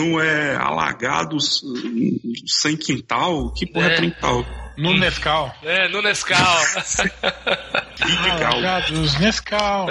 não 0.00 0.20
é 0.20 0.56
alagados 0.56 1.62
sem 2.46 2.76
quintal? 2.76 3.52
Que 3.52 3.66
porra 3.66 3.90
é, 3.90 3.94
é 3.94 4.00
quintal? 4.00 4.46
No 4.78 4.94
Nescau. 4.96 5.54
É, 5.62 5.88
no 5.88 6.00
Nescau. 6.00 6.38
alagados, 8.02 9.18
Nescau. 9.18 9.88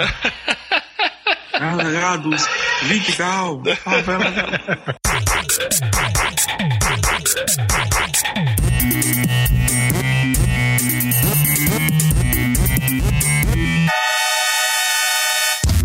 Alagados, 1.52 2.46
Vidigal. 2.82 3.62
Favela. 3.84 4.20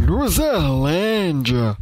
Luzerlândia. 0.08 1.78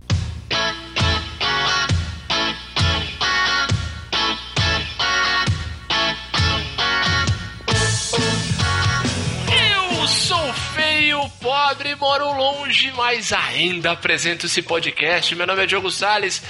Moro 12.13 12.31
longe, 12.31 12.93
mas 12.95 13.33
ainda 13.33 13.91
apresento 13.91 14.45
esse 14.45 14.61
podcast. 14.61 15.35
Meu 15.35 15.47
nome 15.47 15.63
é 15.63 15.65
Diogo 15.65 15.89
Sales. 15.89 16.43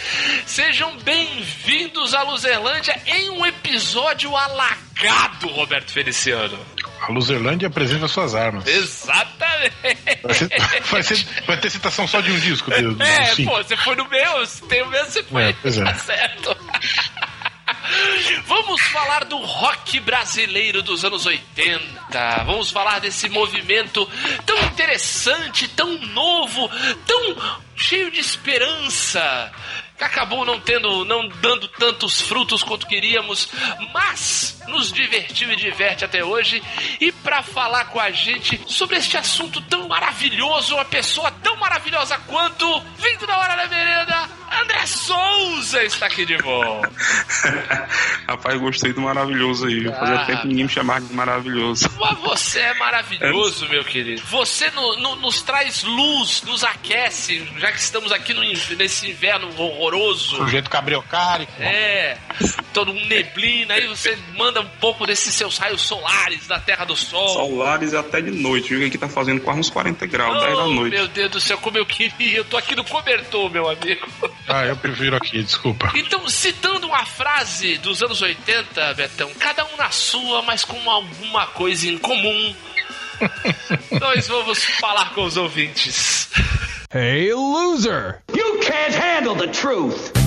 Sejam 0.45 0.97
bem-vindos 0.97 2.13
à 2.13 2.21
Luzerlândia 2.21 2.99
em 3.05 3.29
um 3.29 3.45
episódio 3.45 4.35
alagado, 4.35 5.47
Roberto 5.47 5.89
Feliciano. 5.91 6.59
A 6.99 7.09
Luzerlândia 7.09 7.69
apresenta 7.69 8.09
suas 8.09 8.35
armas. 8.35 8.67
Exatamente. 8.67 9.73
Vai, 10.21 10.33
ser, 10.33 10.49
vai, 10.81 11.03
ser, 11.03 11.25
vai 11.47 11.57
ter 11.57 11.69
citação 11.69 12.07
só 12.07 12.19
de 12.19 12.31
um 12.31 12.39
disco. 12.39 12.69
Do 12.69 13.01
é, 13.01 13.35
pô, 13.45 13.63
você 13.63 13.77
foi 13.77 13.95
no 13.95 14.07
meu, 14.09 14.47
tem 14.67 14.81
o 14.81 14.89
meu, 14.89 15.05
você 15.05 15.23
foi. 15.23 15.43
É, 15.43 15.55
pois 15.61 15.77
é. 15.77 15.83
Tá 15.85 15.95
certo. 15.95 16.57
Vamos 18.45 18.81
falar 18.81 19.25
do 19.25 19.37
rock 19.37 19.99
brasileiro 19.99 20.81
dos 20.81 21.03
anos 21.03 21.25
80. 21.25 22.43
Vamos 22.45 22.71
falar 22.71 22.99
desse 22.99 23.29
movimento 23.29 24.09
tão 24.45 24.57
interessante, 24.65 25.67
tão 25.67 25.97
novo, 25.99 26.69
tão 27.05 27.61
cheio 27.75 28.11
de 28.11 28.19
esperança 28.19 29.51
que 29.97 30.03
acabou 30.03 30.43
não 30.43 30.59
tendo, 30.59 31.05
não 31.05 31.27
dando 31.27 31.67
tantos 31.67 32.21
frutos 32.21 32.63
quanto 32.63 32.87
queríamos, 32.87 33.49
mas 33.93 34.61
nos 34.67 34.91
divertiu 34.91 35.51
e 35.51 35.55
diverte 35.55 36.03
até 36.03 36.23
hoje. 36.23 36.61
E 36.99 37.11
para 37.11 37.43
falar 37.43 37.85
com 37.85 37.99
a 37.99 38.11
gente 38.11 38.59
sobre 38.67 38.97
este 38.97 39.17
assunto 39.17 39.61
tão 39.61 39.87
maravilhoso, 39.87 40.75
uma 40.75 40.85
pessoa 40.85 41.31
tão 41.31 41.55
maravilhosa 41.57 42.17
quanto, 42.27 42.79
vindo 42.97 43.27
da 43.27 43.37
hora 43.37 43.55
da 43.55 43.67
merenda, 43.67 44.29
André 44.61 44.85
Souza 44.85 45.83
está 45.83 46.05
aqui 46.05 46.25
de 46.25 46.37
volta. 46.37 46.91
Rapaz, 48.27 48.59
gostei 48.59 48.93
do 48.93 49.01
maravilhoso 49.01 49.67
aí. 49.67 49.87
Ah, 49.87 49.93
Fazia 49.93 50.25
tempo 50.25 50.41
que 50.41 50.47
ninguém 50.47 50.63
me 50.65 50.69
chamava 50.69 51.01
de 51.01 51.13
maravilhoso. 51.13 51.89
Mas 51.99 52.19
você 52.19 52.59
é 52.59 52.73
maravilhoso, 52.75 53.67
meu 53.69 53.83
querido. 53.83 54.21
Você 54.27 54.69
no, 54.71 54.97
no, 54.97 55.15
nos 55.17 55.41
traz 55.41 55.83
luz, 55.83 56.41
nos 56.43 56.63
aquece, 56.63 57.47
já 57.57 57.71
que 57.71 57.79
estamos 57.79 58.11
aqui 58.11 58.33
no, 58.33 58.41
nesse 58.77 59.09
inverno 59.09 59.49
horroroso. 59.57 60.37
Sujeito 60.37 60.69
cabriocárico. 60.69 61.51
É, 61.59 62.17
todo 62.73 62.91
um 62.91 63.05
neblina, 63.05 63.75
aí 63.75 63.87
você 63.87 64.17
manda 64.35 64.61
um 64.61 64.69
pouco 64.79 65.05
desses 65.05 65.33
seus 65.33 65.57
raios 65.57 65.81
solares 65.81 66.47
da 66.47 66.59
Terra 66.59 66.85
do 66.85 66.95
Sol. 66.95 67.29
Solares 67.29 67.93
até 67.93 68.21
de 68.21 68.31
noite, 68.31 68.75
viu? 68.75 68.87
Aqui 68.87 68.97
tá 68.97 69.09
fazendo 69.09 69.41
quase 69.41 69.59
uns 69.59 69.69
40 69.69 70.05
graus, 70.07 70.37
oh, 70.37 70.45
10 70.45 70.57
da 70.57 70.67
noite. 70.67 70.95
Meu 70.95 71.07
Deus 71.07 71.31
do 71.31 71.41
céu, 71.41 71.57
como 71.57 71.77
eu 71.77 71.85
queria. 71.85 72.37
Eu 72.37 72.45
tô 72.45 72.57
aqui 72.57 72.75
no 72.75 72.83
cobertor, 72.83 73.49
meu 73.49 73.69
amigo. 73.69 74.07
Ah, 74.47 74.65
eu 74.65 74.75
prefiro 74.75 75.15
aqui, 75.15 75.41
desculpa. 75.41 75.91
Então, 75.95 76.27
citando 76.27 76.87
uma 76.87 77.05
frase 77.05 77.77
dos 77.77 78.01
anos 78.03 78.21
80, 78.21 78.93
Betão, 78.93 79.31
cada 79.39 79.65
um 79.65 79.77
na 79.77 79.89
sua, 79.89 80.41
mas 80.41 80.65
com 80.65 80.89
alguma 80.89 81.47
coisa 81.47 81.87
em 81.87 81.97
comum. 81.97 82.55
Nós 83.99 84.27
vamos 84.27 84.63
falar 84.63 85.13
com 85.13 85.23
os 85.23 85.37
ouvintes. 85.37 86.29
Hey, 86.93 87.33
loser! 87.33 88.21
You 88.35 88.59
can't 88.59 88.95
handle 88.95 89.35
the 89.35 89.47
truth! 89.47 90.22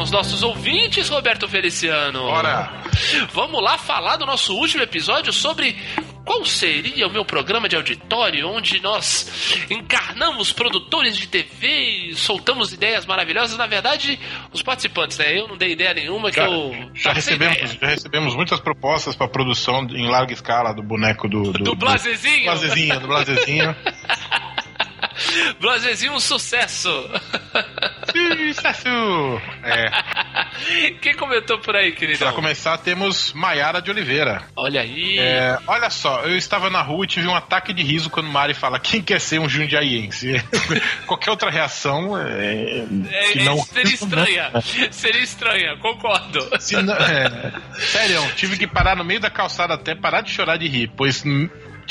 Os 0.00 0.10
nossos 0.10 0.42
ouvintes, 0.42 1.08
Roberto 1.08 1.48
Feliciano. 1.48 2.22
Bora! 2.22 2.70
Vamos 3.32 3.62
lá 3.62 3.76
falar 3.76 4.16
do 4.16 4.26
nosso 4.26 4.54
último 4.54 4.82
episódio 4.82 5.32
sobre 5.32 5.76
qual 6.24 6.44
seria 6.44 7.06
o 7.06 7.10
meu 7.10 7.24
programa 7.24 7.68
de 7.68 7.76
auditório 7.76 8.48
onde 8.48 8.80
nós 8.80 9.66
encarnamos 9.70 10.52
produtores 10.52 11.16
de 11.16 11.26
TV 11.26 12.10
e 12.10 12.14
soltamos 12.14 12.72
ideias 12.72 13.04
maravilhosas. 13.04 13.58
Na 13.58 13.66
verdade, 13.66 14.18
os 14.52 14.62
participantes, 14.62 15.18
né? 15.18 15.38
Eu 15.38 15.48
não 15.48 15.56
dei 15.56 15.72
ideia 15.72 15.92
nenhuma 15.92 16.30
que 16.30 16.36
já, 16.36 16.48
eu. 16.48 16.72
Já 16.94 17.12
recebemos, 17.12 17.72
já 17.72 17.86
recebemos 17.86 18.34
muitas 18.34 18.60
propostas 18.60 19.14
para 19.14 19.28
produção 19.28 19.86
em 19.90 20.08
larga 20.08 20.32
escala 20.32 20.72
do 20.72 20.82
boneco 20.82 21.28
do. 21.28 21.52
Do, 21.52 21.64
do 21.64 21.74
Blazezinho? 21.74 22.38
Do 22.38 22.44
Blazezinho, 22.44 23.00
do 23.00 23.06
Blazezinho. 23.06 23.76
Blazezinho, 25.60 26.14
um 26.14 26.20
sucesso! 26.20 26.90
Sucesso! 28.54 28.88
É. 29.62 29.90
Quem 31.00 31.14
comentou 31.14 31.58
por 31.58 31.76
aí, 31.76 31.92
querido? 31.92 32.18
Pra 32.18 32.32
começar, 32.32 32.76
temos 32.78 33.32
Maiara 33.32 33.80
de 33.80 33.90
Oliveira. 33.90 34.42
Olha 34.56 34.80
aí! 34.80 35.18
É, 35.18 35.58
olha 35.66 35.90
só, 35.90 36.22
eu 36.22 36.36
estava 36.36 36.70
na 36.70 36.82
rua 36.82 37.04
e 37.04 37.08
tive 37.08 37.26
um 37.26 37.34
ataque 37.34 37.72
de 37.72 37.82
riso 37.82 38.10
quando 38.10 38.28
Mari 38.28 38.54
fala 38.54 38.78
quem 38.78 39.02
quer 39.02 39.20
ser 39.20 39.38
um 39.38 39.48
jundiaiense. 39.48 40.42
Qualquer 41.06 41.30
outra 41.30 41.50
reação 41.50 42.18
é, 42.18 42.84
é, 42.84 43.44
não... 43.44 43.58
seria 43.62 43.94
estranha. 43.94 44.50
seria 44.90 45.22
estranha, 45.22 45.76
concordo. 45.78 46.48
Não, 46.82 46.94
é, 46.94 47.52
sério, 47.78 48.20
tive 48.36 48.58
que 48.58 48.66
parar 48.66 48.96
no 48.96 49.04
meio 49.04 49.20
da 49.20 49.30
calçada 49.30 49.74
até 49.74 49.94
parar 49.94 50.20
de 50.20 50.30
chorar 50.30 50.56
de 50.56 50.68
rir, 50.68 50.90
pois 50.96 51.24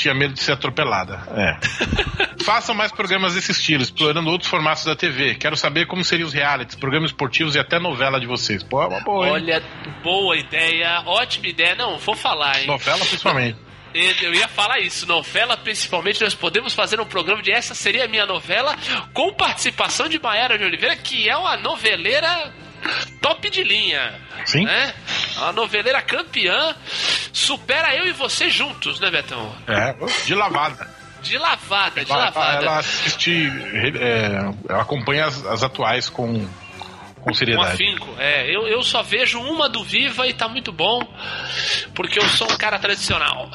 tinha 0.00 0.14
medo 0.14 0.34
de 0.34 0.40
ser 0.40 0.52
atropelada. 0.52 1.20
É. 1.30 1.58
Façam 2.42 2.74
mais 2.74 2.90
programas 2.90 3.34
desse 3.34 3.52
estilo, 3.52 3.82
explorando 3.82 4.30
outros 4.30 4.50
formatos 4.50 4.84
da 4.84 4.96
TV. 4.96 5.34
Quero 5.34 5.56
saber 5.56 5.86
como 5.86 6.02
seriam 6.02 6.26
os 6.26 6.32
realities, 6.32 6.74
programas 6.74 7.10
esportivos 7.10 7.54
e 7.54 7.58
até 7.58 7.78
novela 7.78 8.18
de 8.18 8.26
vocês. 8.26 8.62
Pô, 8.62 8.82
é 8.82 8.86
uma 8.86 9.00
boa, 9.00 9.26
hein? 9.26 9.32
Olha, 9.32 9.62
boa 10.02 10.36
ideia, 10.36 11.02
ótima 11.04 11.48
ideia. 11.48 11.74
Não, 11.74 11.98
vou 11.98 12.16
falar, 12.16 12.60
hein? 12.60 12.66
Novela 12.66 13.04
principalmente. 13.04 13.58
Eu 13.92 14.32
ia 14.32 14.46
falar 14.46 14.78
isso, 14.78 15.04
novela 15.04 15.56
principalmente, 15.56 16.22
nós 16.22 16.32
podemos 16.32 16.72
fazer 16.72 17.00
um 17.00 17.04
programa 17.04 17.42
de 17.42 17.50
essa 17.50 17.74
seria 17.74 18.04
a 18.04 18.08
minha 18.08 18.24
novela, 18.24 18.76
com 19.12 19.32
participação 19.32 20.08
de 20.08 20.16
Maiara 20.20 20.56
de 20.56 20.62
Oliveira, 20.62 20.94
que 20.94 21.28
é 21.28 21.36
uma 21.36 21.56
noveleira 21.56 22.54
top 23.20 23.50
de 23.50 23.62
linha. 23.62 24.14
Sim. 24.46 24.64
Né? 24.64 24.94
A 25.38 25.52
noveleira 25.52 26.02
campeã 26.02 26.74
supera 27.32 27.94
eu 27.94 28.06
e 28.06 28.12
você 28.12 28.50
juntos, 28.50 29.00
né, 29.00 29.10
Betão? 29.10 29.54
É, 29.66 29.94
de 30.24 30.34
lavada. 30.34 30.88
De 31.22 31.36
lavada, 31.36 32.04
de 32.04 32.10
ela, 32.10 32.24
lavada. 32.24 32.64
Ela 32.64 32.78
assiste, 32.78 33.52
é, 34.00 34.38
ela 34.68 34.82
acompanha 34.82 35.26
as, 35.26 35.44
as 35.46 35.62
atuais 35.62 36.08
com 36.08 36.48
com 37.20 37.34
seriedade. 37.34 37.68
Um 37.68 37.72
afinco, 37.72 38.08
é. 38.18 38.54
Eu, 38.54 38.66
eu 38.66 38.82
só 38.82 39.02
vejo 39.02 39.38
uma 39.40 39.68
do 39.68 39.84
Viva 39.84 40.26
e 40.26 40.32
tá 40.32 40.48
muito 40.48 40.72
bom, 40.72 41.00
porque 41.94 42.18
eu 42.18 42.26
sou 42.30 42.50
um 42.50 42.56
cara 42.56 42.78
tradicional. 42.78 43.50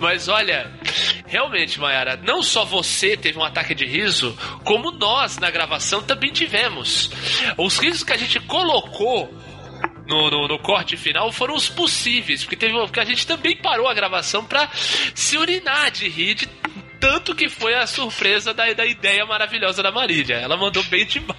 Mas 0.00 0.28
olha, 0.28 0.70
realmente, 1.26 1.80
Mayara, 1.80 2.16
não 2.16 2.42
só 2.42 2.64
você 2.64 3.16
teve 3.16 3.38
um 3.38 3.44
ataque 3.44 3.74
de 3.74 3.86
riso, 3.86 4.36
como 4.64 4.90
nós 4.90 5.38
na 5.38 5.50
gravação 5.50 6.02
também 6.02 6.32
tivemos. 6.32 7.10
Os 7.56 7.78
risos 7.78 8.02
que 8.02 8.12
a 8.12 8.16
gente 8.16 8.40
colocou 8.40 9.32
no, 10.06 10.30
no, 10.30 10.48
no, 10.48 10.58
corte 10.58 10.96
final 10.96 11.30
foram 11.32 11.54
os 11.54 11.68
possíveis, 11.68 12.42
porque 12.42 12.56
teve 12.56 12.74
porque 12.74 13.00
a 13.00 13.04
gente 13.04 13.26
também 13.26 13.56
parou 13.56 13.88
a 13.88 13.94
gravação 13.94 14.44
para 14.44 14.68
se 15.14 15.38
urinar 15.38 15.90
de 15.90 16.08
rir 16.08 16.34
de 16.34 16.48
tanto 17.04 17.34
que 17.34 17.50
foi 17.50 17.74
a 17.74 17.86
surpresa 17.86 18.54
da, 18.54 18.72
da 18.72 18.86
ideia 18.86 19.26
maravilhosa 19.26 19.82
da 19.82 19.92
Marília. 19.92 20.36
Ela 20.36 20.56
mandou 20.56 20.82
bem 20.84 21.04
demais. 21.12 21.36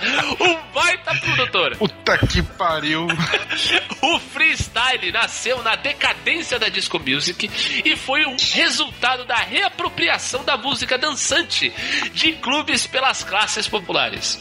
Um 0.40 0.56
baita 0.72 1.14
produtor. 1.14 1.76
Puta 1.76 2.18
que 2.26 2.42
pariu. 2.42 3.06
o 4.02 4.18
freestyle 4.18 5.12
nasceu 5.12 5.62
na 5.62 5.76
decadência 5.76 6.58
da 6.58 6.68
disco 6.68 6.98
music 6.98 7.50
e 7.84 7.96
foi 7.96 8.26
um 8.26 8.36
resultado 8.36 9.24
da 9.24 9.36
reapropriação 9.36 10.44
da 10.44 10.56
música 10.56 10.98
dançante 10.98 11.72
de 12.12 12.32
clubes 12.32 12.86
pelas 12.86 13.22
classes 13.22 13.68
populares. 13.68 14.38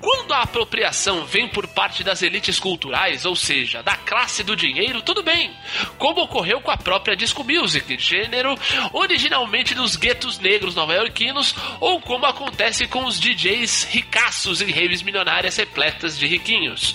Quando 0.00 0.32
a 0.32 0.42
apropriação 0.42 1.24
vem 1.26 1.48
por 1.48 1.66
parte 1.68 2.02
das 2.02 2.22
elites 2.22 2.58
culturais, 2.58 3.24
ou 3.24 3.36
seja, 3.36 3.82
da 3.82 3.96
classe 3.96 4.42
do 4.42 4.56
dinheiro, 4.56 5.02
tudo 5.02 5.22
bem, 5.22 5.54
como 5.98 6.22
ocorreu 6.22 6.60
com 6.60 6.70
a 6.70 6.76
própria 6.76 7.16
disco 7.16 7.44
music, 7.44 7.98
gênero 7.98 8.58
originalmente 8.92 9.74
dos 9.74 9.96
guetos 9.96 10.38
negros 10.38 10.74
nova-iorquinos, 10.74 11.54
ou 11.80 12.00
como 12.00 12.26
acontece 12.26 12.86
com 12.86 13.04
os 13.04 13.18
DJs 13.18 13.84
ricaços 13.90 14.60
em 14.60 14.70
raves 14.70 15.02
milionárias 15.02 15.56
repletas 15.56 16.18
de 16.18 16.26
riquinhos. 16.26 16.94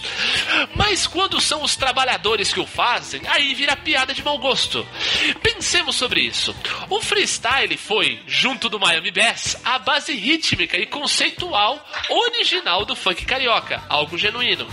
Mas 0.76 1.08
quando 1.08 1.40
são 1.42 1.64
os 1.64 1.76
trabalhadores 1.76 2.54
que 2.54 2.60
o 2.60 2.66
fazem, 2.66 3.22
aí 3.28 3.54
vira 3.54 3.76
piada 3.76 4.14
de 4.14 4.24
mau 4.24 4.38
gosto. 4.38 4.88
Pensemos 5.42 5.96
sobre 5.96 6.22
isso. 6.22 6.56
O 6.90 7.02
freestyle 7.02 7.78
foi, 7.78 8.22
junto 8.28 8.70
do 8.70 8.80
Miami 8.80 9.12
Bass, 9.12 9.60
a 9.64 9.80
base 9.80 10.14
rítmica 10.14 10.78
e 10.78 10.86
conceitual 10.86 11.86
original 12.10 12.86
do 12.86 12.96
funk 12.96 13.26
carioca, 13.26 13.84
algo 13.90 14.18
genuíno. 14.18 14.68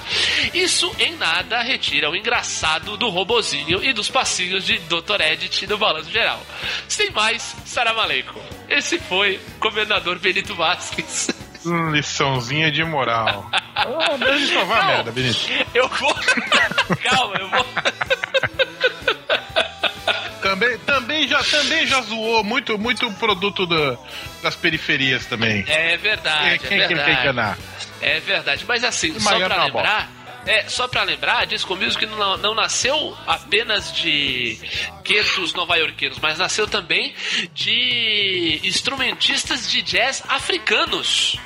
Isso 0.54 0.94
em 0.98 1.16
nada 1.16 1.62
retira 1.62 2.10
o 2.10 2.16
engraçado 2.16 2.96
do 2.96 3.08
robozinho 3.08 3.82
e 3.82 3.92
dos 3.92 4.08
passinhos 4.08 4.64
de 4.64 4.78
Dr. 4.78 5.20
Edit 5.20 5.66
no 5.66 5.78
balanço 5.78 6.10
geral. 6.10 6.44
Sem 6.88 7.10
mais, 7.10 7.54
salam 7.64 7.98
aleikum. 7.98 8.40
Esse 8.68 8.98
foi 8.98 9.36
o 9.36 9.60
Comendador 9.60 10.18
Benito 10.18 10.54
Vasquez. 10.54 11.30
Liçãozinha 11.92 12.70
de 12.70 12.84
moral. 12.84 13.50
oh, 13.86 14.18
deixa 14.18 14.54
eu 14.54 14.58
salvar 14.58 14.86
merda, 14.86 15.10
Benito. 15.10 15.40
Eu 15.74 15.88
vou. 15.88 16.14
Calma, 17.02 17.34
eu 17.38 17.50
vou. 17.50 17.66
também, 20.40 20.78
também, 20.78 21.28
já, 21.28 21.42
também 21.42 21.86
já 21.86 22.00
zoou 22.02 22.44
muito, 22.44 22.78
muito 22.78 23.10
produto 23.14 23.66
da, 23.66 23.98
das 24.42 24.54
periferias 24.54 25.26
também. 25.26 25.64
É 25.66 25.96
verdade. 25.96 26.60
Quem, 26.60 26.80
é 26.80 26.86
quem 26.86 26.96
verdade. 26.96 27.04
quer 27.04 27.22
enganar? 27.22 27.58
É 28.00 28.20
verdade. 28.20 28.64
Mas 28.66 28.84
assim, 28.84 29.18
só 29.18 29.36
pra 29.40 29.64
lembrar. 29.64 30.08
É, 30.46 30.68
só 30.68 30.86
para 30.86 31.02
lembrar, 31.02 31.40
a 31.40 31.44
Disco 31.44 31.74
Music 31.74 32.06
não, 32.06 32.36
não 32.36 32.54
nasceu 32.54 33.16
apenas 33.26 33.92
de 33.92 34.58
guetos 35.02 35.52
nova-iorquinos, 35.54 36.18
mas 36.20 36.38
nasceu 36.38 36.68
também 36.68 37.14
de 37.52 38.60
instrumentistas 38.62 39.68
de 39.70 39.82
jazz 39.82 40.22
africanos 40.28 41.36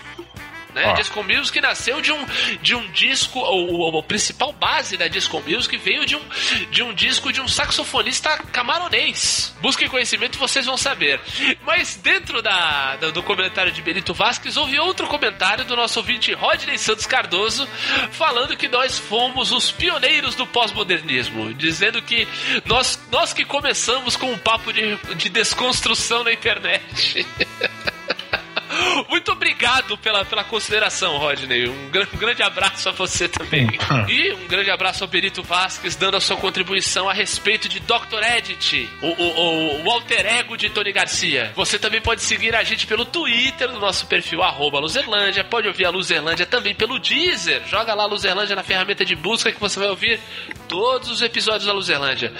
né? 0.75 0.95
Disco 0.95 1.23
Music 1.23 1.61
nasceu 1.61 2.01
de 2.01 2.13
um, 2.13 2.27
de 2.63 2.75
um 2.75 2.91
disco, 2.93 3.39
o, 3.39 3.99
o, 3.99 4.03
principal 4.03 4.53
base 4.53 4.97
da 4.97 5.09
Disco 5.09 5.43
Music 5.47 5.77
veio 5.77 6.07
de 6.07 6.17
um, 6.17 6.23
de 6.71 6.83
um 6.83 6.93
disco 6.93 7.33
de 7.33 7.41
um 7.41 7.49
saxofonista 7.49 8.37
camaronês. 8.53 9.55
Busquem 9.61 9.89
conhecimento 9.89 10.37
e 10.37 10.39
vocês 10.39 10.67
vão 10.67 10.77
saber. 10.77 11.21
Mas 11.65 11.97
dentro 11.97 12.43
da, 12.43 12.97
do, 12.97 13.13
do 13.13 13.23
comentário 13.23 13.73
de 13.73 13.83
Benito 13.83 14.15
Vasquez, 14.15 14.57
houve 14.57 14.79
outro 14.79 15.07
comentário 15.07 15.65
do 15.65 15.77
nosso 15.77 15.99
ouvinte 16.01 16.33
Rodney 16.33 16.79
Santos 16.79 17.07
Cardoso, 17.07 17.69
falando 18.11 18.57
que 18.57 18.69
nós 18.69 18.99
fomos 18.99 19.53
os 19.53 19.71
pioneiros 19.71 20.35
do 20.35 20.47
pós-modernismo, 20.47 21.53
dizendo 21.55 22.01
que 22.03 22.27
nós, 22.65 22.99
nós 23.11 23.33
que 23.33 23.45
começamos 23.45 24.17
com 24.17 24.33
um 24.33 24.39
papo 24.39 24.73
de, 24.73 24.97
de 25.17 25.29
desconstrução 25.29 26.25
na 26.25 26.33
internet. 26.33 27.27
Muito 29.09 29.33
obrigado 29.33 29.97
pela, 29.99 30.25
pela 30.25 30.45
consideração, 30.45 31.19
Rodney. 31.19 31.69
Um, 31.69 31.87
um 31.87 32.19
grande 32.19 32.43
abraço 32.43 32.89
a 32.89 32.93
você 32.93 33.29
também. 33.29 33.69
e 34.09 34.33
um 34.33 34.47
grande 34.47 34.71
abraço 34.71 35.05
ao 35.05 35.09
Perito 35.09 35.43
Vasquez, 35.43 35.97
dando 35.97 36.17
a 36.17 36.21
sua 36.21 36.37
contribuição 36.37 37.09
a 37.09 37.13
respeito 37.13 37.69
de 37.69 37.81
Dr. 37.81 38.23
Edit, 38.37 38.89
o, 39.03 39.07
o, 39.07 39.85
o, 39.85 39.91
alter 39.91 40.27
ego 40.27 40.57
de 40.57 40.71
Tony 40.71 40.93
Garcia. 40.93 41.53
Você 41.55 41.79
também 41.79 42.01
pode 42.01 42.23
seguir 42.23 42.55
a 42.55 42.63
gente 42.63 42.87
pelo 42.87 43.05
Twitter, 43.05 43.71
no 43.71 43.81
nosso 43.81 44.07
perfil 44.07 44.43
arroba 44.43 44.79
Luzerlândia. 44.79 45.45
Pode 45.45 45.69
ouvir 45.69 45.87
a 45.87 45.91
Luzerlândia 45.91 46.47
também 46.47 46.75
pelo 46.75 46.99
Deezer. 46.99 47.63
Joga 47.67 47.95
lá 47.95 48.07
Luzerlândia 48.07 48.57
na 48.57 48.63
ferramenta 48.63 49.05
de 49.05 49.15
busca 49.15 49.53
que 49.53 49.61
você 49.61 49.79
vai 49.79 49.89
ouvir 49.89 50.21
todos 50.69 51.11
os 51.11 51.23
episódios 51.23 51.67
da 51.67 51.73
Luzerlândia. 51.73 52.33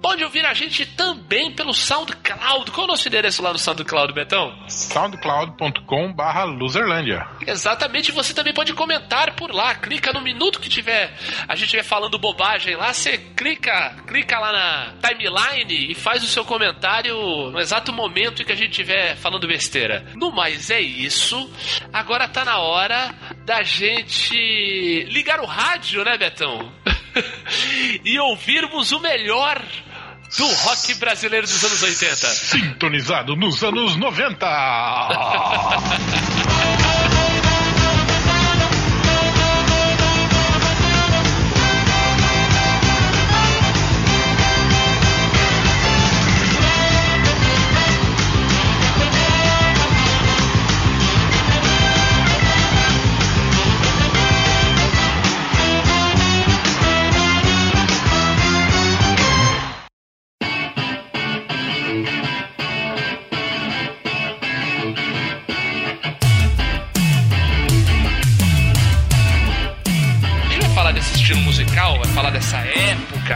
Pode 0.00 0.22
ouvir 0.24 0.44
a 0.46 0.54
gente 0.54 0.86
também 0.86 1.52
pelo 1.52 1.74
SoundCloud. 1.74 2.70
Qual 2.70 2.84
é 2.86 2.88
o 2.88 2.92
nosso 2.92 3.08
endereço 3.08 3.42
lá 3.42 3.52
no 3.52 3.58
SoundCloud, 3.58 4.12
Betão? 4.12 4.52
soundcloud.com 4.68 5.81
youtube.com 5.82 6.12
barra 6.12 6.44
Loserlândia. 6.44 7.26
Exatamente, 7.46 8.12
você 8.12 8.32
também 8.32 8.54
pode 8.54 8.72
comentar 8.72 9.34
por 9.34 9.52
lá, 9.52 9.74
clica 9.74 10.12
no 10.12 10.20
minuto 10.20 10.60
que 10.60 10.68
tiver 10.68 11.12
a 11.48 11.54
gente 11.54 11.64
estiver 11.66 11.82
falando 11.82 12.18
bobagem 12.18 12.76
lá, 12.76 12.92
você 12.92 13.18
clica, 13.18 13.96
clica 14.06 14.38
lá 14.38 14.52
na 14.52 15.08
timeline 15.08 15.90
e 15.90 15.94
faz 15.94 16.22
o 16.22 16.26
seu 16.26 16.44
comentário 16.44 17.16
no 17.50 17.60
exato 17.60 17.92
momento 17.92 18.42
em 18.42 18.44
que 18.44 18.52
a 18.52 18.56
gente 18.56 18.70
estiver 18.70 19.16
falando 19.16 19.46
besteira. 19.46 20.06
No 20.14 20.32
mais 20.32 20.70
é 20.70 20.80
isso. 20.80 21.50
Agora 21.92 22.28
tá 22.28 22.44
na 22.44 22.58
hora 22.58 23.14
da 23.44 23.62
gente 23.62 25.04
ligar 25.10 25.40
o 25.40 25.46
rádio, 25.46 26.04
né, 26.04 26.16
Betão? 26.16 26.72
e 28.04 28.18
ouvirmos 28.18 28.92
o 28.92 29.00
melhor 29.00 29.60
do 30.36 30.46
rock 30.46 30.94
brasileiro 30.94 31.46
dos 31.46 31.64
anos 31.64 31.82
80. 31.82 32.26
Sintonizado 32.28 33.36
nos 33.36 33.62
anos 33.62 33.96
90. 33.96 34.46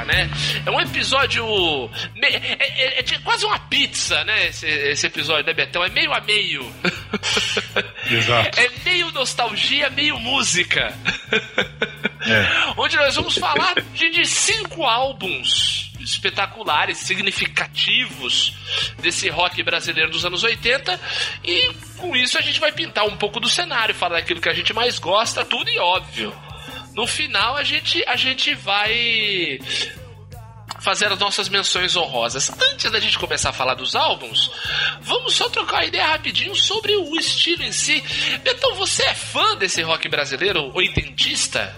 né? 0.04 0.30
É 0.64 0.70
um 0.70 0.80
episódio. 0.80 1.44
É, 2.22 2.26
é, 2.26 2.98
é, 2.98 3.00
é 3.00 3.18
quase 3.24 3.44
uma 3.44 3.58
pizza, 3.58 4.24
né? 4.24 4.48
Esse, 4.48 4.66
esse, 4.66 5.06
episódio, 5.06 5.46
né, 5.46 5.52
Betão? 5.52 5.84
É 5.84 5.88
meio 5.88 6.12
a 6.12 6.20
meio. 6.20 6.64
Exato. 8.10 8.60
É 8.60 8.70
meio 8.84 9.10
nostalgia, 9.12 9.90
meio 9.90 10.18
música. 10.18 10.92
É. 12.26 12.72
Onde 12.76 12.96
nós 12.96 13.14
vamos 13.16 13.36
falar 13.38 13.74
de, 13.94 14.10
de 14.10 14.26
cinco 14.26 14.84
álbuns 14.84 15.86
espetaculares, 16.00 16.98
significativos 16.98 18.54
desse 18.98 19.28
rock 19.28 19.62
brasileiro 19.62 20.10
dos 20.10 20.24
anos 20.24 20.44
80 20.44 20.98
e 21.42 21.72
com 21.96 22.14
isso 22.14 22.38
a 22.38 22.40
gente 22.40 22.60
vai 22.60 22.70
pintar 22.70 23.04
um 23.04 23.16
pouco 23.16 23.40
do 23.40 23.48
cenário, 23.48 23.94
falar 23.94 24.16
daquilo 24.16 24.40
que 24.40 24.48
a 24.48 24.54
gente 24.54 24.72
mais 24.72 24.98
gosta, 24.98 25.44
tudo 25.44 25.68
e 25.68 25.78
óbvio. 25.78 26.32
No 26.96 27.06
final 27.06 27.58
a 27.58 27.62
gente 27.62 28.02
a 28.06 28.16
gente 28.16 28.54
vai 28.54 29.60
fazer 30.80 31.12
as 31.12 31.18
nossas 31.18 31.48
menções 31.48 31.94
honrosas. 31.94 32.50
Antes 32.72 32.90
da 32.90 32.98
gente 32.98 33.18
começar 33.18 33.50
a 33.50 33.52
falar 33.52 33.74
dos 33.74 33.94
álbuns, 33.94 34.50
vamos 35.02 35.34
só 35.34 35.48
trocar 35.50 35.76
uma 35.76 35.84
ideia 35.84 36.06
rapidinho 36.06 36.54
sobre 36.54 36.96
o 36.96 37.14
estilo 37.18 37.64
em 37.64 37.72
si. 37.72 38.02
Então, 38.44 38.74
você 38.76 39.02
é 39.02 39.14
fã 39.14 39.56
desse 39.56 39.82
rock 39.82 40.08
brasileiro 40.08 40.70
oitentista? 40.74 41.76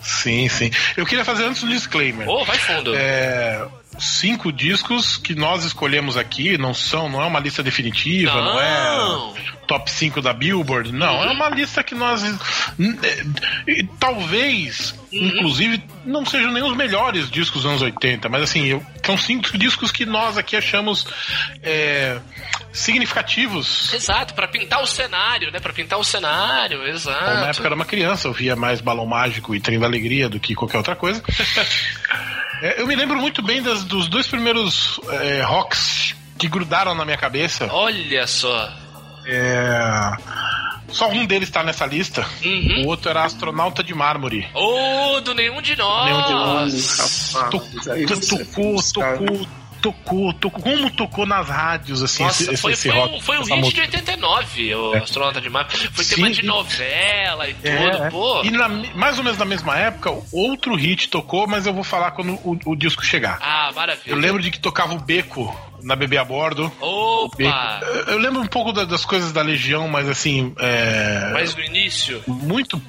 Sim, 0.00 0.48
sim. 0.48 0.70
Eu 0.96 1.06
queria 1.06 1.24
fazer 1.24 1.44
antes 1.44 1.62
um 1.62 1.68
disclaimer. 1.68 2.28
Oh, 2.28 2.44
vai 2.44 2.58
fundo. 2.58 2.94
É, 2.94 3.64
cinco 3.98 4.52
discos 4.52 5.16
que 5.16 5.34
nós 5.34 5.64
escolhemos 5.64 6.16
aqui 6.16 6.56
não 6.58 6.74
são, 6.74 7.08
não 7.08 7.22
é 7.22 7.26
uma 7.26 7.40
lista 7.40 7.62
definitiva, 7.62 8.34
não, 8.34 8.54
não 8.54 8.60
é 8.60 9.56
top 9.66 9.90
5 9.90 10.22
da 10.22 10.32
Billboard, 10.32 10.92
não, 10.92 11.16
uhum. 11.16 11.24
é 11.24 11.32
uma 11.32 11.48
lista 11.48 11.82
que 11.82 11.94
nós 11.94 12.22
é, 12.24 13.84
talvez, 13.98 14.94
uhum. 15.12 15.26
inclusive, 15.26 15.82
não 16.04 16.24
sejam 16.24 16.52
nem 16.52 16.62
os 16.62 16.76
melhores 16.76 17.30
discos 17.30 17.62
dos 17.62 17.70
anos 17.70 17.82
80, 17.82 18.28
mas 18.28 18.42
assim, 18.42 18.66
eu, 18.66 18.84
são 19.04 19.18
cinco 19.18 19.58
discos 19.58 19.90
que 19.90 20.06
nós 20.06 20.38
aqui 20.38 20.56
achamos 20.56 21.06
é, 21.62 22.18
significativos. 22.72 23.92
Exato, 23.92 24.34
para 24.34 24.46
pintar 24.46 24.80
o 24.82 24.86
cenário, 24.86 25.50
né? 25.50 25.58
Para 25.58 25.72
pintar 25.72 25.98
o 25.98 26.04
cenário, 26.04 26.86
exato. 26.86 27.24
Bom, 27.24 27.34
na 27.34 27.48
época 27.48 27.62
eu 27.62 27.66
era 27.66 27.74
uma 27.74 27.84
criança, 27.84 28.28
eu 28.28 28.32
via 28.32 28.54
mais 28.54 28.80
Balão 28.80 29.06
Mágico 29.06 29.54
e 29.54 29.60
Trem 29.60 29.78
da 29.78 29.86
Alegria 29.86 30.28
do 30.28 30.38
que 30.38 30.54
qualquer 30.54 30.78
outra 30.78 30.94
coisa. 30.94 31.22
é, 32.62 32.80
eu 32.80 32.86
me 32.86 32.94
lembro 32.94 33.18
muito 33.20 33.42
bem 33.42 33.62
das, 33.62 33.84
dos 33.84 34.08
dois 34.08 34.26
primeiros 34.26 35.00
é, 35.08 35.42
rocks 35.42 36.14
que 36.38 36.48
grudaram 36.48 36.94
na 36.94 37.04
minha 37.04 37.16
cabeça. 37.16 37.68
Olha 37.70 38.26
só. 38.26 38.72
É. 39.26 40.46
Só 40.88 41.08
um 41.08 41.26
deles 41.26 41.50
tá 41.50 41.62
nessa 41.62 41.84
lista. 41.84 42.24
Uhum. 42.44 42.84
O 42.84 42.88
outro 42.88 43.10
era 43.10 43.24
Astronauta 43.24 43.82
de 43.82 43.94
Mármore. 43.94 44.48
Ô, 44.54 45.16
oh, 45.16 45.20
do 45.20 45.34
nenhum 45.34 45.60
de 45.60 45.76
nós! 45.76 46.04
Nenhum 46.04 46.22
de 46.22 46.32
nós. 46.32 47.32
Tocou, 47.50 48.76
tocou, 48.92 49.46
tocou, 49.86 50.32
tocou, 50.32 50.62
como 50.62 50.90
tocou 50.90 51.26
nas 51.26 51.48
rádios, 51.48 52.02
assim, 52.02 52.24
Nossa, 52.24 52.42
esse, 52.42 52.56
foi, 52.56 52.72
esse 52.72 52.88
foi, 52.90 52.98
rock, 52.98 53.14
um, 53.14 53.20
foi 53.20 53.38
um 53.38 53.44
hit 53.44 53.74
de 53.74 53.80
89, 53.80 54.74
o 54.74 54.94
é. 54.94 54.98
Astronauta 54.98 55.40
de 55.40 55.48
Marte. 55.48 55.88
Foi 55.92 56.04
Sim, 56.04 56.16
tema 56.16 56.30
de 56.30 56.44
novela 56.44 57.48
e 57.48 57.56
é, 57.62 57.90
tudo, 57.90 58.10
pô. 58.10 58.42
E 58.42 58.50
na, 58.50 58.68
mais 58.68 59.18
ou 59.18 59.24
menos 59.24 59.38
na 59.38 59.44
mesma 59.44 59.76
época, 59.78 60.10
outro 60.32 60.74
hit 60.74 61.08
tocou, 61.08 61.46
mas 61.46 61.66
eu 61.66 61.72
vou 61.72 61.84
falar 61.84 62.10
quando 62.12 62.34
o, 62.44 62.58
o 62.66 62.76
disco 62.76 63.04
chegar. 63.04 63.38
Ah, 63.40 63.70
maravilha. 63.74 64.12
Eu 64.12 64.16
lembro 64.16 64.42
de 64.42 64.50
que 64.50 64.58
tocava 64.58 64.94
o 64.94 64.98
Beco 64.98 65.54
na 65.86 65.94
Bebê 65.94 66.18
a 66.18 66.24
Bordo. 66.24 66.70
Opa! 66.80 67.80
Eu 68.08 68.18
lembro 68.18 68.40
um 68.40 68.46
pouco 68.46 68.72
das 68.72 69.04
coisas 69.04 69.32
da 69.32 69.40
Legião, 69.40 69.86
mas 69.86 70.08
assim. 70.08 70.52
É... 70.58 71.30
Mas 71.32 71.54
no 71.54 71.62
início? 71.62 72.22
Muito, 72.26 72.82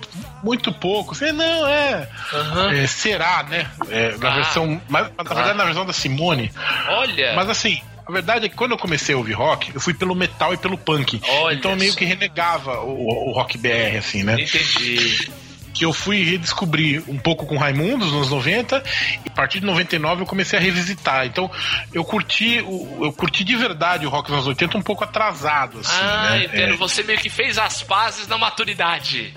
muito 0.43 0.73
pouco. 0.73 1.13
Você, 1.13 1.31
não, 1.31 1.67
é, 1.67 2.09
uhum. 2.33 2.69
é. 2.71 2.87
Será, 2.87 3.43
né? 3.43 3.69
É, 3.89 4.17
na 4.17 4.29
ah, 4.29 4.35
versão. 4.35 4.81
Mas, 4.89 5.11
na 5.15 5.23
verdade, 5.23 5.49
ah. 5.51 5.53
na 5.53 5.65
versão 5.65 5.85
da 5.85 5.93
Simone. 5.93 6.51
Olha! 6.89 7.33
Mas 7.35 7.49
assim. 7.49 7.79
A 8.07 8.11
verdade 8.11 8.45
é 8.45 8.49
que 8.49 8.55
quando 8.55 8.71
eu 8.71 8.77
comecei 8.77 9.13
a 9.13 9.17
ouvir 9.17 9.33
rock, 9.33 9.69
eu 9.75 9.81
fui 9.81 9.93
pelo 9.93 10.15
metal 10.15 10.53
e 10.53 10.57
pelo 10.57 10.77
punk. 10.77 11.19
Olha 11.27 11.57
então 11.57 11.71
eu 11.71 11.77
meio 11.77 11.93
que 11.93 12.05
renegava 12.05 12.79
o, 12.79 13.05
o 13.05 13.33
rock 13.33 13.57
BR, 13.57 13.97
assim, 13.97 14.23
né? 14.23 14.35
Entendi 14.41 15.29
que 15.77 15.85
eu 15.85 15.93
fui 15.93 16.23
redescobrir 16.23 17.03
um 17.07 17.19
pouco 17.19 17.45
com 17.45 17.55
Raimundos 17.55 18.11
nos 18.11 18.31
90 18.31 18.83
e 19.23 19.29
a 19.29 19.31
partir 19.31 19.59
de 19.59 19.65
99 19.67 20.23
eu 20.23 20.25
comecei 20.25 20.57
a 20.57 20.61
revisitar. 20.61 21.27
Então 21.27 21.51
eu 21.93 22.03
curti, 22.03 22.55
eu 22.55 23.13
curti 23.15 23.43
de 23.43 23.55
verdade 23.55 24.03
o 24.03 24.09
rock 24.09 24.27
dos 24.27 24.37
anos 24.37 24.47
80 24.47 24.75
um 24.75 24.81
pouco 24.81 25.03
atrasado. 25.03 25.79
Assim, 25.79 26.01
ah, 26.01 26.29
né? 26.31 26.45
entendo. 26.45 26.73
É... 26.73 26.77
Você 26.77 27.03
meio 27.03 27.19
que 27.19 27.29
fez 27.29 27.59
as 27.59 27.83
pazes 27.83 28.27
na 28.27 28.39
maturidade. 28.39 29.35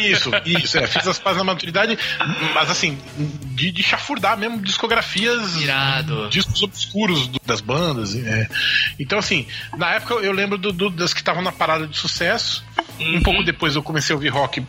Isso, 0.00 0.30
isso, 0.46 0.78
é. 0.78 0.86
Fiz 0.86 1.06
as 1.06 1.18
pazes 1.18 1.38
na 1.38 1.44
maturidade, 1.44 1.98
mas 2.54 2.70
assim, 2.70 2.98
de, 3.18 3.70
de 3.70 3.82
chafurdar 3.82 4.38
mesmo 4.38 4.62
discografias. 4.62 5.56
Irado. 5.56 6.28
Discos 6.30 6.62
obscuros 6.62 7.26
do, 7.26 7.38
das 7.44 7.60
bandas. 7.60 8.14
É. 8.16 8.48
Então, 8.98 9.18
assim, 9.18 9.46
na 9.76 9.94
época 9.94 10.14
eu 10.14 10.32
lembro 10.32 10.56
do, 10.56 10.72
do, 10.72 10.88
das 10.88 11.12
que 11.12 11.20
estavam 11.20 11.42
na 11.42 11.52
parada 11.52 11.86
de 11.86 11.96
sucesso. 11.96 12.64
Uhum. 12.98 13.16
Um 13.16 13.22
pouco 13.22 13.42
depois 13.42 13.76
eu 13.76 13.82
comecei 13.82 14.14
a 14.14 14.16
ouvir 14.16 14.28
rock 14.28 14.64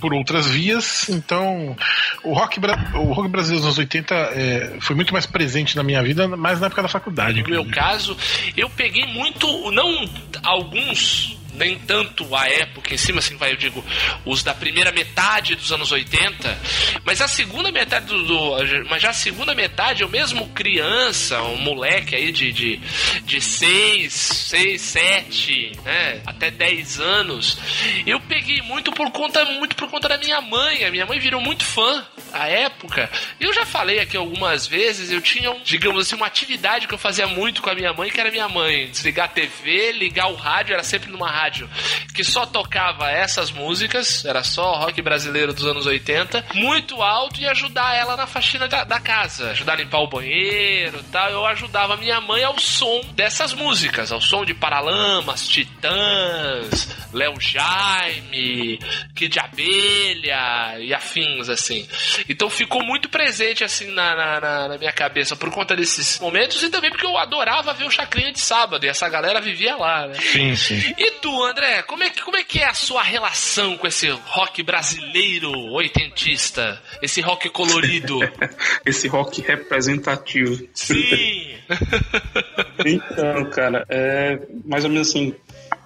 por 0.00 0.14
outras 0.14 0.46
vias. 0.46 1.08
Então, 1.08 1.76
o 2.24 2.32
rock, 2.32 2.60
o 2.94 3.12
rock 3.12 3.28
brasileiro 3.28 3.60
dos 3.60 3.66
anos 3.66 3.78
80 3.78 4.14
é, 4.14 4.78
foi 4.80 4.96
muito 4.96 5.12
mais 5.12 5.26
presente 5.26 5.76
na 5.76 5.82
minha 5.82 6.02
vida, 6.02 6.28
mais 6.28 6.60
na 6.60 6.66
época 6.66 6.82
da 6.82 6.88
faculdade. 6.88 7.42
No 7.42 7.48
meu 7.48 7.64
caso, 7.70 8.16
eu 8.56 8.68
peguei 8.70 9.06
muito, 9.06 9.70
não 9.70 10.08
alguns 10.42 11.37
nem 11.58 11.78
tanto 11.78 12.34
a 12.34 12.48
época 12.48 12.94
em 12.94 12.96
cima, 12.96 13.18
assim, 13.18 13.36
vai, 13.36 13.52
eu 13.52 13.56
digo, 13.56 13.84
os 14.24 14.42
da 14.42 14.54
primeira 14.54 14.92
metade 14.92 15.56
dos 15.56 15.72
anos 15.72 15.90
80, 15.90 16.58
mas 17.04 17.20
a 17.20 17.28
segunda 17.28 17.70
metade 17.72 18.06
do, 18.06 18.22
do 18.24 18.88
mas 18.88 19.02
já 19.02 19.10
a 19.10 19.14
segunda 19.14 19.54
metade, 19.54 20.02
eu 20.02 20.08
mesmo 20.08 20.48
criança, 20.50 21.42
um 21.42 21.56
moleque 21.56 22.14
aí 22.14 22.30
de, 22.32 22.52
de, 22.52 22.76
de 23.24 23.40
6, 23.40 24.12
6, 24.12 24.80
7, 24.80 25.72
né, 25.84 26.22
até 26.24 26.50
10 26.50 27.00
anos, 27.00 27.58
eu 28.06 28.20
peguei 28.20 28.62
muito 28.62 28.92
por 28.92 29.10
conta, 29.10 29.44
muito 29.44 29.74
por 29.74 29.90
conta 29.90 30.08
da 30.08 30.18
minha 30.18 30.40
mãe, 30.40 30.84
a 30.84 30.90
minha 30.90 31.06
mãe 31.06 31.18
virou 31.18 31.40
muito 31.40 31.64
fã 31.64 32.06
à 32.32 32.46
época, 32.46 33.10
eu 33.40 33.52
já 33.52 33.66
falei 33.66 33.98
aqui 33.98 34.16
algumas 34.16 34.66
vezes, 34.66 35.10
eu 35.10 35.20
tinha, 35.20 35.54
digamos 35.64 36.06
assim, 36.06 36.14
uma 36.14 36.26
atividade 36.26 36.86
que 36.86 36.94
eu 36.94 36.98
fazia 36.98 37.26
muito 37.26 37.60
com 37.60 37.70
a 37.70 37.74
minha 37.74 37.92
mãe, 37.92 38.10
que 38.10 38.20
era 38.20 38.30
minha 38.30 38.48
mãe, 38.48 38.88
desligar 38.90 39.26
a 39.26 39.28
TV, 39.28 39.92
ligar 39.92 40.28
o 40.28 40.34
rádio, 40.34 40.74
era 40.74 40.82
sempre 40.82 41.10
numa 41.10 41.30
rádio 41.30 41.47
rádio 41.48 41.68
que 42.14 42.22
só 42.22 42.44
tocava 42.44 43.10
essas 43.10 43.50
músicas, 43.50 44.24
era 44.24 44.42
só 44.42 44.78
rock 44.78 45.00
brasileiro 45.00 45.52
dos 45.52 45.64
anos 45.64 45.86
80, 45.86 46.44
muito 46.54 47.02
alto 47.02 47.40
e 47.40 47.46
ajudar 47.46 47.94
ela 47.94 48.16
na 48.16 48.26
faxina 48.26 48.68
da, 48.68 48.84
da 48.84 49.00
casa, 49.00 49.50
ajudar 49.50 49.74
a 49.74 49.76
limpar 49.76 50.00
o 50.00 50.08
banheiro 50.08 51.02
tal. 51.10 51.30
Eu 51.30 51.46
ajudava 51.46 51.96
minha 51.96 52.20
mãe 52.20 52.44
ao 52.44 52.58
som 52.58 53.00
dessas 53.12 53.52
músicas, 53.54 54.12
ao 54.12 54.20
som 54.20 54.44
de 54.44 54.52
Paralamas, 54.52 55.46
Titãs, 55.46 56.88
Léo 57.12 57.40
Jaime, 57.40 58.78
Kid 59.14 59.28
de 59.28 59.38
Abelha 59.38 60.78
e 60.80 60.92
afins, 60.92 61.48
assim. 61.48 61.86
Então 62.28 62.50
ficou 62.50 62.82
muito 62.82 63.08
presente, 63.08 63.62
assim, 63.62 63.92
na, 63.92 64.40
na, 64.40 64.68
na 64.68 64.78
minha 64.78 64.92
cabeça 64.92 65.36
por 65.36 65.50
conta 65.50 65.76
desses 65.76 66.18
momentos 66.18 66.62
e 66.62 66.70
também 66.70 66.90
porque 66.90 67.06
eu 67.06 67.16
adorava 67.16 67.72
ver 67.72 67.84
o 67.84 67.90
Chacrinha 67.90 68.32
de 68.32 68.40
sábado 68.40 68.84
e 68.84 68.88
essa 68.88 69.08
galera 69.08 69.40
vivia 69.40 69.76
lá, 69.76 70.06
né? 70.06 70.14
Sim, 70.14 70.56
sim. 70.56 70.94
E 70.96 71.10
tu, 71.12 71.37
André, 71.44 71.82
como 71.82 72.02
é, 72.02 72.10
que, 72.10 72.22
como 72.22 72.36
é 72.36 72.44
que 72.44 72.58
é 72.58 72.68
a 72.68 72.74
sua 72.74 73.02
relação 73.02 73.76
com 73.76 73.86
esse 73.86 74.08
rock 74.08 74.62
brasileiro 74.62 75.50
oitentista? 75.72 76.80
Esse 77.02 77.20
rock 77.20 77.48
colorido? 77.50 78.18
esse 78.84 79.08
rock 79.08 79.40
representativo. 79.40 80.66
Sim! 80.74 81.56
então, 82.84 83.50
cara, 83.50 83.84
é 83.88 84.38
mais 84.64 84.84
ou 84.84 84.90
menos 84.90 85.08
assim, 85.08 85.34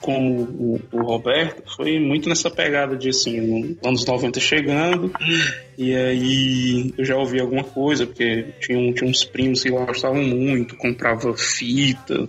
como 0.00 0.42
o, 0.42 0.80
o, 0.92 1.02
Roberto, 1.02 1.62
foi 1.76 1.98
muito 1.98 2.28
nessa 2.28 2.50
pegada 2.50 2.96
de 2.96 3.10
assim, 3.10 3.40
nos 3.40 3.86
anos 3.86 4.06
90 4.06 4.40
chegando, 4.40 5.12
e 5.78 5.94
aí 5.94 6.94
eu 6.98 7.04
já 7.04 7.16
ouvi 7.16 7.40
alguma 7.40 7.64
coisa, 7.64 8.06
porque 8.06 8.46
tinha, 8.60 8.92
tinha 8.92 9.08
uns 9.08 9.24
primos 9.24 9.62
que 9.62 9.70
gostavam 9.70 10.22
muito, 10.22 10.76
comprava 10.76 11.34
fita, 11.36 12.28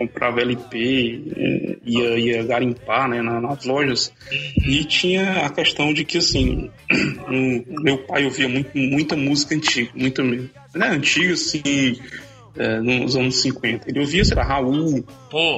comprava 0.00 0.40
LP, 0.40 1.22
é, 1.36 1.76
ia, 1.84 2.18
ia 2.18 2.42
garimpar 2.42 3.06
né, 3.06 3.20
nas 3.20 3.66
lojas. 3.66 4.10
E 4.66 4.82
tinha 4.84 5.44
a 5.44 5.50
questão 5.50 5.92
de 5.92 6.06
que, 6.06 6.16
assim, 6.16 6.70
meu 7.28 7.98
pai 7.98 8.24
ouvia 8.24 8.48
muito, 8.48 8.70
muita 8.74 9.14
música 9.14 9.54
antiga, 9.54 9.90
muita 9.94 10.22
mesmo. 10.24 10.48
Não 10.74 10.86
é 10.86 10.90
antiga, 10.90 11.34
assim, 11.34 12.00
é, 12.56 12.80
nos 12.80 13.16
anos 13.16 13.40
50. 13.40 13.88
Ele 13.88 14.00
ouvia, 14.00 14.24
sei 14.24 14.36
lá, 14.36 14.42
Raul, 14.42 15.04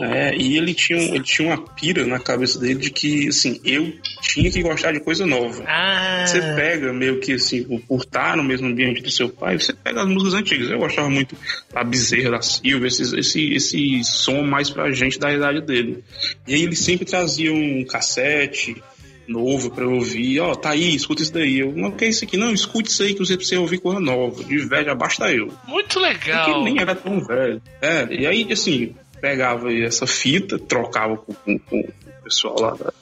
né, 0.00 0.34
e 0.36 0.56
ele 0.56 0.74
tinha, 0.74 1.00
ele 1.00 1.22
tinha 1.22 1.48
uma 1.48 1.58
pira 1.58 2.06
na 2.06 2.18
cabeça 2.18 2.58
dele 2.58 2.80
de 2.80 2.90
que, 2.90 3.28
assim, 3.28 3.60
eu 3.64 3.92
tinha 4.20 4.50
que 4.50 4.62
gostar 4.62 4.92
de 4.92 5.00
coisa 5.00 5.26
nova. 5.26 5.64
Ah. 5.66 6.24
Você 6.26 6.40
pega 6.40 6.92
meio 6.92 7.20
que, 7.20 7.32
assim, 7.34 7.64
por 7.80 8.00
estar 8.00 8.36
no 8.36 8.44
mesmo 8.44 8.68
ambiente 8.68 9.02
do 9.02 9.10
seu 9.10 9.28
pai, 9.28 9.58
você 9.58 9.72
pega 9.72 10.02
as 10.02 10.08
músicas 10.08 10.34
antigas. 10.34 10.70
Eu 10.70 10.78
gostava 10.78 11.08
muito 11.08 11.36
da 11.72 11.82
Bezerra, 11.82 12.32
da 12.32 12.42
Silva, 12.42 12.86
esse, 12.86 13.18
esse, 13.18 13.54
esse 13.54 14.04
som 14.04 14.42
mais 14.42 14.70
pra 14.70 14.90
gente 14.92 15.18
da 15.18 15.32
idade 15.32 15.60
dele. 15.62 16.04
E 16.46 16.54
aí 16.54 16.62
ele 16.62 16.76
sempre 16.76 17.04
trazia 17.04 17.52
um 17.52 17.84
cassete, 17.84 18.82
novo 19.28 19.70
pra 19.70 19.84
eu 19.84 19.92
ouvir. 19.92 20.40
Ó, 20.40 20.54
tá 20.54 20.70
aí, 20.70 20.94
escuta 20.94 21.22
isso 21.22 21.32
daí. 21.32 21.60
Eu, 21.60 21.72
não, 21.72 21.88
o 21.88 21.92
que 21.92 22.04
é 22.04 22.08
isso 22.08 22.24
aqui? 22.24 22.36
Não, 22.36 22.52
escute 22.52 22.90
isso 22.90 23.02
aí 23.02 23.12
que 23.14 23.18
você 23.20 23.36
precisa 23.36 23.60
ouvir 23.60 23.78
coisa 23.78 24.00
nova. 24.00 24.42
De 24.44 24.58
velho 24.58 24.86
já 24.86 24.94
basta 24.94 25.30
eu. 25.32 25.52
Muito 25.66 26.00
Porque 26.00 26.24
legal. 26.26 26.62
nem 26.64 26.80
era 26.80 26.94
tão 26.94 27.20
velho. 27.24 27.60
É, 27.80 28.06
e 28.10 28.26
aí, 28.26 28.48
assim, 28.52 28.94
pegava 29.20 29.72
essa 29.72 30.06
fita, 30.06 30.58
trocava 30.58 31.16
com, 31.16 31.32
com- 31.34 31.58
com 31.58 31.80
o 31.80 32.22
pessoal 32.24 32.60
lá 32.60 32.70
da- 32.74 32.92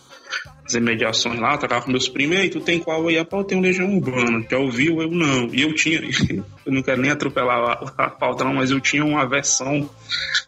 das 0.73 0.75
imediações 0.75 1.39
lá, 1.41 1.57
trocava 1.57 1.85
com 1.85 1.91
meus 1.91 2.09
primos, 2.09 2.37
e 2.37 2.41
aí, 2.41 2.49
tu 2.49 2.61
tem 2.61 2.79
qual 2.79 3.07
aí? 3.09 3.23
Pô, 3.25 3.39
eu 3.41 3.45
tenho 3.45 3.61
Legião 3.61 3.93
Urbana. 3.93 4.45
Já 4.50 4.59
ouviu? 4.59 5.03
Eu 5.03 5.11
não. 5.11 5.49
E 5.53 5.62
eu 5.62 5.75
tinha, 5.75 6.00
eu 6.67 6.73
não 6.73 6.83
quero 6.83 7.00
nem 7.00 7.11
atropelar 7.11 7.59
a, 7.97 8.05
a 8.05 8.11
pauta 8.11 8.45
não, 8.45 8.55
mas 8.55 8.71
eu 8.71 8.81
tinha 8.81 9.05
uma 9.05 9.27
versão 9.29 9.89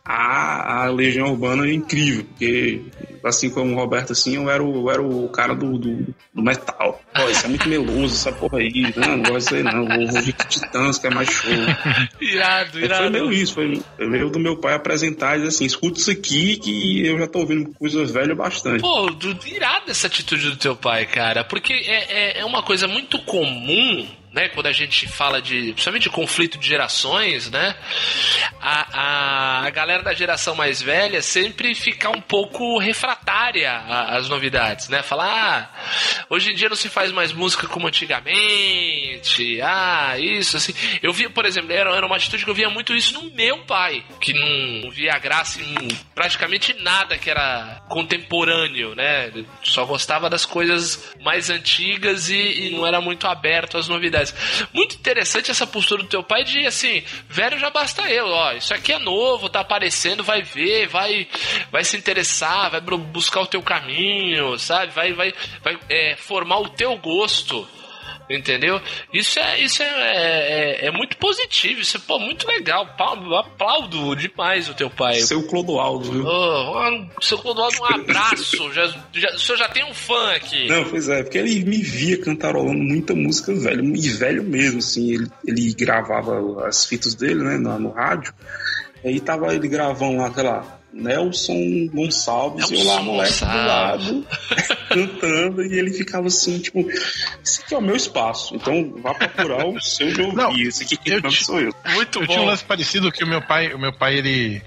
à, 0.04 0.84
à 0.84 0.90
Legião 0.90 1.28
Urbana 1.30 1.70
incrível, 1.70 2.24
porque 2.24 2.80
assim 3.24 3.50
como 3.50 3.72
o 3.72 3.76
Roberto, 3.76 4.12
assim, 4.12 4.34
eu 4.36 4.50
era 4.50 4.62
o, 4.62 4.74
eu 4.88 4.90
era 4.90 5.02
o 5.02 5.28
cara 5.28 5.54
do, 5.54 5.78
do, 5.78 6.14
do 6.34 6.42
metal. 6.42 7.00
Pô, 7.14 7.28
isso 7.28 7.46
é 7.46 7.48
muito 7.48 7.68
meloso, 7.68 8.14
essa 8.14 8.32
porra 8.32 8.58
aí. 8.58 8.92
Não, 8.96 9.16
não 9.16 9.22
gosto 9.22 9.54
aí 9.54 9.62
não. 9.62 9.86
Vou 9.86 10.00
ouvir 10.16 10.32
Titãs, 10.48 10.98
que 10.98 11.06
é 11.06 11.10
mais 11.10 11.28
show. 11.30 11.52
Irado, 12.20 12.68
É, 12.68 12.72
Foi 12.72 12.82
irado. 12.82 13.10
meio 13.10 13.32
isso, 13.32 13.54
foi 13.54 13.80
meio 13.98 14.30
do 14.30 14.38
meu 14.40 14.56
pai 14.56 14.74
apresentar 14.74 15.34
e 15.34 15.42
dizer 15.42 15.48
assim, 15.48 15.64
escuta 15.64 15.98
isso 15.98 16.10
aqui 16.10 16.56
que 16.56 17.06
eu 17.06 17.18
já 17.18 17.26
tô 17.26 17.40
ouvindo 17.40 17.70
coisas 17.78 18.10
velhas 18.10 18.36
bastante. 18.36 18.80
Pô, 18.80 19.10
do, 19.10 19.36
irado 19.46 19.90
essa 19.90 20.08
atitude 20.12 20.50
do 20.50 20.56
teu 20.56 20.76
pai, 20.76 21.06
cara. 21.06 21.42
Porque 21.42 21.72
é, 21.72 22.36
é, 22.36 22.38
é 22.40 22.44
uma 22.44 22.62
coisa 22.62 22.86
muito 22.86 23.18
comum, 23.20 24.06
né? 24.32 24.48
Quando 24.48 24.66
a 24.66 24.72
gente 24.72 25.06
fala 25.06 25.40
de. 25.40 25.72
Principalmente 25.72 26.04
de 26.04 26.10
conflito 26.10 26.58
de 26.58 26.66
gerações, 26.66 27.50
né? 27.50 27.74
A, 28.60 28.86
a, 28.92 29.66
a 29.66 29.70
galera 29.70 30.02
da 30.02 30.14
geração 30.14 30.54
mais 30.54 30.80
velha 30.80 31.20
sempre 31.20 31.74
fica 31.74 32.08
um 32.10 32.20
pouco 32.20 32.78
refratária 32.78 33.76
às 33.76 34.28
novidades, 34.28 34.88
né? 34.88 35.02
Falar, 35.02 35.22
ah, 35.32 36.24
hoje 36.30 36.50
em 36.50 36.54
dia 36.54 36.68
não 36.68 36.76
se 36.76 36.88
faz 36.88 37.12
mais 37.12 37.32
música 37.32 37.66
como 37.66 37.86
antigamente. 37.86 39.60
Ah, 39.60 40.18
isso, 40.18 40.56
assim. 40.56 40.74
Eu 41.02 41.12
via, 41.12 41.28
por 41.28 41.44
exemplo, 41.44 41.72
era, 41.72 41.94
era 41.94 42.06
uma 42.06 42.16
atitude 42.16 42.44
que 42.44 42.50
eu 42.50 42.54
via 42.54 42.70
muito 42.70 42.94
isso 42.94 43.14
no 43.14 43.30
meu 43.34 43.58
pai, 43.64 44.04
que 44.20 44.32
não 44.32 44.90
via 44.90 45.18
graça 45.18 45.60
em 45.60 45.88
praticamente 46.14 46.74
nada 46.80 47.18
que 47.18 47.30
era 47.30 47.82
contemporâneo, 47.88 48.94
né? 48.94 49.30
Só 49.62 49.84
gostava 49.84 50.30
das 50.30 50.46
coisas 50.46 51.14
mais 51.20 51.50
antigas 51.50 52.30
e, 52.30 52.66
e 52.66 52.70
não 52.70 52.86
era 52.86 53.00
muito 53.00 53.26
aberto 53.26 53.76
às 53.76 53.88
novidades. 53.88 54.21
Muito 54.72 54.96
interessante 54.96 55.50
essa 55.50 55.66
postura 55.66 56.02
do 56.02 56.08
teu 56.08 56.22
pai 56.22 56.44
de 56.44 56.66
assim, 56.66 57.02
velho 57.28 57.58
já 57.58 57.70
basta 57.70 58.02
eu, 58.10 58.26
ó, 58.26 58.52
isso 58.52 58.72
aqui 58.74 58.92
é 58.92 58.98
novo, 58.98 59.48
tá 59.48 59.60
aparecendo, 59.60 60.22
vai 60.22 60.42
ver, 60.42 60.86
vai, 60.88 61.26
vai 61.70 61.84
se 61.84 61.96
interessar, 61.96 62.70
vai 62.70 62.80
bu- 62.80 62.98
buscar 62.98 63.40
o 63.40 63.46
teu 63.46 63.62
caminho, 63.62 64.58
sabe? 64.58 64.92
Vai, 64.92 65.12
vai, 65.12 65.32
vai 65.62 65.78
é, 65.88 66.16
formar 66.16 66.58
o 66.58 66.68
teu 66.68 66.96
gosto. 66.96 67.66
Entendeu? 68.32 68.80
Isso 69.12 69.38
é, 69.38 69.60
isso 69.60 69.82
é, 69.82 69.86
é, 69.86 70.86
é 70.86 70.90
muito 70.90 71.16
positivo, 71.16 71.80
isso 71.80 71.96
é 71.96 72.00
pô, 72.00 72.18
muito 72.18 72.46
legal. 72.46 72.82
Aplaudo 72.98 74.14
demais 74.16 74.68
o 74.68 74.74
teu 74.74 74.90
pai. 74.90 75.20
Seu 75.20 75.42
Clodoaldo, 75.46 76.10
viu? 76.10 76.24
Mano, 76.24 77.10
seu 77.20 77.38
Clodoaldo, 77.38 77.76
um 77.80 77.94
abraço. 77.94 78.72
Já, 78.72 78.86
já, 79.12 79.28
o 79.34 79.38
senhor 79.38 79.58
já 79.58 79.68
tem 79.68 79.84
um 79.84 79.94
fã 79.94 80.32
aqui. 80.32 80.68
Não, 80.68 80.84
pois 80.84 81.08
é, 81.08 81.22
porque 81.22 81.38
ele 81.38 81.64
me 81.64 81.82
via 81.82 82.20
cantarolando 82.20 82.82
muita 82.82 83.14
música 83.14 83.54
velho, 83.54 83.84
e 83.94 84.08
velho 84.08 84.42
mesmo, 84.42 84.78
assim, 84.78 85.12
ele, 85.12 85.26
ele 85.46 85.74
gravava 85.74 86.66
as 86.66 86.84
fitas 86.84 87.14
dele, 87.14 87.42
né, 87.42 87.56
no, 87.56 87.78
no 87.78 87.90
rádio, 87.90 88.32
aí 89.04 89.20
tava 89.20 89.54
ele 89.54 89.68
gravando 89.68 90.18
lá, 90.18 90.32
sei 90.32 90.42
lá, 90.42 90.81
Nelson 90.92 91.86
Gonçalves, 91.92 92.70
e 92.70 92.74
eu 92.74 92.84
lá, 92.84 92.96
Nelson 92.96 93.02
moleque 93.02 93.38
do 93.40 93.46
lado, 93.46 94.26
cantando, 94.88 95.62
e 95.62 95.78
ele 95.78 95.92
ficava 95.92 96.26
assim, 96.26 96.58
tipo, 96.58 96.84
esse 97.42 97.62
aqui 97.62 97.74
é 97.74 97.78
o 97.78 97.82
meu 97.82 97.96
espaço, 97.96 98.54
então 98.54 98.94
vá 99.02 99.14
procurar 99.14 99.66
o 99.66 99.80
seu 99.80 100.12
de 100.12 100.20
ouvir, 100.20 100.36
Não, 100.36 100.56
esse 100.56 100.82
aqui 100.82 100.96
quem 100.96 101.14
canta 101.14 101.30
sou 101.30 101.60
eu. 101.60 101.74
Muito 101.94 102.20
Eu 102.20 102.26
tinha 102.26 102.38
um 102.38 102.42
bom. 102.42 102.50
lance 102.50 102.64
parecido 102.64 103.10
que 103.10 103.24
o 103.24 103.26
meu 103.26 103.40
pai, 103.42 103.72
o 103.72 103.78
meu 103.78 103.92
pai 103.92 104.16
ele 104.18 104.62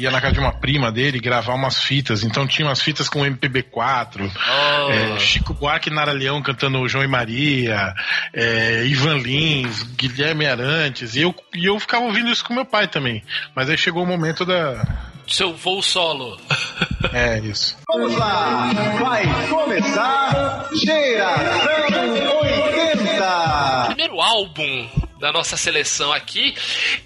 ia 0.00 0.10
na 0.10 0.20
casa 0.20 0.34
de 0.34 0.40
uma 0.40 0.52
prima 0.52 0.92
dele 0.92 1.18
gravar 1.18 1.54
umas 1.54 1.80
fitas, 1.80 2.22
então 2.22 2.46
tinha 2.46 2.68
umas 2.68 2.80
fitas 2.82 3.08
com 3.08 3.20
MPB4, 3.24 4.30
Oh. 4.48 4.90
é, 4.90 5.18
Chico 5.18 5.54
Buarque 5.54 5.88
e 5.88 5.92
Nara 5.92 6.12
Leão 6.12 6.42
cantando 6.42 6.86
João 6.88 7.04
e 7.04 7.08
Maria, 7.08 7.94
é, 8.32 8.84
Ivan 8.86 9.18
Lins, 9.18 9.82
Guilherme 9.82 10.46
Arantes, 10.46 11.14
e 11.16 11.22
eu, 11.22 11.34
e 11.54 11.66
eu 11.66 11.78
ficava 11.80 12.04
ouvindo 12.04 12.30
isso 12.30 12.44
com 12.44 12.54
meu 12.54 12.64
pai 12.66 12.86
também. 12.88 13.22
Mas 13.54 13.70
aí 13.70 13.78
chegou 13.78 14.02
o 14.02 14.06
momento 14.06 14.44
da. 14.44 14.84
Seu 15.26 15.54
voo 15.54 15.82
solo. 15.82 16.38
É, 17.12 17.38
isso. 17.40 17.76
Vamos 17.88 18.16
lá, 18.16 18.70
vai 19.00 19.24
começar 19.48 20.68
Geração 20.74 22.40
80. 22.42 23.84
Primeiro 23.86 24.20
álbum 24.20 24.88
da 25.18 25.32
nossa 25.32 25.56
seleção 25.56 26.12
aqui, 26.12 26.54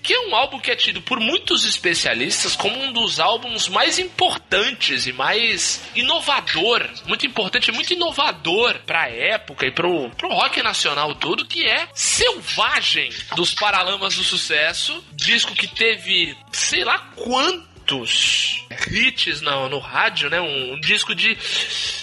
que 0.03 0.13
é 0.13 0.21
um 0.29 0.35
álbum 0.35 0.59
que 0.59 0.71
é 0.71 0.77
tido 0.77 1.01
por 1.03 1.21
muitos 1.21 1.65
especialistas 1.65 2.57
como 2.57 2.77
um 2.83 2.93
dos 2.93 3.21
álbuns 3.21 3.69
mais 3.69 3.99
importantes 3.99 5.07
e 5.07 5.13
mais 5.13 5.83
inovador, 5.95 6.89
muito 7.07 7.27
importante 7.27 7.71
muito 7.73 7.93
inovador 7.93 8.79
pra 8.87 9.09
época 9.09 9.67
e 9.67 9.71
pro, 9.71 10.11
pro 10.11 10.33
rock 10.33 10.63
nacional 10.63 11.15
todo, 11.15 11.47
que 11.47 11.67
é 11.67 11.89
Selvagem, 11.95 13.11
dos 13.37 13.55
Paralamas 13.55 14.17
do 14.17 14.25
Sucesso, 14.25 15.05
disco 15.13 15.55
que 15.55 15.69
teve 15.69 16.37
sei 16.53 16.85
lá 16.85 16.99
quantos 17.91 18.65
hits 18.89 19.41
no, 19.41 19.69
no 19.69 19.81
rádio, 19.81 20.31
né? 20.31 20.41
Um, 20.41 20.75
um 20.75 20.81
disco 20.81 21.13
de, 21.15 21.37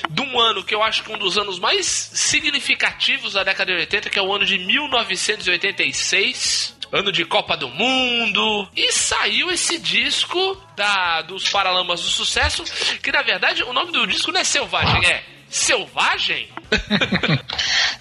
de 0.10 0.22
um 0.22 0.40
ano 0.40 0.64
que 0.64 0.74
eu 0.76 0.84
acho 0.84 1.04
que 1.04 1.12
um 1.12 1.18
dos 1.18 1.38
anos 1.38 1.60
mais 1.60 1.86
significativos 1.86 3.34
da 3.34 3.44
década 3.44 3.74
de 3.74 3.80
80, 3.80 4.10
que 4.10 4.18
é 4.20 4.22
o 4.22 4.34
ano 4.34 4.46
de 4.46 4.58
1986. 4.58 6.78
Ano 6.90 7.12
de 7.12 7.26
Copa 7.26 7.58
do 7.58 7.68
Mundo. 7.68 8.70
E 8.74 8.94
saiu 8.94 9.52
esse 9.52 9.78
disco 9.78 10.56
da, 10.76 11.22
dos 11.22 11.50
Paralamas 11.50 12.02
do 12.02 12.08
Sucesso. 12.08 12.64
Que 13.02 13.12
na 13.12 13.24
verdade 13.24 13.62
o 13.64 13.74
nome 13.74 13.92
do 13.92 14.08
disco 14.08 14.32
não 14.32 14.40
é 14.40 14.46
Selvagem, 14.46 15.06
é 15.06 15.22
Selvagem? 15.50 16.50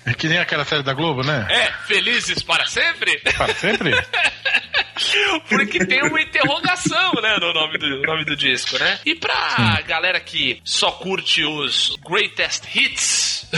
É 0.06 0.14
que 0.14 0.28
nem 0.28 0.38
aquela 0.38 0.64
série 0.64 0.84
da 0.84 0.94
Globo, 0.94 1.24
né? 1.24 1.48
É 1.50 1.72
Felizes 1.84 2.40
para 2.40 2.64
sempre? 2.66 3.18
Para 3.36 3.52
sempre? 3.54 3.90
Porque 5.48 5.84
tem 5.84 6.02
uma 6.04 6.20
interrogação, 6.20 7.12
né, 7.14 7.36
no 7.40 7.52
nome 7.52 7.76
do, 7.76 7.88
no 7.88 8.02
nome 8.02 8.24
do 8.24 8.36
disco, 8.36 8.78
né? 8.78 9.00
E 9.04 9.16
pra 9.16 9.80
galera 9.86 10.20
que 10.20 10.60
só 10.64 10.92
curte 10.92 11.44
os 11.44 11.96
greatest 12.08 12.64
hits, 12.74 13.50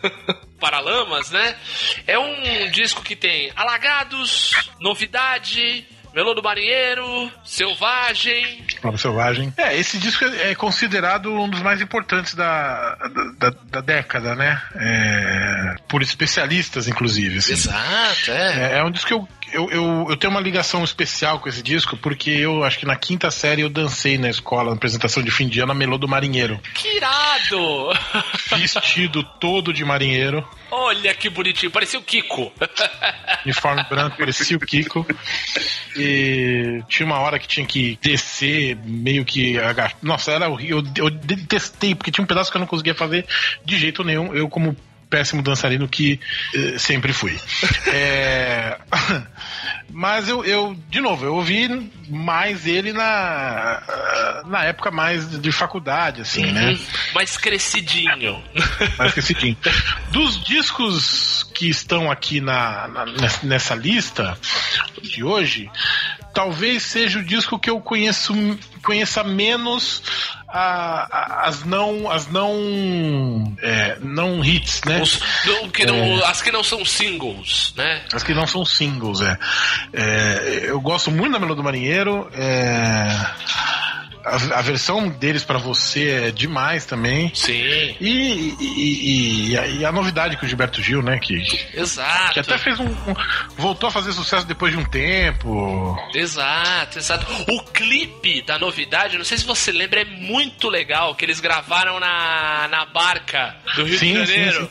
Paralamas, 0.60 1.30
né? 1.30 1.56
É 2.06 2.18
um 2.18 2.70
disco 2.70 3.02
que 3.02 3.16
tem 3.16 3.50
Alagados, 3.56 4.54
Novidade, 4.80 5.86
Melô 6.14 6.32
do 6.32 6.42
Marinheiro, 6.42 7.30
Selvagem. 7.44 8.64
Prova 8.80 8.96
Selvagem. 8.96 9.52
É, 9.56 9.76
esse 9.76 9.98
disco 9.98 10.24
é 10.24 10.54
considerado 10.54 11.32
um 11.32 11.48
dos 11.48 11.60
mais 11.60 11.80
importantes 11.80 12.34
da, 12.34 12.94
da, 13.38 13.50
da- 13.50 13.56
da 13.64 13.80
década, 13.80 14.34
né? 14.36 14.62
É, 14.76 15.74
por 15.88 16.02
especialistas, 16.02 16.86
inclusive. 16.86 17.38
assim. 17.38 17.52
Exato, 17.54 18.30
é. 18.30 18.74
É, 18.74 18.78
é 18.78 18.84
um 18.84 18.90
disco 18.92 19.08
que 19.08 19.14
eu, 19.14 19.28
eu, 19.54 19.70
eu, 19.70 20.06
eu 20.10 20.16
tenho 20.16 20.32
uma 20.32 20.40
ligação 20.40 20.82
especial 20.82 21.38
com 21.38 21.48
esse 21.48 21.62
disco, 21.62 21.96
porque 21.96 22.30
eu 22.30 22.64
acho 22.64 22.78
que 22.78 22.84
na 22.84 22.96
quinta 22.96 23.30
série 23.30 23.62
eu 23.62 23.68
dancei 23.68 24.18
na 24.18 24.28
escola, 24.28 24.70
na 24.70 24.76
apresentação 24.76 25.22
de 25.22 25.30
fim 25.30 25.48
de 25.48 25.60
ano, 25.60 25.70
a 25.70 25.74
Melô 25.74 25.96
do 25.96 26.08
Marinheiro. 26.08 26.60
Que 26.74 26.96
irado! 26.96 27.90
Vestido 28.50 29.22
todo 29.22 29.72
de 29.72 29.84
marinheiro, 29.84 30.46
Olha 30.76 31.14
que 31.14 31.28
bonitinho, 31.28 31.70
parecia 31.70 32.00
o 32.00 32.02
Kiko. 32.02 32.52
uniforme 33.46 33.84
branco, 33.88 34.16
parecia 34.16 34.56
o 34.56 34.60
Kiko. 34.60 35.06
E 35.96 36.82
tinha 36.88 37.06
uma 37.06 37.20
hora 37.20 37.38
que 37.38 37.46
tinha 37.46 37.64
que 37.64 37.96
descer, 38.02 38.76
meio 38.84 39.24
que 39.24 39.56
agachar. 39.56 39.96
Nossa, 40.02 40.32
era 40.32 40.48
horrível. 40.48 40.82
Eu, 40.96 41.04
eu 41.04 41.10
detestei, 41.10 41.94
porque 41.94 42.10
tinha 42.10 42.24
um 42.24 42.26
pedaço 42.26 42.50
que 42.50 42.56
eu 42.56 42.60
não 42.60 42.66
conseguia 42.66 42.94
fazer 42.94 43.24
de 43.64 43.78
jeito 43.78 44.02
nenhum. 44.02 44.34
Eu, 44.34 44.48
como 44.48 44.76
péssimo 45.14 45.42
dançarino 45.42 45.86
que 45.88 46.18
eh, 46.54 46.76
sempre 46.76 47.12
fui. 47.12 47.38
É, 47.86 48.76
Mas 49.90 50.28
eu, 50.28 50.44
eu, 50.44 50.76
de 50.88 51.00
novo, 51.00 51.24
eu 51.24 51.34
ouvi 51.36 51.68
mais 52.08 52.66
ele 52.66 52.92
na, 52.92 54.42
na 54.46 54.64
época 54.64 54.90
mais 54.90 55.38
de 55.40 55.52
faculdade, 55.52 56.22
assim, 56.22 56.44
né? 56.46 56.76
Mais 57.14 57.36
crescidinho. 57.36 58.42
Mais 58.98 59.12
crescidinho. 59.12 59.56
Dos 60.10 60.42
discos 60.42 61.48
que 61.54 61.68
estão 61.68 62.10
aqui 62.10 62.40
na, 62.40 62.88
na- 62.88 63.06
nessa- 63.06 63.46
nessa 63.46 63.74
lista 63.76 64.36
de 65.00 65.22
hoje, 65.22 65.70
talvez 66.34 66.82
seja 66.82 67.20
o 67.20 67.24
disco 67.24 67.56
que 67.58 67.70
eu 67.70 67.80
conheço 67.80 68.34
conheça 68.82 69.22
menos 69.22 70.02
a- 70.56 71.08
a- 71.10 71.48
as 71.48 71.64
não 71.64 72.08
as 72.10 72.28
não 72.28 73.56
é, 73.60 73.98
não 74.00 74.44
hits, 74.44 74.82
né? 74.86 75.02
Os- 75.02 75.18
do- 75.44 75.68
que 75.70 75.84
não- 75.84 76.24
As 76.24 76.40
que 76.40 76.52
não 76.52 76.62
são 76.62 76.84
singles, 76.84 77.74
né? 77.76 78.02
As 78.12 78.22
que 78.22 78.32
não 78.32 78.46
são 78.46 78.64
singles, 78.64 79.20
é. 79.20 79.36
É, 79.92 80.64
eu 80.66 80.80
gosto 80.80 81.10
muito 81.10 81.32
da 81.32 81.38
Melô 81.40 81.54
do 81.54 81.64
Marinheiro. 81.64 82.30
é, 82.32 83.08
a, 84.24 84.58
a 84.58 84.62
versão 84.62 85.08
deles 85.08 85.44
pra 85.44 85.58
você 85.58 86.08
é 86.28 86.30
demais 86.30 86.86
também. 86.86 87.30
Sim. 87.34 87.52
E, 87.52 88.54
e, 88.60 89.50
e, 89.50 89.58
a, 89.58 89.66
e 89.66 89.84
a 89.84 89.92
novidade 89.92 90.36
que 90.36 90.44
o 90.44 90.48
Gilberto 90.48 90.82
Gil, 90.82 91.02
né? 91.02 91.18
Que, 91.18 91.34
Exato. 91.74 92.32
que 92.32 92.40
até 92.40 92.56
fez 92.58 92.78
um, 92.80 92.86
um- 92.86 93.14
Voltou 93.56 93.88
a 93.88 93.92
fazer 93.92 94.12
sucesso 94.12 94.46
depois 94.46 94.72
de 94.72 94.78
um 94.78 94.84
tempo. 94.84 95.96
Exato, 96.14 96.98
exato. 96.98 97.26
O 97.52 97.62
clipe 97.64 98.42
da 98.42 98.58
novidade, 98.58 99.16
não 99.18 99.24
sei 99.24 99.38
se 99.38 99.44
você 99.44 99.70
lembra, 99.72 100.00
é 100.02 100.04
muito 100.04 100.68
legal, 100.68 101.14
que 101.14 101.24
eles 101.24 101.40
gravaram 101.40 102.00
na, 102.00 102.68
na 102.68 102.86
barca 102.86 103.56
do 103.76 103.84
Rio 103.84 103.98
Sim, 103.98 104.14
de 104.14 104.26
sim, 104.26 104.32
Janeiro. 104.34 104.70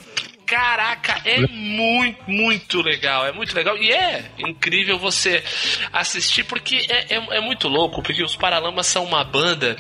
Caraca, 0.54 1.20
é 1.26 1.48
muito, 1.48 2.30
muito 2.30 2.80
legal, 2.84 3.26
é 3.26 3.32
muito 3.32 3.56
legal. 3.56 3.76
E 3.76 3.92
é 3.92 4.24
incrível 4.38 5.00
você 5.00 5.44
assistir, 5.92 6.44
porque 6.44 6.86
é, 6.88 7.16
é, 7.16 7.38
é 7.38 7.42
muito 7.42 7.68
louco, 7.68 8.04
porque 8.04 8.22
os 8.22 8.36
Paralamas 8.36 8.86
são 8.86 9.04
uma 9.04 9.24
banda 9.24 9.76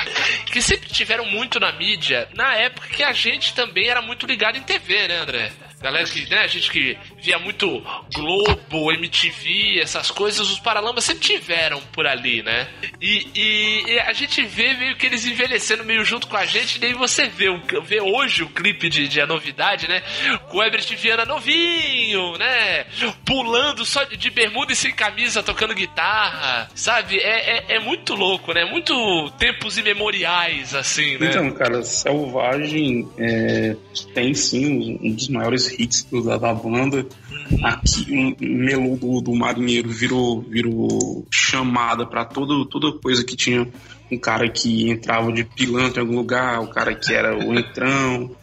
que 0.48 0.64
sempre 0.64 0.90
tiveram 0.90 1.26
muito 1.28 1.60
na 1.60 1.72
mídia, 1.74 2.28
na 2.34 2.56
época 2.56 2.88
que 2.88 3.04
a 3.04 3.14
gente 3.14 3.54
também 3.54 3.88
era 3.88 4.02
muito 4.02 4.26
ligado 4.26 4.58
em 4.58 4.64
TV, 4.64 5.08
né, 5.08 5.20
André? 5.20 5.52
Galera 5.84 6.06
que, 6.08 6.28
né, 6.30 6.40
a 6.40 6.48
gente 6.48 6.72
que 6.72 6.98
via 7.22 7.38
muito 7.38 7.84
Globo, 8.14 8.92
MTV, 8.94 9.80
essas 9.82 10.10
coisas, 10.10 10.50
os 10.50 10.60
Paralamas 10.60 11.04
sempre 11.04 11.22
tiveram 11.24 11.82
por 11.92 12.08
ali, 12.08 12.42
né? 12.42 12.68
E, 13.02 13.28
e- 13.36 13.84
e 13.92 14.00
a 14.00 14.14
gente 14.14 14.42
vê 14.46 14.74
meio 14.76 14.96
que 14.96 15.06
eles 15.06 15.26
envelhecendo 15.26 15.84
meio 15.84 16.06
junto 16.06 16.28
com 16.28 16.38
a 16.38 16.46
gente, 16.46 16.80
daí 16.80 16.94
você 16.94 17.28
vê, 17.28 17.48
vê 17.84 18.00
hoje 18.02 18.44
o 18.44 18.50
clipe 18.50 18.90
de, 18.90 19.08
de 19.10 19.20
a 19.20 19.28
novidade, 19.28 19.88
né? 19.90 20.02
Com 20.50 20.58
o 20.60 20.64
Herbert 20.64 20.86
Viana 20.96 21.26
novinho, 21.26 22.38
né? 22.38 22.86
Pulando 23.26 23.84
só 23.86 24.04
de, 24.06 24.16
de 24.16 24.30
bermuda 24.30 24.72
e 24.72 24.76
sem 24.76 24.94
camisa, 24.94 25.44
tocando 25.44 25.74
guitarra, 25.76 26.70
sabe? 26.76 27.18
É, 27.20 27.58
é, 27.58 27.76
é 27.76 27.80
muito 27.80 28.16
louco, 28.16 28.54
né? 28.54 28.64
Muito 28.66 29.30
tempos 29.38 29.78
imemoriais, 29.78 30.74
assim, 30.74 31.18
né? 31.18 31.28
Então, 31.30 31.52
cara, 31.52 31.84
Selvagem 31.84 33.08
é, 33.18 33.76
tem 34.14 34.34
sim 34.34 34.98
um 35.02 35.14
dos 35.14 35.28
maiores 35.28 35.68
hits 35.78 36.08
da, 36.26 36.38
da 36.38 36.54
banda. 36.54 37.06
Aqui, 37.64 38.06
um 38.12 38.36
melô 38.40 38.96
do, 38.96 39.22
do 39.22 39.36
marinheiro 39.36 39.90
virou, 39.90 40.42
virou 40.42 41.26
chamada 41.32 42.06
pra 42.06 42.26
todo, 42.26 42.66
toda 42.66 42.92
coisa 43.00 43.24
que 43.24 43.36
tinha 43.36 43.68
um 44.12 44.18
cara 44.18 44.50
que 44.50 44.90
entrava 44.90 45.32
de 45.32 45.44
pilantra 45.44 46.02
em 46.02 46.06
algum 46.06 46.18
lugar, 46.18 46.62
o 46.62 46.68
cara 46.68 46.94
que 46.96 47.14
era 47.14 47.38
o 47.38 47.58
entrão. 47.58 48.36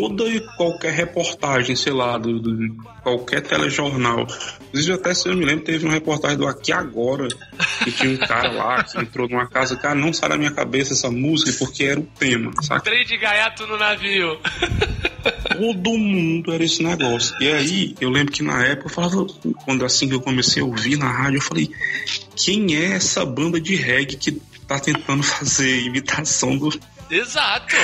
Toda 0.00 0.24
e 0.28 0.40
qualquer 0.58 0.92
reportagem, 0.92 1.74
sei 1.74 1.92
lá, 1.94 2.18
do, 2.18 2.38
do- 2.38 2.76
qualquer 3.02 3.40
telejornal. 3.40 4.26
Inclusive, 4.68 4.92
até 4.92 5.14
se 5.14 5.26
eu 5.26 5.34
me 5.34 5.42
lembro, 5.46 5.64
teve 5.64 5.86
uma 5.86 5.94
reportagem 5.94 6.36
do 6.36 6.46
Aqui 6.46 6.70
Agora, 6.70 7.26
que 7.82 7.90
tinha 7.90 8.12
um 8.12 8.18
cara 8.18 8.52
lá 8.52 8.84
que 8.84 9.00
entrou 9.00 9.26
numa 9.26 9.46
casa, 9.48 9.74
cara, 9.74 9.94
não 9.94 10.12
sai 10.12 10.28
da 10.28 10.36
minha 10.36 10.50
cabeça 10.50 10.92
essa 10.92 11.10
música 11.10 11.50
porque 11.58 11.84
era 11.84 11.98
o 11.98 12.02
tema, 12.02 12.52
saca? 12.60 12.82
Trem 12.82 13.06
de 13.06 13.16
gaiato 13.16 13.66
no 13.66 13.78
navio. 13.78 14.38
Todo 15.58 15.98
mundo 15.98 16.52
era 16.52 16.64
esse 16.64 16.82
negócio. 16.82 17.36
E 17.40 17.48
aí, 17.48 17.94
eu 18.00 18.10
lembro 18.10 18.32
que 18.32 18.42
na 18.42 18.64
época, 18.64 18.88
eu 18.88 18.94
falava, 18.94 19.26
quando 19.64 19.84
assim 19.84 20.08
que 20.08 20.14
eu 20.14 20.20
comecei 20.20 20.62
a 20.62 20.66
ouvir 20.66 20.96
na 20.96 21.10
rádio, 21.10 21.38
eu 21.38 21.42
falei, 21.42 21.70
quem 22.36 22.76
é 22.76 22.92
essa 22.92 23.24
banda 23.24 23.60
de 23.60 23.74
reggae 23.74 24.16
que 24.16 24.32
tá 24.66 24.78
tentando 24.78 25.22
fazer 25.24 25.80
imitação 25.80 26.56
do, 26.56 26.70
Exato. 27.10 27.74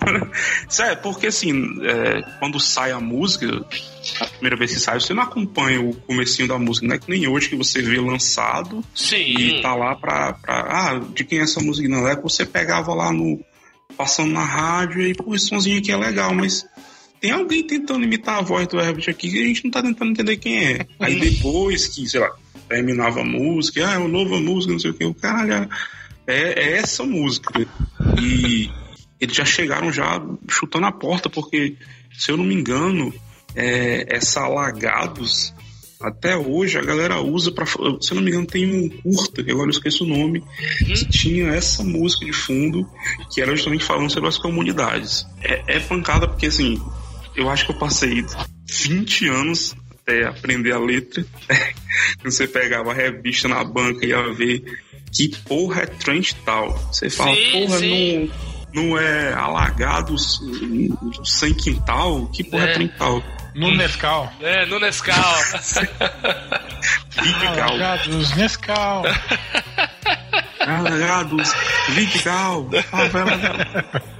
Sério, 0.68 1.02
porque 1.02 1.26
assim, 1.26 1.52
é, 1.82 2.22
quando 2.38 2.60
sai 2.60 2.92
a 2.92 3.00
música, 3.00 3.66
a 4.20 4.26
primeira 4.26 4.56
vez 4.56 4.72
que 4.72 4.80
sai, 4.80 5.00
você 5.00 5.12
não 5.12 5.24
acompanha 5.24 5.80
o 5.80 5.94
comecinho 5.94 6.48
da 6.48 6.58
música, 6.58 6.86
não 6.86 6.94
é 6.94 6.98
que 6.98 7.10
nem 7.10 7.26
hoje 7.26 7.48
que 7.48 7.56
você 7.56 7.82
vê 7.82 8.00
lançado 8.00 8.84
Sim. 8.94 9.16
e 9.16 9.60
tá 9.60 9.74
lá 9.74 9.96
pra, 9.96 10.34
pra. 10.34 10.60
Ah, 10.68 11.00
de 11.12 11.24
quem 11.24 11.40
é 11.40 11.42
essa 11.42 11.60
música? 11.60 11.88
Não, 11.88 12.08
é 12.08 12.16
que 12.16 12.22
você 12.22 12.46
pegava 12.46 12.94
lá 12.94 13.12
no. 13.12 13.40
passando 13.96 14.32
na 14.32 14.44
rádio 14.44 15.02
e, 15.02 15.14
pô, 15.14 15.34
esse 15.34 15.46
somzinho 15.46 15.78
aqui 15.78 15.90
é 15.90 15.96
legal, 15.96 16.32
mas. 16.32 16.64
Tem 17.20 17.32
alguém 17.32 17.62
tentando 17.66 18.04
imitar 18.04 18.38
a 18.38 18.42
voz 18.42 18.66
do 18.66 18.80
Herbert 18.80 19.08
aqui 19.08 19.30
que 19.30 19.42
a 19.42 19.46
gente 19.46 19.64
não 19.64 19.70
tá 19.70 19.82
tentando 19.82 20.12
entender 20.12 20.36
quem 20.38 20.56
é. 20.56 20.86
Aí 20.98 21.20
depois 21.20 21.86
que, 21.86 22.08
sei 22.08 22.20
lá, 22.20 22.30
terminava 22.68 23.20
a 23.20 23.24
música, 23.24 23.86
ah, 23.86 23.94
é 23.94 23.98
uma 23.98 24.08
nova 24.08 24.40
música, 24.40 24.72
não 24.72 24.80
sei 24.80 24.90
o 24.90 24.94
que, 24.94 25.04
o 25.04 25.12
caralho, 25.12 25.68
é, 26.26 26.38
é 26.62 26.72
essa 26.78 27.04
música. 27.04 27.52
E 28.18 28.70
eles 29.20 29.36
já 29.36 29.44
chegaram 29.44 29.92
já 29.92 30.22
chutando 30.48 30.86
a 30.86 30.92
porta, 30.92 31.28
porque, 31.28 31.76
se 32.18 32.30
eu 32.32 32.38
não 32.38 32.44
me 32.44 32.54
engano, 32.54 33.12
é, 33.54 34.06
essa 34.08 34.40
Alagados, 34.40 35.52
até 36.00 36.34
hoje 36.34 36.78
a 36.78 36.82
galera 36.82 37.20
usa 37.20 37.52
pra. 37.52 37.66
Se 37.66 37.76
eu 37.78 38.14
não 38.14 38.22
me 38.22 38.30
engano, 38.30 38.46
tem 38.46 38.66
um 38.66 38.88
curta, 38.88 39.44
que 39.44 39.50
agora 39.50 39.66
eu 39.66 39.72
esqueço 39.72 40.04
o 40.04 40.08
nome, 40.08 40.42
que 40.78 41.06
tinha 41.10 41.48
essa 41.48 41.84
música 41.84 42.24
de 42.24 42.32
fundo, 42.32 42.88
que 43.30 43.42
era 43.42 43.54
justamente 43.54 43.84
falando 43.84 44.10
sobre 44.10 44.28
as 44.30 44.38
comunidades. 44.38 45.26
É, 45.42 45.76
é 45.76 45.80
pancada 45.80 46.26
porque, 46.26 46.46
assim, 46.46 46.80
eu 47.34 47.48
acho 47.50 47.66
que 47.66 47.72
eu 47.72 47.78
passei 47.78 48.24
20 48.68 49.28
anos 49.28 49.76
até 50.02 50.26
aprender 50.26 50.72
a 50.72 50.78
letra. 50.78 51.24
Você 52.24 52.46
pegava 52.46 52.90
a 52.90 52.94
revista 52.94 53.48
na 53.48 53.62
banca 53.64 54.04
e 54.04 54.10
ia 54.10 54.32
ver 54.32 54.62
que 55.12 55.28
porra 55.44 55.82
é 55.82 55.86
Trent 55.86 56.32
tal. 56.44 56.72
Você 56.92 57.10
fala, 57.10 57.34
Sim, 57.34 57.50
porra, 57.52 57.78
sim. 57.78 58.30
não, 58.72 58.84
não 58.88 58.98
é 58.98 59.32
alagados 59.32 60.40
sem 61.24 61.52
quintal? 61.54 62.26
Que 62.28 62.44
porra 62.44 62.64
é, 62.64 62.70
É. 62.70 62.74
Trent 62.74 62.92
tal? 62.96 63.22
No 63.54 63.74
Nescau. 63.76 64.32
É, 64.40 64.64
no 64.66 64.78
Nescau. 64.78 65.16
Alagados, 67.16 68.36
Nescau. 68.36 69.02
Alagados, 70.60 71.52
Vidigal, 71.90 72.68
favela 72.90 73.36
da... 73.38 74.19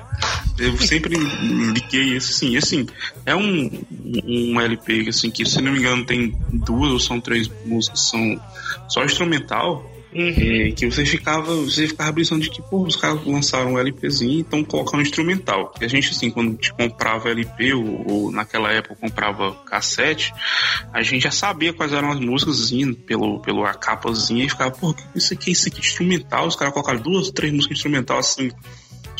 Eu 0.60 0.76
sempre 0.78 1.16
liguei 1.16 2.16
esse 2.16 2.32
assim, 2.32 2.56
assim, 2.56 2.86
é 3.24 3.34
um, 3.34 3.70
um 4.24 4.60
LP 4.60 5.08
assim, 5.08 5.30
que 5.30 5.44
se 5.44 5.60
não 5.60 5.72
me 5.72 5.78
engano 5.78 6.04
tem 6.04 6.36
duas 6.52 6.92
ou 6.92 7.00
são 7.00 7.20
três 7.20 7.50
músicas, 7.64 8.08
são 8.08 8.40
só 8.88 9.04
instrumental, 9.04 9.90
é, 10.12 10.72
que 10.72 10.90
você 10.90 11.06
ficava, 11.06 11.54
você 11.54 11.86
ficava 11.86 12.12
pensando 12.12 12.42
de 12.42 12.50
que, 12.50 12.60
pô, 12.62 12.82
os 12.82 12.96
caras 12.96 13.24
lançaram 13.24 13.74
um 13.74 13.78
LPzinho 13.78 14.38
e 14.38 14.40
estão 14.40 14.64
colocando 14.64 15.02
instrumental. 15.02 15.72
E 15.80 15.84
a 15.84 15.88
gente, 15.88 16.10
assim, 16.10 16.30
quando 16.30 16.56
te 16.56 16.72
comprava 16.72 17.30
LP 17.30 17.74
ou, 17.74 18.10
ou 18.10 18.32
naquela 18.32 18.72
época 18.72 18.96
comprava 18.96 19.54
cassete, 19.64 20.32
a 20.92 21.02
gente 21.02 21.22
já 21.22 21.30
sabia 21.30 21.72
quais 21.72 21.92
eram 21.92 22.10
as 22.10 22.18
músicas 22.18 22.72
pelo, 23.06 23.40
pelo 23.40 23.64
a 23.64 23.72
capazinha 23.72 24.44
e 24.44 24.48
ficava, 24.48 24.72
pô, 24.72 24.92
que 24.92 25.02
isso 25.14 25.32
aqui, 25.32 25.52
isso 25.52 25.68
aqui 25.68 25.78
é 25.78 25.80
instrumental, 25.80 26.46
os 26.46 26.56
caras 26.56 26.74
colocaram 26.74 27.00
duas, 27.00 27.30
três 27.30 27.52
músicas 27.52 27.78
instrumental 27.78 28.18
assim. 28.18 28.50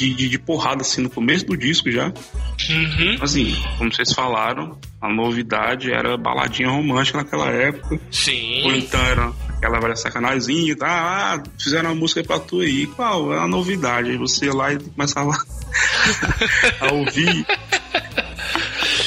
De, 0.00 0.14
de, 0.14 0.28
de 0.30 0.38
porrada 0.38 0.80
assim 0.80 1.02
no 1.02 1.10
começo 1.10 1.44
do 1.44 1.54
disco 1.58 1.90
já. 1.90 2.06
Uhum. 2.06 3.18
Assim, 3.20 3.54
como 3.76 3.92
vocês 3.92 4.14
falaram, 4.14 4.78
a 4.98 5.12
novidade 5.12 5.92
era 5.92 6.16
baladinha 6.16 6.70
romântica 6.70 7.18
naquela 7.18 7.50
época. 7.50 7.96
Ou 7.96 8.00
Sim. 8.10 8.66
então 8.78 8.98
era 9.04 9.30
aquela 9.58 9.78
velha 9.78 9.94
sacanazinha, 9.96 10.74
tá? 10.74 10.88
Ah, 10.88 11.42
fizeram 11.62 11.90
uma 11.90 11.94
música 11.96 12.24
pra 12.24 12.38
tu 12.40 12.60
aí. 12.60 12.86
Qual? 12.86 13.34
É 13.34 13.40
a 13.40 13.46
novidade. 13.46 14.08
Aí 14.10 14.16
você 14.16 14.46
ia 14.46 14.54
lá 14.54 14.72
e 14.72 14.78
começava 14.78 15.32
a 16.80 16.92
ouvir. 16.94 17.44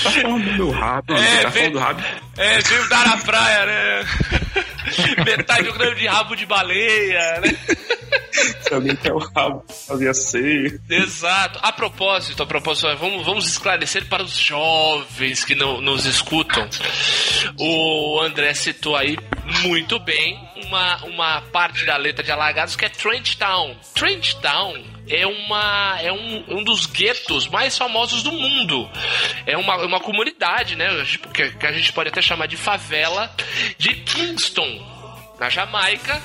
Tá 0.03 0.12
falando 0.12 0.43
do 0.45 0.51
meu 0.53 0.69
rabo, 0.69 1.13
É, 1.15 1.41
tá 1.41 1.49
vem- 1.49 1.63
falando 1.63 1.73
do 1.73 1.79
rabo. 1.79 2.03
É, 2.38 2.60
veio 2.62 2.89
dar 2.89 3.08
na 3.08 3.17
praia, 3.17 3.65
né? 3.65 4.06
Metade 5.25 5.63
do 5.63 5.73
grande 5.73 6.01
de 6.01 6.08
rabo 6.08 6.36
de 6.36 6.45
baleia, 6.45 7.41
né? 7.41 7.58
Se 8.62 8.73
alguém 8.73 8.95
quer 8.95 9.13
o 9.13 9.17
rabo, 9.17 9.63
fazia. 9.88 10.12
Exato. 10.89 11.60
A 11.62 11.71
propósito, 11.71 12.43
a 12.43 12.45
propósito, 12.45 12.88
vamos, 12.97 13.25
vamos 13.25 13.47
esclarecer 13.47 14.06
para 14.08 14.23
os 14.23 14.38
jovens 14.38 15.43
que 15.43 15.56
não 15.56 15.82
nos 15.82 16.06
escutam. 16.06 16.67
O 17.60 18.21
André 18.21 18.53
citou 18.53 18.95
aí 18.95 19.17
muito 19.63 19.99
bem 19.99 20.39
uma, 20.56 21.03
uma 21.06 21.41
parte 21.41 21.86
da 21.86 21.97
letra 21.97 22.23
de 22.23 22.32
Alagados 22.32 22.75
que 22.75 22.86
é 22.86 22.89
Trent 22.89 23.36
Town. 23.36 23.75
Trent 23.93 24.34
Town 24.36 24.84
é, 25.08 25.27
uma, 25.27 25.97
é 26.01 26.12
um, 26.12 26.60
um 26.60 26.63
dos 26.63 26.86
guetos 26.86 27.47
mais 27.47 27.77
famosos 27.77 28.23
do 28.23 28.32
mundo. 28.32 28.89
É 29.45 29.58
uma, 29.58 29.77
uma 29.77 29.99
comunidade, 29.99 30.75
né? 30.75 30.88
Que, 31.34 31.51
que 31.51 31.65
a 31.65 31.71
gente 31.71 31.91
pode 31.93 32.10
até 32.10 32.21
chamar 32.21 32.47
de 32.47 32.58
favela 32.58 33.34
de 33.77 33.93
Kingston, 33.95 34.92
na 35.43 35.49
Jamaica, 35.49 36.21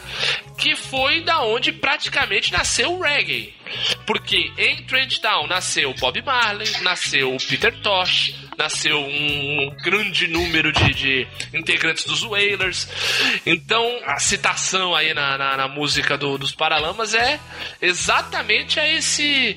que 0.56 0.76
foi 0.76 1.22
da 1.22 1.42
onde 1.42 1.72
praticamente 1.72 2.52
nasceu 2.52 2.92
o 2.94 3.02
reggae. 3.02 3.52
Porque 4.06 4.52
em 4.56 4.82
Trent 4.84 5.18
Town 5.18 5.46
nasceu 5.46 5.94
Bob 5.94 6.20
Marley, 6.22 6.70
nasceu 6.82 7.36
Peter 7.48 7.74
Tosh, 7.80 8.34
nasceu 8.58 8.98
um 8.98 9.76
grande 9.84 10.26
número 10.26 10.72
de, 10.72 10.92
de 10.92 11.28
integrantes 11.54 12.04
dos 12.04 12.24
Wailers. 12.24 12.88
Então, 13.46 14.00
a 14.04 14.18
citação 14.18 14.94
aí 14.94 15.14
na, 15.14 15.38
na, 15.38 15.56
na 15.56 15.68
música 15.68 16.18
do, 16.18 16.36
dos 16.36 16.52
Paralamas 16.52 17.14
é 17.14 17.38
exatamente 17.80 18.80
a 18.80 18.92
esse, 18.92 19.56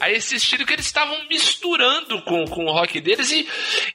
a 0.00 0.10
esse 0.10 0.36
estilo 0.36 0.64
que 0.64 0.72
eles 0.72 0.86
estavam 0.86 1.28
misturando 1.28 2.22
com, 2.22 2.46
com 2.46 2.64
o 2.64 2.72
rock 2.72 3.00
deles. 3.00 3.30
E, 3.30 3.46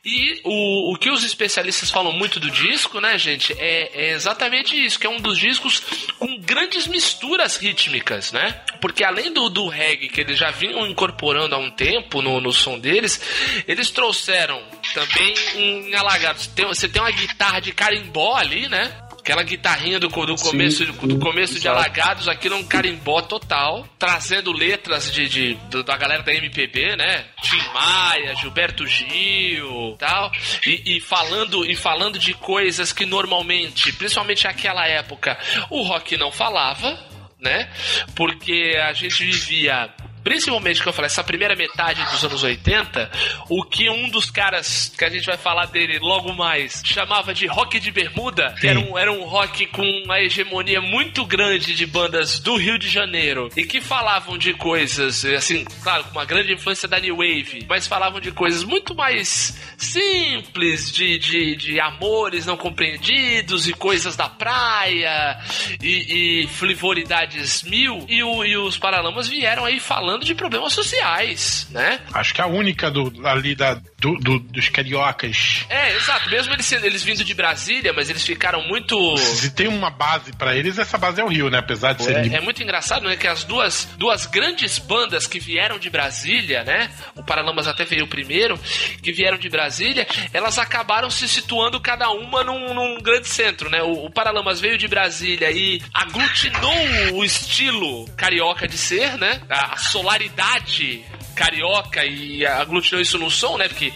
e 0.05 0.41
o, 0.43 0.93
o 0.93 0.97
que 0.97 1.09
os 1.09 1.23
especialistas 1.23 1.89
falam 1.89 2.13
muito 2.13 2.39
do 2.39 2.51
disco, 2.51 3.01
né, 3.01 3.17
gente, 3.17 3.53
é, 3.53 3.89
é 3.93 4.11
exatamente 4.11 4.75
isso, 4.75 4.99
que 4.99 5.07
é 5.07 5.09
um 5.09 5.19
dos 5.19 5.39
discos 5.39 5.79
com 6.19 6.37
grandes 6.39 6.85
misturas 6.85 7.57
rítmicas, 7.57 8.31
né? 8.31 8.61
Porque 8.79 9.03
além 9.03 9.33
do, 9.33 9.49
do 9.53 9.67
reggae 9.69 10.09
que 10.09 10.19
eles 10.19 10.37
já 10.37 10.51
vinham 10.51 10.85
incorporando 10.87 11.55
há 11.55 11.57
um 11.57 11.71
tempo 11.71 12.21
no, 12.21 12.41
no 12.41 12.51
som 12.51 12.77
deles, 12.79 13.21
eles 13.67 13.89
trouxeram 13.91 14.61
também 14.93 15.33
em 15.55 15.95
Alagados. 15.95 16.47
Tem, 16.47 16.65
você 16.65 16.89
tem 16.89 17.01
uma 17.01 17.11
guitarra 17.11 17.59
de 17.61 17.71
carimbó 17.71 18.35
ali, 18.35 18.67
né? 18.67 18.99
Aquela 19.19 19.41
guitarrinha 19.43 20.01
do, 20.01 20.09
do 20.09 20.35
começo, 20.35 20.85
Sim, 20.85 20.91
do 21.07 21.17
começo 21.17 21.57
de. 21.57 21.65
Alagados, 21.65 22.27
aquilo 22.27 22.55
é 22.55 22.57
um 22.57 22.65
carimbó 22.65 23.21
total, 23.21 23.87
trazendo 23.97 24.51
letras 24.51 25.09
de, 25.13 25.29
de- 25.29 25.83
da 25.83 25.95
galera 25.95 26.23
da 26.23 26.33
MPB, 26.33 26.97
né? 26.97 27.23
Tim 27.41 27.61
Maia, 27.73 28.35
Gilberto 28.35 28.85
Gil, 28.85 29.95
tal, 29.97 30.29
e, 30.67 30.97
e 30.97 30.99
falando 30.99 31.65
e 31.65 31.73
falando 31.73 32.19
de 32.19 32.33
coisas 32.33 32.91
que 32.91 33.05
normalmente, 33.05 33.93
principalmente 33.93 34.43
naquela 34.43 34.85
época, 34.87 35.37
o 35.69 35.83
rock 35.83 36.17
não 36.17 36.29
falava, 36.29 36.99
né? 37.43 37.69
Porque 38.15 38.77
a 38.81 38.93
gente 38.93 39.23
vivia 39.23 39.89
principalmente 40.23 40.81
que 40.81 40.87
eu 40.87 40.93
falei, 40.93 41.07
essa 41.07 41.23
primeira 41.23 41.55
metade 41.55 42.03
dos 42.11 42.23
anos 42.23 42.43
80, 42.43 43.11
o 43.49 43.63
que 43.63 43.89
um 43.89 44.09
dos 44.09 44.29
caras 44.31 44.91
que 44.97 45.03
a 45.05 45.09
gente 45.09 45.25
vai 45.25 45.37
falar 45.37 45.65
dele 45.67 45.99
logo 45.99 46.33
mais 46.33 46.81
chamava 46.85 47.33
de 47.33 47.45
rock 47.47 47.79
de 47.79 47.91
bermuda, 47.91 48.55
que 48.59 48.67
era 48.67 48.79
um, 48.79 48.97
era 48.97 49.11
um 49.11 49.23
rock 49.23 49.65
com 49.67 49.83
uma 50.05 50.19
hegemonia 50.19 50.81
muito 50.81 51.25
grande 51.25 51.75
de 51.75 51.85
bandas 51.85 52.39
do 52.39 52.55
Rio 52.55 52.77
de 52.79 52.87
Janeiro 52.89 53.49
e 53.55 53.63
que 53.65 53.81
falavam 53.81 54.37
de 54.37 54.53
coisas, 54.53 55.23
assim, 55.25 55.65
claro, 55.83 56.03
com 56.05 56.11
uma 56.11 56.25
grande 56.25 56.53
influência 56.53 56.87
da 56.87 56.99
New 56.99 57.17
Wave, 57.17 57.65
mas 57.67 57.87
falavam 57.87 58.19
de 58.19 58.31
coisas 58.31 58.63
muito 58.63 58.95
mais 58.95 59.57
simples, 59.77 60.91
de, 60.91 61.17
de, 61.17 61.55
de 61.55 61.79
amores 61.79 62.45
não 62.45 62.55
compreendidos 62.57 63.67
e 63.67 63.73
coisas 63.73 64.15
da 64.15 64.29
praia 64.29 65.37
e, 65.81 66.43
e 66.43 66.47
frivolidades 66.47 67.63
mil. 67.63 68.05
E, 68.07 68.23
o- 68.23 68.43
e 68.45 68.55
os 68.57 68.77
Paralamas 68.77 69.27
vieram 69.27 69.65
aí 69.65 69.79
falando 69.79 70.12
de 70.19 70.35
problemas 70.35 70.73
sociais, 70.73 71.67
né? 71.71 71.99
Acho 72.13 72.33
que 72.33 72.41
a 72.41 72.47
única 72.47 72.89
do, 72.91 73.11
ali 73.27 73.55
da, 73.55 73.81
do, 74.03 74.15
do- 74.19 74.39
dos 74.39 74.67
cariocas. 74.67 75.65
É, 75.69 75.95
exato. 75.95 76.29
Mesmo 76.29 76.53
eles, 76.53 76.69
eles 76.73 77.03
vindo 77.03 77.23
de 77.23 77.33
Brasília, 77.33 77.93
mas 77.93 78.09
eles 78.09 78.23
ficaram 78.25 78.61
muito. 78.67 79.15
Se 79.17 79.51
tem 79.51 79.67
uma 79.69 79.89
base 79.89 80.33
pra 80.33 80.53
eles, 80.55 80.77
essa 80.77 80.97
base 80.97 81.21
é 81.21 81.23
o 81.23 81.27
Rio, 81.29 81.49
né? 81.49 81.59
Apesar 81.59 81.93
de 81.93 82.03
ser. 82.03 82.33
É, 82.33 82.35
é 82.37 82.41
muito 82.41 82.61
engraçado, 82.61 83.07
né? 83.07 83.15
Que 83.15 83.27
as 83.27 83.45
duas, 83.45 83.87
duas 83.97 84.25
grandes 84.25 84.77
bandas 84.77 85.25
que 85.25 85.39
vieram 85.39 85.79
de 85.79 85.89
Brasília, 85.89 86.63
né? 86.65 86.91
O 87.15 87.23
Paralamas 87.23 87.65
até 87.65 87.85
veio 87.85 88.05
primeiro, 88.07 88.59
que 89.01 89.13
vieram 89.13 89.37
de 89.37 89.47
Brasília, 89.47 90.05
elas 90.33 90.57
acabaram 90.59 91.09
se 91.09 91.25
situando 91.27 91.79
cada 91.79 92.09
uma 92.09 92.43
num, 92.43 92.73
num 92.73 92.97
grande 93.01 93.29
centro, 93.29 93.69
né? 93.69 93.81
O, 93.81 94.05
o 94.07 94.11
Paralamas 94.11 94.59
veio 94.59 94.77
de 94.77 94.87
Brasília 94.87 95.49
e 95.51 95.81
aglutinou 95.93 96.73
o 97.13 97.23
estilo 97.23 98.05
carioca 98.17 98.67
de 98.67 98.77
ser, 98.77 99.17
né? 99.17 99.41
A 99.49 99.77
solaridade 99.77 101.03
carioca 101.33 102.05
e 102.05 102.45
aglutinou 102.45 103.01
isso 103.01 103.17
no 103.17 103.29
som, 103.29 103.57
né? 103.57 103.67
Porque 103.67 103.91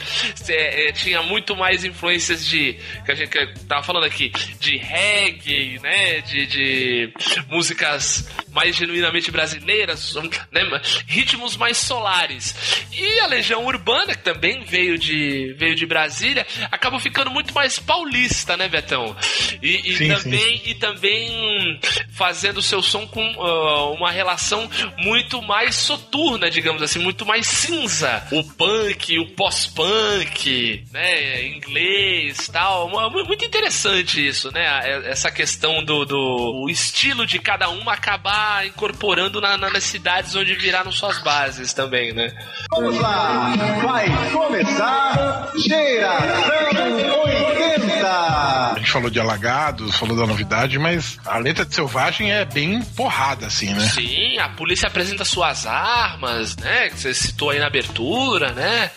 é, 0.49 0.89
é, 0.89 0.91
tinha 0.91 1.21
muito 1.21 1.55
mais 1.55 1.83
influências 1.83 2.45
de. 2.45 2.77
que 3.05 3.11
a 3.11 3.15
gente 3.15 3.29
que 3.29 3.59
tava 3.65 3.83
falando 3.83 4.05
aqui, 4.05 4.31
de 4.59 4.77
reggae, 4.77 5.79
né? 5.81 6.21
De, 6.21 6.45
de 6.45 7.13
músicas 7.49 8.29
mais 8.57 8.75
genuinamente 8.75 9.29
brasileiras, 9.29 10.15
né? 10.51 10.81
Ritmos 11.05 11.55
mais 11.55 11.77
solares. 11.77 12.55
E 12.91 13.19
a 13.19 13.27
Legião 13.27 13.63
Urbana, 13.65 14.15
que 14.15 14.23
também 14.23 14.63
veio 14.63 14.97
de, 14.97 15.53
veio 15.59 15.75
de 15.75 15.85
Brasília, 15.85 16.45
acabou 16.71 16.99
ficando 16.99 17.29
muito 17.29 17.53
mais 17.53 17.77
paulista, 17.77 18.57
né, 18.57 18.67
Betão? 18.67 19.15
E, 19.61 19.91
e 19.91 19.95
Sim, 19.95 20.07
também, 20.07 20.61
e 20.65 20.73
também 20.73 21.79
fazendo 22.11 22.59
seu 22.63 22.81
som 22.81 23.05
com 23.05 23.21
ah, 23.39 23.91
uma 23.91 24.09
relação 24.11 24.67
muito 24.97 25.39
mais 25.43 25.75
soturna, 25.75 26.49
digamos 26.49 26.81
assim, 26.81 26.97
muito 26.97 27.27
mais 27.27 27.45
cinza. 27.45 28.25
O 28.31 28.43
punk, 28.43 29.19
o 29.19 29.27
pós-punk, 29.35 30.83
né, 30.91 31.45
inglês, 31.47 32.49
tal, 32.51 32.89
Mu- 32.89 33.09
mu- 33.11 33.25
muito 33.25 33.45
interessante 33.45 34.25
isso, 34.25 34.51
né? 34.51 34.65
Essa 35.05 35.29
questão 35.29 35.83
do, 35.83 36.05
do 36.05 36.63
o 36.65 36.69
estilo 36.69 37.25
de 37.25 37.37
cada 37.37 37.69
uma 37.69 37.93
acabar 37.93 38.46
incorporando 38.65 39.39
na- 39.41 39.57
na- 39.57 39.69
nas 39.69 39.83
cidades 39.83 40.35
onde 40.35 40.55
viraram 40.55 40.91
suas 40.91 41.19
bases 41.19 41.73
também, 41.73 42.13
né? 42.13 42.31
Vamos 42.71 42.97
lá, 42.99 43.53
vai 43.83 44.07
começar 44.31 45.51
Geração 45.57 47.21
80. 47.23 48.07
A 48.07 48.75
gente 48.77 48.91
falou 48.91 49.09
de 49.09 49.19
alagados, 49.19 49.95
falou 49.97 50.15
da 50.17 50.25
novidade, 50.25 50.77
mas 50.79 51.19
a 51.25 51.37
letra 51.37 51.65
de 51.65 51.73
Selvagem 51.75 52.31
é 52.31 52.45
bem 52.45 52.81
porrada, 52.95 53.47
assim, 53.47 53.73
né? 53.73 53.87
Sim, 53.89 54.37
a 54.39 54.49
polícia 54.49 54.87
apresenta 54.87 55.25
suas 55.25 55.65
armas, 55.65 56.55
né? 56.57 56.89
Que 56.89 56.99
você 56.99 57.13
citou 57.13 57.49
aí 57.49 57.59
na 57.59 57.67
abertura, 57.67 58.51
né? 58.53 58.91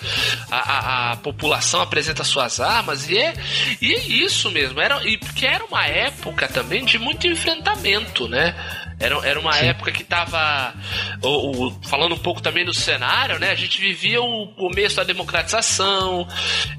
A, 0.50 0.56
a- 0.56 1.12
a 1.12 1.16
população 1.16 1.80
apresenta 1.80 2.22
suas 2.24 2.60
armas 2.60 3.08
e 3.08 3.18
é, 3.18 3.34
e 3.80 3.94
é 3.94 3.98
isso 3.98 4.50
mesmo. 4.50 4.80
Era, 4.80 5.02
e 5.06 5.16
porque 5.18 5.46
era 5.46 5.64
uma 5.64 5.86
época 5.86 6.46
também 6.48 6.84
de 6.84 6.98
muito 6.98 7.26
enfrentamento, 7.26 8.28
né? 8.28 8.54
Era, 9.00 9.16
era 9.26 9.40
uma 9.40 9.56
época 9.56 9.90
que 9.90 10.04
tava. 10.04 10.74
o- 11.22 11.66
o- 11.68 11.80
falando 11.88 12.14
um 12.14 12.18
pouco 12.18 12.40
também 12.42 12.64
do 12.64 12.74
cenário, 12.74 13.38
né? 13.38 13.50
A 13.50 13.54
gente 13.54 13.80
vivia 13.80 14.20
o 14.22 14.48
começo 14.48 14.96
da 14.96 15.04
democratização, 15.04 16.28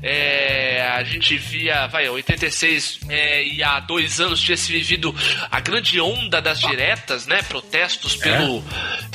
é, 0.02 0.82
a 0.96 1.04
gente 1.04 1.38
via, 1.38 1.88
vai, 1.88 2.08
86 2.10 3.00
é, 3.10 3.44
e 3.44 3.64
há 3.64 3.80
dois 3.80 4.20
anos 4.20 4.42
tinha 4.42 4.58
se 4.58 4.72
vivido 4.72 5.14
a 5.50 5.60
grande 5.60 6.00
onda 6.00 6.42
das 6.42 6.60
diretas, 6.60 7.26
né? 7.28 7.42
Protestos 7.44 8.16
pelo, 8.16 8.64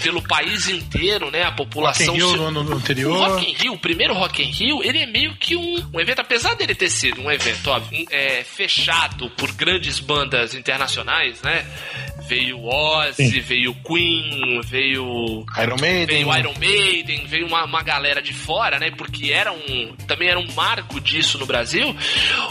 pelo 0.03 0.23
país 0.23 0.69
inteiro, 0.69 1.31
né? 1.31 1.43
A 1.43 1.47
Rock 1.47 1.57
população. 1.57 2.15
in 2.15 2.19
Rio 2.19 2.29
se- 2.31 2.37
no 2.37 2.47
ano 2.47 2.63
o 2.71 2.75
anterior. 2.75 3.17
Rock 3.31 3.51
in 3.51 3.55
Rio, 3.55 3.73
o 3.75 3.79
primeiro 3.79 4.15
Rock 4.15 4.43
in 4.43 4.51
Rio, 4.51 4.83
ele 4.83 4.99
é 4.99 5.07
meio 5.07 5.37
que 5.37 5.57
um, 5.57 5.91
um 5.95 6.01
evento, 6.01 6.21
apesar 6.21 6.55
dele 6.55 6.75
ter 6.75 6.91
sido 6.91 7.21
um 7.21 7.31
evento, 7.31 7.71
óbvio, 7.71 7.99
um, 8.01 8.05
é, 8.11 8.43
fechado 8.45 9.31
por 9.31 9.53
grandes 9.53 9.99
bandas 10.01 10.55
internacionais, 10.55 11.41
né? 11.43 11.65
Veio 12.29 12.61
Ozzy, 12.99 13.41
veio 13.41 13.75
Queen, 13.85 14.61
veio 14.65 15.45
Iron 15.63 15.77
Maiden. 15.81 16.07
veio 16.25 16.37
Iron 16.39 16.55
Maiden, 16.59 17.27
veio 17.27 17.47
uma, 17.47 17.65
uma 17.65 17.83
galera 17.83 18.21
de 18.23 18.33
fora, 18.33 18.79
né? 18.79 18.91
Porque 18.91 19.33
era 19.33 19.53
um. 19.53 19.95
Também 20.07 20.29
era 20.29 20.39
um 20.39 20.53
marco 20.55 21.01
disso 21.01 21.39
no 21.39 21.47
Brasil. 21.47 21.95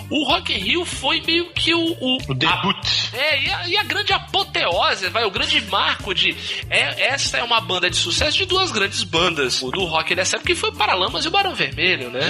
O 0.10 0.26
Rock 0.30 0.54
in 0.54 0.58
Rio 0.58 0.86
foi 0.86 1.22
meio 1.22 1.50
que 1.52 1.74
o. 1.74 1.80
O, 2.00 2.18
O 2.30 2.34
debut. 2.34 2.76
a- 3.14 3.18
é, 3.18 3.42
e 3.44 3.50
a, 3.50 3.68
e 3.70 3.78
a 3.78 3.84
grande 3.84 4.14
apoteose, 4.14 5.10
vai, 5.10 5.24
o 5.26 5.32
grande 5.32 5.62
marco 5.62 6.14
de. 6.14 6.36
É, 6.70 7.08
essa 7.14 7.38
é 7.38 7.44
uma 7.44 7.60
banda 7.62 7.90
de 7.90 7.96
sucesso 7.96 8.38
de 8.38 8.46
duas 8.46 8.72
grandes 8.72 9.04
bandas 9.04 9.62
do 9.62 9.86
rock 9.86 10.14
dessa 10.16 10.36
época, 10.38 10.54
que 10.54 10.56
foi 10.60 10.70
o 10.70 10.74
Paralamas 10.74 11.26
e 11.26 11.28
o 11.28 11.32
Barão 11.32 11.56
Vermelho, 11.56 12.10
né? 12.10 12.22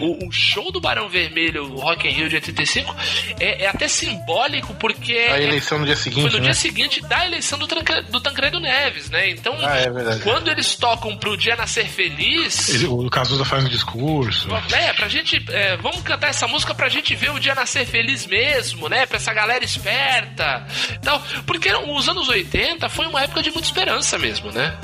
O, 0.00 0.24
o- 0.24 0.28
o 0.28 0.32
show 0.32 0.70
do 0.70 0.80
Barão 0.80 1.08
Vermelho, 1.08 1.64
o 1.64 1.80
Rock 1.80 2.06
in 2.08 2.12
Rio 2.12 2.28
de 2.28 2.36
85, 2.36 2.94
é, 3.40 3.64
é 3.64 3.68
até 3.68 3.88
simbólico, 3.88 4.74
porque. 4.74 5.12
A 5.12 5.40
eleição 5.40 5.78
no 5.78 5.84
dia 5.84 5.96
foi 5.96 6.04
seguinte, 6.04 6.32
no 6.32 6.38
né? 6.38 6.44
dia 6.44 6.54
seguinte 6.54 7.00
da 7.02 7.26
eleição 7.26 7.57
do, 7.58 7.66
Tancre- 7.66 8.02
do 8.02 8.20
Tancredo 8.20 8.60
Neves, 8.60 9.10
né? 9.10 9.28
Então, 9.30 9.56
Ah, 9.60 9.78
é 9.78 10.18
quando 10.22 10.48
eles 10.50 10.74
tocam 10.76 11.16
pro 11.16 11.36
Dia 11.36 11.56
Nascer 11.56 11.86
Feliz. 11.88 12.68
Ele- 12.70 12.86
O 12.86 13.08
Cazuza 13.10 13.44
faz 13.44 13.64
um 13.64 13.68
discurso. 13.68 14.48
É, 14.72 14.92
pra 14.92 15.08
gente. 15.08 15.44
é, 15.50 15.76
vamos 15.76 16.02
cantar 16.02 16.28
essa 16.28 16.46
música 16.46 16.74
pra 16.74 16.88
gente 16.88 17.14
ver 17.14 17.30
o 17.30 17.38
dia 17.38 17.54
nascer 17.54 17.84
feliz 17.86 18.26
mesmo, 18.26 18.88
né? 18.88 19.04
Pra 19.06 19.16
essa 19.16 19.32
galera 19.32 19.64
esperta. 19.64 20.66
Então, 20.92 21.20
porque 21.46 21.72
os 21.72 22.08
anos 22.08 22.28
80 22.28 22.88
foi 22.88 23.06
uma 23.06 23.22
época 23.22 23.42
de 23.42 23.50
muita 23.50 23.66
esperança 23.68 24.18
mesmo, 24.18 24.50
né? 24.52 24.76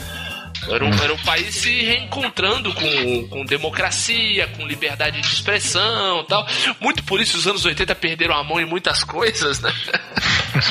Era 0.67 0.83
um, 0.83 0.95
era 1.03 1.13
um 1.13 1.19
país 1.19 1.55
se 1.57 1.83
reencontrando 1.83 2.73
com, 2.73 3.29
com 3.29 3.45
democracia, 3.45 4.47
com 4.57 4.67
liberdade 4.67 5.21
de 5.21 5.27
expressão 5.27 6.21
e 6.21 6.25
tal. 6.27 6.47
Muito 6.81 7.03
por 7.05 7.21
isso 7.21 7.37
os 7.37 7.47
anos 7.47 7.67
80 7.67 7.95
perderam 7.95 8.35
a 8.35 8.43
mão 8.43 8.59
em 8.59 8.65
muitas 8.65 9.05
coisas, 9.05 9.61
né? 9.61 9.71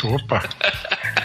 Opa. 0.03 0.43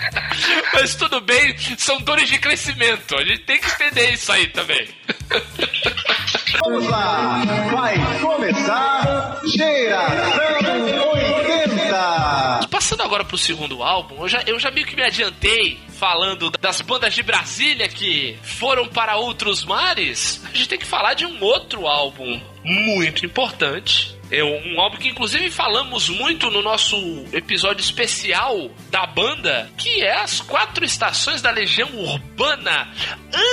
Mas 0.75 0.95
tudo 0.95 1.21
bem, 1.21 1.57
são 1.77 2.01
dores 2.01 2.29
de 2.29 2.39
crescimento. 2.39 3.17
A 3.17 3.25
gente 3.25 3.41
tem 3.41 3.59
que 3.59 3.71
entender 3.71 4.13
isso 4.13 4.31
aí 4.33 4.47
também. 4.49 4.89
Vamos 6.65 6.89
lá, 6.89 7.45
vai 7.71 8.21
começar 8.21 9.41
Geração 9.45 11.11
80. 11.13 11.89
Pra 11.89 12.61
Passando 12.71 13.03
agora 13.03 13.25
pro 13.25 13.39
segundo 13.39 13.83
álbum, 13.83 14.23
eu 14.23 14.29
já, 14.29 14.43
eu 14.47 14.59
já 14.59 14.71
meio 14.71 14.87
que 14.87 14.97
me 14.97 15.03
adiantei 15.03 15.79
falando 15.99 16.51
das 16.51 16.81
bandas 16.81 17.15
de 17.15 17.23
Brasília 17.23 17.89
que 17.89 18.39
foram 18.43 18.87
para 18.89 19.17
outros 19.17 19.65
mares. 19.65 20.41
A 20.45 20.57
gente 20.57 20.69
tem 20.69 20.79
que 20.79 20.87
falar 20.87 21.15
de 21.15 21.27
um 21.27 21.43
outro 21.43 21.87
álbum 21.87 22.41
muito 22.65 23.25
importante 23.27 24.18
é 24.31 24.45
um 24.45 24.81
álbum 24.81 24.97
que 24.97 25.09
inclusive 25.09 25.51
falamos 25.51 26.09
muito 26.09 26.51
no 26.51 26.63
nosso 26.63 26.97
episódio 27.33 27.83
especial 27.83 28.71
da 28.91 29.07
banda, 29.07 29.71
que 29.77 30.03
é 30.03 30.21
as 30.21 30.41
quatro 30.41 30.85
estações 30.85 31.41
da 31.41 31.51
Legião 31.51 31.89
Urbana. 31.95 32.89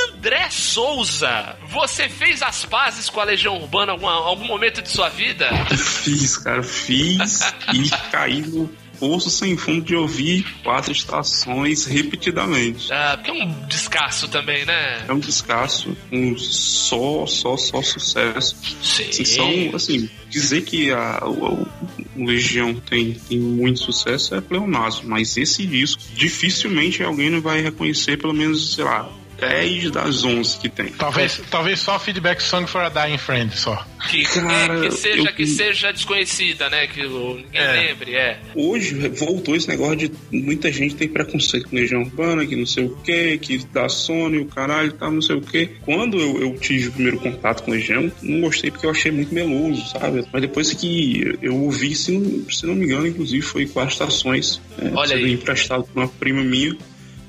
André 0.10 0.50
Souza, 0.50 1.58
você 1.68 2.10
fez 2.10 2.42
as 2.42 2.66
pazes 2.66 3.10
com 3.10 3.20
a 3.20 3.24
Legião 3.24 3.58
Urbana 3.58 3.94
em 3.94 3.96
algum, 3.96 4.08
algum 4.08 4.46
momento 4.46 4.82
de 4.82 4.90
sua 4.90 5.10
vida? 5.10 5.50
Fiz, 5.76 6.38
cara, 6.38 6.64
fiz 6.64 7.54
e 7.74 7.90
caí 8.12 8.42
no 8.42 8.70
poço 9.00 9.30
sem 9.30 9.56
fundo 9.58 9.82
de 9.82 9.96
ouvir 9.96 10.46
quatro 10.64 10.92
estações 10.92 11.86
repetidamente. 11.86 12.92
Ah, 12.92 13.14
porque 13.16 13.32
é 13.32 13.34
um 13.44 13.68
descasso 13.68 14.28
também, 14.28 14.66
né? 14.66 15.06
É 15.08 15.14
um 15.14 15.20
descasso, 15.20 15.96
um 16.12 16.38
só, 16.38 17.26
só, 17.26 17.58
só 17.58 17.82
sucesso. 17.82 18.58
Sim. 18.82 19.10
Assim, 19.10 19.26
são, 19.26 19.76
assim, 19.76 20.10
dizer 20.30 20.62
que 20.64 20.92
a, 20.92 21.26
o, 21.26 21.68
o 22.16 22.26
Legião 22.26 22.74
tem, 22.76 23.14
tem 23.14 23.40
muito 23.40 23.80
sucesso 23.80 24.36
é 24.36 24.42
pleonasmo, 24.42 25.10
mas 25.10 25.38
esse 25.38 25.66
disco 25.66 26.02
dificilmente 26.14 27.04
alguém 27.04 27.30
não 27.30 27.42
vai 27.42 27.62
reconhecer, 27.62 28.18
pelo 28.18 28.34
menos, 28.34 28.74
sei 28.74 28.84
lá, 28.84 29.10
10 29.40 29.92
das 29.92 30.24
11 30.24 30.58
que 30.60 30.70
tem. 30.70 30.88
Talvez, 30.88 31.42
talvez 31.50 31.80
só 31.80 32.00
Feedback 32.00 32.42
Song 32.42 32.68
for 32.68 32.82
a 32.82 32.90
Dying 32.90 33.18
Friend, 33.18 33.56
só. 33.58 33.86
Que, 34.10 34.24
Cara, 34.24 34.86
é, 34.86 34.90
que, 34.90 34.96
seja, 34.96 35.30
eu- 35.30 35.34
que 35.34 35.48
seja 35.48 35.92
desconhecida, 35.92 36.70
né? 36.70 36.86
Que 36.88 37.06
o- 37.06 37.36
ninguém 37.38 37.62
É. 37.62 37.72
lembre, 37.88 38.14
é. 38.16 38.40
Hoje 38.54 38.94
voltou 39.10 39.56
esse 39.56 39.68
negócio 39.68 39.96
de 39.98 40.12
muita 40.32 40.72
gente 40.72 40.96
tem 40.96 41.08
preconceito 41.08 41.68
com 41.70 41.76
Legião 41.76 42.02
Urbana, 42.02 42.46
que 42.46 42.56
não 42.56 42.66
sei 42.68 42.86
o 42.86 42.96
que, 42.98 43.38
que 43.40 43.58
da 43.74 43.90
Sony, 43.90 44.38
o 44.40 44.46
caralho, 44.46 44.92
tá, 44.94 45.10
não 45.10 45.22
sei 45.22 45.36
o 45.36 45.42
que. 45.42 45.68
Quando 45.84 46.20
eu, 46.20 46.40
eu 46.42 46.58
tive 46.60 46.90
o 46.90 46.92
primeiro 46.92 47.20
contato 47.20 47.64
com 47.64 47.72
Legião, 47.72 48.12
não 48.22 48.42
gostei 48.42 48.70
porque 48.70 48.86
eu 48.86 48.92
achei 48.92 49.12
muito 49.12 49.34
meloso, 49.34 49.90
sabe? 49.90 50.24
Mas 50.32 50.42
depois 50.42 50.72
que 50.74 51.38
eu 51.42 51.56
ouvi, 51.56 51.96
se 51.96 52.12
não, 52.12 52.50
se 52.50 52.66
não 52.66 52.76
me 52.76 52.86
engano, 52.86 53.08
inclusive 53.08 53.42
foi 53.42 53.66
quatro 53.66 53.92
estações. 53.94 54.62
É, 54.80 54.90
Olha 54.94 55.10
sendo 55.10 55.26
aí. 55.26 55.34
emprestado 55.34 55.84
por 55.84 56.00
uma 56.00 56.08
prima 56.08 56.44
minha. 56.44 56.76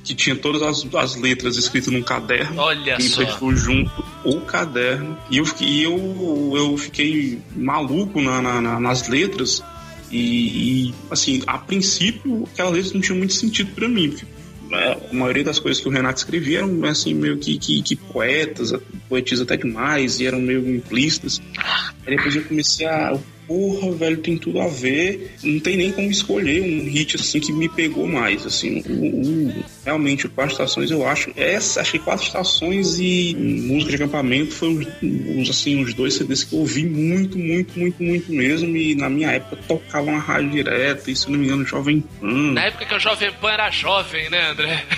Que 0.06 0.14
tinha 0.14 0.36
todas 0.36 0.62
as, 0.62 0.86
as 0.94 1.16
letras 1.16 1.56
escritas 1.56 1.92
num 1.92 2.02
caderno. 2.02 2.60
Olha 2.60 2.96
me 2.96 3.02
só. 3.02 3.20
emprestou 3.22 3.54
junto 3.56 3.90
o 4.24 4.40
caderno 4.40 5.18
e 5.30 5.38
eu 5.38 5.44
fiquei, 5.44 5.66
e 5.68 5.82
eu, 5.82 6.52
eu 6.56 6.78
fiquei 6.78 7.40
maluco 7.56 8.20
na, 8.22 8.40
na- 8.40 8.60
na- 8.62 8.80
nas 8.80 9.08
letras 9.08 9.62
e, 10.10 10.86
e, 10.88 10.94
assim 11.10 11.42
a 11.46 11.58
princípio 11.58 12.48
aquelas 12.52 12.72
letras 12.74 12.92
não 12.92 13.00
tinham 13.00 13.18
muito 13.18 13.32
sentido 13.34 13.72
para 13.74 13.88
mim 13.88 14.10
porque, 14.10 14.24
é, 14.72 14.98
a 15.10 15.14
maioria 15.14 15.42
das 15.44 15.58
coisas 15.58 15.82
que 15.82 15.88
o 15.88 15.92
Renato 15.92 16.18
escrevia 16.18 16.58
eram 16.58 16.84
assim 16.84 17.12
meio 17.14 17.38
que, 17.38 17.58
que, 17.58 17.82
que 17.82 17.96
poetas 17.96 18.72
poetiza 19.08 19.42
até 19.42 19.56
demais 19.56 20.20
e 20.20 20.26
eram 20.26 20.40
meio 20.40 20.68
implícitas 20.76 21.40
aí 22.06 22.16
depois 22.16 22.34
eu 22.36 22.44
comecei 22.44 22.86
a 22.86 23.16
Porra, 23.46 23.92
velho, 23.92 24.16
tem 24.18 24.36
tudo 24.36 24.60
a 24.60 24.66
ver. 24.68 25.34
Não 25.42 25.60
tem 25.60 25.76
nem 25.76 25.92
como 25.92 26.10
escolher 26.10 26.62
um 26.62 26.88
hit 26.90 27.16
assim 27.16 27.40
que 27.40 27.52
me 27.52 27.68
pegou 27.68 28.06
mais. 28.08 28.44
Assim, 28.44 28.82
o, 28.88 29.50
o- 29.50 29.64
realmente, 29.84 30.26
o 30.26 30.30
Quatro 30.30 30.52
Estações, 30.52 30.90
eu 30.90 31.06
acho. 31.06 31.30
Essa, 31.36 31.80
achei 31.80 32.00
Quatro 32.00 32.26
Estações 32.26 32.98
e 32.98 33.34
Música 33.36 33.90
de 33.90 33.96
Acampamento 33.96 34.52
foi 34.52 34.86
os, 35.38 35.50
assim, 35.50 35.82
os 35.82 35.94
dois 35.94 36.14
CDs 36.14 36.44
que 36.44 36.54
eu 36.54 36.60
ouvi 36.60 36.84
muito, 36.86 37.38
muito, 37.38 37.78
muito, 37.78 38.02
muito 38.02 38.32
mesmo. 38.32 38.76
E 38.76 38.94
na 38.94 39.08
minha 39.08 39.30
época 39.30 39.56
tocavam 39.68 40.12
na 40.12 40.18
rádio 40.18 40.50
direta, 40.50 41.10
e 41.10 41.16
se 41.16 41.30
não 41.30 41.38
me 41.38 41.46
engano, 41.46 41.64
Jovem 41.64 42.02
Pan. 42.20 42.52
Na 42.52 42.64
época 42.66 42.84
que 42.86 42.94
o 42.94 42.98
Jovem 43.00 43.30
Pan 43.40 43.50
era 43.50 43.70
jovem, 43.70 44.28
né, 44.30 44.50
André? 44.50 44.84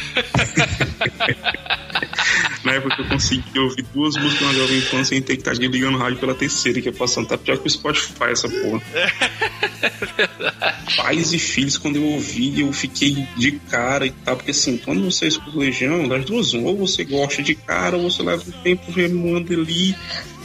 Na 2.64 2.72
época 2.72 2.96
eu 2.98 3.06
consegui 3.06 3.58
ouvir 3.58 3.84
duas 3.94 4.16
músicas 4.16 4.48
na 4.48 4.54
Jovem 4.54 4.80
Pan 4.82 5.04
sem 5.04 5.22
ter 5.22 5.36
que 5.36 5.48
estar 5.48 5.54
ligando 5.54 5.94
o 5.94 5.98
rádio 5.98 6.18
pela 6.18 6.34
terceira, 6.34 6.80
que 6.80 6.88
é 6.88 6.92
passando. 6.92 7.28
Tá 7.28 7.38
pior 7.38 7.58
que 7.58 7.66
o 7.66 7.70
Spotify, 7.70 8.30
essa 8.30 8.48
porra. 8.48 8.82
Pais 10.96 11.32
e 11.32 11.38
filhos, 11.38 11.78
quando 11.78 11.96
eu 11.96 12.04
ouvi, 12.04 12.60
eu 12.60 12.72
fiquei 12.72 13.26
de 13.36 13.52
cara 13.70 14.06
e 14.06 14.10
tal. 14.10 14.36
Porque 14.36 14.50
assim, 14.50 14.76
quando 14.76 15.04
você 15.04 15.28
escuta 15.28 15.58
Legião, 15.58 16.08
das 16.08 16.24
duas, 16.24 16.52
ou 16.54 16.76
você 16.76 17.04
gosta 17.04 17.42
de 17.42 17.54
cara, 17.54 17.96
ou 17.96 18.10
você 18.10 18.22
leva 18.22 18.42
um 18.46 18.62
tempo 18.62 18.90
remoendo 18.90 19.52
ali, 19.52 19.94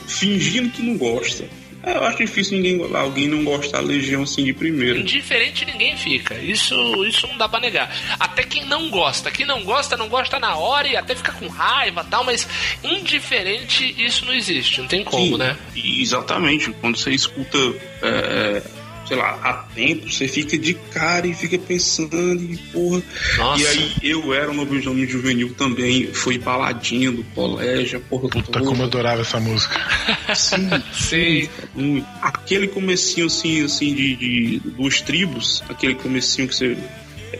fingindo 0.08 0.69
que 0.69 0.84
não 0.84 0.97
gosta. 0.97 1.45
É, 1.84 1.98
Eu 1.98 2.04
acho 2.06 2.17
difícil 2.17 2.58
ninguém, 2.58 2.96
alguém 2.96 3.28
não 3.28 3.43
gostar 3.43 3.82
da 3.82 3.88
Legião 3.88 4.24
assim 4.24 4.43
de 4.46 4.54
primeiro. 4.54 5.00
Indiferente 5.00 5.65
ninguém 5.65 5.98
fica. 5.98 6.36
Isso, 6.36 6.76
isso 7.06 7.28
não 7.28 7.38
dá 7.38 7.50
pra 7.50 7.60
negar. 7.60 7.93
Até 8.19 8.43
quem 8.43 8.65
não 8.65 8.89
gosta. 8.89 9.30
Quem 9.30 9.46
não 9.46 9.63
gosta, 9.63 9.98
não 9.98 10.08
gosta 10.08 10.39
na 10.39 10.56
hora 10.56 10.88
e 10.88 10.96
até 10.96 11.13
fica 11.13 11.34
com 11.34 11.48
raiva 11.48 12.04
e 12.08 12.10
tal, 12.10 12.24
mas 12.24 12.48
indiferente 12.84 13.93
isso 13.98 14.26
não 14.26 14.34
existe. 14.34 14.80
Não 14.80 14.88
tem 14.88 15.04
como, 15.04 15.26
Sim, 15.26 15.38
né? 15.38 15.58
Exatamente. 15.76 16.72
Quando 16.80 16.98
você 16.98 17.12
escuta, 17.12 17.58
é, 18.02 18.62
sei 19.06 19.18
lá, 19.18 19.39
há 19.44 19.54
tempo, 19.76 20.10
você 20.10 20.28
fica 20.28 20.58
de 20.58 20.74
cara 20.74 21.28
e 21.28 21.34
fica 21.34 21.58
pensando, 21.58 22.42
e 22.42 22.58
porra. 22.72 23.02
Nossa. 23.38 23.62
E 23.62 23.68
aí 23.68 23.94
eu 24.02 24.34
era 24.34 24.52
um 24.52 24.56
lobisomem 24.56 25.06
juvenil 25.08 25.54
também, 25.56 26.08
fui 26.13 26.38
baladinha 26.38 27.12
do 27.12 27.24
colégio, 27.36 28.00
porra 28.10 28.30
Puta, 28.30 28.52
toda. 28.52 28.66
como 28.66 28.82
eu 28.82 28.86
adorava 28.86 29.22
essa 29.22 29.39
música. 29.39 29.80
Sim, 30.36 30.70
Sim. 30.94 31.50
muito. 31.76 32.08
Aquele 32.22 32.68
comecinho 32.68 33.28
assim, 33.28 33.63
assim, 33.63 33.94
de, 33.94 34.16
de 34.16 34.60
dos 34.60 35.02
tribos, 35.02 35.63
aquele 35.70 35.96
comecinho 35.96 36.48
que 36.48 36.56
você. 36.56 36.78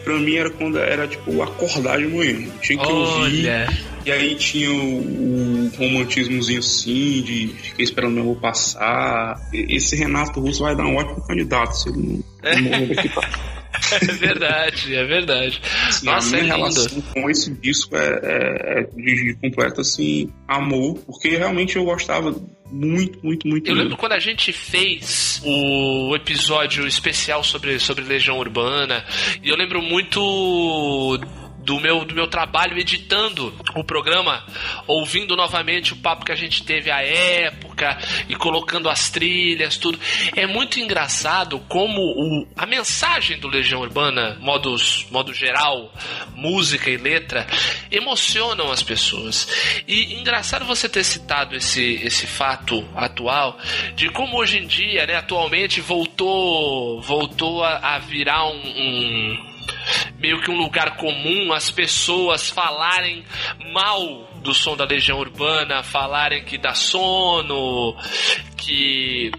Pra 0.04 0.17
mim 0.17 0.36
era 0.36 0.49
quando 0.49 0.78
era 0.80 1.08
tipo 1.08 1.41
acordar 1.41 1.99
de 1.99 2.08
manhã. 2.08 2.49
Tinha 2.62 2.80
que 2.80 2.91
ouvir. 2.91 3.47
E 4.05 4.11
aí 4.11 4.35
tinha 4.35 4.71
o, 4.71 5.65
o 5.65 5.71
romantismozinho 5.77 6.59
assim, 6.59 7.21
de 7.21 7.47
ficar 7.61 7.83
esperando 7.83 8.13
meu 8.13 8.23
avô 8.23 8.35
passar. 8.35 9.35
Esse 9.53 9.95
Renato 9.95 10.39
Russo 10.39 10.61
vai 10.63 10.75
dar 10.75 10.85
um 10.85 10.95
ótimo 10.95 11.25
candidato 11.25 11.73
se 11.73 11.89
ele 11.89 12.23
não, 12.43 12.79
não 12.79 12.87
daqui 12.87 13.09
pra 13.09 13.53
É 14.01 14.05
verdade, 14.05 14.95
é 14.95 15.03
verdade. 15.03 15.61
Assim, 15.87 16.05
Nossa, 16.05 16.35
a 16.35 16.39
é 16.39 16.41
minha 16.43 16.55
lindo. 16.55 16.67
relação 16.69 17.01
com 17.01 17.29
esse 17.29 17.51
disco 17.55 17.95
é, 17.95 18.19
é- 18.23 18.79
é 18.79 18.83
de, 18.83 19.35
completo 19.41 19.81
assim, 19.81 20.29
amor, 20.47 20.99
porque 21.05 21.29
realmente 21.35 21.75
eu 21.75 21.83
gostava 21.83 22.33
muito, 22.71 23.19
muito, 23.23 23.47
muito 23.47 23.69
Eu 23.69 23.75
lembro 23.75 23.97
quando 23.97 24.13
a 24.13 24.19
gente 24.19 24.51
fez 24.53 25.41
o 25.45 26.15
episódio 26.15 26.87
especial 26.87 27.43
sobre, 27.43 27.77
sobre 27.79 28.03
Legião 28.03 28.37
Urbana, 28.39 29.03
e 29.43 29.49
eu 29.49 29.55
lembro 29.55 29.81
muito 29.81 31.19
do 31.63 31.80
meu, 31.80 32.04
do 32.06 32.13
meu 32.13 32.28
trabalho 32.28 32.78
editando 32.78 33.54
o 33.76 33.84
programa, 33.84 34.43
ouvindo 34.88 35.36
novamente 35.36 35.93
o 35.93 35.97
papo 35.97 36.26
que 36.26 36.32
a 36.32 36.36
gente 36.36 36.63
teve 36.63 36.91
à 36.91 37.02
época 37.02 37.97
e 38.28 38.36
colocando 38.36 38.89
as 38.89 39.10
trilhas, 39.10 39.78
tudo. 39.78 39.99
É 40.36 40.45
muito 40.45 40.80
engraçado 40.80 41.60
como 41.69 42.02
o, 42.02 42.47
a 42.58 42.65
mensagem 42.65 43.39
do 43.39 43.47
Legião 43.47 43.82
Urbana, 43.82 44.38
modos, 44.41 45.06
modo 45.10 45.34
geral, 45.34 45.91
música 46.36 46.89
e 46.89 46.97
letra, 46.97 47.47
emocionam 47.91 48.71
as 48.71 48.84
pessoas. 48.84 49.47
E 49.88 50.15
engraçado 50.15 50.65
você 50.65 50.89
ter 50.89 51.04
citado 51.04 51.56
esse, 51.56 51.95
esse 52.04 52.28
fato 52.28 52.88
atual 52.95 53.58
de 53.95 54.10
como 54.10 54.38
hoje 54.38 54.58
em 54.60 54.67
dia, 54.67 55.06
né, 55.08 55.15
atualmente 55.15 55.80
voltou 55.82 57.02
voltou 57.02 57.63
a, 57.63 57.95
a 57.95 57.99
virar 57.99 58.45
um- 58.45 58.54
um 58.58 59.52
meio 60.17 60.41
que 60.41 60.51
um 60.51 60.57
lugar 60.57 60.97
comum 60.97 61.51
as 61.53 61.69
pessoas 61.71 62.49
falarem 62.49 63.23
mal 63.73 64.29
do 64.41 64.53
som 64.53 64.75
da 64.75 64.85
Legião 64.85 65.19
Urbana, 65.19 65.83
falarem 65.83 66.43
que 66.43 66.57
dá 66.57 66.73
sono, 66.73 67.95
que 68.57 69.31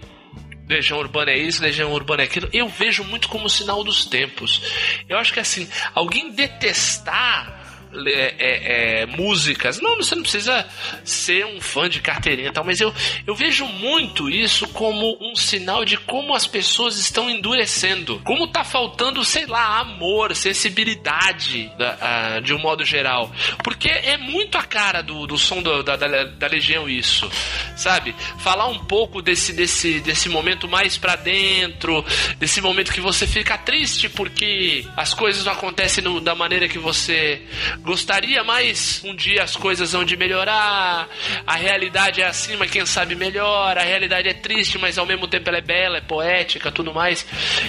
Legião 0.67 0.99
Urbana 0.99 1.31
é 1.31 1.37
isso, 1.37 1.61
Legião 1.61 1.91
Urbana 1.93 2.23
é 2.23 2.25
aquilo. 2.25 2.49
Eu 2.51 2.67
vejo 2.67 3.03
muito 3.03 3.29
como 3.29 3.49
sinal 3.49 3.83
dos 3.83 4.05
tempos. 4.05 4.61
Eu 5.07 5.17
acho 5.17 5.31
que 5.31 5.39
assim, 5.39 5.69
alguém 5.93 6.31
detestar 6.31 7.64
é, 8.07 8.35
é, 8.37 9.01
é, 9.01 9.05
músicas. 9.05 9.79
Não, 9.81 9.95
você 9.97 10.15
não 10.15 10.21
precisa 10.23 10.65
ser 11.03 11.45
um 11.45 11.59
fã 11.61 11.89
de 11.89 11.99
carteirinha 12.01 12.49
e 12.49 12.51
tal, 12.51 12.63
mas 12.63 12.79
eu, 12.81 12.93
eu 13.25 13.35
vejo 13.35 13.65
muito 13.65 14.29
isso 14.29 14.67
como 14.69 15.17
um 15.21 15.35
sinal 15.35 15.85
de 15.85 15.97
como 15.97 16.33
as 16.35 16.45
pessoas 16.47 16.97
estão 16.97 17.29
endurecendo. 17.29 18.19
Como 18.23 18.47
tá 18.47 18.63
faltando, 18.63 19.23
sei 19.23 19.45
lá, 19.45 19.79
amor, 19.79 20.35
sensibilidade 20.35 21.71
da- 21.77 21.97
ah, 22.01 22.39
de 22.39 22.53
um 22.53 22.59
modo 22.59 22.83
geral. 22.83 23.31
Porque 23.63 23.89
é 23.89 24.17
muito 24.17 24.57
a 24.57 24.63
cara 24.63 25.01
do, 25.01 25.25
do 25.27 25.37
som 25.37 25.61
do- 25.61 25.83
da, 25.83 25.95
da, 25.95 26.23
da 26.25 26.47
Legião 26.47 26.89
isso, 26.89 27.29
sabe? 27.75 28.15
Falar 28.39 28.67
um 28.67 28.79
pouco 28.85 29.21
desse, 29.21 29.53
desse, 29.53 29.99
desse 29.99 30.29
momento 30.29 30.67
mais 30.67 30.97
pra 30.97 31.15
dentro, 31.15 32.03
desse 32.37 32.61
momento 32.61 32.93
que 32.93 33.01
você 33.01 33.25
fica 33.27 33.57
triste 33.57 34.09
porque 34.09 34.85
as 34.95 35.13
coisas 35.13 35.43
não 35.45 35.53
acontecem 35.53 36.03
no- 36.03 36.21
da 36.21 36.35
maneira 36.35 36.67
que 36.67 36.77
você 36.79 37.41
gostaria, 37.85 38.43
mas 38.43 39.01
um 39.03 39.15
dia 39.15 39.43
as 39.43 39.55
coisas 39.55 39.91
vão 39.91 40.03
de 40.03 40.17
melhorar, 40.17 41.07
a 41.45 41.55
realidade 41.55 42.21
é 42.21 42.25
assim, 42.25 42.55
mas 42.57 42.71
quem 42.71 42.85
sabe 42.85 43.15
melhor, 43.15 43.77
a 43.77 43.83
realidade 43.83 44.27
é 44.27 44.33
triste, 44.33 44.77
mas 44.77 44.97
ao 44.97 45.05
mesmo 45.05 45.27
tempo 45.27 45.47
ela 45.47 45.59
é 45.59 45.61
bela, 45.61 45.97
é 45.97 46.01
poética, 46.01 46.71
tudo 46.71 46.93
mais. 46.93 47.25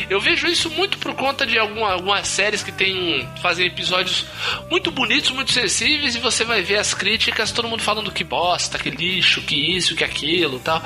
Eu 0.08 0.20
vejo 0.20 0.46
isso 0.48 0.70
muito 0.70 0.98
por 0.98 1.14
conta 1.14 1.46
de 1.46 1.58
alguma, 1.58 1.92
algumas 1.92 2.26
séries 2.26 2.62
que 2.62 2.72
tem 2.72 3.28
fazem 3.42 3.66
episódios 3.66 4.24
muito 4.70 4.90
bonitos, 4.90 5.30
muito 5.30 5.52
sensíveis, 5.52 6.16
e 6.16 6.18
você 6.18 6.44
vai 6.44 6.62
ver 6.62 6.78
as 6.78 6.94
críticas, 6.94 7.52
todo 7.52 7.68
mundo 7.68 7.82
falando 7.82 8.10
que 8.10 8.24
bosta, 8.24 8.78
que 8.78 8.90
lixo, 8.90 9.42
que 9.42 9.76
isso, 9.76 9.94
que 9.94 10.02
aquilo 10.02 10.58
tal. 10.60 10.82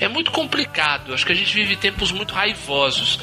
É 0.00 0.08
muito 0.08 0.30
complicado. 0.32 1.14
Acho 1.14 1.24
que 1.24 1.32
a 1.32 1.36
gente 1.36 1.54
vive 1.54 1.76
tempos 1.76 2.10
muito 2.10 2.34
raivosos. 2.34 3.18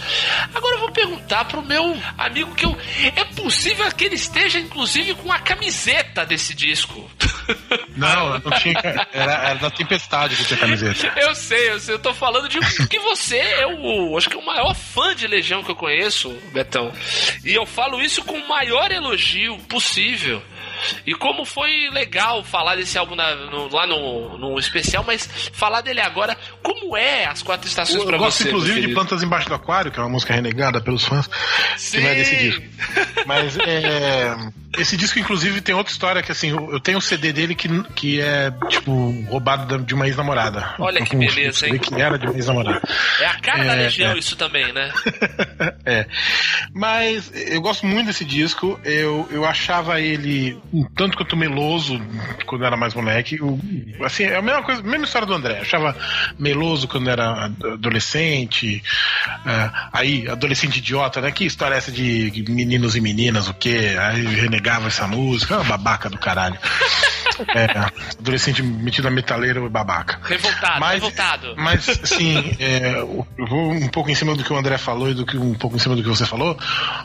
Agora 0.54 0.76
eu 0.76 0.80
vou 0.80 0.92
perguntar 0.92 1.46
pro 1.46 1.62
meu 1.62 1.98
amigo 2.18 2.56
que 2.56 2.66
eu. 2.66 2.78
É 3.16 3.24
possível 3.24 3.92
que 3.92 4.06
ele 4.06 4.16
esteja, 4.16 4.60
inclusive, 4.60 5.14
com 5.16 5.32
a 5.32 5.40
camiseta 5.42 6.26
desse 6.26 6.54
disco. 6.54 7.10
Não, 7.96 8.40
não 8.40 8.52
tinha. 8.60 8.80
Era, 9.12 9.34
era 9.34 9.56
da 9.56 9.70
tempestade 9.70 10.36
que 10.36 10.46
tinha 10.46 10.60
camiseta. 10.60 11.12
Eu 11.18 11.36
sei, 11.36 11.72
eu 11.72 11.80
sei. 11.80 11.96
Eu 11.96 12.00
tô 12.00 12.14
falando 12.14 12.48
de 12.48 12.60
que 12.88 13.00
você 13.00 13.38
é 13.38 13.68
o. 13.68 14.18
Acho 14.18 14.30
que 14.30 14.38
é 14.38 14.40
o 14.40 14.46
maior 14.46 14.74
fã 14.74 15.14
de 15.14 15.28
Legião 15.28 15.64
que 15.64 15.72
eu 15.72 15.76
conheço, 15.76 16.30
Betão. 16.54 16.92
E 17.44 17.54
eu 17.54 17.66
falo 17.66 18.02
isso 18.02 18.24
com 18.24 18.38
o 18.38 18.48
maior 18.48 18.92
elogio 18.92 19.58
possível. 19.70 20.42
E 21.06 21.14
como 21.14 21.46
foi 21.46 21.90
legal 21.92 22.44
falar 22.44 22.76
desse 22.76 22.98
álbum 22.98 23.16
na, 23.16 23.36
no, 23.36 23.68
lá 23.70 23.86
no, 23.86 24.38
no 24.38 24.60
especial, 24.60 25.04
mas 25.06 25.30
falar 25.54 25.82
dele 25.82 26.02
agora, 26.02 26.36
como 26.64 26.98
é 26.98 27.26
as 27.26 27.44
quatro 27.44 27.68
estações 27.68 28.04
para 28.04 28.18
você? 28.18 28.24
Eu 28.24 28.26
gosto 28.26 28.48
inclusive 28.48 28.82
de 28.82 28.94
Plantas 28.94 29.22
Embaixo 29.22 29.48
do 29.48 29.56
Aquário, 29.56 29.92
que 29.92 30.00
é 30.00 30.04
uma 30.04 30.10
música 30.10 30.34
renegada 30.34 30.82
pelos 30.82 31.06
fãs, 31.06 31.30
Sim. 31.78 31.98
que 31.98 32.04
não 32.04 32.10
é 32.10 32.16
desse 32.16 32.36
disco. 32.36 32.64
Mas 33.26 33.58
é, 33.60 34.36
esse 34.78 34.96
disco, 34.96 35.20
inclusive, 35.20 35.60
tem 35.60 35.76
outra 35.76 35.92
história 35.92 36.24
que 36.24 36.32
assim, 36.32 36.50
eu 36.50 36.80
tenho 36.80 36.98
um 36.98 37.02
CD 37.02 37.34
dele 37.34 37.54
que, 37.54 37.68
que 37.94 38.22
é, 38.22 38.52
tipo, 38.70 39.12
roubado 39.28 39.80
de 39.80 39.94
uma 39.94 40.08
ex-namorada. 40.08 40.76
Olha 40.80 41.04
que 41.04 41.16
beleza, 41.16 41.68
hein? 41.68 41.78
Que 41.78 41.96
era 41.96 42.18
de 42.18 42.26
uma 42.26 42.36
ex-namorada. 42.36 42.82
É 43.20 43.26
a 43.26 43.40
cara 43.40 43.64
é, 43.64 43.68
da 43.68 43.74
Legião, 43.74 44.14
é. 44.14 44.18
isso 44.18 44.36
também, 44.36 44.72
né? 44.72 44.92
é. 45.86 46.08
Mas 46.74 47.32
eu 47.34 47.62
gosto 47.62 47.86
muito 47.86 48.08
desse 48.08 48.24
disco. 48.24 48.80
Eu, 48.86 49.28
eu 49.32 49.46
achava 49.46 50.00
ele 50.00 50.58
um 50.74 50.86
tanto 50.96 51.18
quanto 51.18 51.36
meloso 51.36 52.00
quando 52.46 52.64
era 52.64 52.78
mais 52.78 52.94
moleque. 52.94 53.38
Eu, 53.40 53.60
assim, 54.06 54.24
é 54.24 54.38
a 54.38 54.42
mesma 54.42 54.64
coisa, 54.64 54.82
a 54.82 54.86
mesma 54.86 55.06
história 55.06 55.28
do 55.28 55.34
André. 55.34 55.58
Eu 55.58 55.62
achava 55.64 55.96
meloso 56.40 56.88
quando 56.88 57.10
era 57.10 57.52
adolescente. 57.74 58.82
É, 59.46 59.70
aí, 59.92 60.28
adolescente 60.30 60.78
idiota, 60.78 61.20
né? 61.20 61.32
Que 61.32 61.46
história 61.46 61.76
é 61.76 61.78
essa 61.78 61.92
de 61.92 62.46
meninos 62.48 62.96
e 62.96 63.02
meninas, 63.02 63.50
o 63.50 63.54
quê? 63.54 63.96
Aí 64.00 64.61
renegava 64.62 64.88
essa 64.88 65.08
música. 65.08 65.64
babaca 65.64 66.10
do 66.10 66.18
caralho. 66.18 66.58
É, 67.56 67.66
adolescente 68.20 68.62
metido 68.62 69.08
a 69.08 69.12
metaleiro 69.12 69.66
e 69.66 69.70
babaca. 69.70 70.20
Revoltado, 70.24 70.80
mas, 70.80 70.94
revoltado. 70.94 71.56
Mas, 71.58 71.90
assim, 72.04 72.56
é, 72.60 73.02
eu 73.02 73.26
vou 73.48 73.72
um 73.72 73.88
pouco 73.88 74.12
em 74.12 74.16
cima 74.16 74.36
do 74.36 74.44
que 74.44 74.54
o 74.54 74.56
André 74.56 74.78
falou 74.78 75.10
e 75.10 75.14
do 75.14 75.26
que 75.26 75.38
um 75.38 75.54
pouco 75.56 75.76
em 75.76 75.80
cima 75.80 75.96
do 75.96 76.04
que 76.04 76.10
você 76.10 76.26
falou. 76.26 76.58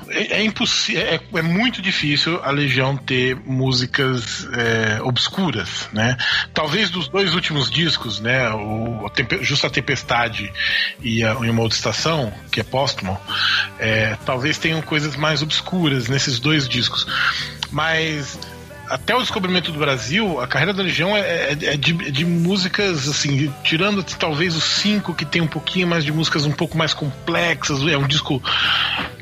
É, 0.08 0.38
é 0.38 0.44
impossível, 0.44 1.02
é, 1.02 1.20
é, 1.34 1.42
muito 1.42 1.80
difícil 1.80 2.40
a 2.42 2.50
Legião 2.50 2.96
ter 2.96 3.36
músicas 3.46 4.46
é, 4.52 5.00
obscuras, 5.02 5.88
né? 5.92 6.16
Talvez 6.52 6.90
dos 6.90 7.08
dois 7.08 7.34
últimos 7.34 7.70
discos, 7.70 8.20
né? 8.20 8.50
O, 8.50 9.06
o 9.06 9.10
Justa 9.42 9.70
Tempestade 9.70 10.52
e, 11.00 11.24
a, 11.24 11.32
e 11.32 11.50
uma 11.50 11.62
outra 11.62 11.76
estação, 11.76 12.32
que 12.50 12.60
é 12.60 12.64
póstumo, 12.64 13.18
é, 13.78 14.16
talvez 14.26 14.58
tenham 14.58 14.82
coisas 14.82 15.16
mais 15.16 15.40
obscuras 15.42 16.08
nesses 16.08 16.38
dois 16.38 16.68
discos. 16.68 17.06
Mas 17.70 18.38
até 18.88 19.14
o 19.14 19.20
descobrimento 19.20 19.72
do 19.72 19.78
Brasil, 19.78 20.40
a 20.40 20.46
carreira 20.46 20.72
da 20.72 20.82
Legião 20.82 21.16
é, 21.16 21.20
é, 21.20 21.52
é 21.52 21.76
de, 21.76 21.92
de, 22.10 22.24
músicas, 22.24 23.08
assim, 23.08 23.52
tirando 23.62 24.02
talvez 24.02 24.54
os 24.56 24.64
cinco 24.64 25.14
que 25.14 25.24
tem 25.24 25.42
um 25.42 25.46
pouquinho 25.46 25.86
mais 25.86 26.04
de 26.04 26.12
músicas 26.12 26.44
um 26.44 26.52
pouco 26.52 26.76
mais 26.76 26.94
complexas. 26.94 27.86
É 27.86 27.96
um 27.96 28.06
disco. 28.06 28.42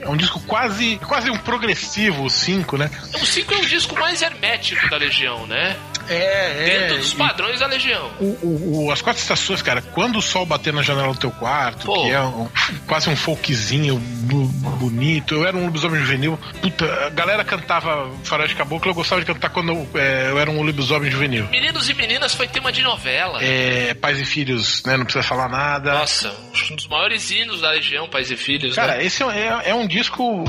É 0.00 0.08
um 0.08 0.16
disco 0.16 0.40
quase. 0.40 0.98
quase 1.06 1.30
um 1.30 1.38
progressivo, 1.38 2.24
o 2.24 2.30
cinco, 2.30 2.76
né? 2.76 2.90
O 3.14 3.26
cinco 3.26 3.54
é 3.54 3.58
o 3.58 3.66
disco 3.66 3.98
mais 3.98 4.22
hermético 4.22 4.88
da 4.88 4.96
Legião, 4.96 5.46
né? 5.46 5.76
É, 6.08 6.16
é. 6.16 6.78
Dentro 6.80 6.98
dos 6.98 7.14
padrões 7.14 7.60
da 7.60 7.66
Legião. 7.66 8.10
O, 8.20 8.24
o, 8.24 8.84
o, 8.86 8.92
as 8.92 9.00
quatro 9.00 9.22
estações, 9.22 9.62
cara, 9.62 9.80
quando 9.80 10.16
o 10.18 10.22
sol 10.22 10.44
bater 10.44 10.72
na 10.72 10.82
janela 10.82 11.12
do 11.12 11.18
teu 11.18 11.30
quarto, 11.30 11.86
Pô. 11.86 12.02
que 12.02 12.10
é 12.10 12.20
um, 12.20 12.48
quase 12.86 13.08
um 13.08 13.16
folkzinho 13.16 13.96
bonito. 13.98 15.34
Eu 15.34 15.46
era 15.46 15.56
um 15.56 15.64
lobisomem 15.64 16.00
juvenil. 16.00 16.38
Puta, 16.60 17.06
a 17.06 17.10
galera 17.10 17.44
cantava 17.44 18.10
Faroeste 18.22 18.56
Caboclo, 18.56 18.90
eu 18.90 18.94
gostava 18.94 19.20
de 19.20 19.26
cantar 19.26 19.50
quando 19.54 19.70
eu, 19.70 19.88
é, 19.94 20.30
eu 20.30 20.38
era 20.38 20.50
um 20.50 20.60
lobisomem 20.60 21.10
juvenil. 21.10 21.48
Meninos 21.48 21.88
e 21.88 21.94
meninas 21.94 22.34
foi 22.34 22.48
tema 22.48 22.72
de 22.72 22.82
novela. 22.82 23.42
É, 23.42 23.94
Pais 23.94 24.20
e 24.20 24.24
Filhos, 24.24 24.82
né? 24.84 24.96
Não 24.96 25.04
precisa 25.04 25.22
falar 25.22 25.48
nada. 25.48 25.94
Nossa, 25.94 26.34
um 26.70 26.76
dos 26.76 26.88
maiores 26.88 27.30
hinos 27.30 27.60
da 27.60 27.70
Legião, 27.70 28.08
Pais 28.08 28.30
e 28.30 28.36
Filhos. 28.36 28.74
Cara, 28.74 28.96
né? 28.96 29.04
esse 29.04 29.22
é, 29.22 29.26
é, 29.26 29.70
é 29.70 29.74
um 29.74 29.86
disco 29.86 30.44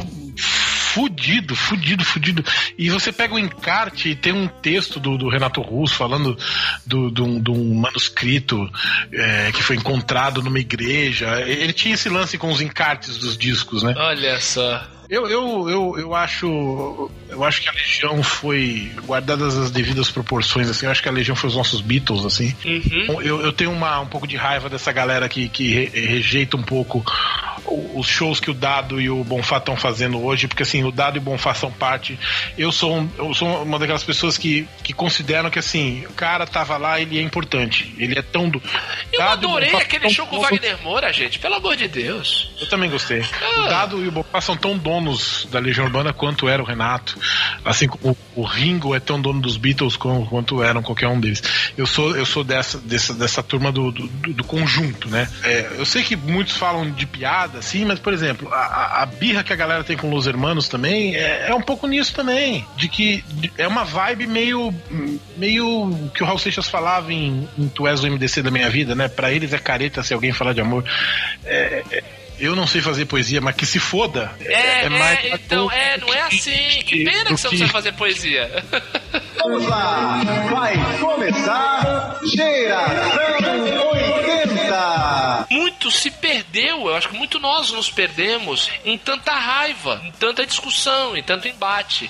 fudido, 0.95 1.55
fudido, 1.55 2.05
fudido. 2.05 2.43
E 2.77 2.89
você 2.89 3.11
pega 3.11 3.35
o 3.35 3.39
encarte 3.39 4.09
e 4.09 4.15
tem 4.15 4.31
um 4.31 4.47
texto 4.47 4.97
do, 4.97 5.17
do 5.17 5.29
Renato 5.29 5.61
Russo 5.61 5.95
falando 5.95 6.37
do, 6.85 7.11
do, 7.11 7.39
do 7.39 7.51
um 7.51 7.75
manuscrito 7.75 8.69
é, 9.11 9.51
que 9.51 9.61
foi 9.61 9.75
encontrado 9.75 10.41
numa 10.41 10.59
igreja. 10.59 11.41
Ele 11.41 11.73
tinha 11.73 11.95
esse 11.95 12.07
lance 12.07 12.37
com 12.37 12.49
os 12.49 12.61
encartes 12.61 13.17
dos 13.17 13.37
discos, 13.37 13.83
né? 13.83 13.93
Olha 13.97 14.39
só. 14.39 14.94
Eu, 15.09 15.27
eu, 15.27 15.69
eu, 15.69 15.99
eu 15.99 16.15
acho 16.15 17.11
eu 17.29 17.43
acho 17.43 17.61
que 17.61 17.69
a 17.69 17.71
Legião 17.71 18.23
foi 18.23 18.91
guardadas 19.05 19.57
as 19.57 19.69
devidas 19.69 20.09
proporções 20.09 20.69
assim 20.69 20.85
eu 20.85 20.91
acho 20.91 21.01
que 21.01 21.09
a 21.09 21.11
Legião 21.11 21.35
foi 21.35 21.49
os 21.49 21.55
nossos 21.55 21.81
Beatles 21.81 22.25
assim 22.25 22.55
uhum. 22.65 23.21
eu, 23.21 23.41
eu 23.41 23.53
tenho 23.53 23.71
uma, 23.71 23.99
um 23.99 24.07
pouco 24.07 24.25
de 24.25 24.35
raiva 24.35 24.69
dessa 24.69 24.91
galera 24.91 25.29
que, 25.29 25.47
que 25.47 25.69
re, 25.69 25.85
rejeita 26.07 26.57
um 26.57 26.63
pouco 26.63 27.03
os 27.67 28.07
shows 28.07 28.39
que 28.39 28.51
o 28.51 28.53
Dado 28.53 28.99
e 29.01 29.09
o 29.09 29.23
Bonfá 29.23 29.57
estão 29.57 29.75
fazendo 29.75 30.23
hoje, 30.23 30.47
porque 30.47 30.63
assim, 30.63 30.83
o 30.83 30.91
Dado 30.91 31.17
e 31.17 31.19
o 31.19 31.21
Bonfá 31.21 31.53
são 31.53 31.71
parte. 31.71 32.17
Eu 32.57 32.71
sou, 32.71 32.97
um, 32.97 33.09
eu 33.17 33.33
sou 33.33 33.63
uma 33.63 33.79
daquelas 33.79 34.03
pessoas 34.03 34.37
que, 34.37 34.67
que 34.83 34.93
consideram 34.93 35.49
que 35.49 35.59
assim, 35.59 36.05
o 36.09 36.13
cara 36.13 36.45
tava 36.45 36.77
lá, 36.77 36.99
ele 36.99 37.17
é 37.17 37.21
importante. 37.21 37.93
Ele 37.97 38.17
é 38.17 38.21
tão 38.21 38.49
do. 38.49 38.61
Eu 39.11 39.19
Dado 39.19 39.47
adorei 39.47 39.75
aquele 39.75 40.09
show 40.09 40.25
com 40.27 40.37
o 40.37 40.41
Wagner 40.41 40.81
Moura, 40.83 41.11
gente, 41.11 41.39
pelo 41.39 41.55
amor 41.55 41.75
de 41.75 41.87
Deus. 41.87 42.51
Eu 42.59 42.67
também 42.67 42.89
gostei. 42.89 43.21
Ah. 43.21 43.61
O 43.61 43.67
Dado 43.67 44.03
e 44.03 44.07
o 44.07 44.11
Bonfá 44.11 44.41
são 44.41 44.55
tão 44.55 44.77
donos 44.77 45.47
da 45.51 45.59
Legião 45.59 45.85
Urbana 45.85 46.13
quanto 46.13 46.47
era 46.47 46.61
o 46.61 46.65
Renato. 46.65 47.17
Assim 47.63 47.87
como 47.87 48.17
o 48.35 48.43
Ringo 48.43 48.95
é 48.95 48.99
tão 48.99 49.19
dono 49.19 49.41
dos 49.41 49.57
Beatles 49.57 49.97
quanto 49.97 50.61
eram 50.61 50.81
qualquer 50.81 51.07
um 51.07 51.19
deles. 51.19 51.41
Eu 51.77 51.85
sou, 51.85 52.15
eu 52.15 52.25
sou 52.25 52.43
dessa, 52.43 52.77
dessa, 52.77 53.13
dessa 53.13 53.41
turma 53.41 53.71
do, 53.71 53.91
do, 53.91 54.07
do 54.07 54.43
conjunto, 54.43 55.09
né? 55.09 55.29
É, 55.43 55.71
eu 55.77 55.85
sei 55.85 56.03
que 56.03 56.15
muitos 56.15 56.55
falam 56.55 56.89
de 56.91 57.05
piada 57.05 57.54
piada, 57.55 57.59
assim, 57.59 57.85
mas, 57.85 57.99
por 57.99 58.13
exemplo, 58.13 58.51
a, 58.51 59.01
a 59.01 59.05
birra 59.05 59.43
que 59.43 59.53
a 59.53 59.55
galera 59.55 59.83
tem 59.83 59.95
com 59.95 60.09
Los 60.09 60.27
Hermanos 60.27 60.67
também 60.67 61.15
é, 61.15 61.47
é 61.49 61.55
um 61.55 61.61
pouco 61.61 61.87
nisso 61.87 62.13
também. 62.13 62.65
De 62.75 62.87
que 62.89 63.23
é 63.57 63.67
uma 63.67 63.83
vibe 63.83 64.27
meio. 64.27 64.73
meio 65.37 66.11
que 66.13 66.23
o 66.23 66.25
Raul 66.25 66.39
Seixas 66.39 66.67
falava 66.67 67.11
em, 67.11 67.47
em 67.57 67.67
Tu 67.69 67.87
és 67.87 68.03
o 68.03 68.07
MDC 68.07 68.41
da 68.41 68.51
minha 68.51 68.69
vida, 68.69 68.95
né? 68.95 69.07
Pra 69.07 69.31
eles 69.31 69.53
é 69.53 69.57
careta 69.57 70.03
se 70.03 70.13
alguém 70.13 70.33
falar 70.33 70.53
de 70.53 70.61
amor. 70.61 70.83
É, 71.45 71.83
é, 71.91 72.03
eu 72.37 72.55
não 72.55 72.67
sei 72.67 72.81
fazer 72.81 73.05
poesia, 73.05 73.39
mas 73.39 73.55
que 73.55 73.65
se 73.65 73.79
foda. 73.79 74.31
É, 74.41 74.53
é, 74.53 74.85
é 74.85 74.89
mais. 74.89 75.25
Então, 75.25 75.71
é, 75.71 75.97
não 75.97 76.13
é 76.13 76.21
assim. 76.23 76.81
Que 76.85 77.03
pena 77.05 77.25
que 77.25 77.31
você 77.31 77.49
não 77.49 77.57
sabe 77.57 77.71
fazer 77.71 77.93
poesia. 77.93 78.63
Vamos 79.37 79.67
lá, 79.67 80.21
vai 80.49 80.75
começar 80.99 82.19
Geração 82.35 83.89
80. 83.91 84.04
Muito 85.49 85.91
se 85.91 86.11
perdeu, 86.11 86.87
eu 86.87 86.95
acho 86.95 87.09
que 87.09 87.17
muito 87.17 87.39
nós 87.39 87.71
nos 87.71 87.89
perdemos 87.89 88.69
em 88.83 88.97
tanta 88.97 89.31
raiva, 89.31 90.01
em 90.03 90.11
tanta 90.11 90.45
discussão, 90.45 91.15
em 91.15 91.23
tanto 91.23 91.47
embate. 91.47 92.09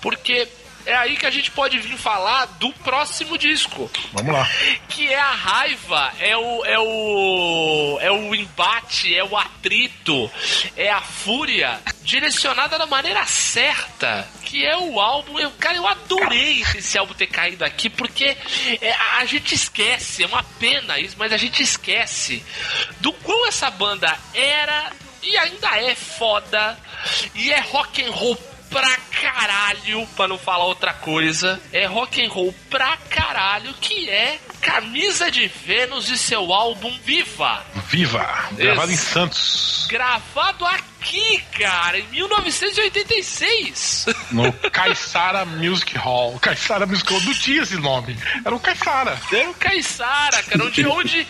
Porque 0.00 0.48
é 0.86 0.94
aí 0.94 1.16
que 1.16 1.26
a 1.26 1.30
gente 1.30 1.50
pode 1.50 1.78
vir 1.78 1.96
falar 1.98 2.46
do 2.58 2.72
próximo 2.72 3.36
disco. 3.36 3.90
Vamos 4.12 4.32
lá. 4.32 4.48
Que 4.88 5.12
é 5.12 5.18
a 5.18 5.32
raiva, 5.32 6.12
é 6.20 6.36
o, 6.36 6.64
é 6.64 6.78
o, 6.78 7.98
é 8.00 8.10
o 8.10 8.34
embate, 8.34 9.14
é 9.14 9.24
o 9.24 9.36
atrito, 9.36 10.30
é 10.76 10.90
a 10.90 11.00
fúria 11.00 11.80
direcionada 12.02 12.78
da 12.78 12.86
maneira 12.86 13.26
certa. 13.26 14.26
Que 14.44 14.64
é 14.64 14.76
o 14.76 15.00
álbum. 15.00 15.38
Eu, 15.38 15.50
cara, 15.52 15.76
eu 15.76 15.86
adorei 15.86 16.62
esse 16.76 16.96
álbum 16.96 17.14
ter 17.14 17.26
caído 17.26 17.64
aqui, 17.64 17.90
porque 17.90 18.36
é, 18.80 18.92
a 19.18 19.24
gente 19.24 19.54
esquece, 19.54 20.22
é 20.22 20.26
uma 20.26 20.42
pena 20.42 21.00
isso, 21.00 21.16
mas 21.18 21.32
a 21.32 21.36
gente 21.36 21.62
esquece 21.62 22.44
do 23.00 23.12
quão 23.12 23.46
essa 23.48 23.68
banda 23.70 24.16
era 24.32 24.92
e 25.20 25.36
ainda 25.36 25.76
é 25.82 25.96
foda 25.96 26.78
e 27.34 27.52
é 27.52 27.58
rock 27.58 28.04
and 28.04 28.12
roll 28.12 28.38
pra 28.70 28.96
caralho, 29.20 30.06
pra 30.16 30.28
não 30.28 30.38
falar 30.38 30.64
outra 30.64 30.92
coisa. 30.92 31.60
É 31.72 31.86
rock 31.86 32.24
and 32.24 32.28
roll 32.30 32.54
pra 32.70 32.96
caralho 33.10 33.72
que 33.80 34.08
é 34.10 34.38
Camisa 34.60 35.30
de 35.30 35.46
Vênus 35.48 36.08
e 36.08 36.18
seu 36.18 36.52
álbum 36.52 36.92
Viva. 37.04 37.64
Viva! 37.88 38.48
Gravado 38.52 38.90
em 38.90 38.94
Esse- 38.94 39.06
Santos. 39.06 39.86
Gravado 39.88 40.66
aqui, 40.66 41.42
cara, 41.58 41.98
em 41.98 42.06
1986. 42.08 44.06
No 44.32 44.52
Caissara 44.70 45.44
Music 45.44 45.96
Hall. 45.96 46.38
Caissara 46.40 46.86
Music 46.86 47.10
Hall. 47.12 47.22
Não 47.22 47.34
tinha 47.34 47.62
esse 47.62 47.76
nome. 47.76 48.18
Era 48.44 48.54
o 48.54 48.60
Caissara. 48.60 49.18
Era 49.32 49.50
o 49.50 49.54
Caissara, 49.54 50.42
cara, 50.42 50.64
onde, 50.64 50.86
onde, 50.86 51.26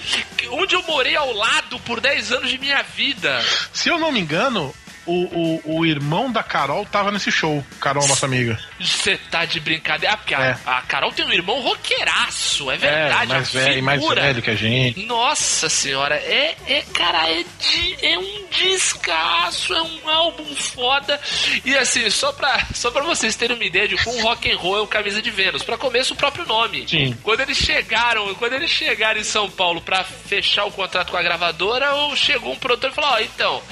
onde 0.51 0.75
eu 0.75 0.83
morei 0.85 1.17
ao 1.17 1.33
lado 1.33 1.79
por 1.81 2.01
10 2.01 2.33
anos 2.33 2.51
de 2.51 2.59
minha 2.59 2.83
vida. 2.83 3.45
Se 3.73 3.89
eu 3.89 3.99
não 3.99 4.11
me 4.11 4.21
engano, 4.21 4.75
o, 5.07 5.61
o, 5.67 5.79
o 5.79 5.87
irmão 5.87 6.31
da 6.31 6.43
Carol 6.43 6.85
tava 6.85 7.11
nesse 7.11 7.31
show. 7.31 7.65
Carol, 7.81 8.07
nossa 8.07 8.27
amiga. 8.27 8.59
Você 8.79 9.17
tá 9.31 9.45
de 9.45 9.59
brincadeira. 9.61 10.15
Ah, 10.15 10.17
porque 10.19 10.35
a- 10.35 10.41
É. 10.45 10.57
a, 10.67 10.83
Carol 10.83 11.13
tem 11.13 11.25
um 11.25 11.33
irmão 11.33 11.61
roqueiraço, 11.61 12.71
é 12.71 12.77
verdade. 12.77 13.25
é, 13.25 13.27
mais 13.27 13.57
a 13.57 13.59
velho, 13.59 13.83
mais 13.83 14.05
velho 14.07 14.43
que 14.43 14.51
a 14.51 14.55
gente. 14.55 15.05
Nossa 15.07 15.69
senhora, 15.69 16.15
é, 16.17 16.55
é 16.67 16.83
cara, 16.93 17.29
é, 17.31 17.45
de, 17.59 18.07
é 18.07 18.19
um 18.19 18.47
descasso, 18.51 19.75
é 19.75 19.83
um 19.83 20.09
álbum 20.09 20.55
foda. 20.57 21.21
E 21.65 21.77
assim, 21.77 22.09
só 22.11 22.33
pra, 22.33 22.67
só 22.75 22.91
pra 22.91 23.03
vocês 23.03 23.35
terem 23.37 23.57
uma 23.57 23.65
ideia 23.65 23.89
de 23.89 23.97
como 24.05 24.21
rock 24.23 24.51
and 24.51 24.57
roll 24.59 24.77
é 24.79 24.81
o 24.81 24.87
Camisa 24.87 25.21
de 25.23 25.31
Vênus. 25.31 25.63
Pra 25.63 25.77
começo, 25.79 26.15
o 26.15 26.17
próprio 26.17 26.45
nome. 26.47 26.87
Sim. 26.89 27.17
Quando 27.23 27.41
eles 27.41 27.57
chegaram, 27.59 28.35
quando 28.35 28.53
eles 28.55 28.71
chegaram 28.71 29.21
em 29.21 29.25
São 29.25 29.51
Paulo 29.51 29.81
pra 29.81 30.05
fechar 30.05 30.65
o 30.65 30.71
contrato 30.73 31.11
com 31.11 31.17
a 31.17 31.23
gravadora, 31.23 31.87
chegou 32.17 32.53
um 32.53 32.57
produtor 32.59 32.91
e 32.91 32.95
falou: 32.95 33.11
Ó, 33.11 33.19
então, 33.21 33.63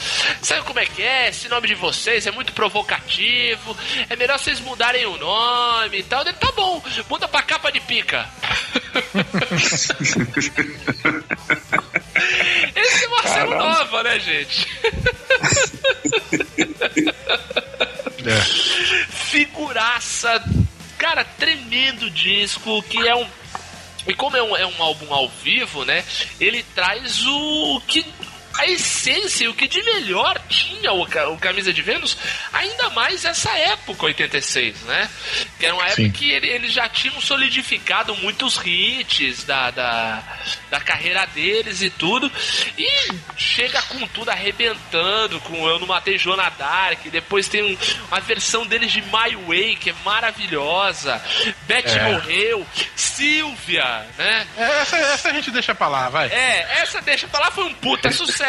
sabe 0.42 0.62
como 0.62 0.78
é 0.80 0.86
que 0.86 1.02
é? 1.02 1.28
Esse 1.28 1.48
nome 1.48 1.68
de 1.68 1.74
vocês 1.74 2.26
é 2.26 2.30
muito 2.30 2.52
provocativo, 2.52 3.76
é 4.08 4.16
melhor 4.16 4.38
vocês 4.38 4.60
mudarem 4.60 4.93
o 5.06 5.16
nome 5.18 5.98
e 5.98 6.02
tal. 6.02 6.22
Ele, 6.22 6.32
tá 6.34 6.52
bom, 6.52 6.82
muda 7.08 7.26
pra 7.26 7.42
capa 7.42 7.72
de 7.72 7.80
pica. 7.80 8.28
Esse 12.76 13.04
é 13.04 13.08
Marcelo 13.08 13.50
Caramba. 13.50 13.78
Nova, 13.78 14.02
né, 14.02 14.18
gente? 14.20 14.66
É. 18.24 18.40
Figuraça. 19.10 20.42
Cara, 20.96 21.24
tremendo 21.24 22.10
disco, 22.10 22.82
que 22.84 23.06
é 23.06 23.14
um. 23.14 23.26
E 24.06 24.14
como 24.14 24.36
é 24.36 24.42
um, 24.42 24.56
é 24.56 24.66
um 24.66 24.82
álbum 24.82 25.12
ao 25.12 25.28
vivo, 25.28 25.84
né? 25.84 26.04
Ele 26.40 26.62
traz 26.74 27.26
o, 27.26 27.76
o 27.76 27.80
que. 27.82 28.04
A 28.58 28.66
essência, 28.66 29.50
o 29.50 29.54
que 29.54 29.66
de 29.66 29.82
melhor 29.82 30.38
tinha 30.48 30.92
o, 30.92 31.02
o 31.02 31.38
Camisa 31.38 31.72
de 31.72 31.82
Vênus, 31.82 32.16
ainda 32.52 32.88
mais 32.90 33.24
essa 33.24 33.50
época, 33.50 34.06
86, 34.06 34.80
né? 34.82 35.10
Que 35.58 35.66
era 35.66 35.74
uma 35.74 35.84
época 35.84 36.02
Sim. 36.02 36.10
que 36.12 36.30
ele- 36.30 36.48
eles 36.48 36.72
já 36.72 36.88
tinham 36.88 37.20
solidificado 37.20 38.14
muitos 38.16 38.58
hits 38.64 39.44
da, 39.44 39.70
da, 39.70 40.22
da 40.70 40.80
carreira 40.80 41.26
deles 41.26 41.82
e 41.82 41.90
tudo. 41.90 42.30
E 42.78 42.88
chega 43.36 43.82
com 43.82 44.06
tudo 44.08 44.30
arrebentando, 44.30 45.40
com 45.40 45.68
Eu 45.68 45.78
Não 45.80 45.86
Matei 45.86 46.16
Joana 46.16 46.48
Dark. 46.50 47.00
Depois 47.10 47.48
tem 47.48 47.62
um- 47.62 47.78
uma 48.08 48.20
versão 48.20 48.64
deles 48.66 48.92
de 48.92 49.02
My 49.02 49.34
Way, 49.48 49.76
que 49.76 49.90
é 49.90 49.94
maravilhosa. 50.04 51.20
Beth 51.66 51.84
É. 51.86 52.02
morreu. 52.12 52.66
Silvia, 52.96 54.06
né? 54.18 54.46
É, 54.56 54.64
Essa, 54.80 54.96
essa 54.96 55.28
a 55.28 55.32
gente 55.32 55.50
deixa 55.50 55.74
pra 55.74 55.88
lá, 55.88 56.08
vai. 56.08 56.28
É, 56.28 56.80
essa 56.80 57.00
deixa 57.00 57.26
pra 57.28 57.40
lá, 57.40 57.50
foi 57.50 57.64
um 57.64 57.74
puta 57.74 58.10
sucesso. 58.12 58.43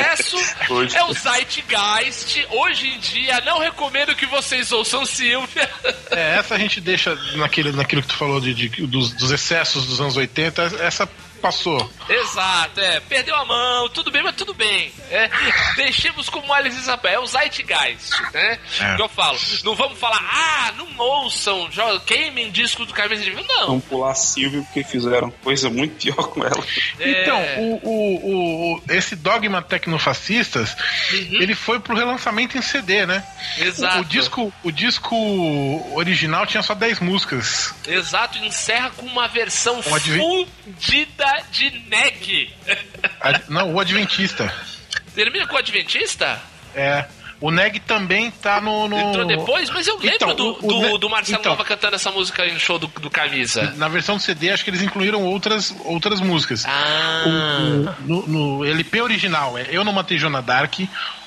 Hoje- 0.70 0.96
É 0.98 1.04
o 1.04 1.14
Zeitgeist. 1.14 2.46
Hoje 2.50 2.88
em 2.88 3.00
dia, 3.00 3.42
não 3.42 3.60
recomendo 3.60 4.16
que 4.16 4.26
vocês 4.26 4.72
ouçam 4.72 5.06
Silvia. 5.06 5.70
É, 6.12 6.38
essa 6.38 6.56
a 6.56 6.58
gente 6.58 6.80
deixa 6.82 7.16
naquele, 7.36 7.72
naquilo 7.72 8.02
que 8.02 8.08
tu 8.10 8.16
falou 8.18 8.40
de, 8.40 8.54
de- 8.54 8.86
dos, 8.88 9.12
dos 9.14 9.32
excessos 9.32 9.86
dos 9.86 10.00
anos 10.02 10.16
80. 10.18 10.62
Essa 10.80 11.08
passou. 11.42 11.90
Exato, 12.10 12.80
é. 12.80 13.00
Perdeu 13.02 13.36
a 13.36 13.46
mão, 13.46 13.90
tudo 13.90 14.12
bem, 14.12 14.24
mas 14.24 14.36
tudo 14.36 14.54
bem. 14.54 14.92
É. 15.12 15.30
Deixemos 15.76 16.30
como 16.30 16.52
Alice 16.54 16.78
Isabel, 16.78 17.12
é 17.12 17.20
o 17.20 17.26
Zeitgeist, 17.26 18.12
né? 18.34 18.60
É. 18.80 18.96
Que 18.96 19.02
eu 19.02 19.10
falo. 19.10 19.38
Não 19.64 19.76
vamos 19.76 19.98
falar, 20.00 20.20
ah, 20.22 20.74
não 20.78 20.88
ouçam, 20.98 21.70
queimem 22.06 22.50
disco 22.52 22.86
do 22.86 22.94
Camisa 22.94 23.24
de. 23.24 23.32
Não. 23.32 23.68
Vamos 23.68 23.86
pular 23.86 24.12
a 24.12 24.16
Silvia 24.16 24.62
porque 24.64 24.84
fizeram 24.84 25.30
coisa 25.44 25.70
muito 25.70 25.96
pior 26.02 26.28
com 26.30 26.44
ela. 26.44 26.64
É. 27.00 27.22
Então, 27.22 27.42
o, 27.60 27.80
o, 27.84 28.16
o- 28.16 28.74
o- 28.76 28.84
esse 28.90 29.16
dogma 29.16 29.62
tecnofascistas, 29.62 30.76
ele 31.12 31.54
foi 31.56 31.80
pro 31.80 31.96
relançamento 31.96 32.58
em 32.58 32.62
CD, 32.62 33.06
né? 33.06 33.24
Exato. 33.58 34.00
O 34.00 34.06
disco, 34.06 34.54
o 34.64 34.72
disco 34.72 35.16
original 35.96 36.46
tinha 36.46 36.64
só 36.64 36.74
10 36.74 37.00
músicas. 37.00 37.74
Exato, 37.88 38.38
encerra 38.40 38.90
com 38.92 39.06
uma 39.06 39.28
versão 39.28 39.82
Um 39.88 39.96
adven- 39.96 40.48
de 41.52 41.70
neg. 41.90 42.54
A- 43.22 43.42
não, 43.50 43.74
o 43.74 43.80
Adventista. 43.80 44.54
Termina 45.14 45.48
com 45.48 45.56
o 45.56 45.58
Adventista? 45.58 46.42
É. 46.74 47.06
O 47.42 47.52
Neg 47.52 47.80
também 47.82 48.32
tá 48.32 48.62
no. 48.62 48.88
no- 48.88 48.98
Entrou 48.98 49.26
depois? 49.28 49.70
Mas 49.70 49.86
eu 49.88 49.96
lembro 49.98 50.16
Então, 50.16 50.36
do, 50.36 50.46
o- 50.54 50.58
o 50.58 50.68
do, 50.68 50.80
Ne- 50.82 50.98
do 51.00 51.10
Marcelo 51.10 51.40
então. 51.40 51.52
Nova 51.52 51.66
cantando 51.66 51.96
essa 51.96 52.10
música 52.10 52.46
em 52.46 52.58
show 52.58 52.80
do, 52.80 52.88
do 52.88 53.10
Camisa. 53.10 53.74
Na 53.76 53.90
versão 53.90 54.16
do 54.16 54.22
CD, 54.22 54.52
acho 54.52 54.64
que 54.64 54.70
eles 54.70 54.82
incluíram 54.82 55.22
outras, 55.22 55.76
outras 55.84 56.22
músicas. 56.22 56.64
Ah. 56.66 57.24
No, 58.02 58.26
no 58.26 58.66
LP 58.66 59.02
original 59.02 59.58
é 59.58 59.68
Eu 59.70 59.84
Não 59.84 59.92
Matei 59.94 60.18
Joana 60.18 60.42
Dark, 60.42 60.76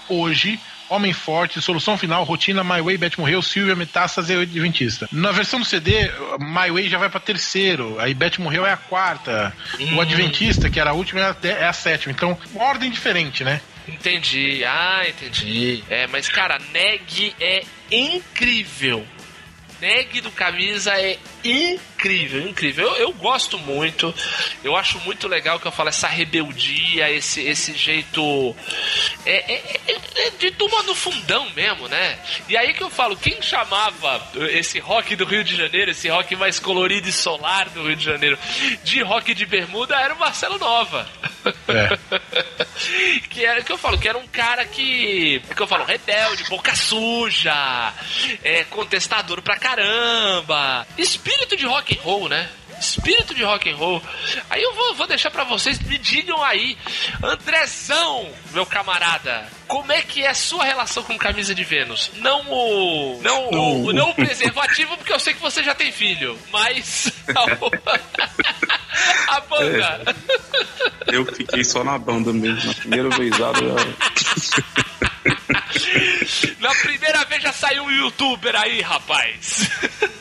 Hoje, 0.09 0.59
Homem 0.89 1.12
Forte, 1.12 1.61
Solução 1.61 1.99
Final, 1.99 2.24
Rotina, 2.24 2.64
My 2.64 2.80
Way, 2.80 2.99
Beth 2.99 3.18
Morreu, 3.18 3.43
Silvia, 3.43 3.74
Metástase 3.74 4.32
e 4.32 4.43
Adventista. 4.43 5.09
Na 5.12 5.32
versão 5.32 5.61
do 5.61 5.64
CD, 5.64 6.11
My 6.39 6.70
Way 6.70 6.89
já 6.89 6.99
vai 6.99 7.09
pra 7.09 7.20
terceiro, 7.20 7.99
aí 7.99 8.14
Beth 8.14 8.39
Morreu 8.39 8.66
é 8.66 8.72
a 8.72 8.76
quarta, 8.76 9.55
o 9.95 10.01
Adventista, 10.01 10.70
que 10.70 10.80
era 10.80 10.91
a 10.91 10.95
última, 10.95 11.20
é 11.20 11.24
a, 11.24 11.36
é 11.49 11.66
a 11.66 11.72
sétima. 11.72 12.12
Então, 12.12 12.39
uma 12.55 12.64
ordem 12.64 12.91
diferente, 12.91 13.45
né? 13.45 13.61
Entendi, 13.86 14.64
ah, 14.64 15.03
entendi. 15.09 15.82
É, 15.89 16.07
mas 16.07 16.28
cara, 16.28 16.59
Neg 16.72 17.34
é 17.41 17.62
incrível. 17.91 19.07
Neg 19.80 20.20
do 20.20 20.30
camisa 20.30 20.93
é 21.01 21.18
incrível, 21.45 22.49
incrível. 22.49 22.89
Eu, 22.89 22.97
eu 22.97 23.12
gosto 23.12 23.59
muito. 23.59 24.14
Eu 24.62 24.76
acho 24.76 24.99
muito 25.01 25.26
legal 25.28 25.59
que 25.59 25.66
eu 25.66 25.72
falo 25.72 25.89
essa 25.89 26.07
rebeldia, 26.09 27.11
esse, 27.11 27.41
esse 27.43 27.74
jeito. 27.74 28.55
É, 29.24 29.53
é- 29.55 29.80
é- 29.89 30.26
é 30.26 30.30
de 30.30 30.51
turma 30.53 30.82
no 30.82 30.95
fundão 30.95 31.49
mesmo, 31.55 31.89
né? 31.89 32.18
E 32.49 32.57
aí 32.57 32.74
que 32.74 32.82
eu 32.82 32.91
falo, 32.91 33.16
quem 33.16 33.41
chamava 33.41 34.20
esse 34.51 34.78
rock 34.78 35.14
do 35.16 35.24
Rio 35.24 35.45
de 35.45 35.57
Janeiro, 35.57 35.91
esse 35.91 36.09
rock 36.09 36.34
mais 36.36 36.59
colorido 36.59 37.09
e 37.09 37.12
solar 37.12 37.68
do 37.70 37.86
Rio 37.86 37.97
de 37.97 38.05
Janeiro, 38.05 38.39
de 38.84 39.03
rock 39.03 39.34
de 39.34 39.47
bermuda 39.47 39.97
era 39.97 40.14
o 40.14 40.18
Marcelo 40.18 40.59
Nova. 40.59 41.09
É. 41.68 41.99
que 43.30 43.45
era 43.45 43.62
que 43.62 43.72
eu 43.72 43.78
falo, 43.78 43.99
que 43.99 44.09
era 44.09 44.18
um 44.18 44.26
cara 44.26 44.64
que. 44.64 45.41
que 45.55 45.62
eu 45.62 45.66
falo, 45.66 45.84
rebelde, 45.84 46.45
boca 46.45 46.74
suja, 46.74 47.93
é, 48.43 48.64
contestador 48.64 49.41
pra 49.43 49.57
caramba. 49.57 50.86
Espírito 50.97 51.28
de 51.59 51.66
rock 51.66 51.99
and 51.99 52.03
roll, 52.03 52.29
né? 52.29 52.49
Espírito 52.81 53.35
de 53.35 53.43
rock 53.43 53.68
and 53.68 53.76
roll. 53.76 54.01
Aí 54.49 54.62
eu 54.62 54.72
vou, 54.72 54.95
vou 54.95 55.07
deixar 55.09 55.31
pra 55.31 55.43
vocês, 55.43 55.81
me 55.81 55.99
digam 55.99 56.43
aí, 56.45 56.79
Andrezão, 57.22 58.31
meu 58.53 58.64
camarada, 58.64 59.49
como 59.66 59.91
é 59.91 60.01
que 60.01 60.22
é 60.22 60.29
a 60.29 60.35
sua 60.35 60.64
relação 60.64 61.03
com 61.03 61.18
camisa 61.18 61.53
de 61.55 61.64
Vênus? 61.64 62.12
Não 62.18 62.41
o. 62.49 63.20
Não, 63.20 63.51
o, 63.51 63.93
não 63.93 64.11
o 64.11 64.14
preservativo, 64.14 64.97
porque 64.97 65.12
eu 65.12 65.18
sei 65.18 65.35
que 65.35 65.41
você 65.41 65.62
já 65.62 65.74
tem 65.74 65.91
filho, 65.91 66.39
mas. 66.53 67.12
A, 69.29 69.37
a 69.37 69.41
banda. 69.41 70.16
Eu 71.07 71.24
fiquei 71.26 71.62
só 71.62 71.85
na 71.85 71.99
banda 71.99 72.33
mesmo. 72.33 72.66
Na 72.66 72.74
primeira 72.74 73.11
vezada. 73.11 73.61
Na 76.61 76.70
primeira 76.74 77.24
vez 77.24 77.42
já 77.42 77.53
saiu 77.53 77.84
um 77.84 77.90
youtuber 77.90 78.55
aí, 78.55 78.80
rapaz. 78.80 79.68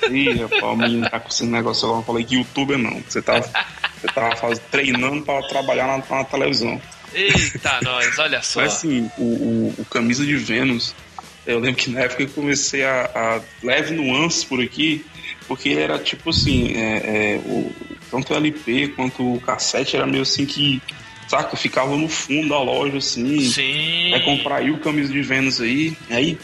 Ih, 0.10 0.34
rapaz, 0.42 0.64
o 0.64 0.76
menino 0.76 1.10
tá 1.10 1.20
com 1.20 1.30
esse 1.30 1.46
negócio 1.46 1.86
agora. 1.86 2.02
Eu 2.02 2.06
falei 2.06 2.24
que 2.26 2.36
youtuber 2.36 2.78
não. 2.78 3.02
Você 3.02 3.22
tava, 3.22 3.42
você 3.42 4.08
tava 4.14 4.36
faz- 4.36 4.60
treinando 4.72 5.24
pra 5.24 5.42
trabalhar 5.44 5.88
na, 5.88 6.18
na 6.18 6.24
televisão. 6.24 6.82
Eita, 7.14 7.80
nós, 7.82 8.18
olha 8.20 8.42
só. 8.42 8.62
Mas 8.62 8.74
assim, 8.74 9.10
o, 9.18 9.24
o, 9.24 9.76
o 9.80 9.86
Camisa 9.86 10.26
de 10.26 10.36
Vênus, 10.36 10.94
eu 11.46 11.60
lembro 11.60 11.82
que 11.82 11.90
na 11.90 12.02
época 12.02 12.24
eu 12.24 12.30
comecei 12.30 12.84
a, 12.84 13.10
a 13.14 13.42
leve 13.66 13.94
nuances 13.96 14.44
por 14.44 14.62
aqui, 14.62 15.06
porque 15.48 15.70
ele 15.70 15.82
era 15.82 15.98
tipo 16.00 16.30
assim, 16.30 16.74
é, 16.76 16.98
é, 17.36 17.42
o, 17.46 17.74
tanto 18.12 18.34
o 18.34 18.36
LP 18.36 18.90
quanto 18.90 19.36
o 19.36 19.42
cassete 19.42 19.96
era 19.96 20.06
meio 20.06 20.24
assim 20.24 20.46
que, 20.46 20.82
saca, 21.28 21.56
ficava 21.58 21.96
no 21.96 22.08
fundo 22.08 22.50
da 22.50 22.62
loja 22.62 22.98
assim. 22.98 23.40
Sim. 23.42 24.10
Vai 24.12 24.24
comprar 24.24 24.56
aí 24.58 24.72
o 24.72 24.78
Camisa 24.80 25.12
de 25.12 25.22
Vênus 25.22 25.60
aí, 25.62 25.94
aí 26.10 26.38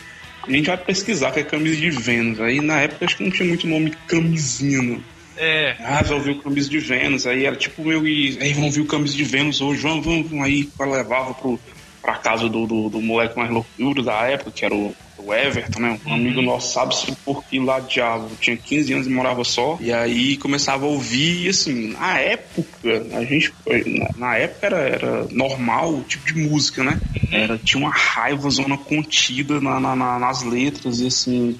a 0.47 0.51
gente 0.51 0.65
vai 0.67 0.77
pesquisar 0.77 1.31
que 1.31 1.39
é 1.39 1.43
Camisa 1.43 1.77
de 1.79 1.89
Vênus. 1.89 2.39
Aí 2.41 2.59
na 2.61 2.81
época 2.81 3.05
acho 3.05 3.17
que 3.17 3.23
não 3.23 3.31
tinha 3.31 3.47
muito 3.47 3.67
nome 3.67 3.93
camisinha, 4.07 4.81
não. 4.81 5.01
É. 5.35 5.75
Ah, 5.79 6.03
vai 6.03 6.13
ouvir 6.17 6.31
o 6.31 6.41
Camisa 6.41 6.69
de 6.69 6.79
Vênus. 6.79 7.25
Aí 7.25 7.45
era 7.45 7.55
tipo 7.55 7.83
meu. 7.83 8.05
e- 8.07 8.37
Aí 8.39 8.53
vamos 8.53 8.67
ouvir 8.67 8.81
o 8.81 8.85
Camisa 8.85 9.15
de 9.15 9.23
Vênus 9.23 9.61
hoje. 9.61 9.81
Vamos, 9.81 10.05
vamos, 10.05 10.29
vamos. 10.29 10.45
Aí 10.45 10.69
levava 10.79 11.33
pro, 11.33 11.59
pra 12.03 12.15
casa 12.15 12.47
do, 12.49 12.67
do, 12.67 12.89
do 12.89 13.01
moleque 13.01 13.35
mais 13.37 13.49
loucura 13.49 14.03
da 14.03 14.13
época, 14.23 14.51
que 14.51 14.65
era 14.65 14.75
o, 14.75 14.93
o 15.17 15.33
Everton, 15.33 15.79
né? 15.79 15.99
Um 16.05 16.13
amigo 16.13 16.41
nosso, 16.41 16.73
sabe-se 16.73 17.15
porque 17.23 17.57
lá 17.59 17.79
diabo, 17.79 18.29
tinha 18.41 18.57
15 18.57 18.93
anos 18.93 19.07
e 19.07 19.09
morava 19.09 19.43
só. 19.45 19.77
E 19.79 19.91
aí 19.91 20.35
começava 20.37 20.85
a 20.85 20.89
ouvir, 20.89 21.45
e 21.45 21.49
assim, 21.49 21.93
na 21.93 22.19
época, 22.19 23.05
a 23.13 23.23
gente, 23.23 23.53
na, 23.87 24.09
na 24.17 24.35
época 24.37 24.65
era, 24.67 24.77
era 24.79 25.27
normal 25.31 25.93
o 25.93 26.03
tipo 26.03 26.25
de 26.25 26.35
música, 26.37 26.83
né? 26.83 26.99
Era, 27.31 27.57
tinha 27.57 27.81
uma 27.81 27.91
raiva 27.91 28.49
zona 28.49 28.77
contida 28.77 29.61
na, 29.61 29.79
na- 29.79 29.95
na- 29.95 30.19
nas 30.19 30.43
letras, 30.43 30.99
e 30.99 31.07
assim, 31.07 31.57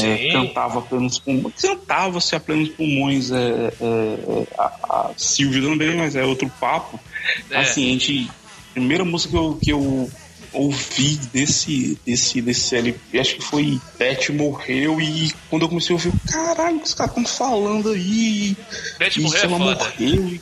é, 0.00 0.30
cantava 0.32 0.78
a 0.78 0.82
plenos 0.82 1.18
pulmões. 1.18 1.54
Cantava-se 1.60 2.36
a 2.36 2.38
plenos 2.40 2.68
pulmões, 2.68 3.32
é, 3.32 3.36
é, 3.36 3.72
é, 3.80 4.46
a, 4.56 4.64
a 4.88 5.10
Silvia 5.16 5.62
também, 5.62 5.96
mas 5.96 6.14
é 6.14 6.24
outro 6.24 6.48
papo. 6.60 7.00
É. 7.50 7.56
Assim, 7.58 7.88
a 7.88 7.92
gente. 7.92 8.30
Primeira 8.72 9.04
música 9.04 9.30
que 9.32 9.36
eu, 9.38 9.58
que 9.62 9.72
eu 9.72 10.10
ouvi 10.52 11.16
desse, 11.32 11.98
desse, 12.04 12.40
desse 12.42 12.76
LP, 12.76 13.18
acho 13.18 13.36
que 13.36 13.42
foi 13.42 13.80
Beth 13.98 14.30
Morreu, 14.32 15.00
e 15.00 15.32
quando 15.48 15.62
eu 15.62 15.68
comecei 15.68 15.94
a 15.94 15.98
ouvir, 15.98 16.12
caralho, 16.30 16.80
os 16.82 16.94
caras 16.94 17.16
estão 17.16 17.24
falando 17.24 17.90
aí? 17.90 18.56
Beth 18.98 19.16
E 19.16 19.20
morreu 19.20 19.40
é 19.40 19.44
ela 19.44 19.58
foda. 19.58 19.84
morreu, 19.84 20.28
e, 20.28 20.40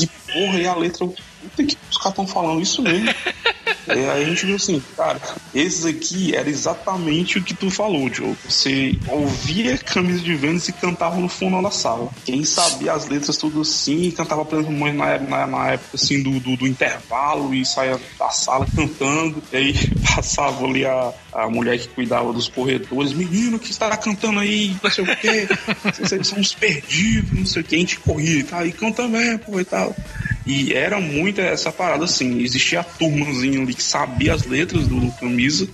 e 0.00 0.06
porra, 0.06 0.58
e 0.58 0.66
a 0.66 0.74
letra, 0.74 1.06
puta 1.06 1.64
que 1.64 1.76
os 1.90 1.96
caras 1.96 2.12
estão 2.12 2.26
falando 2.26 2.60
isso 2.60 2.82
mesmo. 2.82 3.08
É, 3.88 4.10
aí 4.10 4.24
a 4.24 4.28
gente 4.28 4.46
viu 4.46 4.56
assim, 4.56 4.82
cara, 4.96 5.20
esses 5.54 5.84
aqui 5.84 6.34
era 6.34 6.48
exatamente 6.48 7.38
o 7.38 7.42
que 7.42 7.54
tu 7.54 7.70
falou, 7.70 8.08
Diogo. 8.08 8.36
Você 8.48 8.98
ouvia 9.08 9.78
camisa 9.78 10.20
de 10.20 10.34
Vênus 10.34 10.68
e 10.68 10.72
cantava 10.72 11.16
no 11.16 11.28
fundo 11.28 11.62
da 11.62 11.70
sala. 11.70 12.10
Quem 12.24 12.44
sabia 12.44 12.92
as 12.92 13.08
letras 13.08 13.36
tudo 13.36 13.60
assim, 13.60 14.10
cantava 14.10 14.44
plenos 14.44 14.66
pulmões 14.66 14.94
na, 14.94 15.18
na, 15.18 15.46
na 15.46 15.68
época 15.72 15.90
assim 15.94 16.22
do, 16.22 16.38
do, 16.40 16.56
do 16.56 16.66
intervalo 16.66 17.54
e 17.54 17.64
saía 17.64 18.00
da 18.18 18.28
sala 18.30 18.66
cantando. 18.74 19.42
E 19.52 19.56
aí 19.56 19.74
passava 20.14 20.64
ali 20.64 20.84
a, 20.84 21.12
a 21.32 21.48
mulher 21.48 21.78
que 21.78 21.88
cuidava 21.88 22.32
dos 22.32 22.48
corredores, 22.48 23.12
menino 23.12 23.58
que 23.58 23.70
está 23.70 23.96
cantando 23.96 24.40
aí, 24.40 24.76
não 24.82 24.90
sei 24.90 25.04
o 25.04 25.16
quê, 25.16 25.48
vocês 25.84 26.26
são 26.26 26.38
uns 26.38 26.54
perdidos, 26.54 27.38
não 27.38 27.46
sei 27.46 27.62
o 27.62 27.64
que, 27.64 27.76
a 27.76 27.78
gente 27.78 27.98
corria, 28.00 28.44
tá? 28.44 28.64
E 28.64 28.72
canta 28.72 29.06
mesmo, 29.06 29.38
pô, 29.40 29.60
e 29.60 29.64
tal. 29.64 29.94
E 30.46 30.72
era 30.72 31.00
muito 31.00 31.40
essa 31.40 31.72
parada 31.72 32.04
assim, 32.04 32.40
existia 32.40 32.80
a 32.80 32.84
turmazinha 32.84 33.60
ali 33.60 33.74
que 33.74 33.82
sabia 33.82 34.32
as 34.32 34.44
letras 34.44 34.86
do, 34.86 35.00
do 35.00 35.12
camisa, 35.12 35.68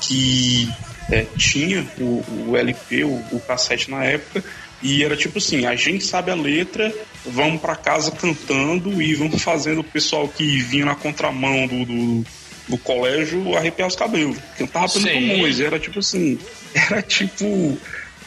que 0.00 0.68
é, 1.10 1.26
tinha 1.36 1.84
o, 1.98 2.24
o 2.48 2.56
LP, 2.56 3.02
o, 3.02 3.14
o 3.32 3.40
cassete 3.40 3.90
na 3.90 4.04
época, 4.04 4.44
e 4.80 5.02
era 5.02 5.16
tipo 5.16 5.38
assim, 5.38 5.66
a 5.66 5.74
gente 5.74 6.04
sabe 6.04 6.30
a 6.30 6.34
letra, 6.34 6.92
vamos 7.26 7.60
pra 7.60 7.74
casa 7.74 8.12
cantando 8.12 9.02
e 9.02 9.14
vamos 9.14 9.40
fazendo 9.42 9.80
o 9.80 9.84
pessoal 9.84 10.28
que 10.28 10.58
vinha 10.58 10.84
na 10.84 10.94
contramão 10.94 11.66
do, 11.66 11.84
do, 11.84 12.24
do 12.68 12.78
colégio 12.78 13.56
arrepiar 13.56 13.88
os 13.88 13.96
cabelos. 13.96 14.36
Cantava 14.56 14.88
pelo 14.88 15.08
pulmões, 15.08 15.58
era 15.58 15.80
tipo 15.80 15.98
assim, 15.98 16.38
era 16.74 17.02
tipo 17.02 17.76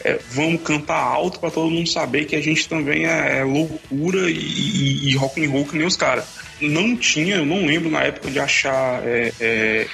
é, 0.05 0.19
vamos 0.31 0.61
cantar 0.61 0.99
alto 1.01 1.39
pra 1.39 1.49
todo 1.49 1.69
mundo 1.71 1.89
saber 1.89 2.25
que 2.25 2.35
a 2.35 2.41
gente 2.41 2.69
também 2.69 3.05
é, 3.07 3.39
é 3.39 3.43
loucura 3.43 4.29
e, 4.29 4.35
e- 4.35 5.09
e 5.09 5.15
rock 5.15 5.43
and 5.43 5.49
roll 5.49 5.65
que 5.65 5.75
nem 5.77 5.87
os 5.87 5.97
caras. 5.97 6.25
Não 6.61 6.95
tinha, 6.95 7.37
eu 7.37 7.45
não 7.45 7.65
lembro 7.65 7.89
na 7.89 8.03
época 8.03 8.29
de 8.31 8.39
achar 8.39 9.01
é, 9.05 9.33
é, 9.41 9.87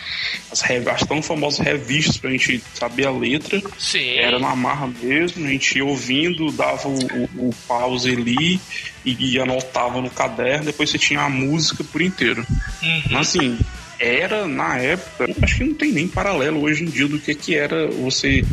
as, 0.52 0.62
as 0.64 1.02
tão 1.08 1.22
famosas 1.22 1.60
revistas 1.66 2.18
pra 2.18 2.30
gente 2.30 2.62
saber 2.74 3.08
a 3.08 3.12
letra. 3.12 3.60
Sim. 3.80 4.16
Era 4.18 4.38
na 4.38 4.56
marra 4.56 4.88
mesmo, 5.02 5.46
a 5.48 5.50
gente 5.50 5.78
ia 5.78 5.86
ouvindo, 5.86 6.52
dava 6.52 6.88
o, 6.88 6.94
o- 7.00 7.50
o 7.50 7.56
pause 7.68 8.12
ali 8.12 8.60
e, 9.06 9.34
e 9.34 9.40
anotava 9.40 10.02
no 10.02 10.10
caderno, 10.10 10.66
depois 10.66 10.90
você 10.90 11.00
tinha 11.00 11.22
a 11.22 11.30
música 11.30 11.84
por 11.86 12.02
inteiro. 12.02 12.46
Uhum. 12.84 13.02
Mas 13.12 13.30
assim, 13.30 13.58
era 13.98 14.46
na 14.48 14.78
época, 14.78 15.34
acho 15.42 15.58
que 15.58 15.64
não 15.64 15.74
tem 15.74 15.92
nem 15.92 16.08
paralelo 16.08 16.62
hoje 16.62 16.84
em 16.84 16.88
dia 16.88 17.08
do 17.08 17.18
que, 17.18 17.34
que 17.34 17.56
era 17.56 17.88
você 17.88 18.44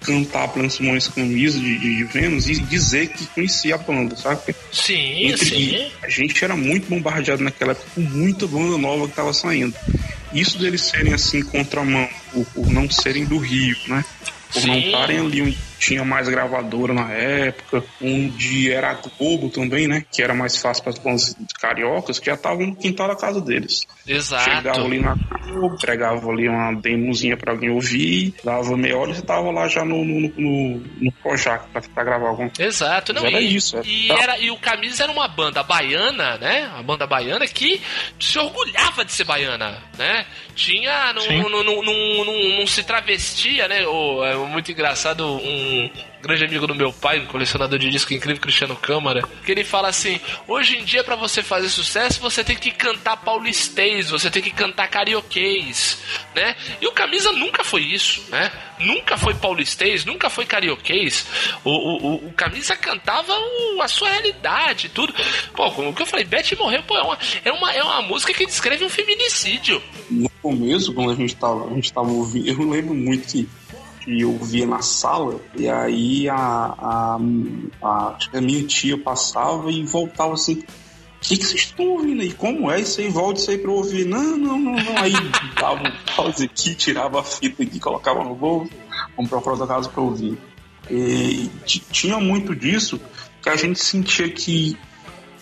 cantar 0.00 0.48
Planos 0.48 0.74
Simões 0.74 1.08
Camisa 1.08 1.58
de, 1.58 1.78
de, 1.78 1.96
de 1.96 2.04
Vênus 2.04 2.48
e 2.48 2.60
dizer 2.60 3.08
que 3.08 3.26
conhecia 3.26 3.74
a 3.74 3.78
banda, 3.78 4.16
sabe? 4.16 4.54
Sim, 4.72 5.26
Entre- 5.26 5.44
sim. 5.44 5.90
A 6.02 6.08
gente 6.08 6.42
era 6.44 6.56
muito 6.56 6.88
bombardeado 6.88 7.42
naquela 7.42 7.72
época 7.72 7.86
com 7.94 8.00
muita 8.00 8.46
banda 8.46 8.78
nova 8.78 9.08
que 9.08 9.14
tava 9.14 9.32
saindo. 9.32 9.74
Isso 10.32 10.58
deles 10.58 10.82
serem 10.82 11.14
assim 11.14 11.42
contramão, 11.42 12.08
por, 12.32 12.44
por 12.46 12.70
não 12.70 12.88
serem 12.90 13.24
do 13.24 13.38
Rio, 13.38 13.76
né? 13.86 14.04
Por 14.52 14.64
não 14.66 14.74
Sim. 14.74 14.86
estarem 14.86 15.18
ali 15.18 15.42
onde 15.42 15.58
tinha 15.78 16.04
mais 16.04 16.28
gravadora 16.28 16.92
na 16.92 17.12
época, 17.12 17.84
onde 18.02 18.70
era 18.72 18.90
a 18.90 18.94
Globo 19.18 19.48
também, 19.48 19.86
né? 19.86 20.04
Que 20.10 20.22
era 20.22 20.34
mais 20.34 20.56
fácil 20.56 20.82
para 20.82 20.92
as 20.92 20.98
bandas 20.98 21.36
cariocas, 21.60 22.18
que 22.18 22.26
já 22.26 22.34
estavam 22.34 22.66
no 22.66 22.76
quintal 22.76 23.08
da 23.08 23.16
casa 23.16 23.40
deles. 23.40 23.86
Chegava 24.06 24.18
Exato. 24.18 24.80
ali 24.80 25.00
na 25.00 25.14
Globo, 25.14 25.74
entregava 25.74 26.30
ali 26.30 26.48
uma 26.48 26.72
demozinha 26.74 27.36
pra 27.36 27.52
alguém 27.52 27.70
ouvir, 27.70 28.34
dava 28.44 28.76
meia 28.76 28.96
hora 28.98 29.10
e 29.10 29.14
você 29.14 29.22
tava 29.22 29.50
lá 29.50 29.68
já 29.68 29.84
no, 29.84 30.04
no, 30.04 30.28
no, 30.36 30.78
no 31.00 31.12
Projac 31.22 31.68
pra 31.70 31.80
tentar 31.80 32.04
gravar 32.04 32.28
algum. 32.28 32.50
Exato, 32.58 33.12
não, 33.12 33.22
Mas 33.22 33.32
era 33.32 33.42
e, 33.42 33.54
isso, 33.56 33.76
era- 33.76 33.86
e, 33.86 34.10
era, 34.10 34.38
e 34.38 34.50
o 34.50 34.56
Camisa 34.58 35.04
era 35.04 35.12
uma 35.12 35.28
banda 35.28 35.62
baiana, 35.62 36.36
né? 36.38 36.68
Uma 36.74 36.82
banda 36.82 37.06
baiana 37.06 37.46
que 37.46 37.80
se 38.18 38.38
orgulhava 38.38 39.04
de 39.04 39.12
ser 39.12 39.24
baiana, 39.24 39.82
né? 39.96 40.26
Tinha. 40.54 41.12
Não, 41.12 41.48
não, 41.48 41.64
não, 41.64 42.24
não, 42.58 42.66
se 42.66 42.82
travestia, 42.82 43.68
né? 43.68 43.82
É 43.84 44.34
muito 44.48 44.72
engraçado 44.72 45.24
um 45.26 45.67
grande 46.20 46.44
amigo 46.44 46.66
do 46.66 46.74
meu 46.74 46.92
pai, 46.92 47.20
um 47.20 47.26
colecionador 47.26 47.78
de 47.78 47.88
disco 47.90 48.12
incrível, 48.12 48.40
Cristiano 48.42 48.74
Câmara, 48.76 49.22
que 49.44 49.52
ele 49.52 49.64
fala 49.64 49.88
assim: 49.88 50.20
hoje 50.46 50.76
em 50.78 50.84
dia, 50.84 51.04
pra 51.04 51.14
você 51.16 51.42
fazer 51.42 51.68
sucesso, 51.68 52.20
você 52.20 52.42
tem 52.42 52.56
que 52.56 52.70
cantar 52.70 53.16
paulistês, 53.18 54.10
você 54.10 54.30
tem 54.30 54.42
que 54.42 54.50
cantar 54.50 54.88
carioquês, 54.88 55.98
né? 56.34 56.56
E 56.80 56.86
o 56.86 56.92
Camisa 56.92 57.30
nunca 57.32 57.62
foi 57.64 57.82
isso, 57.82 58.22
né? 58.30 58.50
Nunca 58.78 59.16
foi 59.16 59.34
paulistês, 59.34 60.04
nunca 60.04 60.30
foi 60.30 60.44
carioquês. 60.46 61.26
O, 61.64 61.70
o, 61.70 62.06
o- 62.06 62.28
o 62.28 62.32
Camisa 62.32 62.76
cantava 62.76 63.32
o- 63.36 63.82
a 63.82 63.88
sua 63.88 64.08
realidade, 64.10 64.88
tudo. 64.88 65.12
Pô, 65.54 65.70
como 65.72 65.92
que 65.94 66.02
eu 66.02 66.06
falei, 66.06 66.24
Beth 66.24 66.56
morreu, 66.58 66.82
pô, 66.82 66.96
é 66.96 67.02
uma, 67.02 67.18
é 67.44 67.52
uma, 67.52 67.72
é 67.72 67.82
uma 67.82 68.02
música 68.02 68.32
que 68.32 68.46
descreve 68.46 68.84
um 68.84 68.88
feminicídio. 68.88 69.82
No 70.10 70.28
começo, 70.42 70.92
quando 70.92 71.10
a 71.10 71.14
gente 71.14 71.34
tava, 71.36 71.66
a 71.70 71.74
gente 71.74 71.92
tava 71.92 72.08
ouvindo, 72.10 72.48
eu 72.48 72.68
lembro 72.70 72.94
muito 72.94 73.26
que, 73.28 73.48
que 74.08 74.22
eu 74.22 74.38
via 74.38 74.66
na 74.66 74.80
sala, 74.80 75.38
e 75.54 75.68
aí 75.68 76.30
a, 76.30 76.34
a, 76.36 77.18
a, 77.82 78.18
a 78.32 78.40
minha 78.40 78.66
tia 78.66 78.96
passava 78.96 79.70
e 79.70 79.84
voltava 79.84 80.32
assim. 80.32 80.54
O 80.54 81.20
que, 81.20 81.36
que 81.36 81.44
vocês 81.44 81.62
estão 81.62 81.86
ouvindo 81.88 82.22
aí? 82.22 82.32
Como 82.32 82.70
é 82.70 82.80
isso 82.80 83.00
aí? 83.00 83.08
Volta 83.08 83.40
isso 83.40 83.50
aí 83.50 83.58
pra 83.58 83.70
eu 83.70 83.74
ouvir. 83.74 84.06
Não, 84.06 84.38
não, 84.38 84.58
não, 84.58 84.72
não. 84.72 84.98
Aí 84.98 85.12
dava 85.60 85.82
um 85.82 85.92
pause 86.16 86.44
aqui, 86.44 86.74
tirava 86.74 87.20
a 87.20 87.24
fita 87.24 87.62
aqui, 87.62 87.78
colocava 87.78 88.24
no 88.24 88.34
bolso, 88.34 88.70
vamos 89.14 89.28
pra 89.28 89.38
outra 89.38 89.66
casa 89.66 89.90
pra 89.90 90.00
ouvir. 90.00 90.38
E 90.88 91.50
tinha 91.66 92.18
muito 92.18 92.54
disso 92.54 93.00
que 93.42 93.48
a 93.50 93.56
gente 93.56 93.78
sentia 93.78 94.30
que 94.30 94.78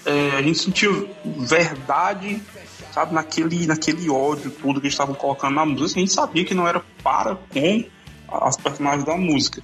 é, 0.05 0.31
a 0.39 0.43
gente 0.43 0.59
sentia 0.59 0.91
verdade, 1.25 2.43
sabe, 2.91 3.15
naquele, 3.15 3.67
naquele 3.67 4.09
ódio 4.11 4.51
todo 4.51 4.81
que 4.81 4.87
eles 4.87 4.95
estavam 4.95 5.15
colocando 5.15 5.55
na 5.55 5.67
música. 5.67 6.01
A 6.01 6.03
gente 6.03 6.13
sabia 6.13 6.45
que 6.45 6.55
não 6.55 6.67
era 6.67 6.83
para 7.03 7.37
com 7.37 7.85
as 8.31 8.57
personagens 8.57 9.05
da 9.05 9.17
música. 9.17 9.63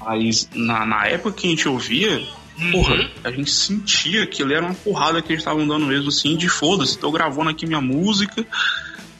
Mas 0.00 0.48
na, 0.54 0.86
na 0.86 1.06
época 1.06 1.32
que 1.36 1.46
a 1.46 1.50
gente 1.50 1.68
ouvia, 1.68 2.22
porra, 2.70 3.10
a 3.24 3.30
gente 3.30 3.50
sentia 3.50 4.26
que 4.26 4.42
ele 4.42 4.54
era 4.54 4.64
uma 4.64 4.74
porrada 4.74 5.20
que 5.20 5.32
eles 5.32 5.40
estavam 5.42 5.66
dando 5.66 5.86
mesmo, 5.86 6.08
assim, 6.08 6.36
de 6.36 6.48
foda-se, 6.48 6.98
tô 6.98 7.10
gravando 7.10 7.50
aqui 7.50 7.66
minha 7.66 7.80
música. 7.80 8.46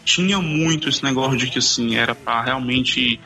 Tinha 0.04 0.40
muito 0.40 0.88
esse 0.88 1.02
negócio 1.04 1.36
de 1.36 1.48
que, 1.48 1.58
assim, 1.58 1.96
era 1.96 2.14
para 2.14 2.42
realmente 2.42 3.20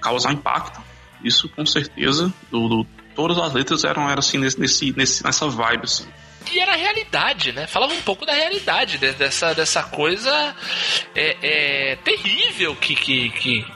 causar 0.00 0.32
impacto. 0.32 0.80
Isso 1.22 1.48
com 1.48 1.66
certeza, 1.66 2.32
do, 2.50 2.68
do- 2.68 2.86
todas 3.14 3.36
as 3.38 3.52
letras 3.52 3.82
eram, 3.84 4.08
eram 4.08 4.20
assim, 4.20 4.38
nesse, 4.38 4.92
nesse, 4.96 5.24
nessa 5.24 5.48
vibe, 5.48 5.84
assim. 5.84 6.06
E 6.50 6.60
era 6.60 6.72
a 6.72 6.76
realidade, 6.76 7.52
né? 7.52 7.66
Falava 7.66 7.92
um 7.92 8.00
pouco 8.00 8.24
da 8.24 8.32
realidade, 8.32 8.96
de- 8.96 9.12
dessa, 9.12 9.52
dessa 9.52 9.82
coisa 9.82 10.54
é, 11.14 11.36
é, 11.42 11.96
terrível 11.96 12.74
que, 12.76 12.94
que, 12.94 13.28
que 13.30 13.66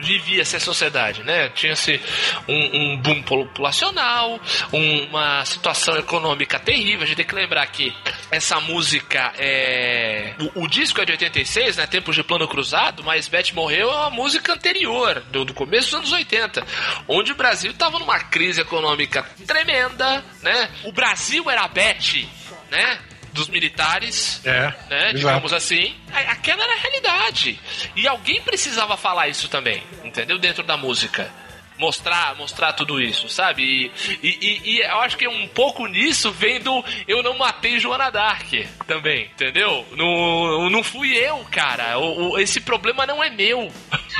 vivia-se 0.00 0.56
a 0.56 0.60
sociedade, 0.60 1.22
né? 1.22 1.48
Tinha-se 1.50 2.00
um, 2.46 2.76
um 2.76 2.96
boom 2.96 3.22
populacional, 3.22 4.40
uma 4.72 5.44
situação 5.44 5.96
econômica 5.96 6.58
terrível. 6.58 7.02
A 7.02 7.06
gente 7.06 7.16
tem 7.16 7.26
que 7.26 7.34
lembrar 7.34 7.66
que 7.66 7.94
essa 8.30 8.60
música 8.60 9.32
é. 9.38 10.34
O, 10.54 10.64
o 10.64 10.68
disco 10.68 11.00
é 11.00 11.04
de 11.04 11.12
86, 11.12 11.76
né? 11.76 11.86
Tempos 11.86 12.14
de 12.14 12.22
Plano 12.22 12.48
Cruzado, 12.48 13.02
mas 13.02 13.28
Beth 13.28 13.52
Morreu 13.54 13.90
é 13.90 13.94
uma 13.94 14.10
música 14.10 14.52
anterior, 14.52 15.22
do, 15.30 15.44
do 15.44 15.54
começo 15.54 15.90
dos 15.90 15.94
anos 15.94 16.12
80, 16.12 16.66
onde 17.06 17.32
o 17.32 17.36
Brasil 17.36 17.70
estava 17.70 17.98
numa 17.98 18.20
crise 18.20 18.60
econômica 18.60 19.22
tremenda, 19.46 20.24
né? 20.42 20.70
O 20.84 20.92
Brasil 20.92 21.50
era 21.50 21.66
Beth, 21.68 22.26
né? 22.70 22.98
Dos 23.38 23.48
militares, 23.48 24.40
É, 24.44 24.72
né? 24.90 25.12
Digamos 25.14 25.52
assim. 25.52 25.94
Aquela 26.12 26.62
era 26.64 26.74
a 26.74 26.76
realidade. 26.78 27.58
E 27.96 28.06
alguém 28.08 28.42
precisava 28.42 28.96
falar 28.96 29.28
isso 29.28 29.48
também, 29.48 29.82
entendeu? 30.04 30.38
Dentro 30.38 30.62
da 30.62 30.76
música. 30.76 31.30
mostrar, 31.78 32.34
mostrar 32.34 32.72
tudo 32.72 33.00
isso, 33.00 33.28
sabe? 33.28 33.62
E, 33.62 33.92
e, 34.20 34.38
e, 34.40 34.70
e 34.70 34.80
eu 34.80 35.00
acho 35.00 35.16
que 35.16 35.28
um 35.28 35.46
pouco 35.46 35.86
nisso 35.86 36.32
vem 36.32 36.58
do 36.60 36.84
Eu 37.06 37.22
Não 37.22 37.38
Matei 37.38 37.78
Joana 37.78 38.10
Dark 38.10 38.48
também, 38.84 39.26
entendeu? 39.26 39.86
Não, 39.92 40.68
não 40.68 40.82
fui 40.82 41.16
eu, 41.16 41.38
cara. 41.52 41.96
O, 42.00 42.32
o, 42.32 42.38
esse 42.40 42.60
problema 42.60 43.06
não 43.06 43.22
é 43.22 43.30
meu. 43.30 43.70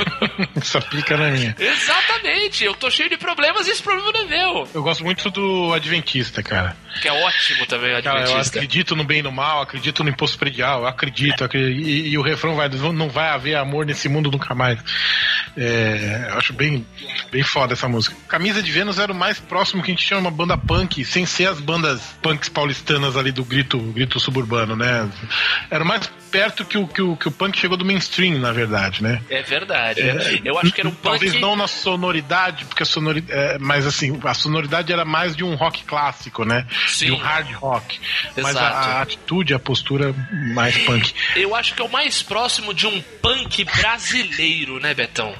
Só 0.62 0.80
pica 0.80 1.16
na 1.16 1.30
minha. 1.30 1.56
Exatamente. 1.58 2.62
Eu 2.64 2.74
tô 2.74 2.88
cheio 2.90 3.08
de 3.10 3.16
problemas 3.16 3.66
e 3.66 3.70
esse 3.72 3.82
problema 3.82 4.12
não 4.12 4.20
é 4.20 4.24
meu. 4.26 4.68
Eu 4.72 4.82
gosto 4.82 5.02
muito 5.04 5.28
do 5.28 5.72
Adventista, 5.74 6.42
cara. 6.44 6.76
Que 7.00 7.08
é 7.08 7.12
ótimo 7.12 7.66
também, 7.66 8.00
Cara, 8.02 8.28
eu 8.28 8.36
acredito 8.36 8.96
no 8.96 9.04
bem 9.04 9.18
e 9.18 9.22
no 9.22 9.30
mal, 9.30 9.60
acredito 9.60 10.02
no 10.02 10.10
imposto 10.10 10.38
predial, 10.38 10.80
eu 10.80 10.86
acredito, 10.86 11.44
acredito 11.44 11.86
e, 11.86 12.08
e 12.08 12.18
o 12.18 12.22
refrão 12.22 12.56
vai, 12.56 12.68
não 12.68 13.08
vai 13.08 13.28
haver 13.28 13.56
amor 13.56 13.86
nesse 13.86 14.08
mundo 14.08 14.30
nunca 14.30 14.54
mais. 14.54 14.78
É, 15.56 16.28
eu 16.30 16.38
acho 16.38 16.52
bem, 16.52 16.86
bem 17.30 17.42
foda 17.42 17.72
essa 17.72 17.88
música. 17.88 18.16
Camisa 18.28 18.62
de 18.62 18.70
Vênus 18.70 18.98
era 18.98 19.12
o 19.12 19.14
mais 19.14 19.38
próximo 19.38 19.82
que 19.82 19.90
a 19.90 19.94
gente 19.94 20.06
tinha 20.06 20.18
uma 20.18 20.30
banda 20.30 20.56
punk, 20.56 21.04
sem 21.04 21.26
ser 21.26 21.48
as 21.48 21.60
bandas 21.60 22.00
punks 22.22 22.48
paulistanas 22.48 23.16
ali 23.16 23.32
do 23.32 23.44
grito, 23.44 23.78
grito 23.78 24.18
suburbano, 24.20 24.76
né? 24.76 25.08
Era 25.70 25.84
o 25.84 25.86
mais 25.86 26.10
perto 26.30 26.64
que 26.64 26.78
o, 26.78 26.86
que 26.86 27.02
o, 27.02 27.16
que 27.16 27.28
o 27.28 27.30
punk 27.30 27.58
chegou 27.58 27.76
do 27.76 27.84
mainstream, 27.84 28.38
na 28.38 28.52
verdade, 28.52 29.02
né? 29.02 29.20
É 29.28 29.42
verdade. 29.42 30.00
eu 30.44 30.58
acho 30.58 30.72
que 30.72 30.80
era 30.80 30.88
um 30.88 30.92
punk. 30.92 31.02
Talvez 31.02 31.40
não 31.40 31.56
na 31.56 31.66
sonoridade, 31.66 32.64
porque 32.64 32.82
a 32.82 32.86
sonoridade. 32.86 33.38
É, 33.38 33.58
mas 33.58 33.86
assim, 33.86 34.18
a 34.24 34.34
sonoridade 34.34 34.92
era 34.92 35.04
mais 35.04 35.34
de 35.34 35.44
um 35.44 35.54
rock 35.54 35.84
clássico, 35.84 36.44
né? 36.44 36.66
Sim. 36.86 37.06
De 37.06 37.12
um 37.12 37.16
hard 37.16 37.50
rock. 37.54 38.00
Mas 38.36 38.46
a, 38.46 38.50
Exato. 38.50 38.76
a 38.88 39.02
atitude, 39.02 39.54
a 39.54 39.58
postura 39.58 40.14
mais 40.54 40.76
punk. 40.84 41.12
Eu 41.36 41.54
acho 41.54 41.74
que 41.74 41.82
é 41.82 41.84
o 41.84 41.88
mais 41.90 42.22
próximo 42.22 42.72
de 42.74 42.86
um 42.86 43.00
punk 43.22 43.64
brasileiro, 43.64 44.78
né, 44.80 44.94
Betão? 44.94 45.34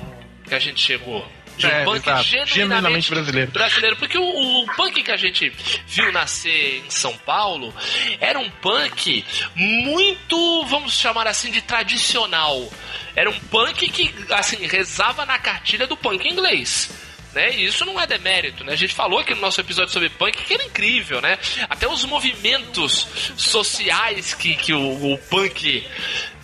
Que 0.49 0.55
a 0.55 0.59
gente 0.59 0.81
chegou. 0.81 1.27
De 1.57 1.67
um 1.67 1.71
É, 1.71 1.85
punk 1.85 2.07
exato. 2.07 2.23
genuinamente, 2.23 2.55
Genuinamente 2.55 3.11
brasileiro. 3.11 3.51
brasileiro. 3.51 3.97
Porque 3.97 4.17
o, 4.17 4.23
o 4.63 4.67
punk 4.77 5.03
que 5.03 5.11
a 5.11 5.17
gente 5.17 5.53
viu 5.89 6.13
nascer 6.13 6.85
em 6.87 6.91
São 6.91 7.17
Paulo 7.19 7.75
era 8.21 8.39
um 8.39 8.49
punk 8.49 9.25
muito, 9.57 10.65
vamos 10.67 10.93
chamar 10.93 11.27
assim, 11.27 11.51
de 11.51 11.61
tradicional. 11.61 12.71
Era 13.17 13.29
um 13.29 13.39
punk 13.41 13.89
que, 13.91 14.15
assim, 14.33 14.65
rezava 14.67 15.27
na 15.27 15.37
cartilha 15.39 15.87
do 15.87 15.97
punk 15.97 16.29
inglês. 16.29 16.91
Né? 17.35 17.55
E 17.57 17.67
isso 17.67 17.85
não 17.85 18.01
é 18.01 18.07
demérito, 18.07 18.65
né? 18.65 18.73
A 18.73 18.77
gente 18.77 18.95
falou 18.95 19.19
aqui 19.19 19.35
no 19.35 19.41
nosso 19.41 19.61
episódio 19.61 19.93
sobre 19.93 20.09
punk 20.09 20.37
que 20.45 20.55
era 20.55 20.65
incrível, 20.65 21.21
né? 21.21 21.39
Até 21.69 21.87
os 21.87 22.05
movimentos 22.05 23.07
sociais 23.37 24.33
que, 24.33 24.57
que 24.57 24.73
o, 24.73 25.13
o 25.13 25.19
punk 25.19 25.87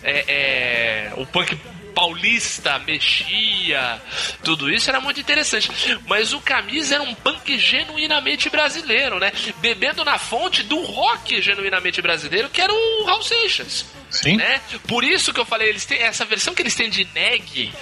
é, 0.02 0.24
é, 0.28 1.12
o 1.16 1.24
punk 1.24 1.58
paulista 1.94 2.78
mexia, 2.80 4.00
tudo 4.42 4.70
isso 4.70 4.90
era 4.90 5.00
muito 5.00 5.20
interessante. 5.20 5.70
Mas 6.06 6.32
o 6.32 6.40
Camisa 6.40 6.96
era 6.96 7.02
um 7.02 7.14
punk 7.14 7.56
genuinamente 7.58 8.50
brasileiro, 8.50 9.18
né? 9.18 9.32
Bebendo 9.58 10.04
na 10.04 10.18
fonte 10.18 10.62
do 10.62 10.82
rock 10.82 11.40
genuinamente 11.40 12.02
brasileiro, 12.02 12.50
que 12.50 12.60
era 12.60 12.72
o 12.72 13.04
Raul 13.04 13.22
Seixas. 13.22 13.86
Sim. 14.10 14.36
Né? 14.36 14.60
Por 14.86 15.02
isso 15.02 15.32
que 15.32 15.40
eu 15.40 15.44
falei, 15.44 15.68
eles 15.68 15.84
têm 15.84 15.98
essa 15.98 16.24
versão 16.24 16.54
que 16.54 16.62
eles 16.62 16.74
têm 16.74 16.88
de 16.88 17.04
neg 17.12 17.72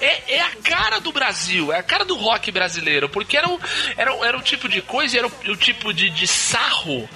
é, 0.00 0.34
é 0.36 0.40
a 0.40 0.50
cara 0.62 1.00
do 1.00 1.10
Brasil, 1.10 1.72
é 1.72 1.78
a 1.78 1.82
cara 1.82 2.04
do 2.04 2.14
rock 2.14 2.50
brasileiro, 2.52 3.08
porque 3.08 3.36
era 3.36 3.48
o, 3.48 3.60
era, 3.96 4.12
era 4.26 4.38
o 4.38 4.42
tipo 4.42 4.68
de 4.68 4.80
coisa, 4.82 5.18
era 5.18 5.26
o, 5.26 5.32
o 5.48 5.56
tipo 5.56 5.92
de, 5.92 6.08
de 6.10 6.26
sarro 6.26 7.08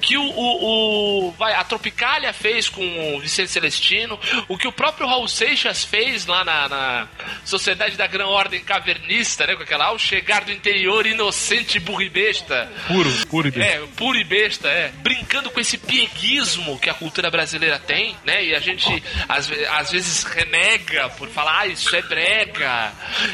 que 0.00 0.16
o, 0.16 0.22
o, 0.22 1.28
o- 1.28 1.30
vai, 1.32 1.54
a 1.54 1.64
Tropicália 1.64 2.32
fez 2.32 2.68
com 2.68 3.16
o 3.16 3.20
Vicente 3.20 3.50
Celestino, 3.50 4.18
o 4.48 4.56
que 4.56 4.66
o 4.68 4.72
próprio 4.72 5.06
Raul 5.06 5.28
Seixas 5.28 5.84
fez 5.84 6.26
lá 6.26 6.44
na, 6.44 6.68
na 6.68 7.08
Sociedade 7.44 7.96
da 7.96 8.06
Grã 8.06 8.26
Ordem 8.26 8.60
Cavernista, 8.60 9.46
né? 9.46 9.56
Com 9.56 9.62
aquela 9.62 9.86
ao 9.86 9.98
chegar 9.98 10.44
do 10.44 10.52
interior 10.52 11.06
inocente 11.06 11.78
burro 11.80 12.02
e 12.02 12.08
besta. 12.08 12.70
Puro, 12.86 13.10
puro 13.26 13.48
e 13.48 13.50
bem. 13.50 13.62
É, 13.66 13.78
puro 13.96 14.18
e 14.18 14.24
besta, 14.24 14.68
é. 14.68 14.88
Brincando 14.98 15.50
com 15.50 15.60
esse 15.60 15.78
pieguismo 15.78 16.78
que 16.78 16.88
a 16.90 16.94
cultura 16.94 17.30
brasileira 17.30 17.78
tem, 17.78 18.16
né? 18.24 18.44
E 18.44 18.54
a 18.54 18.60
gente 18.60 19.02
às, 19.28 19.50
às 19.70 19.90
vezes 19.90 20.22
renega 20.24 21.08
por 21.10 21.28
falar, 21.28 21.60
ah, 21.60 21.66
isso 21.66 21.94
é 21.94 22.02
brega, 22.02 22.92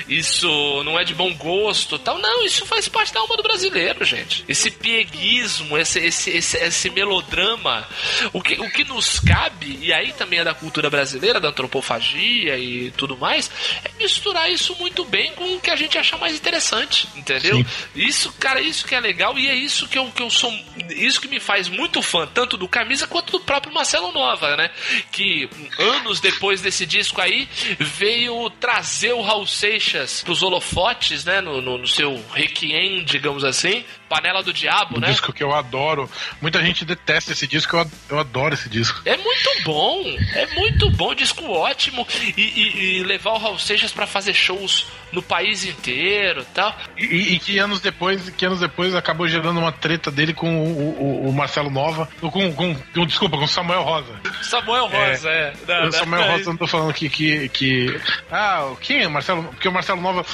isso 0.09 0.83
não 0.85 0.99
é 0.99 1.05
de 1.05 1.15
bom 1.15 1.33
gosto 1.35 1.99
tal. 1.99 2.19
Não, 2.19 2.45
isso 2.45 2.65
faz 2.67 2.89
parte 2.89 3.13
da 3.13 3.21
alma 3.21 3.37
do 3.37 3.43
brasileiro, 3.43 4.05
gente. 4.05 4.45
Esse 4.49 4.71
pieguismo, 4.71 5.77
esse, 5.79 5.99
esse, 5.99 6.24
esse, 6.31 6.57
esse 6.59 6.91
melodrama, 6.91 7.87
o 8.33 8.41
que, 8.41 8.55
o 8.61 8.71
que 8.71 8.85
nos 8.85 9.21
cabe, 9.21 9.79
e 9.81 9.93
aí 9.93 10.13
também 10.13 10.41
é 10.41 10.45
da 10.45 10.55
cultura 10.55 10.91
brasileira, 10.91 11.41
da 11.41 11.49
antropofagia 11.49 12.59
e 12.59 12.91
tudo 12.93 13.17
mais, 13.17 13.51
é 13.85 13.91
misturar 13.99 14.51
isso 14.51 14.75
muito 14.79 15.05
bem 15.05 15.33
com 15.33 15.57
o 15.57 15.61
que 15.61 15.71
a 15.71 15.77
gente 15.77 15.99
acha 15.99 16.17
mais 16.17 16.35
interessante, 16.35 17.09
entendeu? 17.17 17.57
Sim. 17.57 17.67
Isso, 17.95 18.33
cara, 18.39 18.61
isso 18.61 18.87
que 18.87 18.95
é 18.95 19.01
legal 19.01 19.39
e 19.39 19.49
é 19.49 19.55
isso 19.55 19.89
que 19.89 19.99
eu, 19.99 20.11
que 20.11 20.23
eu 20.23 20.31
sou. 20.31 20.53
Isso 20.91 21.21
que 21.21 21.29
me 21.29 21.41
faz 21.41 21.69
muito 21.69 22.03
fã, 22.03 22.27
tanto 22.27 22.57
do 22.57 22.69
Camisa 22.69 23.07
quanto 23.07 23.33
do 23.33 23.41
próprio 23.41 23.73
Marcelo 23.73 24.13
Nova, 24.13 24.57
né? 24.57 24.71
Que 25.13 25.49
anos 25.79 26.21
depois 26.21 26.61
desse 26.61 26.87
disco 26.87 27.21
aí 27.21 27.49
veio 27.79 28.51
trazer 28.51 29.13
o 29.13 29.23
Raul 29.23 29.47
Seixas 29.47 30.23
pros 30.23 30.43
holofotes, 30.43 31.25
né? 31.25 31.41
No, 31.41 31.61
no, 31.61 31.79
no 31.79 31.87
seu 31.87 32.23
Requiem, 32.33 33.05
digamos 33.05 33.45
assim. 33.45 33.85
Panela 34.15 34.43
do 34.45 34.53
Diabo, 34.53 34.97
Um 34.97 35.01
né? 35.01 35.09
disco 35.09 35.33
que 35.33 35.43
eu 35.43 35.53
adoro. 35.53 36.09
Muita 36.41 36.63
gente 36.63 36.85
detesta 36.85 37.33
esse 37.33 37.47
disco, 37.49 37.75
eu, 37.75 37.81
ad- 37.81 37.91
eu 38.09 38.19
adoro 38.21 38.55
esse 38.55 38.69
disco. 38.69 39.03
É 39.05 39.17
muito 39.17 39.51
bom, 39.65 40.03
é 40.35 40.47
muito 40.55 40.89
bom, 40.91 41.13
disco 41.15 41.45
ótimo 41.51 42.07
e, 42.37 42.41
e- 42.41 42.99
e 42.99 43.03
levar 43.03 43.33
o 43.33 43.39
Raul 43.39 43.59
Seixas 43.59 43.91
pra 43.93 44.07
fazer 44.07 44.33
shows 44.33 44.87
no 45.15 45.23
país 45.23 45.65
inteiro 45.65 46.43
e 46.43 46.55
tal. 46.55 46.77
E, 46.99 47.35
e 47.35 47.39
que 47.39 47.59
anos 47.59 47.81
depois, 47.81 48.29
que 48.31 48.45
anos 48.45 48.61
depois 48.61 48.95
acabou 48.95 49.27
gerando 49.29 49.59
uma 49.61 49.73
treta 49.73 50.11
dele 50.11 50.33
com 50.35 50.59
o, 50.59 51.25
o- 51.25 51.29
o 51.29 51.33
Marcelo 51.33 51.71
Nova, 51.71 52.09
com, 52.21 52.31
com, 52.31 52.75
com- 52.75 53.07
desculpa, 53.07 53.37
com 53.39 53.45
o 53.45 53.49
Samuel 53.49 53.83
Rosa. 53.83 54.13
Samuel 54.43 54.87
Rosa, 54.87 55.29
é. 55.31 55.53
Não, 55.67 55.81
o 55.81 55.85
não, 55.85 55.93
Samuel 55.93 56.23
não, 56.27 56.31
Rosa 56.37 56.51
andou 56.51 56.69
falando 56.69 56.93
que, 56.93 57.09
que, 57.09 57.49
que. 57.51 58.01
Ah, 58.31 58.71
quem 58.81 59.03
é 59.03 59.07
o 59.07 59.11
Marcelo? 59.11 59.45
Porque 59.45 59.69
o 59.69 59.73
Marcelo 59.73 60.01
Nova. 60.01 60.25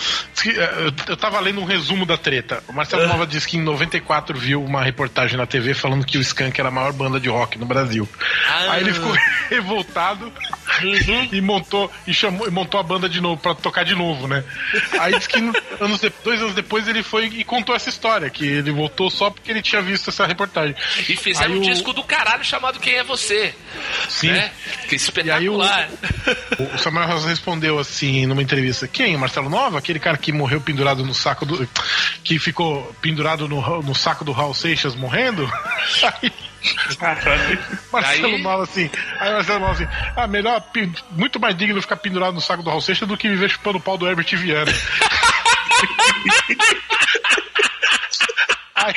eh, 0.47 0.93
Eu, 1.09 1.17
tava 1.17 1.39
lendo 1.41 1.61
um 1.61 1.65
resumo 1.65 2.07
da 2.07 2.17
treta. 2.17 2.63
O 2.69 2.73
Marcelo 2.73 3.07
Nova 3.07 3.27
disse 3.27 3.47
que 3.47 3.57
em 3.57 3.63
94 3.63 4.39
viu 4.39 4.63
uma 4.65 4.83
reportagem 4.83 5.37
na 5.37 5.47
TV 5.47 5.75
falando 5.75 6.05
que 6.07 6.17
o 6.19 6.21
Skank 6.21 6.59
era 6.59 6.69
a 6.69 6.73
maior 6.73 6.93
banda 6.93 7.21
de 7.21 7.29
rock 7.29 7.59
no 7.59 7.67
Brasil. 7.67 8.09
Ah. 8.49 8.73
Aí 8.73 8.83
ele 8.83 8.93
ficou 8.95 9.13
revoltado 9.51 10.33
Uhum. 10.83 11.29
e 11.33 11.41
montou 11.41 11.91
e 12.07 12.15
chamou 12.15 12.47
e 12.47 12.51
montou 12.51 12.79
a 12.81 12.83
banda 12.83 13.09
de 13.09 13.21
novo 13.21 13.41
pra 13.41 13.55
tocar 13.55 13.85
de 13.85 13.95
novo, 13.95 14.27
né? 14.29 14.45
Aí 15.01 15.15
disse 15.17 15.29
que 15.29 15.41
no- 15.41 15.53
anos 15.81 16.01
de- 16.01 16.13
dois 16.25 16.41
anos 16.41 16.55
depois 16.55 16.87
ele 16.89 17.03
foi 17.03 17.27
e 17.27 17.45
contou 17.45 17.75
essa 17.75 17.89
história, 17.89 18.31
que 18.31 18.45
ele 18.47 18.71
voltou 18.71 19.11
só 19.11 19.31
porque 19.31 19.51
ele 19.51 19.63
tinha 19.63 19.83
visto 19.83 20.11
essa 20.11 20.27
reportagem. 20.27 20.75
E 21.09 21.17
fizeram 21.17 21.53
Aí 21.55 21.59
um 21.59 21.63
o- 21.63 21.65
disco 21.65 21.93
do 21.93 22.03
caralho 22.05 22.45
chamado 22.45 22.79
Quem 22.81 22.95
é 22.95 23.05
Você? 23.05 23.55
Sim. 24.09 24.29
Né? 24.29 24.51
Que 24.89 24.97
E 24.97 25.31
aí 25.31 25.49
o, 25.49 25.63
espetacular. 25.63 25.89
o 26.75 26.79
Samuel 26.79 27.09
Rosa 27.09 27.29
respondeu 27.29 27.79
assim 27.79 28.27
numa 28.27 28.43
entrevista: 28.43 28.87
Quem? 28.89 29.17
Marcelo 29.17 29.49
Nova? 29.51 29.79
Aquele 29.79 29.99
cara 29.99 30.17
que 30.17 30.33
morreu 30.33 30.61
pendurado 30.61 31.05
no 31.05 31.15
saco 31.15 31.45
do. 31.47 31.69
que 32.25 32.39
ficou 32.39 32.95
pendurado 33.01 33.49
no, 33.49 33.83
no 33.83 33.95
saco 33.95 34.25
do 34.25 34.33
Raul 34.33 34.55
Seixas 34.55 34.95
morrendo? 34.95 35.51
Aí. 36.23 36.33
Marcelo 37.93 38.35
Aí- 38.37 38.43
Nova 38.43 38.63
assim. 38.65 38.91
Aí 39.19 39.33
Marcelo 39.33 39.61
Nova 39.61 39.73
assim: 39.73 39.89
Ah, 40.17 40.27
melhor, 40.27 40.63
muito 41.13 41.41
mais 41.41 41.57
digno 41.57 41.81
ficar 41.81 41.97
pendurado 41.97 42.35
no 42.35 42.41
saco 42.41 42.63
do 42.63 42.69
Raul 42.71 42.81
Seixas 42.81 43.09
do 43.09 43.17
que 43.17 43.29
viver 43.29 43.49
chupando 43.51 43.79
o 43.79 43.81
pau 43.81 43.97
do 43.97 44.07
Herbert 44.07 44.37
Viana. 44.37 44.71
Aí, 48.75 48.95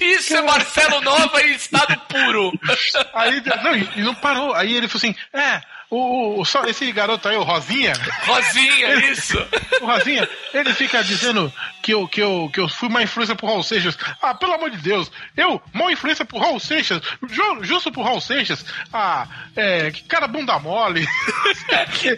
Isso 0.00 0.36
é 0.36 0.42
Marcelo 0.42 1.00
Nova 1.00 1.42
em 1.42 1.52
estado 1.52 1.96
puro. 2.08 2.52
aí, 3.14 3.42
não, 3.62 3.76
e 3.76 4.02
não 4.02 4.14
parou. 4.14 4.54
Aí 4.54 4.72
ele 4.74 4.86
falou 4.88 4.98
assim: 4.98 5.16
É, 5.32 5.60
o, 5.90 6.40
o- 6.40 6.44
só 6.44 6.64
esse 6.64 6.90
garoto 6.92 7.28
aí, 7.28 7.36
o 7.36 7.42
Rosinha, 7.42 7.92
Rosinha, 8.24 9.10
isso. 9.10 9.36
O 9.80 9.86
Rosinha, 9.86 10.26
ele 10.54 10.72
fica 10.72 11.02
dizendo 11.04 11.52
que 11.82 11.92
eu, 11.92 12.06
que, 12.08 12.22
eu, 12.22 12.48
que 12.52 12.60
eu 12.60 12.68
fui 12.68 12.88
uma 12.88 13.02
influência 13.02 13.34
pro 13.34 13.46
Raul 13.46 13.62
Seixas. 13.62 13.98
Ah, 14.22 14.34
pelo 14.34 14.54
amor 14.54 14.70
de 14.70 14.78
Deus, 14.78 15.10
eu, 15.36 15.60
uma 15.74 15.92
influência 15.92 16.24
pro 16.24 16.38
Raul 16.38 16.58
Seixas, 16.60 17.02
ju- 17.28 17.58
justo 17.64 17.90
pro 17.92 18.02
Raul 18.02 18.20
Seixas. 18.20 18.64
Ah, 18.92 19.26
é, 19.56 19.90
que 19.90 20.02
cara 20.04 20.26
bunda 20.28 20.58
mole. 20.58 21.06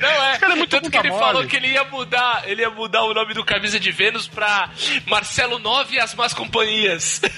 Não 0.01 0.25
é. 0.25 0.31
Esse 0.33 0.41
cara 0.41 0.53
é 0.53 0.57
muito 0.57 0.71
Tanto 0.71 0.91
que 0.91 0.97
ele 0.99 1.09
mole. 1.11 1.21
falou 1.25 1.47
que 1.47 1.57
ele 1.57 1.69
ia 1.69 1.85
mudar, 1.85 2.43
ele 2.47 2.61
ia 2.63 2.71
mudar 2.71 3.03
o 3.05 3.15
nome 3.15 3.35
do 3.35 3.45
Camisa 3.45 3.81
de 3.81 3.91
Vênus 3.91 4.29
pra 4.29 4.71
Marcelo 5.07 5.59
Nova 5.59 5.91
e 5.93 5.99
as 5.99 6.15
Más 6.15 6.33
Companhias. 6.35 7.21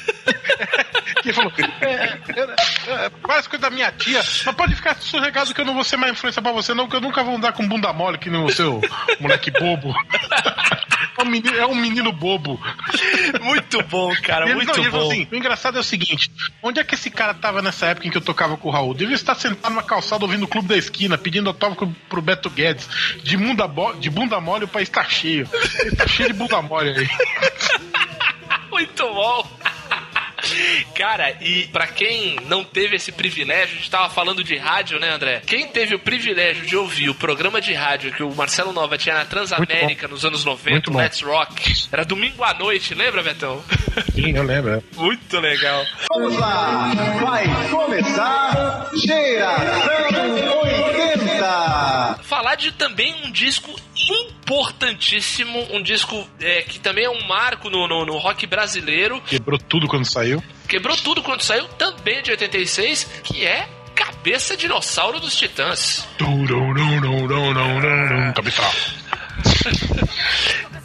Que 1.23 1.33
falou, 1.33 1.53
é, 1.81 1.87
é, 1.87 2.19
é, 2.37 3.07
é, 3.07 3.11
várias 3.23 3.47
coisas 3.47 3.61
da 3.61 3.71
minha 3.71 3.91
tia, 3.93 4.19
mas 4.45 4.55
pode 4.55 4.75
ficar 4.75 4.95
sossegado 4.97 5.53
que 5.55 5.61
eu 5.61 5.65
não 5.65 5.75
vou 5.75 5.83
ser 5.85 5.97
mais 5.97 6.11
influência 6.19 6.43
pra 6.43 6.53
você, 6.53 6.75
não, 6.75 6.85
porque 6.85 6.97
eu 6.97 7.01
nunca 7.01 7.23
vou 7.25 7.37
andar 7.37 7.53
com 7.53 7.67
bunda 7.67 7.93
mole 7.93 8.19
que 8.19 8.29
no 8.31 8.51
seu 8.53 8.81
moleque 9.21 9.51
bobo. 9.51 9.93
É 11.19 11.23
um 11.25 11.27
menino, 11.27 11.57
é 11.59 11.67
um 11.67 11.75
menino 11.75 12.13
bobo. 12.13 12.61
Muito 13.41 13.83
bom, 13.83 14.15
cara, 14.23 14.45
Ele- 14.47 14.55
muito 14.55 14.81
não, 14.81 14.89
bom. 14.91 15.11
assim, 15.11 15.27
o 15.33 15.35
engraçado 15.35 15.77
é 15.77 15.81
o 15.81 15.85
seguinte: 15.85 16.31
onde 16.63 16.79
é 16.79 16.85
que 16.85 16.95
esse 16.95 17.11
cara 17.11 17.35
tava 17.35 17.61
nessa 17.61 17.87
época 17.87 18.07
em 18.07 18.11
que 18.11 18.17
eu 18.17 18.21
tocava 18.21 18.57
com 18.57 18.69
o 18.69 18.71
Raul? 18.71 18.95
Devia 18.95 19.17
estar 19.17 19.35
sentado 19.35 19.73
numa 19.73 19.83
calçada 19.83 20.25
ouvindo 20.25 20.45
o 20.45 20.49
Clube 20.49 20.69
da 20.69 20.77
Esquina, 20.77 21.19
pedindo 21.19 21.49
autógrafo 21.51 21.93
pro 22.09 22.23
Beto 22.23 22.49
Guedes. 22.49 22.89
De 23.25 23.37
bunda, 23.37 23.67
bo- 23.67 23.95
de 23.95 24.09
bunda 24.11 24.41
mole, 24.41 24.65
o 24.65 24.69
país 24.69 24.89
tá 24.89 25.03
cheio. 25.09 25.49
Ele 25.81 25.97
tá 25.97 26.07
cheio 26.07 26.29
de 26.29 26.35
bunda 26.39 26.63
mole 26.63 26.91
aí. 26.91 27.09
Muito 28.71 29.03
bom. 29.13 29.59
Cara, 30.95 31.37
e 31.41 31.67
pra 31.69 31.87
quem 31.87 32.37
não 32.47 32.65
teve 32.65 32.97
esse 32.97 33.13
privilégio, 33.13 33.75
a 33.75 33.79
gente 33.79 33.91
tava 33.91 34.11
falando 34.11 34.43
de 34.43 34.57
rádio, 34.57 34.99
né, 34.99 35.11
André? 35.11 35.43
Quem 35.47 35.67
teve 35.69 35.95
o 35.95 35.99
privilégio 35.99 36.67
de 36.67 36.77
ouvir 36.77 37.09
o 37.11 37.15
programa 37.15 37.61
de 37.61 37.73
rádio 37.73 38.13
que 38.13 38.23
o 38.23 38.35
Marcelo 38.35 38.73
Nova 38.73 38.99
tinha 38.99 39.15
na 39.15 39.25
Transamérica 39.25 40.09
nos 40.09 40.25
anos 40.25 40.45
90, 40.45 40.71
Muito 40.71 40.89
o 40.89 40.93
bom. 40.93 40.99
Let's 40.99 41.21
Rock, 41.23 41.89
era 41.93 42.05
domingo 42.05 42.43
à 42.45 42.55
noite, 42.55 42.95
lembra, 42.95 43.23
Betão? 43.23 43.63
Sim, 44.15 44.37
eu 44.37 44.43
lembro. 44.43 44.83
Muito 44.97 45.41
legal. 45.41 45.85
Vamos 46.13 46.37
lá, 46.39 46.93
vai 47.21 47.47
começar 47.71 48.91
Geração 48.95 50.61
80. 50.63 52.19
Falar 52.23 52.55
de 52.57 52.73
também 52.73 53.15
um 53.25 53.31
disco 53.31 53.75
importantíssimo, 54.49 55.67
um 55.75 55.83
disco 55.83 56.27
é, 56.41 56.63
que 56.63 56.79
também 56.79 57.05
é 57.05 57.11
um 57.11 57.27
marco 57.27 57.69
no, 57.69 57.87
no, 57.87 58.07
no 58.07 58.17
rock 58.17 58.47
brasileiro, 58.47 59.21
Quebrou 59.21 59.59
tudo 59.59 59.87
quando 59.87 60.07
saiu. 60.07 60.43
quebrou 60.67 60.97
tudo 60.97 61.23
quando 61.23 61.43
saiu, 61.43 61.69
também 61.69 62.23
de 62.23 62.31
86, 62.31 63.05
que 63.23 63.45
é 63.45 63.69
Cabeça 63.95 64.57
Dinossauro 64.57 65.21
dos 65.21 65.37
Titãs. 65.37 66.09
Capital. 68.35 68.73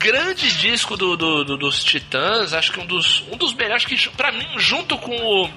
Grande 0.03 0.51
disco 0.57 0.97
do, 0.97 1.15
do- 1.15 1.43
do- 1.45 1.57
dos 1.57 1.81
Titãs, 1.83 2.53
acho 2.53 2.71
que 2.73 2.79
um 2.79 2.85
dos, 2.85 3.23
um 3.31 3.37
dos 3.37 3.53
melhores, 3.53 3.85
que 3.85 4.09
pra 4.09 4.31
mim, 4.33 4.45
junto 4.57 4.97
com 4.97 5.15
o 5.15 5.49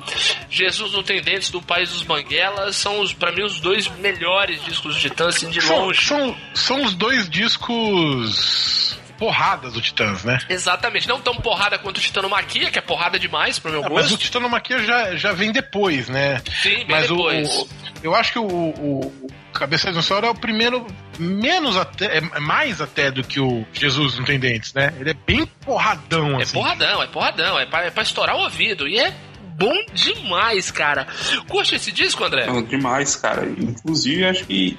Jesus 0.48 0.92
não 0.92 1.02
tem 1.02 1.20
dentes 1.20 1.50
do 1.50 1.60
País 1.60 1.90
dos 1.90 2.02
Banguelas, 2.02 2.76
são 2.76 3.00
os, 3.00 3.12
pra 3.12 3.32
mim 3.32 3.42
os 3.42 3.58
dois 3.60 3.88
melhores 3.98 4.62
discos 4.64 4.94
dos 4.94 5.02
Titãs, 5.02 5.36
assim, 5.36 5.50
de 5.50 5.60
São, 5.60 5.86
longe. 5.86 6.04
são, 6.06 6.36
são 6.54 6.82
os 6.84 6.94
dois 6.94 7.28
discos 7.28 8.96
porradas 9.18 9.72
do 9.72 9.80
Titãs, 9.80 10.24
né? 10.24 10.38
Exatamente, 10.48 11.08
não 11.08 11.20
tão 11.20 11.34
porrada 11.36 11.78
quanto 11.78 11.98
o 11.98 12.00
Titanomaquia, 12.00 12.70
que 12.70 12.78
é 12.78 12.82
porrada 12.82 13.18
demais 13.18 13.58
pro 13.58 13.70
meu 13.72 13.82
mas 13.82 13.90
gosto. 13.90 14.14
o 14.14 14.18
Titanomaquia 14.18 14.78
já, 14.84 15.16
já 15.16 15.32
vem 15.32 15.52
depois, 15.52 16.08
né? 16.08 16.42
Sim, 16.62 16.76
bem 16.76 16.86
Mas 16.88 17.10
o, 17.10 17.16
depois. 17.16 17.48
o- 17.48 17.68
eu 18.02 18.14
acho 18.14 18.32
que 18.32 18.38
o, 18.38 18.44
o, 18.46 19.06
o 19.22 19.26
Cabeça 19.52 19.84
de 19.86 19.90
Dinossauro 19.92 20.26
é 20.26 20.30
o 20.30 20.34
primeiro, 20.34 20.86
menos 21.18 21.76
até, 21.76 22.18
é 22.18 22.40
mais 22.40 22.80
até 22.80 23.10
do 23.10 23.24
que 23.24 23.40
o 23.40 23.64
Jesus 23.72 24.18
não 24.18 24.24
tem 24.24 24.38
dentes, 24.38 24.72
né? 24.74 24.92
Ele 25.00 25.10
é 25.10 25.14
bem 25.14 25.46
porradão, 25.64 26.38
É 26.38 26.42
assim. 26.42 26.52
porradão, 26.52 27.02
é 27.02 27.06
porradão, 27.06 27.58
é 27.58 27.64
pra, 27.66 27.84
é 27.86 27.90
pra 27.90 28.02
estourar 28.02 28.36
o 28.36 28.40
ouvido. 28.40 28.86
E 28.86 28.98
é 28.98 29.14
bom 29.58 29.74
demais, 29.94 30.70
cara. 30.70 31.06
Curte 31.48 31.74
esse 31.74 31.90
disco, 31.90 32.22
André? 32.22 32.46
Não, 32.46 32.62
demais, 32.62 33.16
cara. 33.16 33.46
Inclusive, 33.46 34.26
acho 34.26 34.44
que 34.44 34.78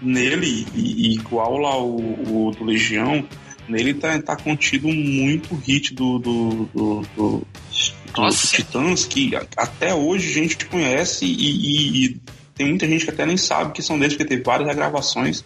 nele, 0.00 0.66
e 0.74 1.14
igual 1.14 1.58
lá 1.58 1.76
o, 1.76 2.48
o 2.48 2.50
do 2.52 2.64
Legião, 2.64 3.26
nele 3.68 3.94
tá, 3.94 4.20
tá 4.20 4.36
contido 4.36 4.88
muito 4.88 5.54
hit 5.54 5.94
do, 5.94 6.18
do, 6.18 6.68
do, 6.74 7.02
do, 7.16 7.46
do 8.14 8.20
Nossa. 8.22 8.56
Titãs 8.56 9.04
que 9.04 9.32
até 9.56 9.94
hoje 9.94 10.30
a 10.30 10.34
gente 10.42 10.66
conhece 10.66 11.24
e, 11.24 11.30
e- 11.30 12.04
e 12.06 12.20
tem 12.54 12.68
muita 12.68 12.86
gente 12.86 13.04
que 13.04 13.10
até 13.10 13.24
nem 13.24 13.36
sabe 13.36 13.72
que 13.72 13.82
são 13.82 13.98
deles, 13.98 14.14
porque 14.14 14.28
teve 14.28 14.42
várias 14.42 14.68
regravações 14.68 15.42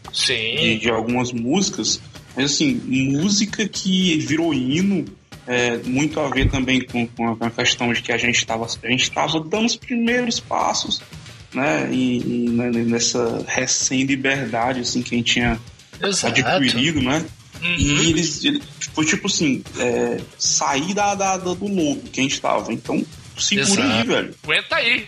de, 0.56 0.78
de 0.80 0.90
algumas 0.90 1.30
músicas. 1.32 2.00
Mas 2.36 2.52
assim, 2.52 2.74
música 2.84 3.66
que 3.68 4.18
virou 4.18 4.52
hino. 4.52 5.04
é, 5.46 5.76
muito 5.84 6.18
a 6.18 6.28
ver 6.28 6.50
também 6.50 6.84
com, 6.84 7.06
com 7.06 7.36
a 7.40 7.50
questão 7.50 7.92
de 7.92 8.02
que 8.02 8.10
a 8.10 8.18
gente 8.18 8.34
estava 8.36 8.66
a 8.66 8.88
gente 8.90 9.04
estava 9.04 9.38
dando 9.40 9.66
os 9.66 9.76
primeiros 9.76 10.40
passos 10.40 11.00
né 11.54 11.88
e, 11.92 12.16
e, 12.18 12.48
né, 12.50 12.68
nessa 12.72 13.44
recém-liberdade 13.46 14.80
assim 14.80 15.02
que 15.02 15.14
a 15.14 15.18
gente 15.18 15.32
tinha 15.34 15.60
adquirido 16.66 17.00
né 17.00 17.24
Uhum. 17.62 17.74
e 17.76 18.10
eles 18.10 18.44
ele- 18.44 18.62
foi 18.94 19.04
tipo 19.06 19.26
assim 19.26 19.62
é, 19.78 20.20
sair 20.38 20.94
da, 20.94 21.14
da, 21.14 21.36
do 21.36 21.50
lobo 21.66 22.00
que 22.10 22.20
a 22.20 22.22
gente 22.22 22.40
tava 22.40 22.72
então 22.72 23.04
segura 23.38 23.82
aí 23.82 23.90
Exato. 23.92 24.06
velho 24.06 24.34
Aguenta 24.44 24.76
aí. 24.76 25.06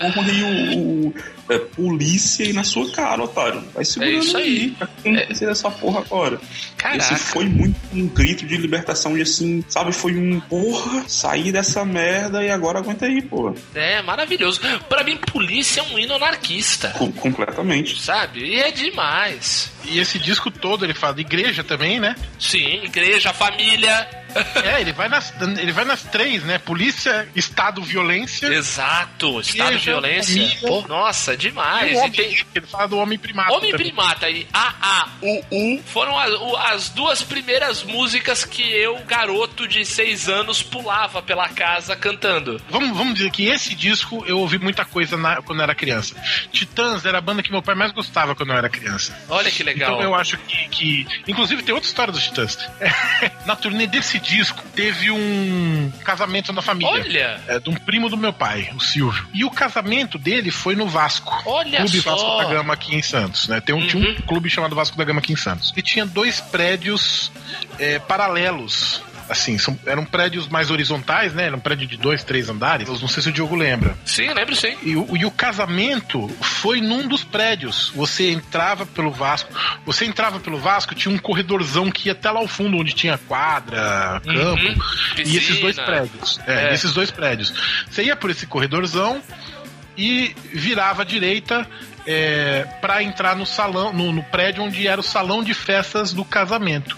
Porra 0.00 0.22
aí 0.30 0.42
o, 0.42 1.08
o- 1.08 1.14
é, 1.50 1.58
polícia 1.58 2.46
aí 2.46 2.52
na 2.52 2.64
sua 2.64 2.90
cara 2.92 3.22
otário 3.22 3.62
vai 3.74 3.84
segurando 3.84 4.14
É 4.14 4.18
isso 4.18 4.36
aí. 4.36 4.70
pra 4.70 4.88
quem 5.02 5.16
É. 5.18 5.26
dessa 5.26 5.70
porra 5.70 6.00
agora 6.00 6.40
Caraca. 6.76 6.96
Esse 6.96 7.14
foi 7.16 7.44
muito 7.44 7.76
um 7.92 8.06
grito 8.08 8.46
de 8.46 8.56
libertação 8.56 9.14
de 9.14 9.20
assim, 9.22 9.62
sabe? 9.68 9.92
Foi 9.92 10.16
um 10.16 10.40
porra, 10.40 11.04
sair 11.06 11.52
dessa 11.52 11.84
merda 11.84 12.42
e 12.42 12.50
agora 12.50 12.78
aguenta 12.78 13.04
aí, 13.04 13.20
porra. 13.20 13.54
É, 13.74 14.00
maravilhoso. 14.00 14.60
Pra 14.88 15.04
mim, 15.04 15.16
polícia 15.18 15.80
é 15.80 15.82
um 15.94 15.98
hino 15.98 16.14
anarquista. 16.14 16.88
Com- 16.96 17.12
completamente. 17.12 18.00
Sabe? 18.00 18.40
E 18.46 18.58
é 18.60 18.70
demais. 18.70 19.70
E 19.84 19.98
esse 19.98 20.18
disco 20.18 20.50
todo 20.50 20.84
ele 20.86 20.94
fala 20.94 21.14
de 21.14 21.20
igreja 21.20 21.62
também, 21.62 22.00
né? 22.00 22.14
Sim, 22.38 22.82
igreja, 22.84 23.32
família. 23.34 24.08
É, 24.64 24.80
ele 24.80 24.92
vai 24.92 25.08
nas, 25.08 25.34
ele 25.58 25.72
vai 25.72 25.84
nas 25.84 26.02
três, 26.04 26.44
né? 26.44 26.56
Polícia, 26.56 27.26
Estado, 27.34 27.82
violência. 27.82 28.46
Exato. 28.46 29.40
Estado 29.40 29.70
Igreja, 29.70 29.90
violência. 29.90 30.34
família. 30.34 30.58
Pô, 30.60 30.86
nossa, 30.86 31.34
E 31.34 31.36
demais. 31.40 31.96
homem, 31.96 32.10
tem- 32.12 32.44
ele 32.54 32.66
fala 32.66 32.86
do 32.88 32.98
homem 32.98 33.18
primata. 33.18 33.52
Homem 33.52 33.70
também. 33.72 33.86
Primata 33.86 34.28
e 34.30 34.46
AAUU 34.52 35.82
foram 35.86 36.18
a- 36.18 36.28
o- 36.28 36.56
as 36.56 36.88
duas 36.90 37.22
primeiras 37.22 37.82
músicas 37.82 38.44
que 38.44 38.62
eu, 38.62 38.98
garoto 39.04 39.66
de 39.66 39.84
seis 39.84 40.28
anos, 40.28 40.62
pulava 40.62 41.22
pela 41.22 41.48
casa 41.48 41.96
cantando. 41.96 42.60
Vamos, 42.68 42.96
vamos 42.96 43.14
dizer 43.14 43.30
que 43.30 43.46
esse 43.46 43.74
disco 43.74 44.24
eu 44.26 44.38
ouvi 44.38 44.58
muita 44.58 44.84
coisa 44.84 45.16
na- 45.16 45.42
quando 45.42 45.58
eu 45.60 45.64
era 45.64 45.74
criança. 45.74 46.14
Titãs 46.52 47.04
era 47.04 47.18
a 47.18 47.20
banda 47.20 47.42
que 47.42 47.50
meu 47.50 47.62
pai 47.62 47.74
mais 47.74 47.92
gostava 47.92 48.34
quando 48.34 48.50
eu 48.50 48.56
era 48.56 48.68
criança. 48.68 49.16
Olha 49.28 49.50
que 49.50 49.62
legal. 49.62 49.92
Então 49.94 50.02
eu 50.02 50.14
acho 50.14 50.36
que, 50.38 50.68
que- 50.68 51.06
Inclusive 51.28 51.62
tem 51.62 51.74
outra 51.74 51.88
história 51.88 52.12
dos 52.12 52.22
Titãs. 52.22 52.58
na 53.46 53.56
turnê 53.56 53.86
desse 53.86 54.18
disco 54.18 54.62
teve 54.74 55.10
um 55.10 55.92
casamento 56.04 56.52
na 56.52 56.62
família. 56.62 56.90
Olha, 56.92 57.40
É, 57.48 57.58
de 57.58 57.70
um 57.70 57.74
primo 57.74 58.08
do 58.08 58.16
meu 58.16 58.32
pai, 58.32 58.70
o 58.74 58.80
Silvio. 58.80 59.26
E 59.32 59.44
o 59.44 59.50
casamento 59.50 60.18
dele 60.18 60.50
foi 60.50 60.74
no 60.76 60.86
Vasco. 60.88 61.29
Olha 61.46 61.78
Clube 61.78 62.00
só. 62.00 62.10
Vasco 62.14 62.38
da 62.38 62.44
Gama 62.54 62.74
aqui 62.74 62.94
em 62.94 63.02
Santos, 63.02 63.48
né? 63.48 63.60
Tem 63.60 63.74
um, 63.74 63.86
Tinha 63.86 64.02
Uhum. 64.04 64.12
um 64.12 64.22
clube 64.22 64.48
chamado 64.50 64.74
Vasco 64.74 64.96
da 64.96 65.04
Gama 65.04 65.20
aqui 65.20 65.32
em 65.32 65.36
Santos. 65.36 65.72
E 65.76 65.82
tinha 65.82 66.04
dois 66.06 66.40
prédios 66.40 67.30
é, 67.78 67.98
paralelos. 67.98 69.02
Assim, 69.28 69.58
são, 69.58 69.78
eram 69.86 70.04
prédios 70.04 70.48
mais 70.48 70.72
horizontais, 70.72 71.32
né? 71.32 71.44
Era 71.44 71.54
um 71.56 71.60
prédio 71.60 71.86
de 71.86 71.96
dois, 71.96 72.24
três 72.24 72.48
andares. 72.48 72.88
Eu 72.88 72.98
não 72.98 73.06
sei 73.06 73.22
se 73.22 73.28
o 73.28 73.32
Diogo 73.32 73.54
lembra. 73.54 73.96
sim, 74.04 74.28
lembro 74.32 74.56
sim. 74.56 74.76
E 74.82 74.96
o, 74.96 75.16
e 75.16 75.24
o 75.24 75.30
casamento 75.30 76.26
foi 76.40 76.80
num 76.80 77.06
dos 77.06 77.22
prédios. 77.22 77.92
Você 77.94 78.32
entrava 78.32 78.84
pelo 78.84 79.12
Vasco. 79.12 79.48
Você 79.86 80.04
entrava 80.04 80.40
pelo 80.40 80.58
Vasco, 80.58 80.96
tinha 80.96 81.14
um 81.14 81.18
corredorzão 81.18 81.92
que 81.92 82.08
ia 82.08 82.12
até 82.12 82.28
lá 82.28 82.40
ao 82.40 82.48
fundo, 82.48 82.76
onde 82.76 82.92
tinha 82.92 83.16
quadra, 83.18 84.20
campo. 84.24 84.62
Uhum. 84.64 84.76
E 85.24 85.36
esses 85.36 85.60
dois 85.60 85.76
prédios. 85.76 86.40
É, 86.48 86.70
É. 86.70 86.74
esses 86.74 86.92
dois 86.92 87.12
prédios. 87.12 87.54
Você 87.88 88.02
ia 88.02 88.16
por 88.16 88.30
esse 88.30 88.48
corredorzão 88.48 89.22
e 90.00 90.34
virava 90.54 91.02
à 91.02 91.04
direita 91.04 91.68
é, 92.06 92.64
para 92.80 93.02
entrar 93.02 93.36
no 93.36 93.44
salão, 93.44 93.92
no, 93.92 94.10
no 94.12 94.22
prédio 94.22 94.62
onde 94.62 94.88
era 94.88 94.98
o 94.98 95.04
salão 95.04 95.42
de 95.42 95.52
festas 95.52 96.14
do 96.14 96.24
casamento. 96.24 96.96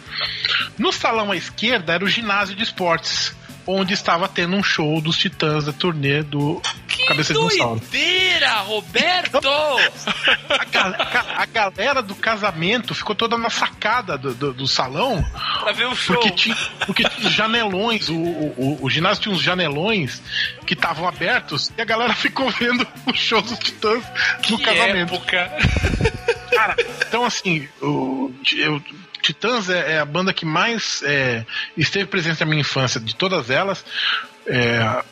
No 0.79 0.93
salão 0.93 1.33
à 1.33 1.37
esquerda 1.37 1.93
era 1.93 2.05
o 2.05 2.09
ginásio 2.09 2.55
de 2.55 2.63
esportes, 2.63 3.35
onde 3.67 3.95
estava 3.95 4.29
tendo 4.29 4.57
um 4.57 4.63
show 4.63 5.01
dos 5.01 5.17
Titãs 5.17 5.65
da 5.67 5.73
turnê 5.73 6.23
do 6.23 6.61
Que 6.89 7.07
Cabeça 7.07 7.33
de 7.33 7.39
Dinossauro. 7.39 7.81
doideira, 7.81 8.53
Roberto! 8.61 9.41
A, 10.49 10.65
gal- 10.67 10.95
a 11.37 11.47
galera 11.47 12.03
do 12.03 12.15
casamento 12.15 12.95
ficou 12.95 13.15
toda 13.15 13.37
na 13.39 13.51
sacada 13.51 14.17
do, 14.19 14.35
do- 14.35 14.53
do 14.53 14.67
salão, 14.69 15.25
pra 15.63 15.73
ver 15.73 15.87
o 15.87 15.95
show. 15.95 16.17
porque 16.17 16.31
tinha, 16.31 16.57
porque 16.87 17.05
tinha 17.09 17.29
os 17.29 17.33
janelões, 17.35 18.09
o, 18.09 18.15
o, 18.15 18.55
o- 18.57 18.85
o 18.85 18.91
ginásio 18.91 19.23
tinha 19.25 19.35
uns 19.35 19.43
janelões 19.43 20.23
que 20.67 20.75
estavam 20.75 21.07
abertos 21.09 21.71
e 21.77 21.81
a 21.81 21.85
galera 21.85 22.15
ficou 22.15 22.51
vendo 22.51 22.87
o 23.07 23.15
show 23.15 23.41
dos 23.43 23.59
Titãs 23.59 24.03
no 24.51 24.59
Que 24.59 24.65
casamento. 24.65 25.15
época. 25.15 25.51
Cara, 26.51 26.77
então 27.07 27.25
assim, 27.25 27.69
o, 27.81 28.33
eu- 28.57 28.83
Titãs 29.23 29.71
é, 29.71 29.93
é 29.93 29.99
a 30.01 30.05
banda 30.05 30.33
que 30.33 30.45
mais 30.45 31.03
é, 31.05 31.47
esteve 31.77 32.07
presente 32.07 32.41
na 32.41 32.47
minha 32.47 32.61
infância, 32.61 33.01
de 33.01 33.15
todas 33.15 33.49
elas. 33.49 33.85
É, 34.47 35.03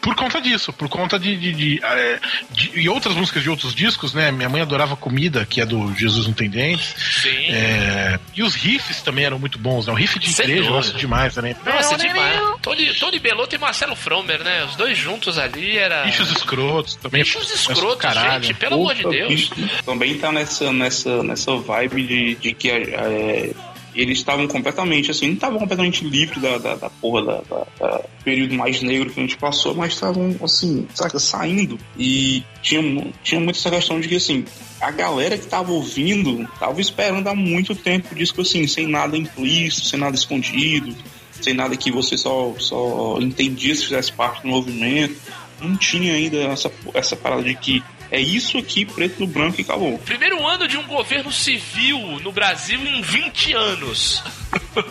por 0.00 0.14
conta 0.14 0.40
disso, 0.40 0.72
por 0.72 0.88
conta 0.88 1.18
de, 1.18 1.36
de, 1.36 1.52
de, 1.52 1.80
é, 1.84 2.20
de, 2.50 2.80
E 2.80 2.88
outras 2.88 3.14
músicas 3.14 3.42
de 3.42 3.50
outros 3.50 3.74
discos, 3.74 4.14
né? 4.14 4.30
Minha 4.30 4.48
mãe 4.48 4.62
adorava 4.62 4.96
Comida, 4.96 5.44
que 5.44 5.60
é 5.60 5.66
do 5.66 5.94
Jesus 5.94 6.26
Não 6.26 6.34
Tem 6.34 6.48
Dentes. 6.48 6.94
Sim. 7.22 7.46
É, 7.50 8.18
e 8.34 8.42
os 8.42 8.54
riffs 8.54 9.02
também 9.02 9.24
eram 9.24 9.38
muito 9.38 9.58
bons, 9.58 9.86
né? 9.86 9.92
O 9.92 9.96
riff 9.96 10.18
de 10.18 10.30
igreja 10.30 10.70
gosto 10.70 10.96
demais 10.96 11.34
também. 11.34 11.56
Nossa, 11.64 11.96
demais. 11.96 12.40
Tony, 12.62 12.94
Tony 12.94 13.18
Bellotto 13.18 13.54
e 13.54 13.58
Marcelo 13.58 13.96
Fromer, 13.96 14.42
né? 14.42 14.64
Os 14.64 14.76
dois 14.76 14.96
juntos 14.96 15.38
ali 15.38 15.76
era. 15.76 16.04
Bichos 16.04 16.30
escrotos 16.30 16.94
também. 16.96 17.22
Bichos 17.22 17.50
escrotos, 17.50 17.96
caralho. 17.96 18.44
gente, 18.44 18.54
pelo 18.54 18.76
amor 18.76 18.94
de 18.94 19.02
Deus. 19.02 19.28
bicho 19.28 19.54
Também 19.84 20.18
tá 20.18 20.30
nessa, 20.30 20.72
nessa, 20.72 21.22
nessa 21.22 21.56
vibe 21.56 22.06
de, 22.06 22.34
de 22.36 22.54
que 22.54 22.70
é, 22.70 23.52
eles 23.94 24.18
estavam 24.18 24.46
completamente, 24.46 25.10
assim, 25.10 25.28
não 25.28 25.34
estavam 25.34 25.58
completamente 25.58 26.04
livres 26.04 26.40
da, 26.40 26.58
da, 26.58 26.74
da 26.76 26.90
porra 26.90 27.24
da, 27.24 27.40
da- 27.42 27.66
da 27.78 28.00
período 28.24 28.54
mais 28.54 28.82
negro 28.82 29.10
que 29.10 29.18
a 29.18 29.22
gente 29.22 29.36
passou, 29.36 29.74
mas 29.74 29.94
estavam, 29.94 30.36
assim, 30.42 30.86
saca, 30.94 31.18
saindo. 31.18 31.78
E 31.98 32.42
tinha, 32.62 33.06
tinha 33.22 33.40
muito 33.40 33.56
essa 33.58 33.70
questão 33.70 33.98
de 34.00 34.08
que, 34.08 34.16
assim, 34.16 34.44
a 34.80 34.90
galera 34.90 35.36
que 35.38 35.46
tava 35.46 35.72
ouvindo 35.72 36.46
tava 36.60 36.80
esperando 36.80 37.26
há 37.28 37.34
muito 37.34 37.74
tempo 37.74 38.14
disco, 38.14 38.42
assim, 38.42 38.66
sem 38.66 38.86
nada 38.86 39.16
implícito, 39.16 39.86
sem 39.86 39.98
nada 39.98 40.14
escondido, 40.16 40.94
sem 41.40 41.54
nada 41.54 41.76
que 41.76 41.90
você 41.90 42.16
só, 42.18 42.54
só 42.58 43.18
entendia 43.20 43.74
se 43.74 43.84
fizesse 43.84 44.12
parte 44.12 44.42
do 44.42 44.48
movimento. 44.48 45.16
Não 45.60 45.76
tinha 45.76 46.12
ainda 46.14 46.36
essa, 46.38 46.70
essa 46.94 47.16
parada 47.16 47.42
de 47.42 47.54
que 47.56 47.82
é 48.10 48.20
isso 48.20 48.56
aqui, 48.58 48.84
preto 48.84 49.20
no 49.20 49.26
branco 49.26 49.60
e 49.60 49.62
acabou. 49.62 49.98
Primeiro 49.98 50.46
ano 50.46 50.66
de 50.66 50.76
um 50.76 50.86
governo 50.86 51.30
civil 51.30 51.98
no 52.20 52.32
Brasil 52.32 52.80
em 52.80 53.02
20 53.02 53.52
anos. 53.52 54.22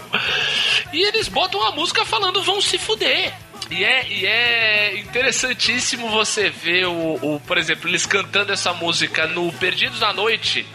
e 0.94 1.04
eles 1.04 1.28
botam 1.28 1.64
a 1.64 1.72
música 1.72 2.06
falando 2.06 2.44
vão 2.44 2.62
se 2.62 2.78
fuder. 2.78 3.34
E 3.70 3.84
é, 3.84 4.08
e 4.08 4.26
é 4.26 5.00
interessantíssimo 5.00 6.10
você 6.10 6.50
ver 6.50 6.88
o, 6.88 7.16
o, 7.16 7.40
por 7.42 7.58
exemplo, 7.58 7.90
eles 7.90 8.06
cantando 8.06 8.54
essa 8.54 8.74
música 8.74 9.28
no 9.28 9.52
Perdidos 9.54 10.00
na 10.00 10.14
Noite, 10.14 10.66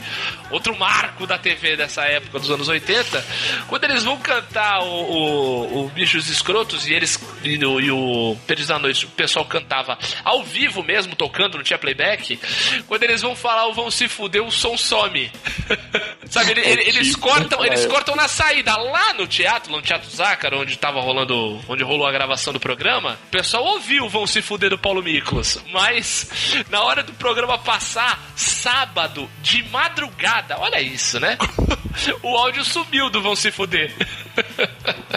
outro 0.52 0.76
marco 0.78 1.26
da 1.26 1.38
TV 1.38 1.76
dessa 1.76 2.02
época, 2.04 2.38
dos 2.38 2.50
anos 2.50 2.68
80, 2.68 3.24
quando 3.68 3.84
eles 3.84 4.04
vão 4.04 4.18
cantar 4.18 4.80
o, 4.82 4.86
o, 4.86 5.84
o 5.84 5.88
Bichos 5.88 6.28
Escrotos 6.28 6.86
e 6.86 6.92
eles 6.94 7.18
e 7.42 7.64
o, 7.64 7.80
e 7.80 7.90
o 7.90 8.36
Perdidos 8.46 8.70
na 8.70 8.78
Noite, 8.78 9.04
o 9.06 9.08
pessoal 9.08 9.44
cantava 9.44 9.98
ao 10.24 10.42
vivo 10.44 10.82
mesmo, 10.82 11.16
tocando, 11.16 11.56
não 11.56 11.64
tinha 11.64 11.78
playback, 11.78 12.38
quando 12.86 13.02
eles 13.04 13.22
vão 13.22 13.34
falar 13.34 13.66
o 13.66 13.72
vão 13.72 13.90
se 13.90 14.08
fuder, 14.08 14.42
o 14.42 14.50
som 14.50 14.76
some. 14.76 15.30
Sabe, 16.28 16.52
ele- 16.52 16.60
ele- 16.60 16.82
eles 16.88 17.08
tipo, 17.08 17.20
cortam, 17.20 17.64
eles 17.64 17.84
é. 17.84 17.88
cortam 17.88 18.14
na 18.16 18.28
saída 18.28 18.76
lá 18.76 19.12
no 19.14 19.26
teatro, 19.26 19.70
no 19.72 19.82
Teatro 19.82 20.08
Zácaro, 20.08 20.60
onde 20.60 20.76
tava 20.78 21.00
rolando, 21.00 21.60
onde 21.68 21.82
rolou 21.82 22.06
a 22.06 22.12
gravação 22.12 22.52
do 22.52 22.60
programa. 22.60 23.18
O 23.26 23.30
pessoal 23.30 23.64
ouviu 23.64 24.04
o 24.04 24.08
Vão 24.08 24.26
Se 24.26 24.40
Fuder 24.40 24.70
do 24.70 24.78
Paulo 24.78 25.02
Miklos, 25.02 25.58
mas 25.72 26.62
na 26.70 26.82
hora 26.82 27.02
do 27.02 27.12
programa 27.14 27.58
passar, 27.58 28.18
sábado, 28.34 29.28
de 29.42 29.62
madrugada, 29.64 30.41
olha 30.58 30.80
isso, 30.80 31.18
né? 31.20 31.36
o 32.22 32.36
áudio 32.36 32.64
sumiu 32.64 33.08
do 33.10 33.22
Vão 33.22 33.34
Se 33.36 33.50
Fuder. 33.50 33.92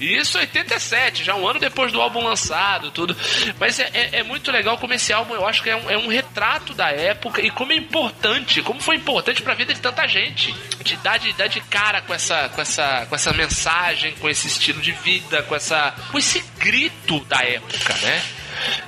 Isso 0.00 0.38
87, 0.38 1.24
já 1.24 1.34
um 1.34 1.46
ano 1.48 1.58
depois 1.58 1.90
do 1.92 2.00
álbum 2.00 2.22
lançado, 2.22 2.90
tudo. 2.90 3.16
Mas 3.58 3.78
é, 3.80 3.90
é- 3.92 4.18
é 4.18 4.22
muito 4.22 4.50
legal 4.50 4.78
como 4.78 4.92
esse 4.92 5.12
álbum, 5.12 5.34
eu 5.34 5.46
acho 5.46 5.62
que 5.62 5.70
é 5.70 5.76
um, 5.76 5.90
é 5.90 5.98
um 5.98 6.08
retrato 6.08 6.72
da 6.74 6.90
época 6.90 7.40
e 7.44 7.50
como 7.50 7.72
é 7.72 7.76
importante, 7.76 8.62
como 8.62 8.80
foi 8.80 8.96
importante 8.96 9.42
pra 9.42 9.54
vida 9.54 9.74
de 9.74 9.80
tanta 9.80 10.06
gente. 10.06 10.54
De 10.84 10.96
dar 10.98 11.18
de, 11.18 11.32
dar 11.32 11.48
de 11.48 11.60
cara 11.62 12.00
com 12.02 12.14
essa, 12.14 12.48
com, 12.50 12.60
essa, 12.60 13.06
com 13.08 13.14
essa 13.14 13.32
mensagem, 13.32 14.12
com 14.14 14.28
esse 14.28 14.46
estilo 14.46 14.80
de 14.80 14.92
vida, 14.92 15.42
com, 15.44 15.54
essa, 15.56 15.92
com 16.12 16.18
esse 16.18 16.40
grito 16.58 17.20
da 17.24 17.42
época, 17.42 17.94
né? 18.02 18.22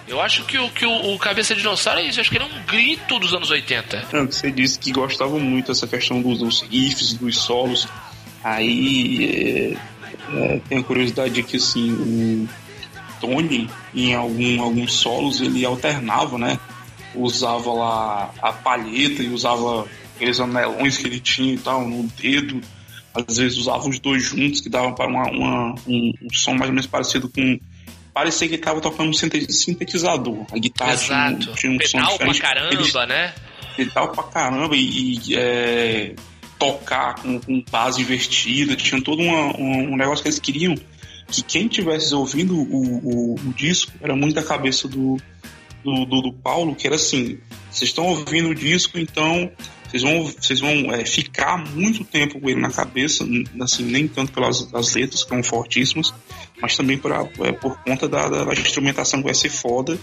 Eu 0.08 0.20
acho 0.20 0.44
que 0.44 0.58
o, 0.58 0.68
que 0.70 0.84
o, 0.84 1.14
o 1.14 1.18
Cabeça 1.18 1.54
de 1.54 1.60
Dinossauro 1.60 2.00
é 2.00 2.04
isso, 2.04 2.20
acho 2.20 2.30
que 2.30 2.36
ele 2.36 2.44
é 2.44 2.48
um 2.48 2.62
grito 2.66 3.18
dos 3.18 3.32
anos 3.34 3.50
80. 3.50 4.08
Não, 4.12 4.26
Você 4.26 4.50
disse 4.50 4.78
que 4.78 4.90
gostava 4.92 5.38
muito 5.38 5.68
dessa 5.68 5.86
questão 5.86 6.20
dos, 6.20 6.38
dos 6.38 6.62
riffs, 6.62 7.14
dos 7.14 7.36
solos. 7.38 7.86
Aí 8.42 9.76
é, 10.32 10.36
é, 10.54 10.60
tenho 10.68 10.82
curiosidade 10.84 11.34
de 11.34 11.42
que 11.42 11.56
assim, 11.56 11.92
o 11.92 12.48
Tony, 13.20 13.68
em 13.94 14.14
algum, 14.14 14.62
alguns 14.62 14.92
solos, 14.94 15.40
ele 15.40 15.64
alternava, 15.64 16.38
né? 16.38 16.58
Usava 17.14 17.72
lá 17.72 18.34
a 18.40 18.52
palheta 18.52 19.22
e 19.22 19.28
usava 19.28 19.86
aqueles 20.16 20.40
anelões 20.40 20.96
que 20.96 21.06
ele 21.06 21.20
tinha 21.20 21.54
e 21.54 21.58
tal 21.58 21.86
no 21.86 22.04
dedo. 22.20 22.60
Às 23.12 23.36
vezes 23.38 23.58
usava 23.58 23.88
os 23.88 23.98
dois 23.98 24.22
juntos, 24.22 24.60
que 24.60 24.68
davam 24.68 24.94
para 24.94 25.08
uma, 25.08 25.28
uma- 25.30 25.74
um, 25.86 26.12
um 26.22 26.32
som 26.32 26.52
mais 26.52 26.66
ou 26.68 26.74
menos 26.74 26.86
parecido 26.86 27.28
com. 27.28 27.58
Parecia 28.12 28.48
que 28.48 28.54
ele 28.54 28.60
estava 28.60 28.80
tocando 28.80 29.10
um 29.10 29.12
sinte- 29.12 29.52
sintetizador. 29.52 30.44
A 30.52 30.58
guitarra 30.58 30.96
tinha, 30.96 31.16
um- 31.16 31.38
Exato. 31.40 31.54
tinha 31.56 31.72
um 31.72 31.80
som 31.80 31.98
Pedal 31.98 32.18
pra 32.18 32.26
diferente. 32.32 32.74
Eles- 32.74 32.92
caramba, 32.92 33.06
né? 33.06 33.34
pedal 33.76 34.08
pra 34.12 34.22
caramba 34.24 34.76
e, 34.76 35.18
e, 35.28 35.36
é, 35.36 36.14
tocar 36.58 37.14
com, 37.14 37.40
com 37.40 37.64
base 37.70 38.02
invertida, 38.02 38.76
tinha 38.76 39.00
todo 39.02 39.22
uma- 39.22 39.56
um, 39.56 39.92
um 39.92 39.96
negócio 39.96 40.22
que 40.22 40.28
eles 40.28 40.38
queriam 40.38 40.74
que 41.28 41.42
quem 41.42 41.68
tivesse 41.68 42.12
ouvindo 42.14 42.56
o, 42.56 42.98
o, 42.98 43.34
o 43.36 43.52
disco 43.54 43.92
era 44.02 44.14
muito 44.16 44.34
da 44.34 44.42
cabeça 44.42 44.88
do, 44.88 45.16
do, 45.84 46.04
do, 46.04 46.20
do 46.22 46.32
Paulo, 46.32 46.74
que 46.74 46.86
era 46.86 46.96
assim, 46.96 47.38
vocês 47.70 47.88
estão 47.90 48.04
ouvindo 48.06 48.48
o 48.50 48.54
disco, 48.54 48.98
então 48.98 49.50
vocês 49.90 50.02
vão, 50.02 50.24
vocês 50.24 50.60
vão 50.60 50.94
é, 50.94 51.04
ficar 51.04 51.56
muito 51.74 52.04
tempo 52.04 52.40
com 52.40 52.48
ele 52.48 52.60
na 52.60 52.70
cabeça, 52.70 53.26
assim, 53.60 53.84
nem 53.84 54.06
tanto 54.06 54.32
pelas 54.32 54.72
as 54.72 54.94
letras, 54.94 55.24
que 55.24 55.28
são 55.30 55.42
fortíssimas, 55.42 56.14
mas 56.62 56.76
também 56.76 56.96
por, 56.96 57.12
a- 57.12 57.28
é, 57.40 57.52
por 57.52 57.76
conta 57.82 58.08
da, 58.08 58.28
da, 58.28 58.44
da 58.44 58.52
instrumentação 58.52 59.20
que 59.20 59.26
vai 59.26 59.34
ser 59.34 59.50
foda. 59.50 59.98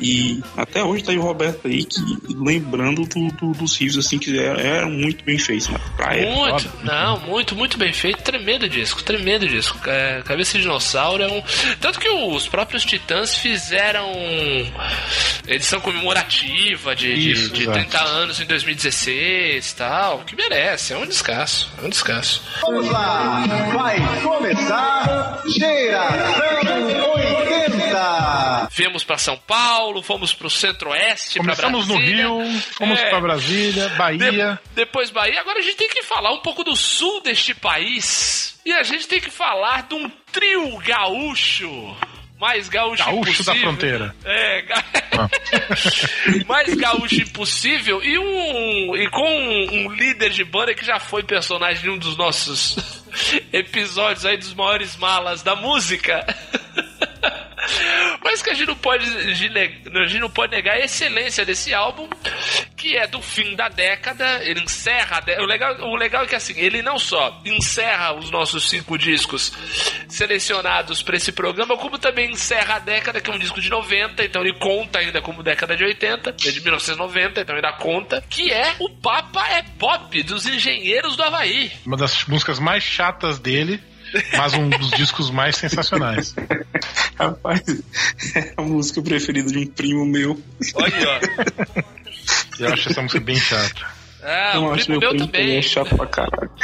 E 0.00 0.42
até 0.56 0.82
hoje 0.84 1.02
tá 1.04 1.12
aí 1.12 1.18
o 1.18 1.22
Roberto 1.22 1.66
aí 1.66 1.84
que 1.84 2.00
lembrando 2.28 3.04
do, 3.06 3.28
do- 3.32 3.52
dos 3.52 3.76
riffs 3.76 3.96
assim 3.96 4.18
que 4.18 4.38
eram, 4.38 4.60
eram 4.60 4.90
muito 4.90 5.24
bem 5.24 5.38
feitos, 5.38 5.68
né? 5.68 5.78
Pra 5.96 6.14
época. 6.14 6.36
Muito, 6.52 6.70
não, 6.84 7.20
muito, 7.20 7.56
muito 7.56 7.78
bem 7.78 7.92
feito. 7.92 8.22
Tremendo 8.22 8.68
disco, 8.68 9.02
tremendo 9.02 9.46
disco. 9.48 9.78
É, 9.88 10.22
Cabeça 10.24 10.52
de 10.58 10.62
Dinossauro 10.62 11.22
é 11.22 11.28
um. 11.28 11.42
Tanto 11.80 11.98
que 11.98 12.08
os 12.08 12.46
próprios 12.48 12.84
Titãs 12.84 13.36
fizeram 13.36 14.10
edição 15.46 15.80
comemorativa 15.80 16.94
de, 16.94 17.14
de- 17.14 17.30
Isso, 17.32 17.50
de, 17.52 17.62
exato. 17.62 17.78
30 17.78 17.98
anos 18.02 18.40
em 18.40 18.44
2016 18.46 19.72
tal. 19.74 20.18
Que 20.20 20.36
merece, 20.36 20.92
é 20.92 20.96
um 20.98 21.06
descasso. 21.06 21.70
É 21.82 21.86
um 21.86 21.88
descasso. 21.90 22.42
Vamos 22.62 22.88
lá, 22.90 23.44
vai 23.72 23.98
começar 24.22 25.42
Geração 25.58 27.12
80. 27.14 27.25
Viemos 28.72 29.04
pra 29.04 29.18
São 29.18 29.36
Paulo, 29.38 30.02
fomos 30.02 30.32
pro 30.34 30.48
Centro-Oeste, 30.50 31.34
pra 31.34 31.42
Começamos 31.54 31.88
no. 31.88 31.96
Rio, 31.96 32.40
fomos 32.76 32.98
É. 33.00 33.08
pra 33.10 33.20
Brasília, 33.20 33.88
Bahia. 33.90 34.58
De- 34.64 34.74
depois 34.74 35.10
Bahia. 35.10 35.40
Agora 35.40 35.58
a 35.58 35.62
gente 35.62 35.76
tem 35.76 35.88
que 35.88 36.02
falar 36.02 36.32
um 36.32 36.40
pouco 36.40 36.62
do 36.64 36.74
sul 36.76 37.20
deste 37.22 37.54
país. 37.54 38.58
E 38.64 38.72
a 38.72 38.82
gente 38.82 39.06
tem 39.06 39.20
que 39.20 39.30
falar 39.30 39.82
de 39.84 39.94
um 39.94 40.10
trio 40.32 40.76
gaúcho. 40.78 41.96
Mais 42.38 42.68
gaúcho, 42.68 43.02
Gaúcho 43.02 43.42
da 43.44 43.54
impossível. 43.54 43.60
fronteira. 43.62 44.16
É, 44.22 44.60
ga... 44.62 44.84
Ah. 45.18 45.28
mais 46.46 46.74
gaúcho 46.74 47.22
impossível 47.22 48.02
e 48.04 48.18
um 48.18 48.94
e 48.94 49.08
com 49.08 49.26
um, 49.26 49.86
um 49.86 49.92
líder 49.94 50.28
de 50.28 50.44
banda 50.44 50.74
que 50.74 50.84
já 50.84 50.98
foi 51.00 51.22
personagem 51.22 51.82
de 51.82 51.88
um 51.88 51.96
dos 51.96 52.14
nossos 52.14 52.76
episódios 53.54 54.26
aí 54.26 54.36
dos 54.36 54.52
maiores 54.52 54.96
malas 54.96 55.42
da 55.42 55.56
música. 55.56 56.26
Mas 58.22 58.42
que 58.42 58.50
a 58.50 58.54
gente 58.54 58.66
não 58.68 58.76
pode, 58.76 59.04
a 59.06 59.34
gente 59.34 60.18
não 60.20 60.30
pode 60.30 60.52
negar 60.54 60.74
a 60.74 60.84
excelência 60.84 61.44
desse 61.44 61.72
álbum, 61.74 62.08
que 62.76 62.96
é 62.96 63.06
do 63.06 63.20
fim 63.22 63.54
da 63.54 63.68
década. 63.68 64.42
Ele 64.44 64.60
encerra. 64.60 65.18
a 65.18 65.20
dé- 65.20 65.40
O 65.40 65.44
legal, 65.46 65.74
o 65.80 65.96
legal 65.96 66.24
é 66.24 66.26
que 66.26 66.34
assim, 66.34 66.54
ele 66.58 66.82
não 66.82 66.98
só 66.98 67.40
encerra 67.44 68.14
os 68.14 68.30
nossos 68.30 68.68
cinco 68.68 68.96
discos 68.98 69.52
selecionados 70.08 71.02
para 71.02 71.16
esse 71.16 71.32
programa, 71.32 71.76
como 71.76 71.98
também 71.98 72.30
encerra 72.30 72.76
a 72.76 72.78
década, 72.78 73.20
que 73.20 73.30
é 73.30 73.34
um 73.34 73.38
disco 73.38 73.60
de 73.60 73.68
90, 73.70 74.24
então 74.24 74.42
ele 74.42 74.54
conta 74.54 74.98
ainda 74.98 75.20
como 75.20 75.42
década 75.42 75.76
de 75.76 75.84
80, 75.84 76.30
é 76.30 76.32
de 76.50 76.60
1990, 76.60 77.40
então 77.40 77.54
ainda 77.56 77.72
conta, 77.74 78.22
que 78.28 78.52
é 78.52 78.74
o 78.78 78.88
Papa 78.90 79.46
é 79.48 79.62
Pop 79.78 80.22
dos 80.22 80.46
Engenheiros 80.46 81.16
do 81.16 81.22
Havaí. 81.22 81.70
Uma 81.84 81.96
das 81.96 82.24
músicas 82.26 82.58
mais 82.58 82.82
chatas 82.82 83.38
dele, 83.38 83.80
mas 84.36 84.54
um 84.54 84.68
dos 84.68 84.90
discos 84.90 85.30
mais 85.30 85.56
sensacionais. 85.56 86.34
Rapaz, 87.18 87.62
é 88.34 88.52
a 88.56 88.62
música 88.62 89.00
preferida 89.02 89.50
de 89.50 89.58
um 89.58 89.66
primo 89.66 90.04
meu. 90.04 90.40
Olha 90.74 90.96
aí, 90.96 91.04
ó. 91.06 91.82
Eu 92.58 92.72
acho 92.72 92.88
essa 92.90 93.02
música 93.02 93.20
bem 93.20 93.36
chata. 93.36 93.86
Ah, 94.22 94.52
Eu 94.54 94.62
o 94.64 94.72
acho 94.72 94.84
primo 94.86 95.00
meu 95.00 95.10
meu 95.12 95.18
primo 95.18 95.32
também. 95.32 95.56
é 95.58 95.62
chato 95.62 95.94
pra 95.96 96.06
caralho. 96.06 96.50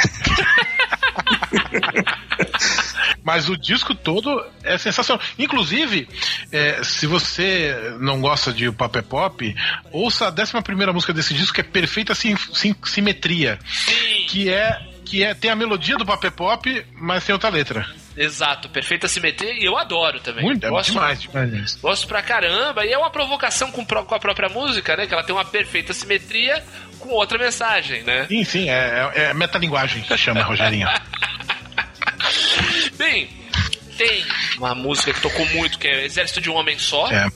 Mas 3.23 3.47
o 3.47 3.55
disco 3.57 3.95
todo 3.95 4.43
é 4.63 4.77
sensacional. 4.77 5.23
Inclusive, 5.39 6.07
é, 6.51 6.83
se 6.83 7.07
você 7.07 7.95
não 7.99 8.19
gosta 8.19 8.51
de 8.51 8.67
o 8.67 8.73
Pop 8.73 8.97
é 8.97 9.01
Pop, 9.01 9.55
ouça 9.91 10.27
a 10.27 10.31
11 10.31 10.53
música 10.93 11.13
desse 11.13 11.33
disco, 11.33 11.55
que 11.55 11.61
é 11.61 11.63
perfeita 11.63 12.13
sim, 12.13 12.35
sim- 12.53 12.75
simetria. 12.83 13.57
Sim. 13.65 14.25
Que 14.27 14.49
é, 14.49 14.77
que 15.05 15.23
é, 15.23 15.33
tem 15.33 15.51
a 15.51 15.55
melodia 15.55 15.95
do 15.97 16.05
Pop 16.05 16.29
Pop, 16.31 16.85
mas 16.95 17.25
tem 17.25 17.33
outra 17.33 17.49
letra. 17.49 17.87
Exato, 18.15 18.69
perfeita 18.69 19.07
simetria 19.07 19.53
e 19.53 19.65
eu 19.65 19.75
adoro 19.77 20.19
também. 20.19 20.43
Muito, 20.45 20.65
é 20.65 20.69
gosto, 20.69 20.91
demais, 20.91 21.21
demais. 21.21 21.75
Gosto 21.81 22.07
pra 22.07 22.21
caramba. 22.21 22.85
E 22.85 22.93
é 22.93 22.97
uma 22.97 23.09
provocação 23.09 23.71
com, 23.71 23.83
com 23.85 24.15
a 24.15 24.19
própria 24.19 24.49
música, 24.49 24.95
né? 24.95 25.07
Que 25.07 25.13
ela 25.13 25.23
tem 25.23 25.33
uma 25.35 25.45
perfeita 25.45 25.93
simetria 25.93 26.63
com 26.99 27.09
outra 27.09 27.37
mensagem, 27.39 28.03
né? 28.03 28.25
Sim, 28.27 28.43
sim, 28.43 28.69
é, 28.69 29.11
é, 29.15 29.21
é 29.29 29.33
metalinguagem 29.33 30.03
que 30.03 30.17
chama, 30.17 30.43
Rogerinho. 30.43 30.87
Bem, 32.97 33.29
tem 33.97 34.23
uma 34.57 34.73
música 34.75 35.13
que 35.13 35.21
tocou 35.21 35.45
muito, 35.47 35.77
que 35.79 35.87
é 35.87 36.05
Exército 36.05 36.41
de 36.41 36.49
um 36.49 36.55
Homem 36.55 36.77
Só. 36.79 37.09
É. 37.11 37.27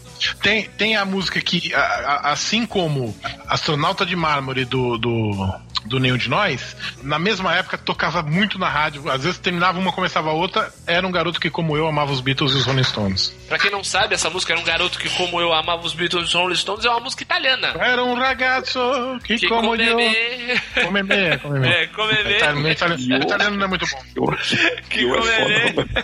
Tem, 0.42 0.64
tem 0.70 0.96
a 0.96 1.06
música 1.06 1.40
que, 1.42 1.74
a- 1.74 1.80
a- 1.80 2.32
assim 2.32 2.66
como 2.66 3.16
Astronauta 3.48 4.06
de 4.06 4.16
Mármore 4.16 4.66
do, 4.66 4.98
do, 4.98 5.54
do 5.88 6.00
Nenhum 6.00 6.18
de 6.18 6.30
Nós, 6.30 6.76
na 7.02 7.18
mesma 7.18 7.56
época 7.56 7.78
tocava 7.78 8.22
muito 8.22 8.60
na 8.60 8.70
rádio. 8.70 9.10
Às 9.10 9.24
vezes 9.24 9.40
terminava 9.40 9.80
uma, 9.80 9.92
começava 9.92 10.30
a 10.30 10.34
outra. 10.34 10.72
Era 10.86 11.06
um 11.08 11.12
garoto 11.12 11.40
que, 11.40 11.50
como 11.50 11.76
eu, 11.78 11.88
amava 11.88 12.12
os 12.12 12.22
Beatles 12.22 12.54
e 12.54 12.58
os 12.58 12.66
Rolling 12.66 12.84
Stones. 12.84 13.30
Pra 13.48 13.58
quem 13.58 13.72
não 13.72 13.84
sabe, 13.84 14.14
essa 14.14 14.30
música 14.30 14.54
era 14.54 14.62
um 14.62 14.66
garoto 14.66 15.00
que, 15.00 15.10
como 15.10 15.40
eu, 15.42 15.54
amava 15.54 15.84
os 15.86 15.94
Beatles 15.94 16.24
e 16.24 16.28
os 16.28 16.34
Rolling 16.34 16.56
Stones, 16.56 16.86
é 16.86 16.90
uma 16.90 17.00
música 17.00 17.24
italiana. 17.24 17.74
Era 17.80 18.04
um 18.04 18.14
ragazzo 18.16 18.80
que, 19.24 19.38
Que 19.38 19.48
como 19.48 19.70
come 19.70 19.86
eu. 19.88 19.96
me... 19.96 20.16
Come 20.84 21.04
me, 21.04 21.38
come 21.40 21.60
me. 21.60 21.68
É, 21.70 21.88
come 21.88 22.14
me. 22.24 22.36
Italiano, 22.36 22.70
italiano, 22.70 23.24
italiano 23.24 23.58
não 23.58 23.66
é 23.66 23.68
muito 23.68 23.86
bom. 23.88 24.04
Eu, 24.16 24.38
Que 24.90 25.00
é 25.00 25.08
come 25.08 25.84
me. 25.84 26.04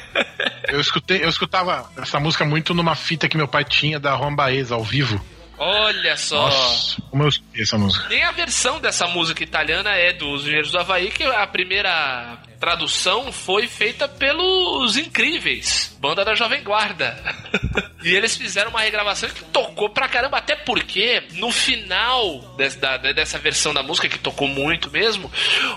Eu 0.69 0.79
escutei, 0.79 1.23
eu 1.23 1.29
escutava 1.29 1.89
essa 1.97 2.19
música 2.19 2.45
muito 2.45 2.73
numa 2.73 2.95
fita 2.95 3.27
que 3.27 3.38
meu 3.38 3.47
pai 3.47 3.63
tinha 3.63 3.99
da 3.99 4.15
Juan 4.17 4.34
Baeza 4.34 4.75
ao 4.75 4.84
vivo. 4.84 5.23
Olha 5.66 6.18
só. 6.18 6.41
Nossa, 6.47 7.01
como 7.09 7.24
eu 7.24 7.30
escutei 7.30 7.61
essa 7.64 7.78
música. 7.78 8.07
Nem 8.09 8.24
a 8.24 8.32
versão 8.32 8.80
dessa 8.80 9.07
música 9.07 9.43
italiana 9.43 9.91
é 9.91 10.11
dos 10.14 10.41
Engenheiros 10.43 10.72
do 10.72 10.80
Havaí, 10.80 11.09
que 11.11 11.24
a 11.24 11.47
primeira 11.47 12.38
tradução 12.59 13.32
foi 13.32 13.68
feita 13.68 14.07
pelos 14.07 14.95
Incríveis, 14.97 15.95
banda 15.99 16.24
da 16.26 16.34
Jovem 16.36 16.64
Guarda. 16.64 17.18
e 18.03 18.14
eles 18.16 18.36
fizeram 18.38 18.70
uma 18.72 18.82
regravação 18.82 19.30
que 19.30 19.43
tocou 19.45 19.89
pra 19.89 20.07
caramba, 20.07 20.38
até 20.38 20.55
porque 20.55 21.24
no 21.34 21.51
final 21.51 22.39
des- 22.57 22.76
da- 22.76 22.97
dessa 22.97 23.38
versão 23.39 23.74
da 23.74 23.84
música, 23.84 24.07
que 24.09 24.18
tocou 24.20 24.47
muito 24.47 24.89
mesmo, 24.91 25.32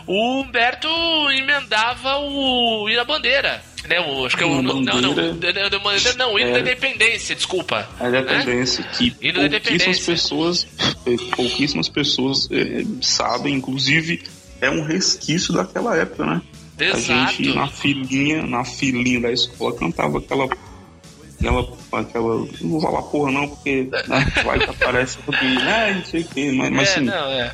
o 0.06 0.40
Humberto 0.40 0.88
emendava 1.30 2.16
o 2.18 2.88
Ira 2.88 3.04
Bandeira. 3.04 3.62
Né, 3.88 4.00
o, 4.00 4.26
acho 4.26 4.36
que 4.36 4.42
é 4.42 4.46
o. 4.46 4.62
Não, 4.62 4.80
não, 4.80 5.00
não, 5.00 5.14
não, 5.14 6.38
hino 6.38 6.52
da 6.52 6.58
É. 6.58 6.60
independência, 6.60 7.34
desculpa. 7.34 7.88
A 8.00 8.08
independência 8.08 8.84
que 8.84 9.14
Hino 9.20 9.48
da 9.48 9.60
pouquíssimas 9.60 10.00
pessoas, 10.00 10.66
eh, 11.06 11.16
pouquíssimas 11.34 11.88
pessoas 11.88 12.48
eh, 12.50 12.84
sabem, 13.00 13.54
inclusive 13.54 14.22
é 14.60 14.70
um 14.70 14.82
resquício 14.84 15.52
daquela 15.54 15.96
época, 15.96 16.24
né? 16.24 16.42
A 16.78 16.84
Exato. 16.84 17.32
gente 17.32 17.54
na 17.54 17.68
filinha, 17.68 18.42
na 18.42 18.64
filinha 18.64 19.20
da 19.20 19.32
escola 19.32 19.74
cantava 19.74 20.18
aquela 20.18 20.44
aquela 21.38 21.76
aquela 21.92 22.36
não 22.60 22.70
vou 22.70 22.80
falar 22.80 23.02
porra 23.02 23.32
não 23.32 23.48
porque 23.48 23.88
né, 24.08 24.32
vai 24.44 24.58
que 24.58 24.70
aparece 24.70 25.18
alguém, 25.26 25.54
né, 25.54 25.94
não 25.94 26.04
sei 26.04 26.20
o 26.22 26.24
que, 26.24 26.52
mas, 26.52 26.70
mas 26.70 26.88
é, 26.88 26.92
assim, 26.92 27.00
não, 27.04 27.30
é. 27.30 27.52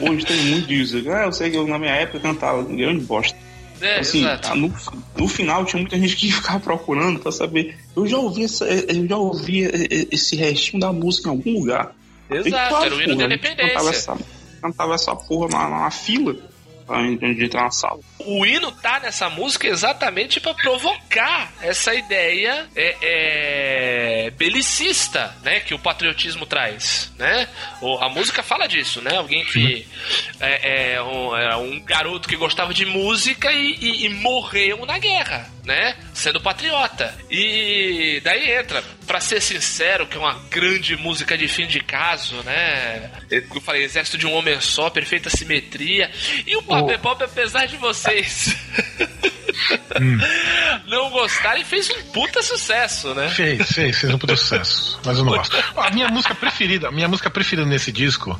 hoje 0.00 0.26
tem 0.26 0.36
muito 0.46 0.66
disso. 0.68 1.02
Ah, 1.10 1.24
eu 1.24 1.32
sei 1.32 1.50
que 1.50 1.56
eu, 1.56 1.66
na 1.66 1.78
minha 1.78 1.92
época 1.92 2.20
cantava 2.20 2.62
grande 2.62 3.04
bosta. 3.04 3.36
É, 3.82 3.98
assim, 3.98 4.20
exato. 4.20 4.56
no, 4.56 4.72
no 5.18 5.28
final 5.28 5.64
tinha 5.64 5.80
muita 5.80 5.98
gente 5.98 6.16
que 6.16 6.30
ficava 6.32 6.60
procurando 6.60 7.18
pra 7.18 7.32
saber. 7.32 7.76
Eu 7.96 8.06
já 8.06 8.16
ouvi 8.18 8.44
essa, 8.44 8.64
eu 8.64 9.06
já 9.06 9.16
ouvi 9.16 9.64
eh, 9.64 10.06
esse 10.10 10.36
restinho 10.36 10.80
da 10.80 10.92
música 10.92 11.28
em 11.28 11.32
algum 11.32 11.58
lugar. 11.58 11.94
Exato, 12.30 12.76
era 12.84 12.94
o 12.94 13.02
hino 13.02 13.16
da 13.16 13.26
a 13.26 13.28
gente 13.28 13.40
Cantava 13.40 13.64
independência. 13.64 13.90
essa, 13.90 14.18
cantava 14.60 14.94
essa 14.94 15.16
porra 15.16 15.48
na, 15.48 15.68
na 15.68 15.90
fila 15.90 16.36
gente 17.02 17.44
entrar 17.44 17.62
na 17.64 17.70
sala. 17.70 18.00
O 18.18 18.44
hino 18.44 18.70
tá 18.72 19.00
nessa 19.00 19.28
música 19.30 19.66
exatamente 19.66 20.40
pra 20.40 20.52
provocar 20.54 21.52
essa 21.62 21.94
ideia 21.94 22.66
é, 22.76 22.96
é, 24.26 24.30
belicista, 24.30 25.34
né, 25.42 25.60
que 25.60 25.74
o 25.74 25.78
patriotismo 25.78 26.44
traz, 26.46 27.12
né? 27.18 27.48
O- 27.80 27.98
a 27.98 28.08
música 28.08 28.42
fala 28.42 28.66
disso, 28.66 29.00
né? 29.00 29.16
Alguém 29.16 29.44
que 29.44 29.86
é, 30.40 30.94
é 30.94 31.02
um, 31.02 31.36
é 31.36 31.56
um 31.56 31.80
garoto 31.80 32.28
que 32.28 32.36
gostava 32.36 32.72
de 32.74 32.84
música 32.86 33.52
e, 33.52 33.74
e- 33.80 34.06
e 34.06 34.08
morreu 34.08 34.84
na 34.86 34.98
guerra, 34.98 35.48
né? 35.64 35.96
Sendo 36.12 36.40
patriota. 36.40 37.14
E 37.30 38.20
daí 38.24 38.52
entra, 38.52 38.82
pra 39.06 39.20
ser 39.20 39.40
sincero, 39.40 40.06
que 40.06 40.16
é 40.16 40.20
uma 40.20 40.34
grande 40.50 40.96
música 40.96 41.36
de 41.36 41.48
fim 41.48 41.66
de 41.66 41.80
caso, 41.80 42.42
né? 42.42 43.10
Eu 43.30 43.60
falei, 43.60 43.84
Exército 43.84 44.18
de 44.18 44.26
um 44.26 44.32
Homem 44.32 44.60
Só, 44.60 44.90
perfeita 44.90 45.30
simetria. 45.30 46.10
E 46.46 46.56
o 46.56 46.62
Pop 46.62 46.98
Pop, 46.98 47.22
apesar 47.22 47.66
de 47.66 47.76
vocês 47.76 48.56
não 50.86 51.10
gostarem, 51.10 51.64
fez 51.64 51.88
um 51.90 52.02
puta 52.12 52.42
sucesso, 52.42 53.14
né? 53.14 53.28
Fez, 53.28 53.70
fez, 53.72 53.98
fez 53.98 54.12
um 54.14 54.18
puta 54.18 54.36
sucesso. 54.36 55.00
Mas 55.04 55.18
eu 55.18 55.24
não 55.24 55.32
gosto. 55.36 55.56
A 55.76 55.90
minha 55.90 56.08
música 56.08 56.34
preferida, 56.34 56.88
a 56.88 56.92
minha 56.92 57.08
música 57.08 57.30
preferida 57.30 57.66
nesse 57.66 57.90
disco 57.92 58.38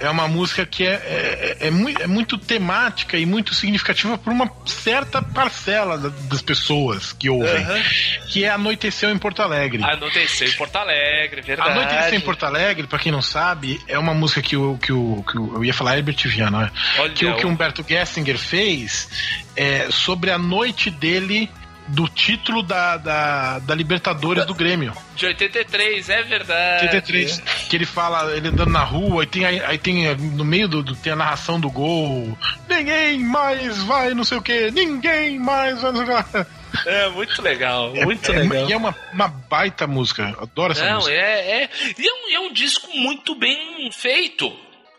é 0.00 0.08
uma 0.08 0.28
música 0.28 0.64
que 0.66 0.86
é, 0.86 1.56
é, 1.60 1.66
é 1.68 1.70
mui- 1.70 1.94
é 2.00 2.06
muito 2.06 2.36
temática 2.38 3.16
e 3.16 3.26
muito 3.26 3.54
significativa 3.54 4.16
por 4.18 4.32
uma 4.32 4.50
certa 4.66 5.22
parcela 5.22 5.98
da- 5.98 6.08
das 6.28 6.42
pessoas 6.42 7.12
que 7.12 7.28
ouvem. 7.28 7.62
Aham. 7.64 7.82
Que 8.28 8.44
é 8.44 8.50
Anoiteceu 8.50 9.10
em 9.10 9.18
Porto 9.18 9.42
Alegre. 9.42 9.82
Anoiteceu 9.82 10.48
em 10.48 10.52
Porto 10.52 10.76
Alegre, 10.76 11.40
verdade. 11.42 11.70
Anoiteceu 11.70 12.14
em 12.14 12.20
Porto 12.20 12.44
Alegre, 12.44 12.86
pra 12.86 12.98
quem 12.98 13.10
não 13.12 13.22
sabe, 13.22 13.80
é 13.88 13.98
uma 13.98 14.14
música 14.14 14.40
que 14.42 14.56
o. 14.56 14.78
Que 14.78 14.92
o, 14.92 15.24
que 15.28 15.38
o 15.38 15.52
eu 15.56 15.64
ia 15.64 15.74
falar 15.74 15.96
Herbert 15.96 16.16
Viana, 16.28 16.58
né? 16.62 16.70
Olha, 16.98 17.12
que 17.12 17.26
o 17.26 17.36
que 17.36 17.46
Humberto 17.46 17.84
Gessinger 17.86 18.38
fez 18.38 19.08
é 19.54 19.88
sobre 19.90 20.30
a 20.30 20.38
noite 20.56 20.90
dele 20.90 21.48
do 21.88 22.06
título 22.08 22.62
da, 22.62 22.96
da, 22.96 23.58
da 23.58 23.74
Libertadores 23.74 24.46
do 24.46 24.54
Grêmio. 24.54 24.92
De 25.16 25.26
83, 25.26 26.08
é 26.08 26.22
verdade. 26.22 26.84
83, 26.86 27.40
que 27.68 27.76
ele 27.76 27.84
fala, 27.84 28.36
ele 28.36 28.48
andando 28.48 28.70
na 28.70 28.84
rua, 28.84 29.24
e 29.24 29.26
tem 29.26 29.44
aí, 29.44 29.60
aí 29.64 29.76
tem 29.78 30.14
no 30.14 30.44
meio 30.44 30.68
do, 30.68 30.82
do- 30.82 30.94
tem 30.94 31.12
a 31.12 31.16
narração 31.16 31.58
do 31.58 31.68
gol. 31.70 32.38
Ninguém 32.68 33.18
mais 33.18 33.82
vai, 33.82 34.14
não 34.14 34.22
sei 34.24 34.38
o 34.38 34.42
que, 34.42 34.70
ninguém 34.70 35.38
mais 35.40 35.82
vai, 35.82 35.92
não 35.92 36.06
sei 36.06 36.14
o 36.14 36.24
que. 36.24 36.46
É, 36.88 37.08
muito 37.10 37.42
legal, 37.42 37.92
muito 37.94 38.32
é, 38.32 38.38
legal. 38.38 38.68
E 38.68 38.72
é 38.72 38.76
uma, 38.76 38.94
uma 39.12 39.28
baita 39.28 39.86
música, 39.86 40.34
adoro 40.40 40.72
essa 40.72 40.86
Não, 40.88 40.96
música. 40.96 41.12
é, 41.14 41.64
é. 41.64 41.70
E 41.98 42.06
é 42.08 42.12
um, 42.12 42.44
é 42.44 42.48
um 42.48 42.52
disco 42.52 42.88
muito 42.96 43.34
bem 43.34 43.90
feito. 43.92 44.50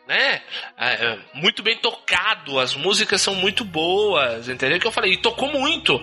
Né? 0.05 0.41
Ah, 0.77 0.91
é, 0.91 1.17
muito 1.33 1.63
bem 1.63 1.77
tocado, 1.77 2.59
as 2.59 2.75
músicas 2.75 3.21
são 3.21 3.33
muito 3.35 3.63
boas, 3.63 4.49
entendeu? 4.49 4.77
Que 4.77 4.85
eu 4.85 4.91
falei, 4.91 5.13
e 5.13 5.17
tocou 5.17 5.49
muito, 5.49 5.97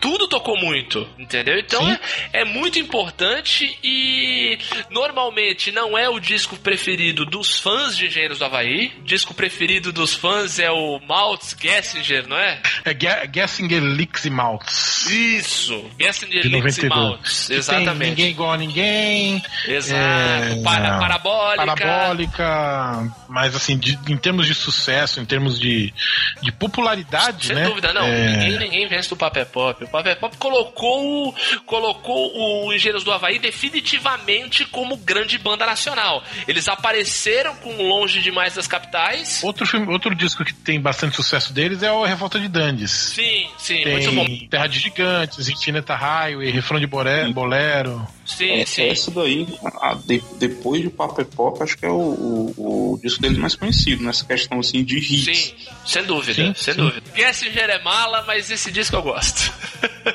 tudo 0.00 0.26
tocou 0.26 0.58
muito, 0.58 1.08
entendeu? 1.16 1.56
Então 1.60 1.88
é, 1.88 2.00
é 2.40 2.44
muito 2.44 2.80
importante 2.80 3.78
e 3.80 4.58
normalmente 4.90 5.70
não 5.70 5.96
é 5.96 6.08
o 6.08 6.18
disco 6.18 6.56
preferido 6.56 7.24
dos 7.24 7.60
fãs 7.60 7.96
de 7.96 8.06
Engenheiros 8.06 8.38
do 8.40 8.44
Havaí. 8.44 8.92
O 8.98 9.02
disco 9.02 9.32
preferido 9.32 9.92
dos 9.92 10.14
fãs 10.14 10.58
é 10.58 10.70
o 10.72 10.98
Maltz 11.06 11.56
Gessinger, 11.60 12.26
não 12.26 12.36
é? 12.36 12.60
É 12.84 12.90
Ge- 12.90 13.30
Gessinger 13.32 13.80
Licks 13.82 14.24
e 14.24 14.30
Maltz. 14.30 15.06
Isso, 15.06 15.90
Gessinger 16.00 16.42
De 16.42 16.48
Links 16.48 16.78
e 16.78 16.88
92. 16.88 16.90
Maltz, 16.90 17.46
tem 17.46 17.56
exatamente. 17.56 18.08
ninguém 18.10 18.30
igual 18.30 18.52
a 18.52 18.56
ninguém. 18.56 19.40
Exato, 19.68 19.94
É, 20.58 20.62
para, 20.64 20.98
parabólica. 20.98 21.66
Parabólica, 21.76 23.12
mas 23.28 23.53
assim, 23.54 23.76
de- 23.78 23.98
em 24.08 24.16
termos 24.16 24.46
de 24.46 24.54
sucesso, 24.54 25.20
em 25.20 25.24
termos 25.24 25.58
de, 25.58 25.92
de 26.42 26.52
popularidade, 26.52 27.46
Sem 27.48 27.56
né? 27.56 27.64
dúvida, 27.64 27.92
não. 27.92 28.02
É, 28.06 28.36
Ninguém, 28.36 28.58
ninguém 28.58 28.88
vence 28.88 29.08
do 29.08 29.16
Papel 29.16 29.46
Pop. 29.46 29.84
O 29.84 29.88
Papel 29.88 30.16
Pop 30.16 30.36
colocou, 30.36 31.34
colocou 31.66 32.66
o 32.66 32.72
Engenheiros 32.72 33.04
do 33.04 33.12
Havaí 33.12 33.38
definitivamente 33.38 34.64
como 34.66 34.96
grande 34.96 35.38
banda 35.38 35.66
nacional. 35.66 36.22
Eles 36.48 36.68
apareceram 36.68 37.54
com 37.56 37.76
Longe 37.82 38.20
Demais 38.20 38.54
das 38.54 38.66
Capitais. 38.66 39.42
Outro, 39.42 39.66
filme, 39.66 39.86
outro 39.92 40.14
disco 40.14 40.44
que 40.44 40.52
tem 40.54 40.80
bastante 40.80 41.16
sucesso 41.16 41.52
deles 41.52 41.82
é 41.82 41.90
o 41.92 42.04
Revolta 42.04 42.38
de 42.40 42.48
Dandes. 42.48 42.90
Sim, 42.90 43.46
sim, 43.58 43.84
muito 43.86 44.12
bom. 44.12 44.24
Tem 44.24 44.48
Terra 44.48 44.66
de 44.66 44.78
Gigantes, 44.78 45.48
Infinita 45.48 45.94
Highway, 45.94 46.50
Refrão 46.50 46.80
de 46.80 46.86
Bolero. 46.86 48.06
Sim, 48.24 48.60
É, 48.60 48.66
sim. 48.66 48.88
Essa 48.88 49.10
daí, 49.10 49.46
a- 49.80 49.94
de- 49.94 50.22
depois 50.38 50.80
de 50.82 50.88
Pop 50.90 51.20
é 51.20 51.24
Pop, 51.24 51.62
acho 51.62 51.76
que 51.76 51.84
é 51.84 51.90
o, 51.90 51.94
o, 52.56 52.94
o 52.94 53.00
disco 53.02 53.20
dele 53.20 53.33
mais 53.38 53.54
conhecido, 53.54 54.02
nessa 54.02 54.24
questão 54.24 54.60
assim 54.60 54.82
de 54.84 54.98
hits. 54.98 55.24
Sim, 55.24 55.54
sem 55.86 56.04
dúvida, 56.04 56.34
Sim, 56.34 56.54
sem 56.56 56.74
sim. 56.74 56.80
dúvida. 56.80 57.02
Gessinger 57.14 57.70
é 57.70 57.82
mala, 57.82 58.22
mas 58.26 58.50
esse 58.50 58.70
disco 58.70 58.96
eu 58.96 59.02
gosto. 59.02 59.52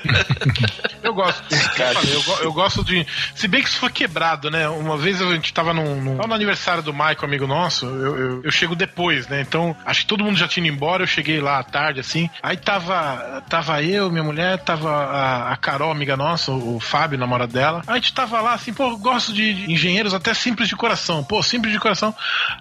Eu 1.03 1.13
gosto. 1.13 1.43
Eu, 1.79 1.93
falei, 1.93 2.13
eu, 2.15 2.43
eu 2.45 2.53
gosto 2.53 2.83
de. 2.83 3.05
Se 3.35 3.47
bem 3.47 3.61
que 3.63 3.69
isso 3.69 3.79
foi 3.79 3.89
quebrado, 3.89 4.49
né? 4.51 4.67
Uma 4.67 4.97
vez 4.97 5.21
a 5.21 5.25
gente 5.33 5.53
tava 5.53 5.73
num, 5.73 5.95
num- 6.01 6.15
no 6.15 6.33
aniversário 6.33 6.83
do 6.83 6.91
Michael, 6.93 7.17
amigo 7.23 7.47
nosso, 7.47 7.85
eu, 7.85 8.17
eu, 8.17 8.41
eu 8.43 8.51
chego 8.51 8.75
depois, 8.75 9.27
né? 9.27 9.41
Então, 9.41 9.75
acho 9.85 10.01
que 10.01 10.07
todo 10.07 10.23
mundo 10.23 10.37
já 10.37 10.47
tinha 10.47 10.65
ido 10.65 10.75
embora, 10.75 11.03
eu 11.03 11.07
cheguei 11.07 11.39
lá 11.39 11.59
à 11.59 11.63
tarde, 11.63 11.99
assim. 12.01 12.29
Aí 12.43 12.57
tava, 12.57 13.43
tava 13.49 13.81
eu, 13.81 14.11
minha 14.11 14.23
mulher, 14.23 14.57
tava 14.59 14.91
a, 14.91 15.53
a 15.53 15.57
Carol, 15.57 15.91
amiga 15.91 16.15
nossa, 16.17 16.51
o, 16.51 16.75
o 16.75 16.79
Fábio, 16.79 17.17
namorado 17.17 17.53
dela. 17.53 17.81
Aí 17.87 17.93
a 17.93 17.95
gente 17.95 18.13
tava 18.13 18.39
lá, 18.41 18.53
assim, 18.53 18.73
pô, 18.73 18.89
eu 18.89 18.97
gosto 18.97 19.31
de, 19.33 19.53
de 19.53 19.71
engenheiros 19.71 20.13
até 20.13 20.33
simples 20.33 20.67
de 20.67 20.75
coração. 20.75 21.23
Pô, 21.23 21.41
simples 21.41 21.71
de 21.73 21.79
coração. 21.79 22.13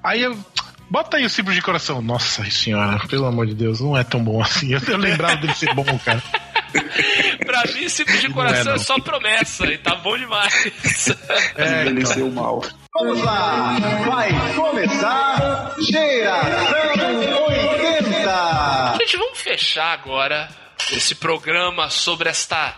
Aí 0.02 0.22
eu. 0.22 0.38
Bota 0.90 1.18
aí 1.18 1.26
o 1.26 1.28
Cibro 1.28 1.52
de 1.52 1.60
Coração. 1.60 2.00
Nossa 2.00 2.48
senhora, 2.50 2.98
pelo 3.08 3.26
amor 3.26 3.46
de 3.46 3.54
Deus, 3.54 3.78
não 3.78 3.94
é 3.94 4.02
tão 4.02 4.24
bom 4.24 4.40
assim. 4.42 4.72
Eu, 4.72 4.80
eu 4.88 4.96
lembrava 4.96 5.36
dele 5.36 5.52
ser 5.54 5.74
bom, 5.74 5.84
cara. 6.02 6.22
pra 7.46 7.64
mim, 7.72 7.84
esse 7.84 8.04
tipo 8.04 8.18
de 8.18 8.28
Não 8.28 8.34
coração 8.34 8.72
é, 8.72 8.74
é, 8.74 8.78
não. 8.78 8.84
só 8.84 8.98
promessa 9.00 9.66
e 9.66 9.78
tá 9.78 9.94
bom 9.96 10.16
demais. 10.16 10.52
É, 11.56 11.82
então. 11.82 11.92
Envelheceu 11.92 12.30
mal. 12.30 12.64
Vamos 12.94 13.22
lá, 13.22 13.76
vai 14.06 14.30
começar 14.54 15.74
Geração 15.78 17.46
80. 17.46 18.98
Gente, 19.00 19.16
vamos 19.16 19.40
fechar 19.40 19.92
agora 19.92 20.48
esse 20.92 21.14
programa 21.14 21.90
sobre 21.90 22.28
esta 22.28 22.76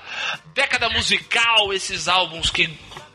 década 0.54 0.88
musical, 0.90 1.72
esses 1.72 2.08
álbuns 2.08 2.50
que 2.50 2.70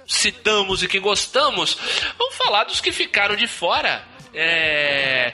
citamos 0.07 0.83
e 0.83 0.87
que 0.87 0.99
gostamos. 0.99 1.77
Vamos 2.17 2.35
falar 2.35 2.63
dos 2.65 2.79
que 2.79 2.91
ficaram 2.91 3.35
de 3.35 3.47
fora. 3.47 4.03
É. 4.33 5.33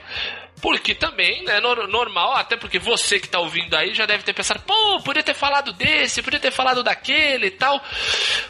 Porque 0.61 0.93
também, 0.93 1.43
né, 1.43 1.59
nor- 1.59 1.87
normal, 1.87 2.33
até 2.33 2.55
porque 2.55 2.77
você 2.77 3.19
que 3.19 3.27
tá 3.27 3.39
ouvindo 3.39 3.75
aí 3.75 3.93
já 3.95 4.05
deve 4.05 4.23
ter 4.23 4.31
pensado, 4.33 4.59
pô, 4.61 4.99
podia 5.01 5.23
ter 5.23 5.33
falado 5.33 5.73
desse, 5.73 6.21
podia 6.21 6.39
ter 6.39 6.51
falado 6.51 6.83
daquele 6.83 7.47
e 7.47 7.51
tal. 7.51 7.81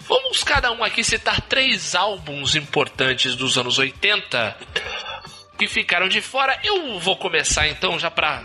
Vamos 0.02 0.44
cada 0.44 0.72
um 0.72 0.84
aqui 0.84 1.04
citar 1.04 1.40
três 1.42 1.96
álbuns 1.96 2.56
importantes 2.56 3.36
dos 3.36 3.58
anos 3.58 3.78
80 3.80 4.58
que 5.58 5.68
ficaram 5.68 6.10
de 6.10 6.22
fora. 6.22 6.60
Eu 6.64 7.00
vou 7.00 7.16
começar 7.16 7.68
então 7.68 7.98
já 7.98 8.12
pra 8.12 8.44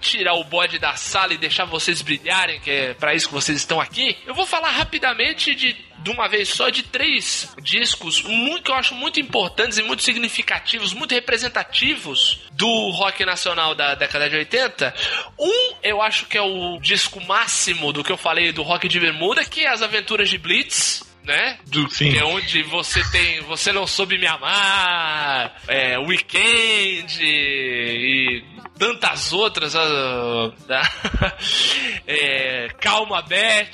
tirar 0.00 0.34
o 0.34 0.42
bode 0.42 0.80
da 0.80 0.96
sala 0.96 1.32
e 1.32 1.38
deixar 1.38 1.64
vocês 1.64 2.02
brilharem, 2.02 2.58
que 2.60 2.70
é 2.70 2.94
pra 2.94 3.14
isso 3.14 3.28
que 3.28 3.34
vocês 3.34 3.58
estão 3.58 3.80
aqui. 3.80 4.18
Eu 4.26 4.34
vou 4.34 4.44
falar 4.44 4.70
rapidamente 4.70 5.54
de, 5.54 5.74
de 6.02 6.10
uma 6.10 6.28
vez 6.28 6.48
só 6.48 6.68
de 6.68 6.82
três 6.82 7.54
discos 7.62 8.22
muito, 8.22 8.64
que 8.64 8.70
eu 8.70 8.74
acho 8.74 8.94
muito 8.94 9.20
importantes 9.20 9.78
e 9.78 9.82
muito 9.82 10.02
significativos, 10.02 10.92
muito 10.92 11.14
representativos 11.14 12.40
do 12.52 12.90
rock 12.90 13.24
nacional 13.24 13.74
da 13.74 13.94
década 13.94 14.28
de 14.28 14.36
80. 14.36 14.94
Um, 15.38 15.74
eu 15.82 16.02
acho 16.02 16.26
que 16.26 16.36
é 16.36 16.42
o 16.42 16.78
disco 16.80 17.20
máximo 17.24 17.92
do 17.92 18.02
que 18.02 18.12
eu 18.12 18.16
falei 18.16 18.52
do 18.52 18.62
rock 18.62 18.88
de 18.88 18.98
bermuda, 18.98 19.44
que 19.44 19.60
é 19.60 19.68
As 19.68 19.82
Aventuras 19.82 20.28
de 20.28 20.38
Blitz. 20.38 21.10
Né? 21.22 21.56
Do, 21.68 21.88
Sim. 21.88 22.10
Que 22.10 22.18
é 22.18 22.24
onde 22.24 22.64
você 22.64 23.00
tem 23.12 23.40
Você 23.42 23.72
Não 23.72 23.86
Soube 23.86 24.18
Me 24.18 24.26
Amar, 24.26 25.54
é, 25.68 25.96
Weekend 25.96 27.16
e 27.22 28.42
tantas 28.82 29.32
outras. 29.32 29.76
ah, 29.76 30.50
da- 30.66 30.82
é, 32.04 32.68
Calma 32.80 33.22
Beth, 33.22 33.70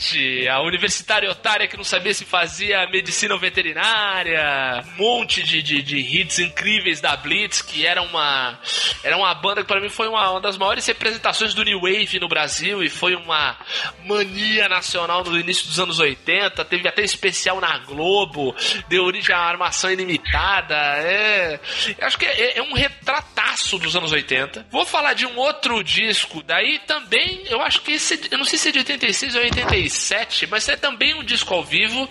a 0.53 0.61
universitária 0.61 1.31
otária 1.31 1.67
que 1.67 1.79
não 1.79 1.85
sabia 1.85 2.13
se 2.13 2.27
fazia 2.27 2.87
medicina 2.89 3.33
ou 3.33 3.41
veterinária, 3.41 4.85
um 4.99 5.03
monte 5.03 5.43
de, 5.43 5.63
de, 5.63 5.81
de 5.81 5.97
hits 5.99 6.39
incríveis 6.39 7.01
da 7.01 7.17
Blitz, 7.17 7.63
que 7.63 7.87
era 7.87 8.03
uma, 8.03 8.59
era 9.03 9.17
uma 9.17 9.33
banda 9.35 9.63
que 9.63 9.67
para 9.69 9.81
mim 9.81 9.89
foi 9.89 10.09
uma, 10.09 10.31
uma 10.33 10.41
das 10.43 10.59
maiores 10.59 10.87
representações 10.87 11.55
do 11.55 11.65
New 11.65 11.81
Wave 11.81 12.21
no 12.21 12.29
Brasil 12.29 12.83
e 12.83 12.91
foi 12.91 13.15
uma 13.15 13.57
mania 14.05 14.69
nacional 14.69 15.25
no 15.25 15.39
início 15.39 15.67
dos 15.67 15.81
anos 15.81 15.99
80. 15.99 16.63
Teve 16.67 16.87
até 16.87 17.03
especial 17.03 17.61
na 17.63 17.79
Globo, 17.79 18.55
deu 18.89 19.05
origem 19.05 19.35
à 19.35 19.39
Armação 19.39 19.91
Ilimitada. 19.91 20.75
É, 20.77 21.59
acho 22.03 22.19
que 22.19 22.27
é, 22.27 22.59
é 22.59 22.63
um 22.63 22.75
retrataço 22.75 23.79
dos 23.79 23.97
anos 23.97 24.13
80. 24.13 24.67
Vou 24.71 24.85
falar 24.85 24.98
de 25.15 25.27
um 25.27 25.37
outro 25.37 25.83
disco, 25.83 26.43
daí 26.43 26.79
também, 26.81 27.45
eu 27.47 27.61
acho 27.63 27.81
que 27.83 27.93
esse, 27.93 28.21
eu 28.31 28.39
não 28.39 28.45
sei 28.45 28.59
se 28.59 28.69
é 28.69 28.73
de 28.73 28.79
86 28.79 29.35
ou 29.35 29.43
87, 29.43 30.47
mas 30.47 30.69
é 30.69 30.77
também 30.77 31.15
um 31.15 31.25
disco 31.25 31.55
ao 31.55 31.65
vivo, 31.65 32.09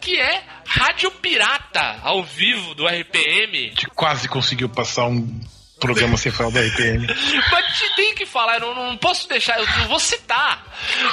que 0.00 0.18
é 0.18 0.42
Rádio 0.66 1.10
Pirata, 1.10 1.98
ao 2.02 2.22
vivo, 2.22 2.74
do 2.74 2.86
RPM. 2.86 3.68
Gente 3.68 3.86
quase 3.88 4.28
conseguiu 4.28 4.68
passar 4.68 5.06
um 5.06 5.40
programa 5.80 6.16
falar 6.16 6.50
da 6.50 6.60
RPM. 6.60 7.06
Mas 7.50 7.78
te 7.78 7.96
tem 7.96 8.14
que 8.14 8.26
falar, 8.26 8.60
eu 8.60 8.74
não, 8.74 8.74
não 8.90 8.96
posso 8.96 9.28
deixar, 9.28 9.58
eu 9.58 9.66
vou 9.88 9.98
citar. 9.98 10.64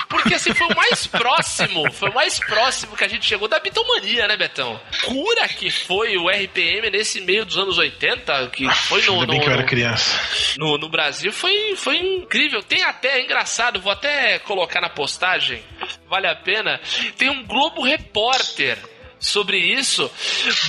Porque 0.10 0.34
assim, 0.36 0.54
foi 0.54 0.68
o 0.68 0.76
mais 0.76 1.08
próximo, 1.08 1.92
foi 1.92 2.10
o 2.10 2.14
mais 2.14 2.40
próximo 2.40 2.96
que 2.96 3.04
a 3.04 3.08
gente 3.08 3.26
chegou 3.26 3.48
da 3.48 3.60
bitomania, 3.60 4.28
né, 4.28 4.38
Betão? 4.38 4.80
Cura 5.04 5.48
que 5.48 5.72
foi 5.72 6.18
o 6.18 6.30
RPM 6.30 6.90
nesse 6.92 7.22
meio 7.22 7.46
dos 7.46 7.58
anos 7.58 7.78
80, 7.78 8.48
que 8.50 8.70
foi 8.70 9.02
no, 9.04 9.14
Ainda 9.22 9.28
bem 9.28 9.38
no- 9.38 9.44
que 9.44 9.50
eu 9.50 9.54
era 9.54 9.64
criança. 9.64 10.20
no, 10.58 10.78
no 10.78 10.90
Brasil 10.90 11.32
foi, 11.32 11.76
foi 11.76 11.98
incrível. 11.98 12.62
Tem 12.62 12.84
até, 12.84 13.20
é 13.20 13.24
engraçado, 13.24 13.80
vou 13.82 13.92
até 13.92 14.40
colocar 14.40 14.82
na 14.82 14.90
postagem, 14.90 15.64
vale 16.10 16.28
a 16.28 16.36
pena. 16.36 16.80
Tem 17.18 17.30
um 17.30 17.44
Globo 17.46 17.82
Repórter 17.82 18.78
sobre 19.20 19.58
isso, 19.58 20.10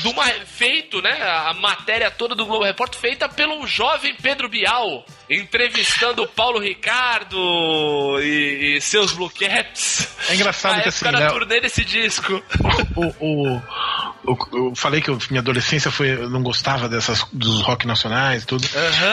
uma, 0.05 0.25
feito, 0.47 1.01
né, 1.03 1.13
a 1.23 1.55
matéria 1.55 2.11
toda 2.11 2.35
do 2.35 2.47
Globo 2.47 2.65
Repórter 2.65 2.99
feita 3.01 3.29
pelo 3.29 3.67
jovem 3.67 4.15
Pedro 4.21 4.49
Bial, 4.49 5.05
entrevistando 5.29 6.23
o 6.23 6.29
Paulo 6.29 6.59
Ricardo 6.59 8.19
e, 8.23 8.77
e 8.77 8.81
seus 8.81 9.13
Blue 9.13 9.31
Caps. 9.31 10.09
É 10.29 10.35
engraçado 10.35 10.83
que 10.83 10.89
assim, 10.89 11.05
né, 11.05 11.27
turnê 11.31 11.61
desse 11.61 11.85
disco. 11.85 12.43
o, 12.97 13.03
o, 13.27 13.57
o- 13.57 13.63
eu 14.53 14.73
falei 14.77 15.01
que 15.01 15.11
minha 15.31 15.41
adolescência 15.41 15.91
foi. 15.91 16.11
Eu 16.11 16.29
não 16.29 16.43
gostava 16.43 16.89
dessas 16.89 17.25
dos 17.33 17.63
rock 17.63 17.87
nacionais 17.87 18.45
tudo. 18.45 18.67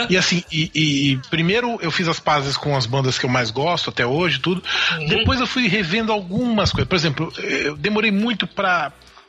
E 0.10 0.18
assim, 0.18 0.44
e, 0.52 0.72
e- 0.74 1.18
primeiro 1.30 1.78
eu 1.82 1.90
fiz 1.92 2.08
as 2.08 2.20
pazes 2.20 2.58
com 2.58 2.76
as 2.76 2.86
bandas 2.86 3.18
que 3.18 3.26
eu 3.26 3.30
mais 3.30 3.50
gosto 3.52 3.90
até 3.90 4.06
hoje, 4.06 4.40
tudo. 4.40 4.62
Depois 5.08 5.40
eu 5.40 5.48
fui 5.48 5.68
revendo 5.68 6.12
algumas 6.12 6.72
coisas. 6.72 6.88
Por 6.90 6.96
exemplo, 6.96 7.32
eu 7.38 7.76
demorei 7.78 8.12
muito 8.12 8.46
pra 8.48 8.92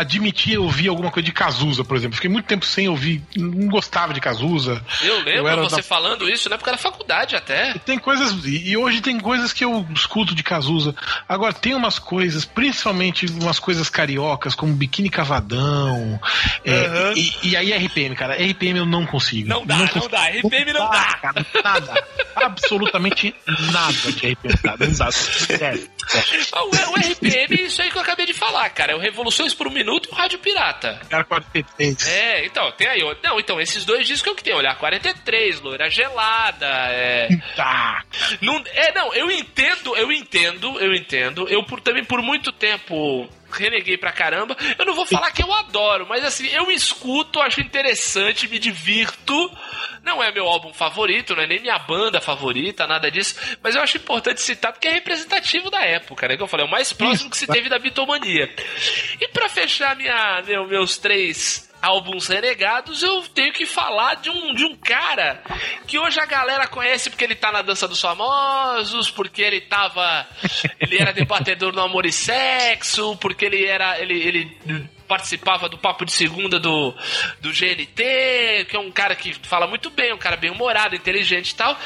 admitir 0.00 0.58
ouvir 0.58 0.88
alguma 0.88 1.10
coisa 1.10 1.24
de 1.26 1.32
Cazuza, 1.32 1.84
por 1.84 1.96
exemplo. 1.96 2.16
Fiquei 2.16 2.30
muito 2.30 2.46
tempo 2.46 2.64
sem 2.66 2.88
ouvir, 2.88 3.22
não 3.36 3.68
gostava 3.68 4.12
de 4.14 4.20
Cazuza. 4.20 4.82
Eu 5.02 5.22
lembro 5.22 5.48
era 5.48 5.62
você 5.62 5.76
da- 5.76 5.82
falando 5.82 6.28
isso 6.28 6.48
na 6.48 6.54
época 6.56 6.72
da 6.72 6.78
faculdade 6.78 7.34
até. 7.36 7.74
Tem 7.84 7.98
coisas, 7.98 8.44
e 8.44 8.68
e 8.70 8.76
hoje 8.76 9.00
tem 9.00 9.18
coisas 9.18 9.52
que 9.52 9.64
eu 9.64 9.86
escuto 9.94 10.34
de 10.34 10.42
Cazuza. 10.42 10.94
Agora, 11.28 11.52
tem 11.52 11.74
umas 11.74 11.98
coisas, 11.98 12.44
principalmente 12.44 13.26
umas 13.26 13.58
coisas 13.58 13.88
cariocas, 13.88 14.54
como 14.54 14.72
Biquíni 14.74 15.08
Cavadão. 15.10 16.20
é, 16.64 17.12
e, 17.16 17.32
e 17.50 17.56
aí 17.56 17.72
RPM, 17.72 18.14
cara, 18.14 18.34
RPM 18.34 18.78
eu 18.80 18.86
não 18.86 19.06
consigo. 19.06 19.48
Não 19.48 19.64
dá, 19.66 19.74
Eu 19.74 19.78
não 19.80 19.88
consigo. 19.88 20.08
dá. 20.12 20.24
RPM 20.28 20.72
não 20.72 20.90
dá. 20.90 21.18
Cara, 21.20 21.46
nada. 21.64 22.04
Absolutamente 22.36 23.34
nada 23.72 23.92
de 24.12 24.26
RPM. 24.32 24.58
Nada. 24.64 24.84
Exato. 24.84 25.12
Sério. 25.12 25.88
Ah, 26.52 26.64
O, 26.64 26.68
o 26.68 26.94
RPM 27.00 27.56
é 27.58 27.62
isso 27.62 27.82
aí 27.82 27.90
que 27.90 27.96
eu 27.98 28.02
acabei 28.02 28.26
de 28.26 28.32
falar, 28.34 28.68
cara. 28.70 28.92
É 28.92 28.94
o 28.96 28.98
Revoluções 28.98 29.54
por 29.54 29.66
um 29.66 29.70
Minuto 29.70 29.87
e 29.88 30.12
o 30.12 30.14
Rádio 30.14 30.38
Pirata. 30.38 31.00
Cara 31.08 31.24
43. 31.24 32.06
É, 32.06 32.44
então, 32.46 32.70
tem 32.72 32.86
aí. 32.86 33.00
Não, 33.22 33.38
então, 33.38 33.60
esses 33.60 33.84
dois 33.84 34.06
discos 34.06 34.22
que 34.22 34.28
eu 34.28 34.34
que 34.34 34.44
tenho. 34.44 34.58
Olhar 34.58 34.76
43, 34.76 35.60
Loira 35.60 35.88
Gelada, 35.88 36.66
é. 36.66 37.28
Tá. 37.54 38.02
Não, 38.40 38.62
é, 38.74 38.92
não, 38.92 39.14
eu 39.14 39.30
entendo, 39.30 39.96
eu 39.96 40.10
entendo, 40.12 40.78
eu 40.80 40.94
entendo. 40.94 41.48
Eu 41.48 41.62
por, 41.64 41.80
também 41.80 42.04
por 42.04 42.22
muito 42.22 42.52
tempo 42.52 43.28
reneguei 43.50 43.96
pra 43.96 44.12
caramba. 44.12 44.56
Eu 44.78 44.84
não 44.84 44.94
vou 44.94 45.06
falar 45.06 45.30
que 45.32 45.42
eu 45.42 45.52
adoro, 45.52 46.06
mas 46.08 46.24
assim, 46.24 46.46
eu 46.48 46.70
escuto, 46.70 47.40
acho 47.40 47.60
interessante, 47.60 48.48
me 48.48 48.58
divirto. 48.58 49.50
Não 50.02 50.22
é 50.22 50.30
meu 50.32 50.46
álbum 50.46 50.72
favorito, 50.72 51.34
não 51.36 51.42
é 51.42 51.46
nem 51.46 51.60
minha 51.60 51.78
banda 51.78 52.20
favorita, 52.20 52.86
nada 52.86 53.10
disso. 53.10 53.34
Mas 53.62 53.74
eu 53.74 53.82
acho 53.82 53.96
importante 53.98 54.40
citar 54.40 54.72
porque 54.72 54.88
é 54.88 54.92
representativo 54.92 55.70
da 55.70 55.82
época, 55.84 56.26
né? 56.28 56.36
Que 56.36 56.42
eu 56.42 56.46
falei, 56.46 56.64
é 56.64 56.68
o 56.68 56.70
mais 56.70 56.92
próximo 56.92 57.30
que 57.30 57.36
se 57.36 57.46
teve 57.46 57.68
da 57.68 57.78
bitomania. 57.78 58.48
E 59.20 59.28
pra 59.28 59.48
fechar 59.48 59.94
minha, 59.96 60.42
meu- 60.46 60.66
meus 60.66 60.96
três 60.96 61.67
álbuns 61.80 62.28
renegados, 62.28 63.02
eu 63.02 63.22
tenho 63.34 63.52
que 63.52 63.66
falar 63.66 64.16
de 64.16 64.30
um, 64.30 64.54
de 64.54 64.64
um 64.64 64.76
cara 64.76 65.42
que 65.86 65.98
hoje 65.98 66.20
a 66.20 66.26
galera 66.26 66.66
conhece 66.66 67.10
porque 67.10 67.24
ele 67.24 67.34
tá 67.34 67.52
na 67.52 67.62
Dança 67.62 67.86
dos 67.86 68.00
Famosos, 68.00 69.10
porque 69.10 69.42
ele 69.42 69.60
tava. 69.60 70.26
Ele 70.80 70.98
era 70.98 71.12
debatedor 71.12 71.72
no 71.72 71.80
Amor 71.80 72.06
e 72.06 72.12
Sexo, 72.12 73.16
porque 73.16 73.44
ele 73.44 73.64
era. 73.64 73.98
Ele, 74.00 74.14
ele 74.14 74.58
participava 75.08 75.68
do 75.68 75.78
Papo 75.78 76.04
de 76.04 76.12
Segunda 76.12 76.60
do, 76.60 76.94
do 77.40 77.50
GNT, 77.50 78.66
que 78.68 78.76
é 78.76 78.78
um 78.78 78.90
cara 78.90 79.16
que 79.16 79.32
fala 79.42 79.66
muito 79.66 79.90
bem, 79.90 80.12
um 80.12 80.18
cara 80.18 80.36
bem 80.36 80.50
humorado, 80.50 80.94
inteligente 80.94 81.50
e 81.50 81.54
tal, 81.54 81.76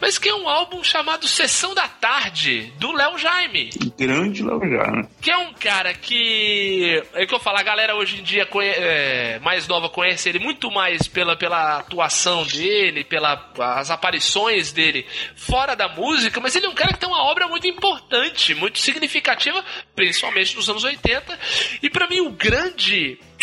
mas 0.00 0.18
que 0.18 0.28
é 0.28 0.34
um 0.34 0.48
álbum 0.48 0.82
chamado 0.82 1.26
Sessão 1.28 1.74
da 1.74 1.86
Tarde, 1.88 2.72
do 2.78 2.92
Léo 2.92 3.16
Jaime. 3.16 3.70
Grande 3.98 4.42
Léo 4.42 4.58
né? 4.58 5.08
Que 5.22 5.30
é 5.30 5.36
um 5.38 5.52
cara 5.54 5.94
que. 5.94 7.02
É 7.14 7.24
que 7.26 7.34
eu 7.34 7.38
falo, 7.40 7.58
a 7.58 7.62
galera 7.62 7.94
hoje 7.94 8.20
em 8.20 8.22
dia 8.22 8.44
conhe- 8.46 8.74
é, 8.76 9.38
mais 9.40 9.66
nova 9.68 9.88
conhece 9.88 10.28
ele 10.28 10.38
muito 10.38 10.70
mais 10.70 11.06
pela, 11.06 11.36
pela 11.36 11.78
atuação 11.78 12.44
dele, 12.44 13.04
pelas 13.04 13.90
aparições 13.90 14.72
dele 14.72 15.06
fora 15.36 15.74
da 15.76 15.88
música, 15.88 16.40
mas 16.40 16.54
ele 16.56 16.66
é 16.66 16.68
um 16.68 16.74
cara 16.74 16.92
que 16.92 16.98
tem 16.98 17.08
uma 17.08 17.22
obra 17.24 17.46
muito 17.46 17.66
importante, 17.66 18.54
muito 18.54 18.78
significativa, 18.78 19.64
principalmente 19.94 20.56
nos 20.56 20.68
anos 20.68 20.82
80. 20.84 21.38
E 21.82 21.88
pra 21.90 22.08
mim, 22.08 22.20
o 22.20 22.30
grande. 22.30 22.63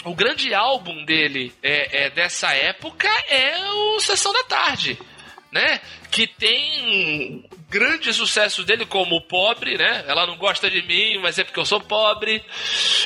O 0.04 0.16
grande 0.16 0.54
álbum 0.54 1.06
dele 1.06 1.54
é, 1.62 2.06
é 2.06 2.10
dessa 2.10 2.52
época 2.54 3.08
é 3.30 3.58
o 3.72 4.00
Sessão 4.00 4.34
da 4.34 4.44
Tarde. 4.46 4.98
né? 5.52 5.80
Que 6.10 6.26
tem 6.28 7.46
grandes 7.70 8.16
sucessos 8.16 8.66
dele, 8.66 8.86
como 8.86 9.16
o 9.18 9.22
Pobre, 9.22 9.78
né? 9.78 10.04
Ela 10.08 10.26
não 10.26 10.38
gosta 10.38 10.70
de 10.70 10.82
mim, 10.82 11.20
mas 11.20 11.38
é 11.38 11.44
porque 11.44 11.60
eu 11.60 11.66
sou 11.66 11.80
pobre. 11.80 12.44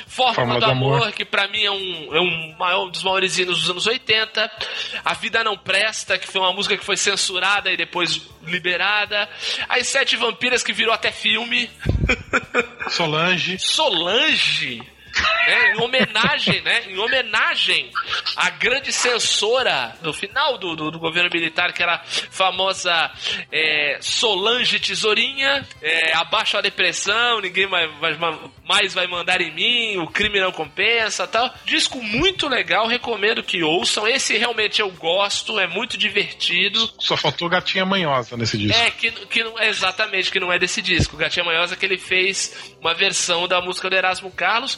Fórmula, 0.07 0.35
Fórmula 0.35 0.59
do, 0.59 0.65
do 0.65 0.71
Amor, 0.71 1.01
Amor. 1.01 1.11
que 1.11 1.25
pra 1.25 1.47
mim 1.47 1.63
é 1.63 1.71
um, 1.71 2.15
é 2.15 2.19
um, 2.21 2.55
maior, 2.57 2.85
um 2.85 2.89
dos 2.89 3.03
maiores 3.03 3.37
hinos 3.37 3.59
dos 3.59 3.69
anos 3.69 3.85
80. 3.87 4.51
A 5.03 5.13
Vida 5.15 5.43
Não 5.43 5.57
Presta, 5.57 6.17
que 6.17 6.27
foi 6.27 6.41
uma 6.41 6.53
música 6.53 6.77
que 6.77 6.85
foi 6.85 6.97
censurada 6.97 7.71
e 7.71 7.77
depois 7.77 8.21
liberada. 8.43 9.29
As 9.67 9.87
Sete 9.87 10.15
Vampiras, 10.15 10.63
que 10.63 10.73
virou 10.73 10.93
até 10.93 11.11
filme. 11.11 11.69
Solange. 12.89 13.57
Solange. 13.59 14.81
Né, 15.47 15.73
em 15.73 15.81
homenagem, 15.81 16.61
né? 16.61 16.83
Em 16.89 16.97
homenagem 16.97 17.91
à 18.35 18.49
grande 18.49 18.91
censora 18.91 19.95
no 20.01 20.13
final 20.13 20.57
do, 20.57 20.75
do, 20.75 20.91
do 20.91 20.99
governo 20.99 21.29
militar, 21.33 21.73
que 21.73 21.81
era 21.83 21.95
a 21.95 22.01
famosa 22.05 23.11
é, 23.51 23.97
Solange 24.01 24.79
Tesourinha, 24.79 25.65
é, 25.81 26.13
abaixo 26.15 26.57
a 26.57 26.61
depressão, 26.61 27.41
ninguém 27.41 27.67
vai, 27.67 27.87
vai- 27.99 28.15
mais 28.67 28.93
vai 28.93 29.07
mandar 29.07 29.41
em 29.41 29.51
mim, 29.53 29.97
o 29.97 30.07
crime 30.07 30.39
não 30.39 30.51
compensa 30.51 31.27
tal. 31.27 31.53
Disco 31.65 32.01
muito 32.01 32.47
legal, 32.47 32.87
recomendo 32.87 33.43
que 33.43 33.63
ouçam. 33.63 34.07
Esse 34.07 34.37
realmente 34.37 34.81
eu 34.81 34.89
gosto, 34.91 35.59
é 35.59 35.67
muito 35.67 35.97
divertido. 35.97 36.91
Só 36.99 37.15
faltou 37.15 37.47
gatinha 37.49 37.85
manhosa 37.85 38.35
nesse 38.37 38.57
disco. 38.57 38.77
É, 38.81 38.91
que, 38.91 39.11
que 39.11 39.43
não 39.43 39.59
é 39.59 39.67
exatamente 39.69 40.31
que 40.31 40.39
não 40.39 40.51
é 40.51 40.57
desse 40.59 40.81
disco. 40.81 41.17
Gatinha 41.17 41.45
Manhosa 41.45 41.75
que 41.75 41.85
ele 41.85 41.97
fez 41.97 42.75
uma 42.81 42.93
versão 42.93 43.47
da 43.47 43.61
música 43.61 43.89
do 43.89 43.95
Erasmo 43.95 44.31
Carlos. 44.31 44.77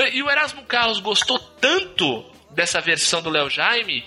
E 0.00 0.22
o 0.22 0.30
Erasmo 0.30 0.62
Carlos 0.64 1.00
gostou 1.00 1.38
tanto 1.38 2.24
dessa 2.50 2.80
versão 2.80 3.22
do 3.22 3.30
Léo 3.30 3.50
Jaime 3.50 4.04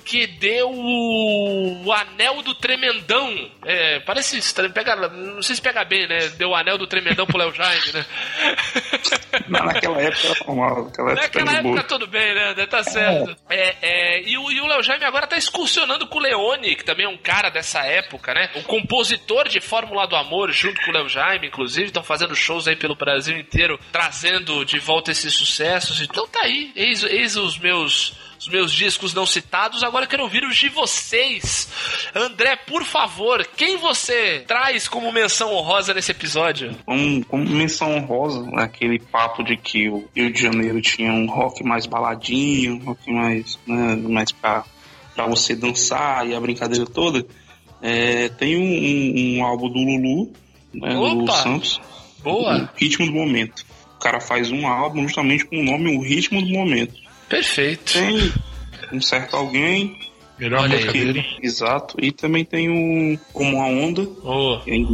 que 0.00 0.26
deu 0.26 0.70
o, 0.70 1.84
o 1.84 1.92
anel 1.92 2.42
do 2.42 2.54
tremendão. 2.54 3.50
É, 3.64 4.00
parece 4.00 4.38
estranho, 4.38 4.72
pega, 4.72 4.96
não 4.96 5.42
sei 5.42 5.56
se 5.56 5.62
pega 5.62 5.84
bem, 5.84 6.08
né? 6.08 6.28
Deu 6.30 6.50
o 6.50 6.54
anel 6.54 6.78
do 6.78 6.86
tremendão 6.86 7.26
pro 7.26 7.38
Léo 7.38 7.54
Jaime, 7.54 7.92
né? 7.92 8.06
Não, 9.48 9.64
naquela 9.64 10.00
época 10.00 10.26
era 10.26 10.44
normal. 10.46 10.84
Naquela 10.84 11.10
época 11.12 11.22
Naquela 11.22 11.52
época 11.52 11.74
boa. 11.74 11.82
tudo 11.84 12.06
bem, 12.06 12.34
né? 12.34 12.66
Tá 12.66 12.82
certo. 12.82 13.36
É, 13.48 13.76
é, 13.80 14.22
e 14.22 14.36
o, 14.36 14.50
e 14.50 14.60
o 14.60 14.66
Léo 14.66 14.82
Jaime 14.82 15.04
agora 15.04 15.26
tá 15.26 15.36
excursionando 15.36 16.06
com 16.06 16.18
o 16.18 16.22
Leone, 16.22 16.76
que 16.76 16.84
também 16.84 17.06
é 17.06 17.08
um 17.08 17.16
cara 17.16 17.48
dessa 17.50 17.80
época, 17.80 18.34
né? 18.34 18.50
O 18.56 18.62
compositor 18.62 19.48
de 19.48 19.60
Fórmula 19.60 20.06
do 20.06 20.16
Amor, 20.16 20.50
junto 20.52 20.80
com 20.82 20.90
o 20.90 20.94
Léo 20.94 21.08
Jaime, 21.08 21.48
inclusive, 21.48 21.86
estão 21.86 22.02
fazendo 22.02 22.34
shows 22.34 22.66
aí 22.68 22.76
pelo 22.76 22.94
Brasil 22.94 23.38
inteiro, 23.38 23.78
trazendo 23.92 24.64
de 24.64 24.78
volta 24.78 25.10
esses 25.10 25.34
sucessos. 25.34 26.00
Então 26.00 26.26
tá 26.28 26.40
aí, 26.42 26.72
eis, 26.74 27.02
eis 27.04 27.36
os 27.36 27.58
meus. 27.58 28.14
Os 28.40 28.48
meus 28.48 28.72
discos 28.72 29.12
não 29.12 29.26
citados, 29.26 29.82
agora 29.82 30.06
eu 30.06 30.08
quero 30.08 30.22
ouvir 30.22 30.42
os 30.44 30.56
de 30.56 30.70
vocês. 30.70 31.68
André, 32.14 32.56
por 32.56 32.82
favor, 32.84 33.46
quem 33.54 33.76
você 33.76 34.42
traz 34.48 34.88
como 34.88 35.12
menção 35.12 35.52
honrosa 35.52 35.92
nesse 35.92 36.10
episódio? 36.10 36.74
Como, 36.86 37.22
como 37.26 37.44
menção 37.44 37.94
honrosa, 37.96 38.48
aquele 38.54 38.98
papo 38.98 39.44
de 39.44 39.58
que 39.58 39.90
o 39.90 40.08
Rio 40.16 40.32
de 40.32 40.40
Janeiro 40.40 40.80
tinha 40.80 41.12
um 41.12 41.26
rock 41.26 41.62
mais 41.62 41.84
baladinho, 41.84 42.76
um 42.76 42.84
rock 42.84 43.12
mais, 43.12 43.58
né, 43.66 43.96
mais 44.08 44.32
pra, 44.32 44.64
pra 45.14 45.26
você 45.26 45.54
dançar 45.54 46.26
e 46.26 46.34
a 46.34 46.40
brincadeira 46.40 46.86
toda. 46.86 47.26
É, 47.82 48.30
tem 48.30 48.56
um, 48.56 48.62
um- 48.62 49.38
um 49.38 49.44
álbum 49.44 49.68
do 49.68 49.78
Lulu, 49.78 50.32
né, 50.72 50.94
Lulu 50.94 51.24
Opa! 51.24 51.32
Santos, 51.42 51.78
Boa, 52.22 52.70
o 52.74 52.78
Ritmo 52.78 53.04
do 53.04 53.12
Momento. 53.12 53.66
O 53.96 53.98
cara 54.00 54.18
faz 54.18 54.50
um 54.50 54.66
álbum 54.66 55.02
justamente 55.02 55.44
com 55.44 55.58
o 55.58 55.62
nome 55.62 55.94
O 55.94 56.00
Ritmo 56.02 56.40
do 56.40 56.48
Momento. 56.48 56.94
Perfeito. 57.30 57.92
Tem 57.94 58.32
um 58.92 59.00
certo 59.00 59.36
alguém, 59.36 59.96
Melhor 60.38 60.68
música 60.68 60.92
dele. 60.92 61.24
exato, 61.42 61.96
e 61.98 62.12
também 62.12 62.44
tem 62.44 62.68
o 62.68 63.18
Como 63.32 63.60
a 63.62 63.66
Onda, 63.66 64.02
Boa. 64.02 64.60
Tem, 64.60 64.86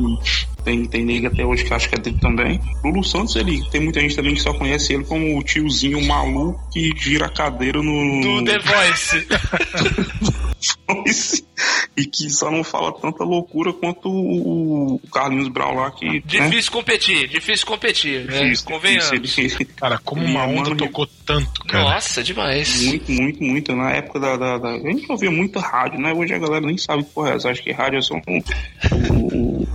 tem, 0.67 0.85
tem 0.85 1.05
nega 1.05 1.29
até 1.29 1.47
hoje 1.47 1.65
que 1.65 1.73
acho 1.73 1.89
que 1.89 1.95
é 1.95 1.99
dele 1.99 2.19
também. 2.21 2.61
Lulu 2.85 3.03
Santos, 3.05 3.37
ele 3.37 3.63
tem 3.71 3.81
muita 3.81 4.01
gente 4.01 4.17
também 4.17 4.35
que 4.35 4.41
só 4.43 4.53
conhece 4.53 4.93
ele 4.93 5.05
como 5.05 5.39
o 5.39 5.43
tiozinho 5.43 6.05
maluco 6.05 6.61
que 6.73 6.93
gira 6.99 7.27
a 7.27 7.31
cadeira 7.31 7.81
no. 7.81 8.21
Do 8.21 8.45
The 8.45 8.59
Voice. 8.59 9.27
e 11.97 12.05
que 12.07 12.29
só 12.31 12.51
não 12.51 12.65
fala 12.65 12.93
tanta 12.93 13.23
loucura 13.25 13.73
quanto 13.73 14.09
o, 14.09 14.95
o 14.97 15.01
Carlinhos 15.13 15.49
Brau 15.49 15.75
lá 15.75 15.91
que. 15.93 16.05
né? 16.07 16.23
Difícil 16.25 16.73
competir, 16.73 17.29
difícil 17.29 17.67
competir. 17.67 18.25
né? 18.27 18.41
Difícil, 18.43 18.67
Convenhamos. 18.67 19.21
difícil. 19.23 19.59
Ele- 19.61 19.71
Cara, 19.77 19.99
como 20.05 20.23
uma 20.25 20.45
onda 20.45 20.71
mano, 20.71 20.77
tocou 20.77 21.07
tanto, 21.25 21.65
cara. 21.65 21.85
Nossa, 21.95 22.23
demais. 22.23 22.83
Muito, 22.83 23.13
muito, 23.13 23.43
muito. 23.45 23.77
Na 23.77 23.91
época 23.93 24.19
da, 24.19 24.37
da, 24.37 24.59
da- 24.59 24.71
A 24.75 24.79
gente 24.91 25.07
ouvia 25.11 25.31
muita 25.31 25.61
rádio, 25.61 26.01
né? 26.01 26.13
Hoje 26.13 26.35
a 26.35 26.39
galera 26.39 26.67
nem 26.67 26.77
sabe 26.77 27.05
que 27.05 27.11
porra 27.11 27.31
é 27.31 27.37
essa. 27.37 27.51
Acho 27.51 27.63
que 27.63 27.73
rádio 27.73 27.99
é 27.99 28.03
só 28.03 28.15
um. 28.17 29.67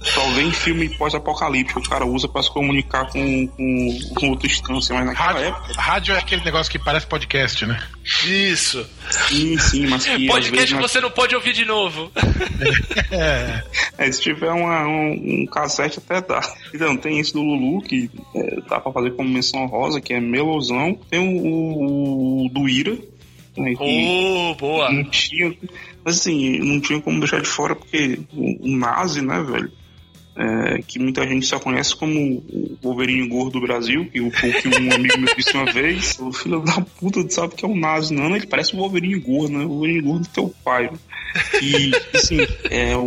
Só 0.00 0.24
vem 0.30 0.50
filme 0.52 0.88
pós-apocalíptico. 0.96 1.80
O 1.80 1.88
cara 1.88 2.06
usa 2.06 2.28
pra 2.28 2.42
se 2.42 2.50
comunicar 2.52 3.06
com, 3.10 3.46
com, 3.48 3.98
com 4.14 4.28
outra 4.30 4.46
instância. 4.46 4.94
Mas 4.94 5.06
naquela 5.06 5.32
Rádio, 5.32 5.44
época. 5.48 5.72
rádio 5.80 6.14
é 6.14 6.18
aquele 6.18 6.44
negócio 6.44 6.70
que 6.70 6.78
parece 6.78 7.06
podcast, 7.06 7.66
né? 7.66 7.82
Isso. 8.24 8.86
Sim, 9.10 9.58
sim, 9.58 9.86
mas 9.88 10.04
que. 10.04 10.10
às 10.12 10.26
Podcast 10.26 10.50
vezes, 10.50 10.68
que 10.68 10.74
na- 10.74 10.80
você 10.82 11.00
não 11.00 11.10
pode 11.10 11.34
ouvir 11.34 11.52
de 11.52 11.64
novo. 11.64 12.10
É. 13.10 13.62
É, 13.98 14.12
se 14.12 14.20
tiver 14.22 14.52
uma- 14.52 14.86
um, 14.86 15.42
um 15.42 15.46
cassete 15.46 15.98
até 15.98 16.20
dá. 16.20 16.40
Então, 16.72 16.96
tem 16.96 17.18
esse 17.18 17.32
do 17.32 17.42
Lulu, 17.42 17.82
que 17.82 18.08
é, 18.36 18.60
dá 18.68 18.78
pra 18.78 18.92
fazer 18.92 19.10
como 19.16 19.28
menção 19.28 19.66
rosa, 19.66 20.00
que 20.00 20.14
é 20.14 20.20
Melosão. 20.20 20.94
Tem 21.10 21.18
o, 21.18 21.44
o- 21.44 22.46
o 22.46 22.48
do 22.50 22.68
Ira, 22.68 22.96
né, 23.56 23.74
Oh, 23.80 24.54
boa. 24.54 24.88
não 24.92 25.02
tinha. 25.10 25.52
Mas 26.04 26.20
assim, 26.20 26.60
não 26.60 26.80
tinha 26.80 27.00
como 27.00 27.18
deixar 27.18 27.40
de 27.40 27.48
fora, 27.48 27.74
porque 27.74 28.20
o, 28.32 28.68
o 28.72 28.76
Nazi, 28.76 29.20
né, 29.20 29.42
velho? 29.42 29.72
É, 30.38 30.80
que 30.86 30.98
muita 30.98 31.26
gente 31.26 31.44
só 31.46 31.58
conhece 31.58 31.96
como 31.96 32.18
o 32.50 32.78
Wolverine 32.82 33.26
gordo 33.28 33.58
do 33.58 33.66
Brasil, 33.66 34.04
que, 34.10 34.20
o- 34.20 34.30
que 34.30 34.68
um 34.68 34.92
amigo 34.92 35.18
meu 35.18 35.34
disse 35.36 35.56
uma 35.56 35.70
vez. 35.72 36.16
O 36.20 36.32
filho 36.32 36.60
da 36.60 36.80
puta 37.00 37.28
sabe 37.28 37.54
que 37.56 37.64
é 37.64 37.68
o 37.68 37.74
Nazi, 37.76 38.14
não. 38.14 38.34
Ele 38.36 38.46
parece 38.46 38.74
o 38.74 38.78
Wolverine 38.78 39.18
gordo, 39.18 39.58
né? 39.58 39.64
O 39.64 39.68
Wolverine 39.68 40.00
gordo 40.02 40.22
do 40.22 40.28
teu 40.28 40.54
pai. 40.64 40.84
né? 40.90 40.98
E, 41.62 41.90
assim, 42.16 42.38
é 42.70 42.96
o, 42.96 43.02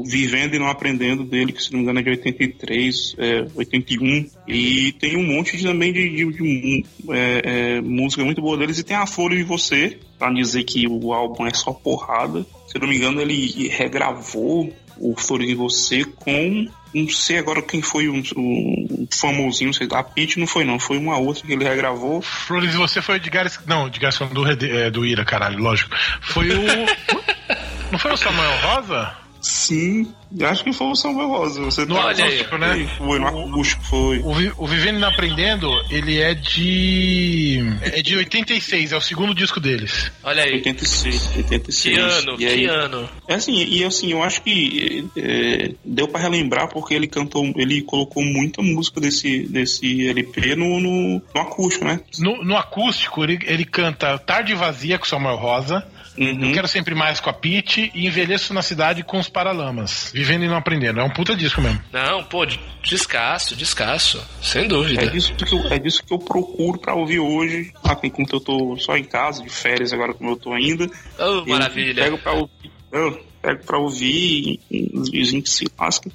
o 0.00 0.04
Vivendo 0.04 0.54
e 0.54 0.58
Não 0.58 0.66
Aprendendo 0.68 1.24
dele, 1.24 1.52
que 1.52 1.62
se 1.62 1.72
não 1.72 1.78
me 1.78 1.84
engano 1.84 2.00
é 2.00 2.02
de 2.02 2.10
83, 2.10 3.14
é, 3.18 3.46
81. 3.54 4.26
E 4.46 4.92
tem 4.92 5.16
um 5.16 5.26
monte 5.26 5.56
de, 5.56 5.62
também 5.64 5.92
de, 5.92 6.08
de- 6.10 6.32
de, 6.32 6.84
é, 7.10 7.42
é, 7.76 7.80
música 7.80 8.24
muito 8.24 8.42
boa 8.42 8.56
deles. 8.58 8.78
E 8.78 8.84
tem 8.84 8.96
a 8.96 9.06
Folha 9.06 9.36
de 9.36 9.42
Você, 9.44 9.98
pra 10.18 10.30
dizer 10.32 10.64
que 10.64 10.86
o 10.86 11.12
álbum 11.12 11.46
é 11.46 11.54
só 11.54 11.72
porrada. 11.72 12.44
Se 12.66 12.78
não 12.78 12.86
me 12.88 12.96
engano, 12.96 13.20
ele 13.20 13.68
regravou 13.68 14.70
o 14.98 15.14
Flores 15.16 15.48
de 15.48 15.54
Você 15.54 16.04
com. 16.04 16.68
Não 16.94 17.08
sei 17.08 17.36
agora 17.38 17.60
quem 17.60 17.82
foi 17.82 18.08
um, 18.08 18.22
um 18.36 19.06
famosinho, 19.12 19.68
não 19.68 19.74
sei, 19.74 19.86
a 19.92 20.02
Pitty 20.02 20.38
não 20.38 20.46
foi 20.46 20.64
não, 20.64 20.78
foi 20.78 20.96
uma 20.96 21.18
outra 21.18 21.46
que 21.46 21.52
ele 21.52 21.62
regravou. 21.64 22.22
Flores, 22.22 22.74
você 22.74 23.02
foi 23.02 23.20
de 23.20 23.28
Gares. 23.28 23.60
Não, 23.66 23.90
de 23.90 24.00
Gares 24.00 24.18
do, 24.18 24.46
é, 24.46 24.90
do 24.90 25.04
Ira, 25.04 25.24
caralho, 25.24 25.58
lógico. 25.58 25.94
Foi 26.20 26.50
o. 26.50 26.62
Não 27.90 27.98
foi 27.98 28.12
o 28.12 28.16
Samuel 28.18 28.52
Rosa? 28.60 29.27
Sim, 29.48 30.12
acho 30.42 30.62
que 30.62 30.74
foi 30.74 30.88
o 30.88 30.94
Samuel 30.94 31.28
Rosa. 31.28 31.62
Você 31.62 31.86
No 31.86 31.94
tá- 31.94 32.04
olha 32.04 32.22
aí. 32.22 32.34
acústico, 32.34 32.58
né? 32.58 32.90
Foi, 32.98 33.18
no 33.18 33.26
acústico 33.28 33.82
foi. 33.84 34.18
O, 34.18 34.32
o 34.58 34.66
Vivendo 34.66 35.00
e 35.00 35.04
Aprendendo, 35.04 35.70
ele 35.90 36.20
é 36.20 36.34
de. 36.34 37.60
É 37.80 38.02
de 38.02 38.14
86, 38.16 38.92
é 38.92 38.96
o 38.96 39.00
segundo 39.00 39.34
disco 39.34 39.58
deles. 39.58 40.12
Olha 40.22 40.42
aí. 40.42 40.52
86, 40.56 41.30
86. 41.36 41.94
Que 41.96 42.00
ano, 42.00 42.36
E 42.38 42.46
aí, 42.46 42.58
que 42.60 42.66
ano. 42.66 43.08
É 43.26 43.34
assim, 43.36 43.64
e 43.64 43.82
assim, 43.84 44.12
eu 44.12 44.22
acho 44.22 44.42
que 44.42 45.06
é, 45.16 45.70
deu 45.82 46.06
pra 46.06 46.20
relembrar 46.20 46.68
porque 46.68 46.92
ele 46.92 47.06
cantou, 47.08 47.42
ele 47.56 47.80
colocou 47.80 48.22
muita 48.22 48.60
música 48.60 49.00
desse, 49.00 49.46
desse 49.48 50.08
LP 50.08 50.56
no, 50.56 50.78
no, 50.78 51.22
no 51.34 51.40
acústico, 51.40 51.86
né? 51.86 52.00
No, 52.18 52.44
no 52.44 52.54
acústico, 52.54 53.24
ele, 53.24 53.38
ele 53.46 53.64
canta 53.64 54.18
Tarde 54.18 54.54
Vazia 54.54 54.98
com 54.98 55.06
Samuel 55.06 55.36
Rosa. 55.36 55.86
Uhum. 56.18 56.46
Eu 56.46 56.52
quero 56.52 56.66
sempre 56.66 56.94
mais 56.94 57.20
com 57.20 57.30
a 57.30 57.32
Pete 57.32 57.90
e 57.94 58.06
envelheço 58.06 58.52
na 58.52 58.62
cidade 58.62 59.04
com 59.04 59.18
os 59.18 59.28
Paralamas. 59.28 60.10
Vivendo 60.12 60.44
e 60.44 60.48
não 60.48 60.56
aprendendo. 60.56 61.00
É 61.00 61.04
um 61.04 61.10
puta 61.10 61.36
disco 61.36 61.60
mesmo. 61.60 61.80
Não, 61.92 62.24
pô, 62.24 62.44
descasso, 62.82 63.54
descasso. 63.54 64.20
Sem 64.42 64.66
dúvida. 64.66 65.04
É 65.04 65.06
disso, 65.06 65.34
que 65.34 65.54
eu, 65.54 65.66
é 65.72 65.78
disso 65.78 66.02
que 66.04 66.12
eu 66.12 66.18
procuro 66.18 66.78
pra 66.78 66.94
ouvir 66.94 67.20
hoje. 67.20 67.72
Assim, 67.84 68.10
como 68.10 68.26
eu 68.30 68.40
tô 68.40 68.76
só 68.76 68.96
em 68.96 69.04
casa, 69.04 69.42
de 69.42 69.48
férias 69.48 69.92
agora, 69.92 70.12
como 70.12 70.30
eu 70.30 70.36
tô 70.36 70.52
ainda. 70.52 70.90
Oh, 71.18 71.44
maravilha. 71.46 72.02
pego 72.04 72.18
pra 72.18 72.32
ouvir, 72.32 72.70
eu 72.90 73.24
pego 73.40 73.64
pra 73.64 73.78
ouvir 73.78 74.60
os 74.92 75.10
vizinhos 75.10 75.44
que 75.44 75.50
se 75.50 75.66
lascam. 75.78 76.10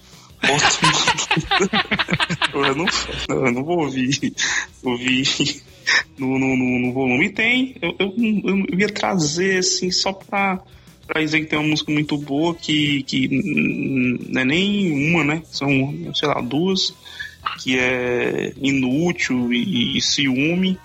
Eu, 2.53 2.75
não, 2.75 2.85
eu 3.29 3.51
não 3.51 3.63
vou 3.63 3.79
ouvir, 3.79 4.33
ouvir 4.83 5.25
no, 6.17 6.39
no, 6.39 6.55
no, 6.55 6.79
no 6.79 6.93
volume. 6.93 7.25
E 7.25 7.29
tem, 7.29 7.75
eu, 7.81 7.95
eu, 7.99 8.13
eu 8.69 8.79
ia 8.79 8.89
trazer 8.89 9.59
assim 9.59 9.89
só 9.91 10.13
pra, 10.13 10.59
pra 11.07 11.21
dizer 11.21 11.41
que 11.41 11.47
tem 11.47 11.59
uma 11.59 11.69
música 11.69 11.91
muito 11.91 12.17
boa 12.17 12.53
que, 12.53 13.03
que 13.03 13.27
hum, 13.31 14.25
não 14.29 14.41
é 14.41 14.45
nem 14.45 15.11
uma, 15.11 15.23
né? 15.23 15.41
São, 15.51 15.69
sei 16.13 16.27
lá, 16.27 16.41
duas, 16.41 16.93
que 17.59 17.79
é 17.79 18.53
Inútil 18.61 19.51
e, 19.53 19.97
e 19.97 20.01
Ciúme 20.01 20.77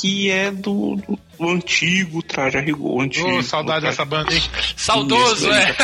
que 0.00 0.30
é 0.30 0.50
do, 0.50 0.96
do, 0.96 1.18
do 1.38 1.48
antigo 1.48 2.22
Traje 2.22 2.56
a 2.56 2.60
Rigor. 2.60 3.02
Antigo, 3.02 3.28
Ô, 3.28 3.42
saudade 3.42 3.84
dessa 3.84 4.04
banda, 4.04 4.32
hein? 4.32 4.42
Saudoso, 4.74 5.50
é. 5.50 5.76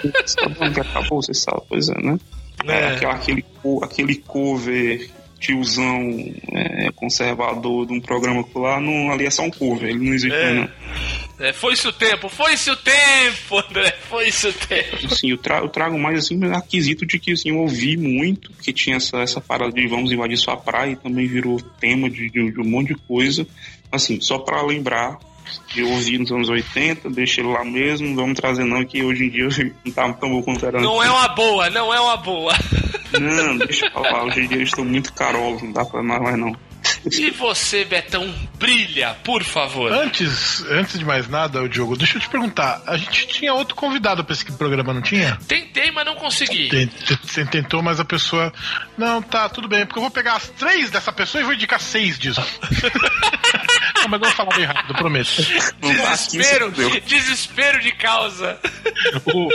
Que 0.00 0.80
acabou. 0.80 1.20
Que 1.20 1.26
você 1.26 1.34
sabe, 1.34 1.62
pois 1.68 1.88
é, 1.88 1.94
né? 2.02 2.18
É. 2.66 2.88
Aquela- 2.94 3.14
Aquele, 3.14 3.44
aquele 3.82 4.14
cover 4.16 5.10
tiozão 5.38 6.10
é, 6.52 6.90
conservador 6.94 7.86
de 7.86 7.94
um 7.94 8.00
programa 8.00 8.44
que 8.44 8.58
lá, 8.58 8.78
não, 8.78 9.10
ali 9.10 9.24
é 9.24 9.30
só 9.30 9.42
um 9.42 9.50
cover, 9.50 9.88
ele 9.88 9.98
não 10.04 10.12
existe 10.14 10.36
É. 10.36 10.52
não. 10.54 10.68
É, 11.38 11.54
foi-se 11.54 11.88
o 11.88 11.92
tempo, 11.94 12.28
foi-se 12.28 12.70
o 12.70 12.76
tempo, 12.76 13.56
André, 13.66 13.94
foi-se 14.10 14.48
o 14.48 14.52
tempo. 14.52 15.06
Assim, 15.06 15.30
eu, 15.30 15.38
tra- 15.38 15.60
eu 15.60 15.68
trago 15.70 15.98
mais 15.98 16.18
assim 16.18 16.36
um 16.36 16.54
aquisito 16.54 17.06
de 17.06 17.18
que 17.18 17.32
assim, 17.32 17.48
eu 17.48 17.56
ouvi 17.60 17.96
muito, 17.96 18.52
porque 18.52 18.74
tinha 18.74 18.96
essa, 18.96 19.16
essa 19.20 19.40
parada 19.40 19.72
de 19.72 19.86
vamos 19.88 20.12
invadir 20.12 20.36
sua 20.36 20.58
praia 20.58 20.90
e 20.92 20.96
também 20.96 21.26
virou 21.26 21.58
tema 21.80 22.10
de, 22.10 22.28
de- 22.28 22.50
de 22.52 22.60
um 22.60 22.64
monte 22.68 22.88
de 22.88 22.94
coisa. 23.08 23.46
Assim, 23.90 24.20
só 24.20 24.38
pra 24.38 24.60
lembrar 24.60 25.18
de 25.68 25.82
ouvir 25.82 26.18
nos 26.18 26.30
anos 26.30 26.48
80, 26.48 27.10
deixa 27.10 27.40
ele 27.40 27.50
lá 27.50 27.64
mesmo, 27.64 28.08
não 28.08 28.16
vamos 28.16 28.38
trazer 28.38 28.64
não, 28.64 28.84
que 28.84 29.02
hoje 29.02 29.24
em 29.24 29.30
dia 29.30 29.48
não 29.84 29.92
tá 29.92 30.12
tão 30.12 30.30
bom 30.30 30.42
quanto 30.42 30.66
era 30.66 30.80
Não 30.80 31.02
é 31.02 31.10
uma 31.10 31.28
boa, 31.28 31.70
não 31.70 31.92
é 31.92 32.00
uma 32.00 32.16
boa. 32.16 32.52
Não, 33.18 33.56
deixa 33.58 33.86
eu 33.86 33.90
falar, 33.90 34.24
hoje 34.24 34.40
em 34.40 34.48
dia 34.48 34.56
eles 34.58 34.68
estão 34.68 34.84
muito 34.84 35.12
carolos, 35.12 35.62
não 35.62 35.72
dá 35.72 35.84
pra 35.84 36.02
mais, 36.02 36.22
mais 36.22 36.38
não. 36.38 36.56
E 37.10 37.30
você, 37.30 37.84
Betão, 37.84 38.32
brilha, 38.58 39.14
por 39.24 39.42
favor. 39.42 39.92
Antes, 39.92 40.62
antes 40.70 40.98
de 40.98 41.04
mais 41.04 41.28
nada, 41.28 41.62
o 41.62 41.68
Diogo, 41.68 41.96
deixa 41.96 42.16
eu 42.16 42.20
te 42.20 42.28
perguntar. 42.28 42.82
A 42.86 42.96
gente 42.96 43.26
tinha 43.26 43.54
outro 43.54 43.74
convidado 43.74 44.22
pra 44.22 44.34
esse 44.34 44.44
programa, 44.52 44.92
não 44.92 45.00
tinha? 45.00 45.38
Tentei, 45.48 45.90
mas 45.90 46.04
não 46.04 46.14
consegui. 46.14 46.68
Você 47.22 47.44
tentou, 47.46 47.82
mas 47.82 48.00
a 48.00 48.04
pessoa. 48.04 48.52
Não, 48.98 49.22
tá, 49.22 49.48
tudo 49.48 49.68
bem, 49.68 49.86
porque 49.86 49.98
eu 49.98 50.02
vou 50.02 50.10
pegar 50.10 50.36
as 50.36 50.48
três 50.50 50.90
dessa 50.90 51.12
pessoa 51.12 51.40
e 51.40 51.44
vou 51.44 51.54
indicar 51.54 51.80
seis 51.80 52.18
disso. 52.18 52.42
não, 54.02 54.08
mas 54.08 54.20
eu 54.20 54.26
vou 54.28 54.30
falar 54.36 54.56
bem 54.56 54.64
rápido, 54.64 54.94
prometo. 54.94 55.30
Desespero, 55.80 56.72
desespero 57.06 57.80
de 57.80 57.92
causa. 57.92 58.58
O, 59.26 59.48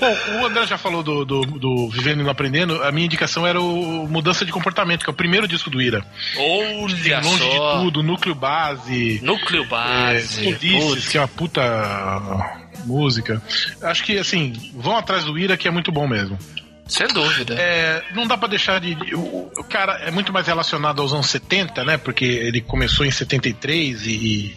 bom, 0.00 0.16
o 0.42 0.46
André 0.46 0.66
já 0.66 0.78
falou 0.78 1.02
do, 1.02 1.24
do, 1.24 1.40
do 1.42 1.88
Vivendo 1.90 2.20
e 2.20 2.24
Não 2.24 2.30
Aprendendo. 2.30 2.82
A 2.82 2.90
minha 2.92 3.06
indicação 3.06 3.46
era 3.46 3.60
o 3.60 4.08
Mudança 4.08 4.44
de 4.44 4.52
Comportamento, 4.52 5.04
que 5.04 5.10
é 5.10 5.12
o 5.12 5.16
primeiro 5.16 5.46
disco 5.48 5.70
do 5.70 5.80
Ira. 5.80 6.04
Olha 6.36 7.20
Longe 7.20 7.38
só. 7.38 7.74
de 7.76 7.80
tudo, 7.84 8.02
núcleo 8.02 8.34
base. 8.34 9.20
Núcleo 9.22 9.64
É, 9.64 9.66
base. 9.66 10.46
Ulisses, 10.46 10.84
Putz. 10.84 11.08
que 11.08 11.18
é 11.18 11.20
uma 11.20 11.28
puta 11.28 11.62
música. 12.84 13.42
Acho 13.82 14.02
que, 14.04 14.18
assim, 14.18 14.52
vão 14.74 14.96
atrás 14.96 15.24
do 15.24 15.38
Ira, 15.38 15.56
que 15.56 15.68
é 15.68 15.70
muito 15.70 15.92
bom 15.92 16.06
mesmo. 16.08 16.38
Sem 16.92 17.06
dúvida. 17.08 17.54
É, 17.54 18.02
não 18.14 18.26
dá 18.26 18.36
pra 18.36 18.48
deixar 18.48 18.78
de. 18.80 18.96
O, 19.14 19.50
o 19.56 19.64
cara 19.64 19.94
é 20.06 20.10
muito 20.10 20.32
mais 20.32 20.46
relacionado 20.46 21.00
aos 21.00 21.12
anos 21.12 21.26
70, 21.28 21.84
né? 21.84 21.96
Porque 21.96 22.24
ele 22.24 22.60
começou 22.60 23.06
em 23.06 23.10
73 23.10 24.06
e. 24.06 24.56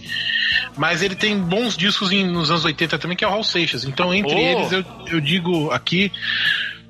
Mas 0.78 1.02
ele 1.02 1.16
tem 1.16 1.40
bons 1.40 1.78
discos 1.78 2.12
em- 2.12 2.26
nos 2.28 2.52
anos 2.52 2.66
80 2.66 2.98
também, 3.00 3.16
que 3.16 3.24
é 3.24 3.28
o 3.28 3.32
Hall 3.32 3.44
Seixas. 3.44 3.86
Então, 3.86 4.14
entre 4.14 4.36
Oh. 4.36 4.38
eles, 4.38 4.72
eu, 4.74 4.86
eu 5.08 5.22
digo 5.22 5.72
aqui, 5.72 6.12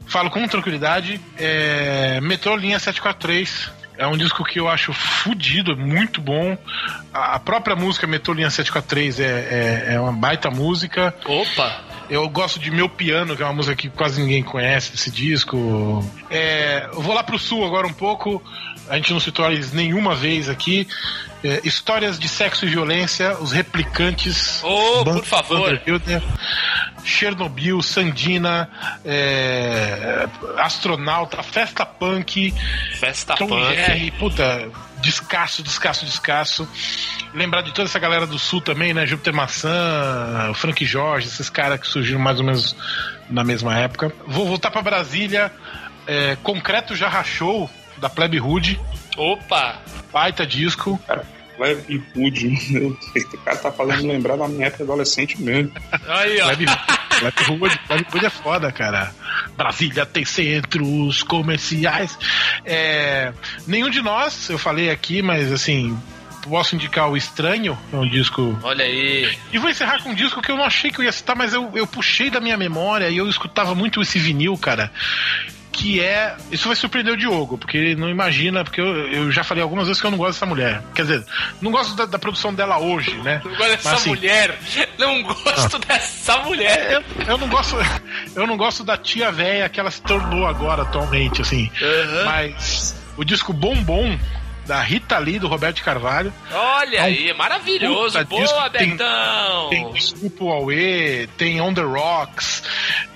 falo 0.07 0.31
com 0.31 0.47
tranquilidade, 0.47 1.21
é, 1.37 2.19
Metrô 2.21 2.55
Linha 2.55 2.79
743. 2.79 3.69
É 3.97 4.05
um 4.05 4.17
disco 4.17 4.43
que 4.43 4.59
eu 4.59 4.67
acho 4.67 4.91
fudido, 4.91 5.71
é 5.71 5.75
muito 5.75 6.19
bom. 6.19 6.57
A, 7.13 7.35
a 7.35 7.39
própria 7.39 7.77
música 7.77 8.05
Metrô 8.05 8.33
Linha 8.33 8.49
743 8.49 9.19
é, 9.21 9.23
é, 9.23 9.93
é 9.93 9.99
uma 10.01 10.11
baita 10.11 10.49
música. 10.51 11.15
Opa. 11.23 11.81
Eu 12.09 12.27
gosto 12.29 12.59
de 12.59 12.69
Meu 12.71 12.87
Piano, 12.87 13.35
que 13.35 13.41
é 13.41 13.45
uma 13.45 13.53
música 13.53 13.75
que 13.75 13.89
quase 13.89 14.21
ninguém 14.21 14.43
conhece 14.43 14.91
desse 14.91 15.09
disco. 15.11 16.03
É, 16.29 16.87
eu 16.93 17.01
vou 17.01 17.13
lá 17.15 17.23
pro 17.23 17.39
sul 17.39 17.65
agora 17.65 17.87
um 17.87 17.93
pouco. 17.93 18.41
A 18.87 18.95
gente 18.97 19.11
não 19.11 19.19
citou 19.19 19.49
eles 19.51 19.71
nenhuma 19.73 20.13
vez 20.13 20.47
aqui. 20.47 20.87
É, 21.43 21.61
histórias 21.63 22.17
de 22.19 22.27
sexo 22.27 22.65
e 22.65 22.69
violência, 22.69 23.35
os 23.39 23.51
replicantes. 23.51 24.61
Oh, 24.63 25.03
Ban- 25.03 25.15
por 25.15 25.25
favor. 25.25 25.81
Chernobyl, 27.03 27.81
Sandina, 27.83 28.69
é, 29.03 30.27
Astronauta, 30.57 31.41
Festa 31.43 31.85
Punk, 31.85 32.53
Festa 32.99 33.35
Tom 33.35 33.47
punk. 33.47 33.75
Jerry, 33.75 34.11
puta, 34.11 34.69
descasso, 35.05 35.61
descasso, 35.61 36.03
descasso. 36.05 36.67
Lembrar 37.33 37.61
de 37.61 37.71
toda 37.71 37.87
essa 37.87 37.99
galera 37.99 38.25
do 38.25 38.39
sul 38.39 38.59
também, 38.59 38.93
né? 38.93 39.05
Júpiter 39.05 39.33
Maçã, 39.33 40.51
Frank 40.55 40.83
Jorge, 40.85 41.27
esses 41.27 41.49
caras 41.49 41.79
que 41.79 41.87
surgiram 41.87 42.19
mais 42.19 42.39
ou 42.39 42.45
menos 42.45 42.75
na 43.29 43.43
mesma 43.43 43.77
época. 43.77 44.11
Vou 44.27 44.45
voltar 44.47 44.71
pra 44.71 44.81
Brasília. 44.81 45.51
é, 46.07 46.35
Concreto 46.43 46.95
já 46.95 47.07
rachou, 47.07 47.69
da 47.97 48.09
Plebe 48.09 48.39
Hood. 48.39 48.79
Opa. 49.17 49.79
Baita 50.11 50.45
disco. 50.45 50.99
Hood, 52.15 52.47
meu 52.71 52.97
Deus, 53.13 53.33
o 53.33 53.37
cara 53.37 53.57
tá 53.57 53.71
fazendo 53.71 54.07
lembrar 54.07 54.37
da 54.37 54.47
minha 54.47 54.67
época 54.67 54.83
adolescente 54.83 55.41
mesmo. 55.41 55.71
Aí, 56.07 56.41
ó. 56.41 56.47
Plebe 56.47 56.65
Hood 58.13 58.25
é 58.25 58.29
foda, 58.29 58.71
cara. 58.71 59.13
Brasília 59.55 60.05
tem 60.05 60.25
centros 60.25 61.23
comerciais. 61.23 62.17
É, 62.65 63.33
nenhum 63.65 63.89
de 63.89 64.01
nós, 64.01 64.49
eu 64.49 64.57
falei 64.57 64.89
aqui, 64.89 65.21
mas 65.21 65.51
assim, 65.51 65.97
posso 66.49 66.75
indicar 66.75 67.09
o 67.09 67.17
Estranho, 67.17 67.77
é 67.91 67.95
um 67.95 68.07
disco. 68.07 68.57
Olha 68.63 68.85
aí. 68.85 69.37
E 69.51 69.57
vou 69.57 69.69
encerrar 69.69 70.01
com 70.01 70.09
um 70.09 70.15
disco 70.15 70.41
que 70.41 70.51
eu 70.51 70.57
não 70.57 70.63
achei 70.63 70.91
que 70.91 70.99
eu 70.99 71.05
ia 71.05 71.11
citar, 71.11 71.35
mas 71.35 71.53
eu, 71.53 71.71
eu 71.73 71.87
puxei 71.87 72.29
da 72.29 72.39
minha 72.39 72.57
memória 72.57 73.09
e 73.09 73.17
eu 73.17 73.27
escutava 73.29 73.73
muito 73.73 74.01
esse 74.01 74.19
vinil, 74.19 74.57
cara. 74.57 74.91
Que 75.75 75.99
é. 75.99 76.37
Isso 76.49 76.67
vai 76.67 76.75
surpreender 76.75 77.13
o 77.13 77.17
Diogo, 77.17 77.57
porque 77.57 77.77
ele 77.77 77.95
não 77.95 78.09
imagina, 78.09 78.63
porque 78.63 78.79
eu, 78.79 79.11
eu 79.11 79.31
já 79.31 79.43
falei 79.43 79.61
algumas 79.61 79.87
vezes 79.87 79.99
que 79.99 80.07
eu 80.07 80.11
não 80.11 80.17
gosto 80.17 80.33
dessa 80.33 80.45
mulher. 80.45 80.81
Quer 80.93 81.01
dizer, 81.01 81.25
não 81.61 81.69
gosto 81.69 81.95
da, 81.95 82.05
da 82.05 82.17
produção 82.17 82.53
dela 82.53 82.79
hoje, 82.79 83.13
né? 83.15 83.41
Não 83.43 83.51
gosto 83.51 83.69
dessa 83.69 83.89
Mas, 83.89 83.99
assim, 83.99 84.09
mulher. 84.09 84.57
Não 84.97 85.21
gosto 85.21 85.79
dessa 85.79 86.37
mulher. 86.39 86.91
Eu, 86.93 87.03
eu 87.27 87.37
não 87.37 87.49
gosto. 87.49 87.75
Eu 88.33 88.47
não 88.47 88.55
gosto 88.55 88.85
da 88.85 88.95
tia 88.95 89.31
véia 89.33 89.67
que 89.67 89.77
ela 89.77 89.91
se 89.91 90.01
tornou 90.01 90.47
agora 90.47 90.83
atualmente, 90.83 91.41
assim. 91.41 91.69
Aham. 91.81 92.25
Mas 92.25 92.95
o 93.17 93.25
disco 93.25 93.51
Bombom 93.51 94.17
da 94.65 94.81
Rita 94.81 95.17
Lee, 95.19 95.39
do 95.39 95.47
Roberto 95.47 95.83
Carvalho. 95.83 96.33
Olha 96.51 97.03
aí, 97.03 97.33
maravilhoso. 97.33 98.23
Boa, 98.25 98.41
disco 98.41 98.69
tem- 98.71 98.89
Betão. 98.91 99.69
Tem 99.69 99.91
Desculpa 99.91 100.43
o 100.43 100.51
Aue, 100.51 101.27
tem 101.37 101.61
On 101.61 101.73
the 101.73 101.81
Rocks, 101.81 102.63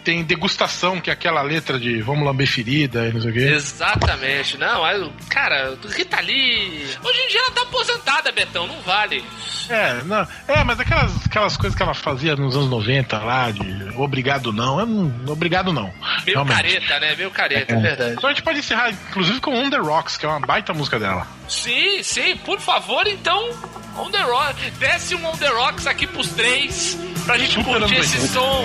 tem 0.03 0.23
Degustação, 0.23 0.99
que 1.01 1.09
é 1.09 1.13
aquela 1.13 1.41
letra 1.41 1.79
de 1.79 2.01
Vamos 2.01 2.25
lamber 2.25 2.47
ferida 2.47 3.07
e 3.07 3.13
não 3.13 3.21
sei 3.21 3.31
o 3.31 3.33
quê. 3.33 3.39
Exatamente. 3.39 4.57
Não, 4.57 5.11
cara, 5.29 5.77
Rita 5.89 6.19
Lee. 6.21 6.85
Hoje 7.03 7.19
em 7.19 7.27
dia 7.29 7.39
ela 7.41 7.51
tá 7.51 7.61
aposentada, 7.63 8.31
Betão, 8.31 8.67
não 8.67 8.79
vale. 8.81 9.23
É, 9.69 10.01
não, 10.05 10.27
é, 10.47 10.63
mas 10.63 10.79
aquelas, 10.79 11.25
aquelas 11.25 11.55
coisas 11.55 11.75
que 11.77 11.83
ela 11.83 11.93
fazia 11.93 12.35
nos 12.35 12.55
anos 12.55 12.69
90 12.69 13.19
lá, 13.19 13.51
de 13.51 13.61
obrigado 13.95 14.51
não, 14.51 14.83
não 14.85 15.33
obrigado 15.33 15.71
não. 15.71 15.93
Meio 16.25 16.43
realmente. 16.43 16.55
careta, 16.55 16.99
né? 16.99 17.15
Meio 17.15 17.31
careta, 17.31 17.73
é 17.75 17.79
verdade. 17.79 18.13
Então 18.13 18.29
a 18.29 18.33
gente 18.33 18.41
pode 18.43 18.59
encerrar, 18.59 18.89
inclusive, 18.91 19.39
com 19.39 19.53
On 19.53 19.69
the 19.69 19.77
Rocks, 19.77 20.17
que 20.17 20.25
é 20.25 20.29
uma 20.29 20.39
baita 20.39 20.73
música 20.73 20.97
dela. 20.99 21.27
Sim, 21.49 22.03
sim, 22.03 22.37
por 22.37 22.59
favor, 22.59 23.07
então, 23.07 23.49
On 23.97 24.09
The 24.11 24.21
Rock, 24.21 24.71
desce 24.71 25.15
um 25.15 25.25
On 25.25 25.35
The 25.35 25.47
Rocks 25.49 25.87
aqui 25.87 26.05
pros 26.07 26.29
três, 26.29 26.97
pra 27.25 27.37
gente 27.37 27.53
Super 27.53 27.79
curtir 27.79 27.95
esse 27.97 28.17
80. 28.17 28.33
som. 28.33 28.63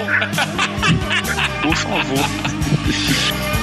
Por 1.62 1.76
favor. 1.76 2.24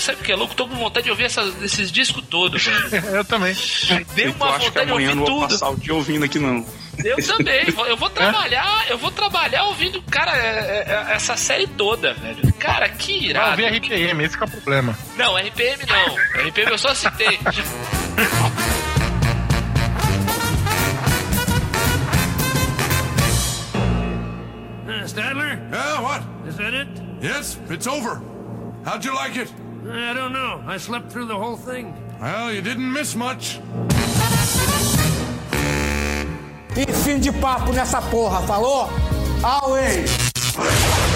sabe 0.00 0.20
o 0.20 0.24
que 0.24 0.32
é 0.32 0.36
louco? 0.36 0.54
Tô 0.54 0.66
com 0.68 0.74
vontade 0.76 1.04
de 1.04 1.10
ouvir 1.10 1.24
essas- 1.24 1.62
esses 1.62 1.90
discos 1.92 2.24
todos, 2.28 2.62
velho. 2.90 3.06
eu 3.16 3.24
também. 3.24 3.54
Deu 4.14 4.26
eu 4.26 4.32
uma 4.32 4.46
acho 4.50 4.58
que 4.58 4.64
vontade 4.66 4.86
de 4.86 4.92
amanhã 4.92 5.10
eu 5.10 5.10
ouvir 5.10 5.14
não 5.14 5.26
vou 5.26 5.40
tudo. 5.40 5.48
passar 5.52 5.70
o 5.70 5.76
dia 5.76 5.94
ouvindo 5.94 6.24
aqui 6.24 6.38
não. 6.38 6.64
Eu 7.04 7.16
também. 7.26 7.64
Eu 7.88 7.96
vou 7.96 8.10
trabalhar, 8.10 8.86
eu 8.90 8.98
vou 8.98 9.10
trabalhar 9.10 9.64
ouvindo, 9.64 10.02
cara, 10.02 10.32
é, 10.36 10.84
é, 11.10 11.14
essa 11.14 11.36
série 11.36 11.66
toda, 11.66 12.12
velho. 12.14 12.52
Cara, 12.54 12.88
que 12.88 13.26
irado. 13.28 13.56
Não, 13.62 13.68
eu 13.68 13.72
vi 13.72 13.78
RPM, 13.78 14.24
esse 14.24 14.36
que 14.36 14.42
é 14.42 14.46
o 14.46 14.50
problema. 14.50 14.98
Não, 15.16 15.36
RPM 15.36 15.82
não. 15.86 16.44
RPM 16.46 16.70
eu 16.72 16.78
só 16.78 16.94
citei. 16.94 17.38
Stadler? 25.06 25.58
Yeah, 25.72 26.00
what? 26.02 26.22
Is 26.46 26.56
that 26.56 26.74
it? 26.74 26.88
Yes, 27.20 27.58
it's 27.70 27.86
over. 27.86 28.20
How'd 28.84 29.04
you 29.04 29.14
like 29.14 29.36
it? 29.36 29.52
I 29.92 30.14
don't 30.14 30.32
know. 30.32 30.62
I 30.66 30.78
slept 30.78 31.10
through 31.10 31.26
the 31.26 31.36
whole 31.36 31.56
thing. 31.56 31.94
Well, 32.20 32.52
you 32.52 32.60
didn't 32.62 32.92
miss 32.92 33.14
much. 33.16 33.60
E 36.76 36.92
fim 36.92 37.18
de 37.18 37.32
papo 37.32 37.72
nessa 37.72 38.00
porra, 38.00 38.40
falou? 38.46 38.88
Always! 39.42 41.09